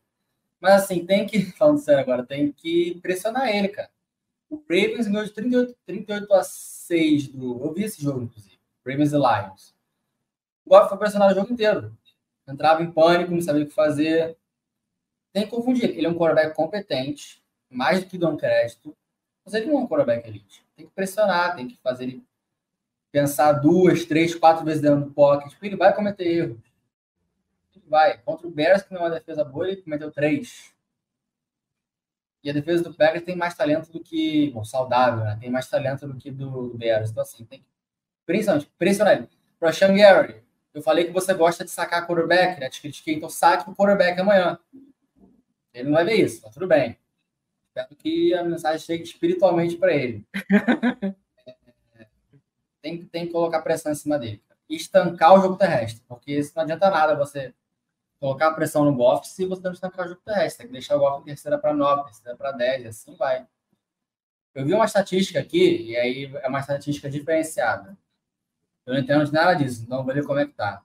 Mas, 0.61 0.85
assim, 0.85 1.05
tem 1.05 1.27
que, 1.27 1.41
falando 1.59 1.79
sério 1.79 2.01
agora, 2.01 2.25
tem 2.25 2.51
que 2.53 2.99
pressionar 3.03 3.49
ele, 3.49 3.69
cara. 3.69 3.91
O 4.51 4.57
Ravens 4.57 5.07
ganhou 5.07 5.25
de 5.25 5.33
38, 5.33 5.77
38 5.85 6.35
a 6.35 6.43
6 6.43 7.29
do. 7.29 7.65
Eu 7.65 7.73
vi 7.73 7.85
esse 7.85 8.03
jogo, 8.03 8.23
inclusive. 8.23 8.59
Ravens 8.87 9.13
e 9.13 9.17
Lions. 9.17 9.75
O 10.65 10.71
Goff 10.71 10.89
foi 10.89 10.99
pressionado 10.99 11.33
o 11.33 11.35
jogo 11.35 11.53
inteiro. 11.53 11.97
Entrava 12.47 12.83
em 12.83 12.91
pânico, 12.91 13.33
não 13.33 13.43
sabia 13.43 13.65
o 13.65 13.67
que 13.67 13.75
fazer. 13.75 14.37
Tem 15.33 15.45
que 15.45 15.51
confundir. 15.51 15.91
Ele 15.91 16.07
é 16.07 16.09
um 16.09 16.15
quarterback 16.15 16.55
competente, 16.55 17.43
mais 17.71 18.01
do 18.01 18.09
que 18.09 18.17
dão 18.17 18.37
crédito. 18.37 18.97
Mas 19.45 19.55
ele 19.55 19.67
não 19.67 19.81
é 19.81 19.83
um 19.83 19.87
quarterback 19.87 20.27
elite. 20.27 20.65
Tem 20.75 20.87
que 20.87 20.93
pressionar, 20.93 21.55
tem 21.55 21.69
que 21.69 21.77
fazer 21.77 22.05
ele 22.05 22.25
pensar 23.11 23.53
duas, 23.53 24.05
três, 24.05 24.35
quatro 24.35 24.65
vezes 24.65 24.81
dentro 24.83 25.07
do 25.07 25.11
pocket, 25.13 25.53
ele 25.63 25.77
vai 25.77 25.95
cometer 25.95 26.25
erros. 26.25 26.59
Ele 27.75 27.85
vai. 27.89 28.19
Contra 28.19 28.47
o 28.47 28.51
Bears, 28.51 28.83
que 28.83 28.93
não 28.93 29.01
é 29.01 29.05
uma 29.05 29.11
defesa 29.11 29.45
boa, 29.45 29.69
ele 29.69 29.83
cometeu 29.83 30.11
três. 30.11 30.73
E 32.43 32.51
a 32.51 32.53
defesa 32.53 32.85
do 32.85 32.95
Packers 32.95 33.25
tem 33.25 33.37
mais 33.37 33.55
talento 33.55 33.91
do 33.91 34.01
que. 34.01 34.51
Bom, 34.51 34.65
saudável, 34.65 35.25
né? 35.25 35.37
Tem 35.41 35.51
mais 35.51 35.69
talento 35.69 36.07
do 36.07 36.17
que 36.17 36.31
do, 36.31 36.69
do 36.69 36.79
Bears. 36.79 37.11
Então, 37.11 37.23
assim, 37.23 37.45
tem 37.45 37.61
que. 37.61 37.67
Principalmente, 38.25 38.69
ele. 38.81 39.29
Pro 39.59 39.73
Sean 39.73 39.97
Gary, 39.97 40.41
eu 40.73 40.81
falei 40.83 41.07
que 41.07 41.13
você 41.13 41.35
gosta 41.35 41.65
de 41.65 41.71
sacar 41.71 42.07
quarterback, 42.07 42.61
né? 42.61 42.69
Te 42.69 42.81
critiquei, 42.81 43.15
então 43.15 43.29
saque 43.29 43.69
o 43.69 43.75
quarterback 43.75 44.21
amanhã. 44.21 44.59
Ele 45.75 45.85
não 45.85 45.95
vai 45.95 46.05
ver 46.05 46.15
isso, 46.15 46.41
mas 46.45 46.55
tudo 46.55 46.67
bem. 46.67 46.97
Espero 47.69 47.97
que 47.97 48.35
a 48.35 48.45
mensagem 48.45 48.79
chegue 48.79 49.03
espiritualmente 49.03 49.77
para 49.77 49.93
ele. 49.95 50.25
tem, 52.81 53.05
tem 53.05 53.27
que 53.27 53.33
colocar 53.33 53.63
pressão 53.63 53.91
em 53.91 53.97
cima 53.97 54.19
dele. 54.19 54.43
Estancar 54.69 55.35
o 55.35 55.41
jogo 55.41 55.57
terrestre. 55.57 56.03
Porque 56.07 56.33
isso 56.33 56.53
não 56.55 56.63
adianta 56.63 56.91
nada 56.91 57.17
você 57.17 57.53
colocar 58.21 58.53
pressão 58.53 58.85
no 58.85 58.95
Goff 58.95 59.29
se 59.29 59.47
você 59.47 59.63
não 59.63 59.73
estancar 59.73 60.07
o 60.07 60.09
jogo 60.09 60.21
terrestre. 60.25 60.59
Tem 60.59 60.67
que 60.67 60.73
deixar 60.73 60.97
o 60.97 61.01
Goff 61.01 61.25
terceira 61.25 61.59
para 61.59 61.73
9, 61.73 62.05
terceira 62.05 62.37
para 62.37 62.53
10, 62.53 62.85
e 62.85 62.89
assim 62.89 63.17
vai. 63.17 63.47
Eu 64.55 64.65
vi 64.65 64.75
uma 64.75 64.85
estatística 64.85 65.39
aqui, 65.39 65.83
e 65.83 65.97
aí 65.97 66.31
é 66.37 66.49
uma 66.49 66.61
estatística 66.61 67.09
diferenciada. 67.09 67.97
Eu 68.85 68.95
não 68.95 69.01
entendo 69.01 69.25
de 69.25 69.33
nada 69.33 69.55
disso, 69.55 69.83
então 69.83 70.05
vou 70.05 70.15
ver 70.15 70.25
como 70.25 70.41
é 70.41 70.47
que 70.47 70.53
tá. 70.53 70.83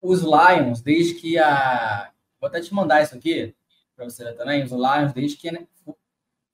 Os 0.00 0.22
Lions, 0.22 0.80
desde 0.80 1.14
que 1.14 1.38
a. 1.38 2.12
Vou 2.40 2.48
até 2.48 2.60
te 2.60 2.72
mandar 2.72 3.02
isso 3.02 3.14
aqui 3.14 3.54
para 3.94 4.04
você 4.04 4.24
ver 4.24 4.34
também. 4.34 4.64
Os 4.64 4.70
Lions, 4.70 5.12
desde 5.12 5.36
que 5.36 5.68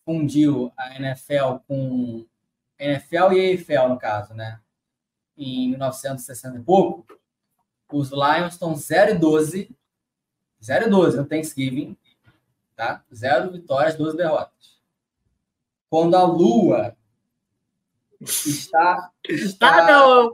fundiu 0.04 0.72
a 0.76 0.96
NFL 0.96 1.58
com 1.66 2.26
NFL 2.78 3.32
e 3.32 3.52
EFL, 3.52 3.88
no 3.88 3.98
caso, 3.98 4.34
né? 4.34 4.60
Em 5.36 5.70
1960 5.70 6.58
e 6.58 6.62
pouco, 6.62 7.06
os 7.92 8.10
Lions 8.10 8.54
estão 8.54 8.74
0 8.74 9.12
e 9.12 9.14
12. 9.18 9.76
0 10.62 10.86
e 10.86 10.90
12 10.90 11.16
no 11.16 11.26
Thanksgiving, 11.26 11.96
tá? 12.74 13.04
0 13.14 13.52
vitórias, 13.52 13.96
12 13.96 14.16
derrotas. 14.16 14.80
Quando 15.88 16.16
a 16.16 16.24
Lua 16.24 16.96
está. 18.20 19.10
está... 19.28 19.82
Ah, 19.82 19.86
não! 19.86 20.32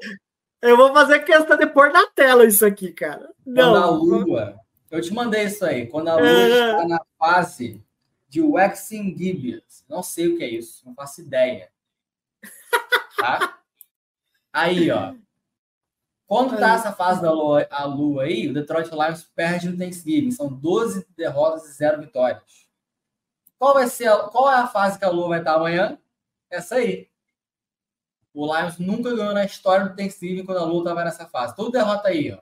Eu 0.60 0.76
vou 0.76 0.92
fazer 0.92 1.20
questão 1.20 1.56
de 1.56 1.66
pôr 1.66 1.92
na 1.92 2.06
tela 2.08 2.44
isso 2.46 2.64
aqui, 2.64 2.92
cara. 2.92 3.28
Não. 3.44 3.72
Quando 3.72 3.84
a 3.84 3.90
Lua. 3.90 4.60
Eu 4.90 5.00
te 5.00 5.12
mandei 5.12 5.44
isso 5.44 5.64
aí. 5.64 5.86
Quando 5.86 6.08
a 6.08 6.14
Lua 6.14 6.26
é... 6.26 6.70
está 6.70 6.86
na 6.86 7.00
fase 7.18 7.82
de 8.28 8.40
Waxing 8.40 9.14
Gibbons. 9.16 9.84
Não 9.88 10.02
sei 10.02 10.28
o 10.28 10.38
que 10.38 10.44
é 10.44 10.48
isso, 10.48 10.86
não 10.86 10.94
faço 10.94 11.20
ideia. 11.20 11.70
Tá? 13.18 13.58
Aí, 14.52 14.90
ó. 14.90 15.14
Quando 16.32 16.56
tá 16.58 16.76
essa 16.76 16.90
fase 16.90 17.20
da 17.20 17.30
lua, 17.30 17.68
a 17.70 17.84
lua 17.84 18.22
aí, 18.22 18.48
o 18.48 18.54
Detroit 18.54 18.90
Lions 18.90 19.22
perde 19.22 19.68
no 19.68 19.76
Thanksgiving. 19.76 20.30
São 20.30 20.50
12 20.50 21.06
derrotas 21.14 21.68
e 21.68 21.74
0 21.74 22.00
vitórias. 22.00 22.66
Qual 23.58 23.74
vai 23.74 23.86
ser 23.86 24.08
a, 24.08 24.16
qual 24.28 24.50
é 24.50 24.54
a 24.54 24.66
fase 24.66 24.98
que 24.98 25.04
a 25.04 25.10
lua 25.10 25.28
vai 25.28 25.40
estar 25.40 25.56
amanhã? 25.56 25.98
Essa 26.48 26.76
aí. 26.76 27.10
O 28.32 28.46
Lions 28.46 28.78
nunca 28.78 29.14
ganhou 29.14 29.34
na 29.34 29.44
história 29.44 29.86
do 29.86 29.94
Thanksgiving 29.94 30.46
quando 30.46 30.56
a 30.56 30.64
lua 30.64 30.78
estava 30.78 31.04
nessa 31.04 31.26
fase. 31.26 31.54
Tudo 31.54 31.70
derrota 31.70 32.08
aí, 32.08 32.32
ó. 32.32 32.38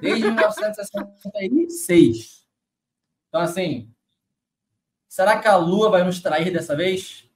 Desde 0.00 0.28
1966. 0.28 2.44
Então, 3.28 3.40
assim, 3.40 3.94
será 5.06 5.38
que 5.38 5.46
a 5.46 5.54
lua 5.54 5.90
vai 5.90 6.02
nos 6.02 6.20
trair 6.20 6.52
dessa 6.52 6.74
vez? 6.74 7.30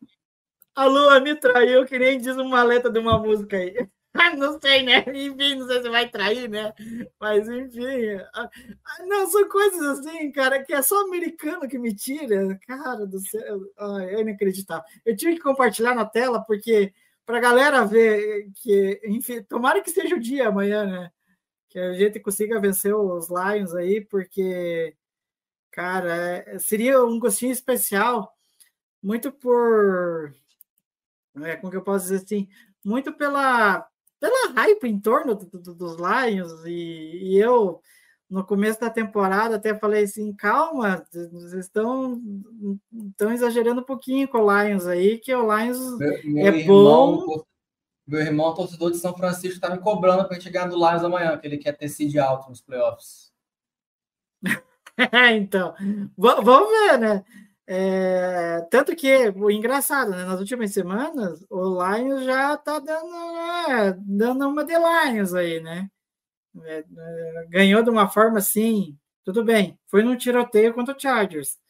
A 0.75 0.87
lua 0.87 1.21
me 1.21 1.37
traiu, 1.37 1.87
que 1.87 1.97
nem 1.97 2.19
diz 2.19 2.37
uma 2.37 2.65
letra 2.65 2.91
de 2.91 2.99
uma 2.99 3.21
música 3.21 3.57
aí. 3.57 3.89
Não 4.37 4.61
sei, 4.61 4.82
né? 4.82 5.05
Enfim, 5.09 5.57
não 5.57 5.66
sei 5.66 5.82
se 5.82 5.89
vai 5.89 6.09
trair, 6.09 6.49
né? 6.49 6.73
Mas, 7.20 7.49
enfim. 7.49 8.16
Ah, 8.35 8.51
não, 9.07 9.27
são 9.28 9.49
coisas 9.49 9.99
assim, 9.99 10.31
cara, 10.32 10.62
que 10.62 10.73
é 10.73 10.82
só 10.82 11.01
americano 11.03 11.69
que 11.69 11.78
me 11.78 11.95
tira. 11.95 12.59
Cara 12.66 13.07
do 13.07 13.20
céu. 13.20 13.61
Ai, 13.78 14.15
é 14.16 14.20
inacreditável. 14.20 14.85
Eu 15.05 15.16
tive 15.16 15.35
que 15.37 15.43
compartilhar 15.43 15.95
na 15.95 16.05
tela, 16.05 16.43
porque 16.45 16.93
para 17.24 17.39
a 17.39 17.41
galera 17.41 17.85
ver 17.85 18.51
que, 18.57 19.01
enfim, 19.05 19.43
tomara 19.43 19.81
que 19.81 19.91
seja 19.91 20.16
o 20.16 20.20
dia 20.20 20.49
amanhã, 20.49 20.85
né? 20.85 21.12
Que 21.69 21.78
a 21.78 21.93
gente 21.95 22.19
consiga 22.20 22.61
vencer 22.61 22.95
os 22.95 23.28
Lions 23.28 23.74
aí, 23.74 24.01
porque, 24.01 24.97
cara, 25.70 26.16
é, 26.16 26.59
seria 26.59 27.05
um 27.05 27.19
gostinho 27.20 27.53
especial, 27.53 28.37
muito 29.03 29.31
por. 29.32 30.35
É, 31.43 31.57
como 31.57 31.70
que 31.70 31.77
eu 31.77 31.82
posso 31.85 32.07
dizer 32.07 32.24
assim? 32.24 32.49
Muito 32.85 33.12
pela 33.12 33.90
pela 34.21 34.53
hype 34.53 34.85
em 34.85 35.01
torno 35.01 35.35
do, 35.35 35.47
do, 35.47 35.75
dos 35.75 35.97
Lions, 35.97 36.65
e, 36.67 37.33
e, 37.33 37.39
eu, 37.39 37.81
no 38.29 38.45
começo 38.45 38.79
da 38.79 38.91
temporada, 38.91 39.57
até 39.57 39.75
falei 39.75 40.05
assim: 40.05 40.33
calma, 40.35 41.05
vocês 41.11 41.65
estão, 41.65 42.21
estão 43.09 43.33
exagerando 43.33 43.81
um 43.81 43.85
pouquinho 43.85 44.29
com 44.29 44.39
o 44.39 44.63
Lions 44.63 44.87
aí, 44.87 45.19
que 45.19 45.35
o 45.35 45.57
Lions 45.57 45.99
meu, 45.99 46.21
meu 46.25 46.47
é 46.47 46.59
irmão, 46.59 47.27
bom. 47.27 47.45
Meu 48.07 48.21
irmão, 48.21 48.55
torcedor 48.55 48.91
de 48.91 48.99
São 48.99 49.17
Francisco, 49.17 49.55
está 49.55 49.71
me 49.71 49.79
cobrando 49.79 50.27
para 50.27 50.39
ganhar 50.39 50.67
do 50.67 50.77
Lions 50.77 51.05
amanhã, 51.05 51.39
que 51.39 51.47
ele 51.47 51.59
quer 51.59 51.73
ter 51.73 51.89
seed 51.89 52.17
alto 52.17 52.49
nos 52.51 52.61
playoffs. 52.61 53.33
então, 55.33 55.75
vamos 56.17 56.71
ver, 56.71 56.99
né? 56.99 57.25
É, 57.73 58.63
tanto 58.69 58.97
que, 58.97 59.29
o 59.37 59.49
engraçado, 59.49 60.11
né, 60.11 60.25
nas 60.25 60.41
últimas 60.41 60.73
semanas, 60.73 61.47
o 61.49 61.81
Lions 61.81 62.25
já 62.25 62.57
tá 62.57 62.81
dando, 62.81 63.15
é, 63.71 63.97
dando 63.97 64.49
uma 64.49 64.65
de 64.65 64.75
Lions 64.75 65.33
aí, 65.35 65.61
né? 65.61 65.89
É, 66.65 66.79
é, 66.79 67.47
ganhou 67.49 67.81
de 67.85 67.89
uma 67.89 68.09
forma 68.09 68.39
assim, 68.39 68.99
tudo 69.25 69.45
bem, 69.45 69.79
foi 69.87 70.03
num 70.03 70.17
tiroteio 70.17 70.75
contra 70.75 70.97
o 70.97 71.01
Chargers, 71.01 71.61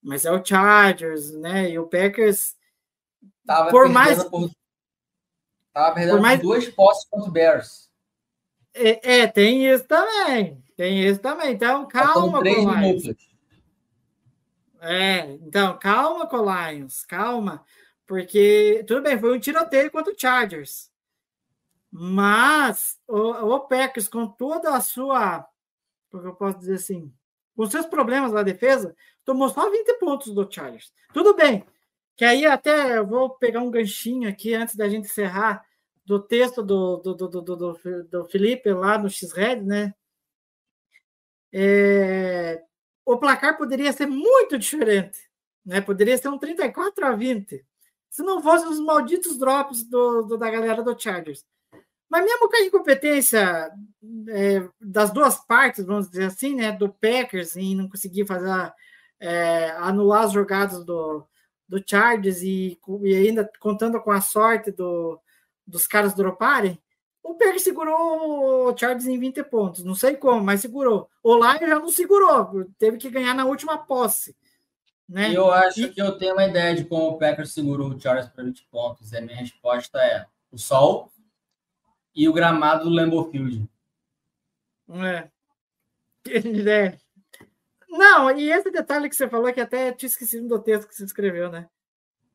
mas 0.00 0.24
é 0.24 0.30
o 0.30 0.44
Chargers, 0.44 1.32
né? 1.32 1.70
E 1.70 1.76
o 1.76 1.88
Packers, 1.88 2.54
tava 3.44 3.68
por 3.68 3.88
mais. 3.88 4.22
Por, 4.22 4.48
tava 5.72 5.92
perdendo 5.92 6.18
por 6.18 6.22
mais, 6.22 6.40
duas 6.40 6.68
posses 6.68 7.04
contra 7.10 7.28
o 7.28 7.32
Bears. 7.32 7.90
É, 8.72 9.22
é, 9.22 9.26
tem 9.26 9.66
isso 9.66 9.88
também, 9.88 10.62
tem 10.76 11.04
isso 11.04 11.18
também, 11.18 11.52
então 11.52 11.88
calma, 11.88 12.38
três 12.38 12.64
minutos. 12.64 13.31
É, 14.84 15.20
então, 15.34 15.78
calma 15.78 16.26
com 16.26 16.38
o 16.38 16.70
Lions, 16.70 17.04
calma. 17.04 17.64
Porque, 18.04 18.84
tudo 18.86 19.02
bem, 19.02 19.18
foi 19.18 19.36
um 19.36 19.40
tiroteio 19.40 19.90
contra 19.92 20.12
o 20.12 20.18
Chargers. 20.18 20.90
Mas 21.90 22.98
o, 23.06 23.30
o 23.30 23.60
Packers, 23.60 24.08
com 24.08 24.26
toda 24.26 24.74
a 24.74 24.80
sua. 24.80 25.46
Como 26.10 26.26
eu 26.26 26.34
posso 26.34 26.58
dizer 26.58 26.74
assim? 26.74 27.12
Com 27.56 27.66
seus 27.66 27.86
problemas 27.86 28.32
na 28.32 28.42
defesa, 28.42 28.96
tomou 29.24 29.48
só 29.50 29.70
20 29.70 29.98
pontos 30.00 30.34
do 30.34 30.50
Chargers. 30.50 30.92
Tudo 31.14 31.34
bem. 31.34 31.64
Que 32.16 32.24
aí 32.24 32.44
até 32.44 32.98
eu 32.98 33.06
vou 33.06 33.30
pegar 33.30 33.60
um 33.60 33.70
ganchinho 33.70 34.28
aqui 34.28 34.52
antes 34.52 34.74
da 34.74 34.88
gente 34.88 35.06
encerrar 35.06 35.64
do 36.04 36.20
texto 36.20 36.60
do, 36.60 36.96
do, 36.96 37.14
do, 37.14 37.28
do, 37.28 37.42
do, 37.42 38.04
do 38.10 38.24
Felipe 38.26 38.72
lá 38.72 38.98
no 38.98 39.08
X-Red, 39.08 39.60
né? 39.62 39.94
É, 41.52 42.62
o 43.04 43.16
placar 43.16 43.56
poderia 43.56 43.92
ser 43.92 44.06
muito 44.06 44.58
diferente, 44.58 45.18
né? 45.64 45.80
Poderia 45.80 46.16
ser 46.16 46.28
um 46.28 46.38
34 46.38 47.06
a 47.06 47.12
20, 47.12 47.64
se 48.10 48.22
não 48.22 48.42
fossem 48.42 48.68
os 48.68 48.80
malditos 48.80 49.38
drops 49.38 49.84
do, 49.84 50.22
do, 50.22 50.38
da 50.38 50.50
galera 50.50 50.82
do 50.82 50.98
Chargers. 50.98 51.44
Mas 52.08 52.24
mesmo 52.24 52.48
com 52.48 52.56
a 52.56 52.60
incompetência 52.60 53.70
é, 54.28 54.68
das 54.78 55.10
duas 55.10 55.38
partes, 55.46 55.86
vamos 55.86 56.10
dizer 56.10 56.24
assim, 56.24 56.54
né? 56.54 56.70
Do 56.70 56.92
Packers 56.92 57.56
em 57.56 57.74
não 57.74 57.88
conseguir 57.88 58.26
fazer 58.26 58.72
é, 59.18 59.70
anular 59.78 60.24
as 60.24 60.32
jogadas 60.32 60.84
do, 60.84 61.26
do 61.66 61.82
Chargers 61.84 62.42
e, 62.42 62.78
e 63.02 63.14
ainda 63.14 63.50
contando 63.58 63.98
com 64.00 64.10
a 64.10 64.20
sorte 64.20 64.70
do, 64.70 65.18
dos 65.66 65.86
caras 65.86 66.14
droparem, 66.14 66.81
o 67.22 67.34
Packers 67.34 67.62
segurou 67.62 68.68
o 68.68 68.76
Chargers 68.76 69.06
em 69.06 69.18
20 69.18 69.44
pontos. 69.44 69.84
Não 69.84 69.94
sei 69.94 70.16
como, 70.16 70.42
mas 70.42 70.60
segurou. 70.60 71.08
O 71.22 71.34
Lions 71.36 71.60
já 71.60 71.78
não 71.78 71.88
segurou. 71.88 72.66
Teve 72.78 72.96
que 72.96 73.10
ganhar 73.10 73.34
na 73.34 73.44
última 73.44 73.78
posse. 73.78 74.36
Né? 75.08 75.32
Eu 75.32 75.50
acho 75.50 75.82
e... 75.82 75.88
que 75.90 76.02
eu 76.02 76.18
tenho 76.18 76.32
uma 76.32 76.46
ideia 76.46 76.74
de 76.74 76.84
como 76.84 77.08
o 77.08 77.18
Packers 77.18 77.52
segurou 77.52 77.90
o 77.90 78.00
Chargers 78.00 78.28
para 78.28 78.44
20 78.44 78.66
pontos. 78.70 79.12
E 79.12 79.16
a 79.16 79.20
minha 79.20 79.36
resposta 79.36 79.98
é 79.98 80.26
o 80.50 80.58
sol 80.58 81.12
e 82.14 82.28
o 82.28 82.32
gramado 82.32 82.84
do 82.84 82.90
Lambeau 82.90 83.30
Field. 83.30 83.68
É. 84.88 85.30
é. 86.68 86.98
Não, 87.88 88.30
e 88.36 88.50
esse 88.50 88.70
detalhe 88.70 89.08
que 89.08 89.14
você 89.14 89.28
falou, 89.28 89.52
que 89.52 89.60
até 89.60 89.92
tinha 89.92 90.08
esquecido 90.08 90.48
do 90.48 90.58
texto 90.58 90.88
que 90.88 90.94
você 90.94 91.04
escreveu, 91.04 91.50
né? 91.50 91.68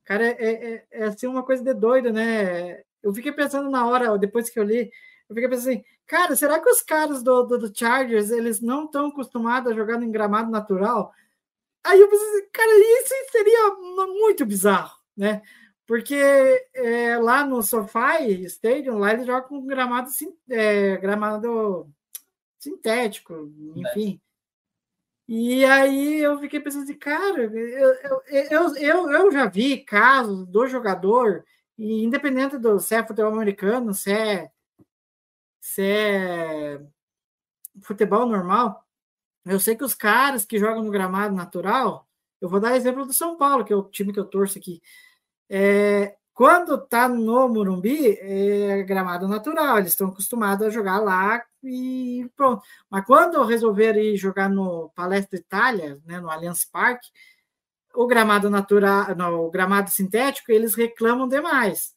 Cara, 0.03 0.25
é, 0.25 0.75
é, 0.75 0.87
é 0.91 1.03
assim 1.05 1.27
uma 1.27 1.43
coisa 1.43 1.63
de 1.63 1.73
doido, 1.73 2.13
né? 2.13 2.83
Eu 3.07 3.13
fiquei 3.13 3.31
pensando 3.31 3.69
na 3.69 3.87
hora, 3.87 4.17
depois 4.17 4.49
que 4.49 4.59
eu 4.59 4.63
li, 4.63 4.91
eu 5.29 5.35
fiquei 5.35 5.49
pensando 5.49 5.69
assim, 5.71 5.83
cara, 6.05 6.35
será 6.35 6.59
que 6.59 6.69
os 6.69 6.81
caras 6.81 7.23
do, 7.23 7.43
do, 7.43 7.57
do 7.57 7.77
Chargers, 7.77 8.31
eles 8.31 8.61
não 8.61 8.85
estão 8.85 9.07
acostumados 9.07 9.71
a 9.71 9.75
jogar 9.75 10.01
em 10.01 10.11
gramado 10.11 10.51
natural? 10.51 11.13
Aí 11.83 11.99
eu 11.99 12.09
pensei, 12.09 12.27
assim, 12.27 12.47
cara, 12.51 12.71
isso 12.71 13.13
seria 13.31 13.75
muito 14.07 14.45
bizarro, 14.45 14.97
né? 15.15 15.41
Porque 15.85 16.15
é, 16.73 17.17
lá 17.17 17.45
no 17.45 17.63
SoFi 17.63 18.43
Stadium, 18.43 18.97
lá 18.97 19.13
eles 19.13 19.25
jogam 19.25 19.47
com 19.47 19.65
gramado, 19.65 20.09
é, 20.49 20.97
gramado 20.97 21.89
sintético, 22.59 23.49
enfim. 23.75 24.19
E 25.27 25.65
aí 25.65 26.19
eu 26.19 26.39
fiquei 26.39 26.59
pensando 26.59 26.83
assim, 26.83 26.97
cara, 26.97 27.43
eu, 27.43 28.21
eu, 28.31 28.75
eu, 28.75 29.11
eu 29.11 29.31
já 29.31 29.45
vi 29.45 29.77
casos 29.77 30.45
do 30.47 30.67
jogador 30.67 31.45
e 31.77 32.03
independente 32.03 32.57
do 32.57 32.79
se 32.79 32.95
é 32.95 33.05
futebol 33.05 33.33
americano, 33.33 33.93
se 33.93 34.11
é, 34.11 34.51
se 35.59 35.81
é 35.83 36.81
futebol 37.83 38.25
normal, 38.25 38.83
eu 39.45 39.59
sei 39.59 39.75
que 39.75 39.83
os 39.83 39.95
caras 39.95 40.45
que 40.45 40.59
jogam 40.59 40.83
no 40.83 40.91
gramado 40.91 41.35
natural, 41.35 42.07
eu 42.41 42.49
vou 42.49 42.59
dar 42.59 42.75
exemplo 42.75 43.05
do 43.05 43.13
São 43.13 43.37
Paulo, 43.37 43.63
que 43.63 43.73
é 43.73 43.75
o 43.75 43.83
time 43.83 44.13
que 44.13 44.19
eu 44.19 44.25
torço 44.25 44.57
aqui. 44.57 44.81
É, 45.49 46.15
quando 46.33 46.77
tá 46.77 47.09
no 47.09 47.49
Morumbi, 47.49 48.17
é 48.19 48.83
gramado 48.83 49.27
natural, 49.27 49.79
eles 49.79 49.91
estão 49.93 50.09
acostumados 50.09 50.67
a 50.67 50.69
jogar 50.69 50.99
lá 50.99 51.43
e 51.63 52.29
pronto. 52.35 52.63
Mas 52.89 53.05
quando 53.05 53.43
resolveram 53.43 53.99
ir 53.99 54.17
jogar 54.17 54.49
no 54.49 54.89
Palestra 54.95 55.39
Itália, 55.39 55.99
né, 56.05 56.19
no 56.19 56.29
Allianz 56.29 56.65
Parque, 56.65 57.07
o 57.97 58.05
gramado 58.05 58.47
natural, 58.47 59.15
não, 59.15 59.39
o 59.41 59.49
gramado 59.49 59.89
sintético, 59.89 60.51
eles 60.51 60.75
reclamam 60.75 61.27
demais. 61.27 61.95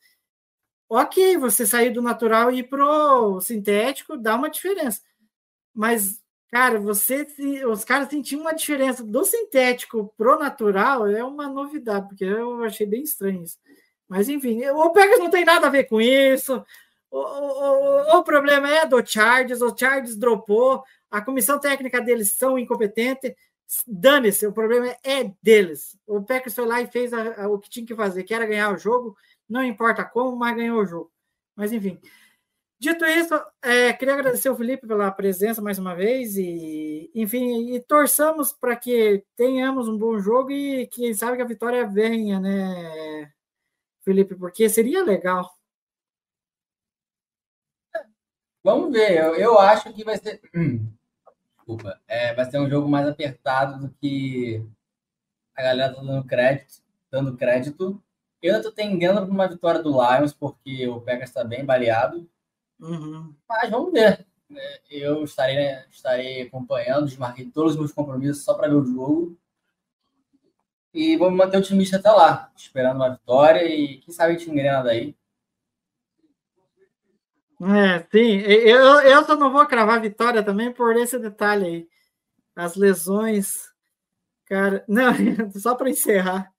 Ok, 0.89 1.37
você 1.37 1.67
sair 1.67 1.91
do 1.91 2.01
natural 2.01 2.51
e 2.51 2.61
ir 2.61 2.63
pro 2.71 3.39
sintético 3.43 4.17
dá 4.17 4.35
uma 4.35 4.49
diferença. 4.49 5.03
Mas, 5.75 6.19
cara, 6.51 6.81
você 6.81 7.27
os 7.71 7.85
caras 7.85 8.09
sentiam 8.09 8.41
uma 8.41 8.55
diferença 8.55 9.05
do 9.05 9.27
sintético 9.27 10.11
pro 10.17 10.39
natural 10.39 11.07
é 11.07 11.23
uma 11.23 11.47
novidade, 11.47 12.09
porque 12.09 12.25
eu 12.25 12.65
achei 12.65 12.87
bem 12.87 13.03
estranho 13.03 13.43
isso. 13.43 13.59
Mas 14.09 14.31
enfim, 14.31 14.65
o 14.71 14.91
Pegas 14.93 15.19
não 15.19 15.29
tem 15.29 15.45
nada 15.45 15.67
a 15.67 15.71
ver 15.71 15.85
com 15.85 16.01
isso. 16.01 16.65
O, 17.11 17.19
o, 17.19 18.19
o, 18.19 18.25
problema 18.25 18.71
é 18.71 18.87
do 18.87 19.05
Chargers, 19.05 19.61
o 19.61 19.77
Chargers 19.77 20.17
dropou, 20.17 20.83
a 21.11 21.21
comissão 21.21 21.61
técnica 21.61 22.01
deles 22.01 22.31
são 22.33 22.59
incompetente, 22.59 23.37
Dane-se, 23.87 24.47
o 24.47 24.53
problema 24.53 24.97
é 25.05 25.33
deles. 25.43 25.99
O 26.07 26.23
Packers 26.23 26.55
foi 26.55 26.67
lá 26.67 26.81
e 26.81 26.87
fez 26.89 27.13
a, 27.13 27.45
a, 27.45 27.49
o 27.49 27.59
que 27.59 27.71
tinha 27.71 27.87
que 27.87 27.95
fazer, 27.95 28.25
que 28.25 28.35
era 28.35 28.47
ganhar 28.47 28.73
o 28.73 28.79
jogo, 28.79 29.17
não 29.49 29.63
importa 29.65 30.05
como, 30.05 30.37
mas 30.37 30.57
ganhou 30.57 30.81
o 30.81 30.87
jogo. 30.87 31.13
Mas 31.55 31.73
enfim. 31.73 32.01
Dito 32.81 33.05
isso, 33.05 33.35
é, 33.63 33.93
queria 33.93 34.15
agradecer 34.15 34.49
ao 34.49 34.57
Felipe 34.57 34.87
pela 34.87 35.11
presença 35.13 35.61
mais 35.61 35.79
uma 35.79 35.95
vez 35.95 36.37
e, 36.39 37.11
enfim, 37.15 37.75
e 37.75 37.81
torçamos 37.81 38.53
para 38.53 38.75
que 38.75 39.23
tenhamos 39.37 39.87
um 39.87 39.99
bom 39.99 40.19
jogo 40.19 40.51
e 40.51 40.87
quem 40.87 41.13
sabe 41.13 41.37
que 41.37 41.43
a 41.43 41.47
vitória 41.47 41.87
venha, 41.87 42.41
né, 42.41 43.31
Felipe? 44.03 44.35
Porque 44.35 44.69
seria 44.69 45.05
legal. 45.05 45.55
Vamos 48.65 48.93
ver, 48.93 49.19
eu, 49.19 49.35
eu 49.35 49.59
acho 49.59 49.93
que 49.93 50.03
vai 50.03 50.17
ser. 50.17 50.41
Desculpa. 51.71 52.01
É, 52.09 52.35
vai 52.35 52.45
ser 52.51 52.59
um 52.59 52.69
jogo 52.69 52.89
mais 52.89 53.07
apertado 53.07 53.81
do 53.81 53.95
que 53.95 54.65
a 55.55 55.63
galera 55.63 55.95
tá 55.95 56.03
dando 56.03 56.25
crédito. 56.25 56.83
Dando 57.11 57.37
crédito. 57.37 58.03
Eu 58.43 58.57
estou 58.57 58.73
tendendo 58.73 59.21
para 59.21 59.31
uma 59.31 59.49
vitória 59.49 59.83
do 59.83 59.91
Lions, 59.91 60.33
porque 60.33 60.89
o 60.89 61.01
Packers 61.01 61.31
está 61.31 61.45
bem 61.45 61.65
baleado. 61.65 62.29
Uhum. 62.81 63.35
Mas 63.49 63.71
vamos 63.71 63.93
ver. 63.93 64.27
É, 64.53 64.81
eu 64.91 65.23
estarei, 65.25 65.59
estarei 65.91 66.43
acompanhando, 66.43 67.07
desmarquei 67.07 67.47
todos 67.47 67.73
os 67.73 67.79
meus 67.79 67.93
compromissos 67.93 68.45
só 68.45 68.55
para 68.55 68.69
ver 68.69 68.75
o 68.75 68.85
jogo. 68.85 69.37
E 70.93 71.17
vou 71.17 71.31
me 71.31 71.37
manter 71.37 71.59
otimista 71.59 71.99
até 71.99 72.11
lá, 72.11 72.51
esperando 72.57 72.97
uma 72.97 73.11
vitória 73.11 73.65
e 73.65 73.99
quem 73.99 74.13
sabe 74.13 74.35
a 74.35 74.39
gente 74.39 74.51
engrena 74.51 74.83
daí. 74.83 75.15
É, 77.63 78.07
sim. 78.11 78.39
Eu, 78.39 79.01
eu 79.01 79.25
só 79.25 79.37
não 79.37 79.53
vou 79.53 79.67
cravar 79.67 80.01
vitória 80.01 80.43
também 80.43 80.73
por 80.73 80.97
esse 80.97 81.19
detalhe 81.19 81.67
aí. 81.67 81.89
As 82.57 82.75
lesões. 82.75 83.71
Cara, 84.47 84.85
não, 84.89 85.13
só 85.61 85.75
para 85.75 85.91
encerrar. 85.91 86.51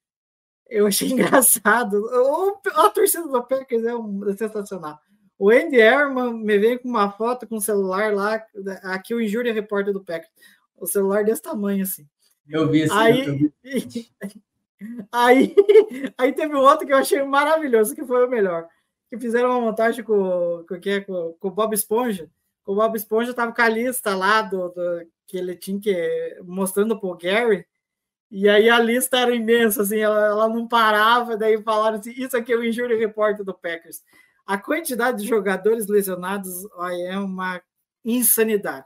Eu 0.69 0.87
achei 0.87 1.09
engraçado. 1.11 1.95
O, 1.95 2.61
a 2.73 2.89
torcida 2.89 3.27
do 3.27 3.43
Packers 3.43 3.83
é, 3.83 3.95
um, 3.95 4.29
é 4.29 4.37
sensacional. 4.37 4.99
O 5.37 5.49
Andy 5.49 5.77
Herman 5.77 6.33
me 6.35 6.59
veio 6.59 6.79
com 6.79 6.87
uma 6.87 7.11
foto 7.11 7.47
com 7.47 7.55
o 7.55 7.61
celular 7.61 8.13
lá, 8.13 8.45
aqui 8.83 9.13
o 9.13 9.19
Injury 9.19 9.51
Repórter 9.51 9.91
do 9.91 10.03
Packers. 10.03 10.31
O 10.77 10.85
celular 10.85 11.23
desse 11.23 11.41
tamanho, 11.41 11.81
assim. 11.83 12.07
Eu 12.47 12.69
vi 12.69 12.81
esse. 12.81 12.93
Aí, 12.93 13.51
aí, 15.11 15.55
aí 16.17 16.33
teve 16.33 16.55
um 16.55 16.59
outro 16.59 16.85
que 16.85 16.93
eu 16.93 16.97
achei 16.97 17.23
maravilhoso, 17.23 17.95
que 17.95 18.05
foi 18.05 18.25
o 18.25 18.29
melhor. 18.29 18.67
Que 19.11 19.19
fizeram 19.19 19.51
uma 19.51 19.59
montagem 19.59 20.03
com, 20.03 20.65
com, 20.67 20.79
com, 21.05 21.33
com 21.37 21.47
o 21.49 21.51
Bob 21.51 21.75
Esponja. 21.75 22.31
O 22.65 22.73
Bob 22.73 22.95
Esponja 22.95 23.33
tava 23.33 23.51
com 23.51 23.61
a 23.61 23.67
lista 23.67 24.15
lá 24.15 24.41
do, 24.41 24.69
do 24.69 25.05
que 25.27 25.37
ele 25.37 25.55
tinha 25.55 25.79
que 25.79 26.39
mostrando 26.43 26.97
pro 26.97 27.17
Gary. 27.17 27.67
E 28.31 28.47
aí 28.47 28.69
a 28.69 28.79
lista 28.79 29.19
era 29.19 29.35
imensa, 29.35 29.81
assim, 29.81 29.99
ela, 29.99 30.27
ela 30.27 30.47
não 30.47 30.65
parava, 30.65 31.35
daí 31.35 31.61
falaram 31.61 31.99
assim, 31.99 32.11
isso 32.11 32.37
aqui 32.37 32.53
é 32.53 32.55
o 32.55 32.63
Injury 32.63 32.95
Report 32.95 33.37
do 33.39 33.53
Packers. 33.53 34.01
A 34.45 34.57
quantidade 34.57 35.21
de 35.21 35.27
jogadores 35.27 35.87
lesionados 35.87 36.65
ó, 36.75 36.87
é 36.89 37.19
uma 37.19 37.61
insanidade. 38.05 38.85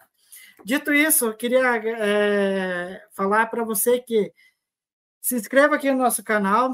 Dito 0.63 0.91
isso, 0.91 1.27
eu 1.27 1.37
queria 1.37 1.75
é, 1.77 3.03
falar 3.11 3.45
para 3.45 3.63
você 3.63 3.99
que 3.99 4.33
se 5.21 5.35
inscreva 5.35 5.75
aqui 5.75 5.91
no 5.91 5.99
nosso 5.99 6.23
canal, 6.23 6.71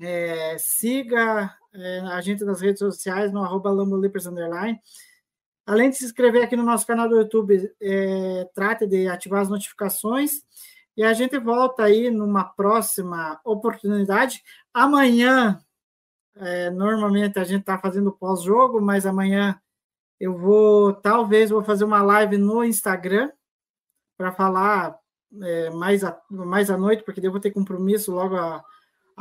é, 0.00 0.56
siga 0.58 1.56
é, 1.74 2.00
a 2.00 2.20
gente 2.20 2.44
nas 2.44 2.60
redes 2.60 2.80
sociais, 2.80 3.32
no 3.32 3.42
arroba. 3.42 3.70
Além 5.66 5.90
de 5.90 5.96
se 5.96 6.04
inscrever 6.04 6.42
aqui 6.42 6.56
no 6.56 6.64
nosso 6.64 6.86
canal 6.86 7.08
do 7.08 7.16
YouTube, 7.16 7.72
é, 7.80 8.48
trate 8.54 8.86
de 8.86 9.06
ativar 9.08 9.42
as 9.42 9.48
notificações. 9.48 10.42
E 10.96 11.04
a 11.04 11.12
gente 11.12 11.38
volta 11.38 11.84
aí 11.84 12.10
numa 12.10 12.44
próxima 12.44 13.40
oportunidade. 13.44 14.42
Amanhã, 14.74 15.60
é, 16.36 16.70
normalmente 16.70 17.38
a 17.38 17.44
gente 17.44 17.60
está 17.60 17.78
fazendo 17.78 18.12
pós-jogo, 18.12 18.80
mas 18.80 19.06
amanhã 19.06 19.60
eu 20.18 20.36
vou, 20.36 20.92
talvez, 20.92 21.50
vou 21.50 21.62
fazer 21.62 21.84
uma 21.84 22.02
live 22.02 22.36
no 22.36 22.64
Instagram 22.64 23.30
para 24.18 24.32
falar 24.32 24.98
é, 25.42 25.70
mais, 25.70 26.04
a, 26.04 26.20
mais 26.28 26.70
à 26.70 26.76
noite, 26.76 27.04
porque 27.04 27.24
eu 27.24 27.30
vou 27.30 27.40
ter 27.40 27.52
compromisso 27.52 28.12
logo 28.12 28.36
a, 28.36 28.62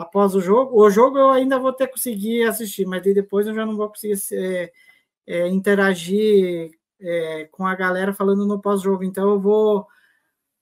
após 0.02 0.36
o 0.36 0.42
jogo. 0.42 0.82
O 0.82 0.90
jogo 0.90 1.18
eu 1.18 1.30
ainda 1.30 1.60
vou 1.60 1.74
ter 1.74 1.88
conseguir 1.88 2.44
assistir, 2.44 2.86
mas 2.86 3.02
depois 3.02 3.48
eu 3.48 3.54
já 3.54 3.66
não 3.66 3.76
vou 3.76 3.90
conseguir 3.90 4.18
é, 4.34 4.72
é, 5.28 5.48
interagir 5.48 6.72
é, 7.00 7.46
com 7.52 7.66
a 7.66 7.76
galera 7.76 8.14
falando 8.14 8.46
no 8.46 8.62
pós-jogo. 8.62 9.04
Então 9.04 9.30
eu 9.30 9.40
vou, 9.40 9.88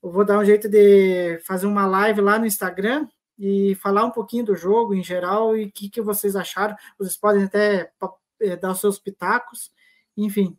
eu 0.04 0.12
vou 0.12 0.26
dar 0.26 0.40
um 0.40 0.46
jeito 0.46 0.70
de 0.70 1.40
fazer 1.46 1.68
uma 1.68 1.86
live 1.86 2.22
lá 2.22 2.40
no 2.40 2.46
Instagram 2.46 3.08
e 3.40 3.76
falar 3.76 4.04
um 4.06 4.12
pouquinho 4.12 4.46
do 4.46 4.56
jogo 4.56 4.94
em 4.94 5.04
geral 5.04 5.56
e 5.56 5.66
o 5.66 5.72
que, 5.72 5.90
que 5.90 6.02
vocês 6.02 6.36
acharam. 6.36 6.76
Vocês 6.98 7.16
podem 7.16 7.44
até 7.44 7.92
é, 8.42 8.56
dar 8.56 8.72
os 8.72 8.80
seus 8.80 9.00
pitacos 9.00 9.72
enfim. 10.18 10.58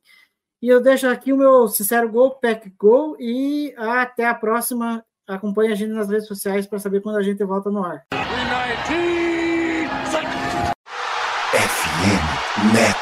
E 0.62 0.68
eu 0.68 0.80
deixo 0.80 1.08
aqui 1.08 1.32
o 1.32 1.36
meu 1.36 1.68
sincero 1.68 2.10
gol, 2.10 2.32
pack 2.32 2.70
gol, 2.78 3.16
e 3.18 3.74
até 3.76 4.26
a 4.26 4.34
próxima. 4.34 5.04
Acompanhe 5.26 5.72
a 5.72 5.74
gente 5.74 5.92
nas 5.92 6.08
redes 6.08 6.26
sociais 6.26 6.66
para 6.66 6.78
saber 6.78 7.02
quando 7.02 7.16
a 7.16 7.22
gente 7.22 7.44
volta 7.44 7.70
no 7.70 7.84
ar. 7.84 8.06
FM 11.52 12.24
Net 12.74 12.97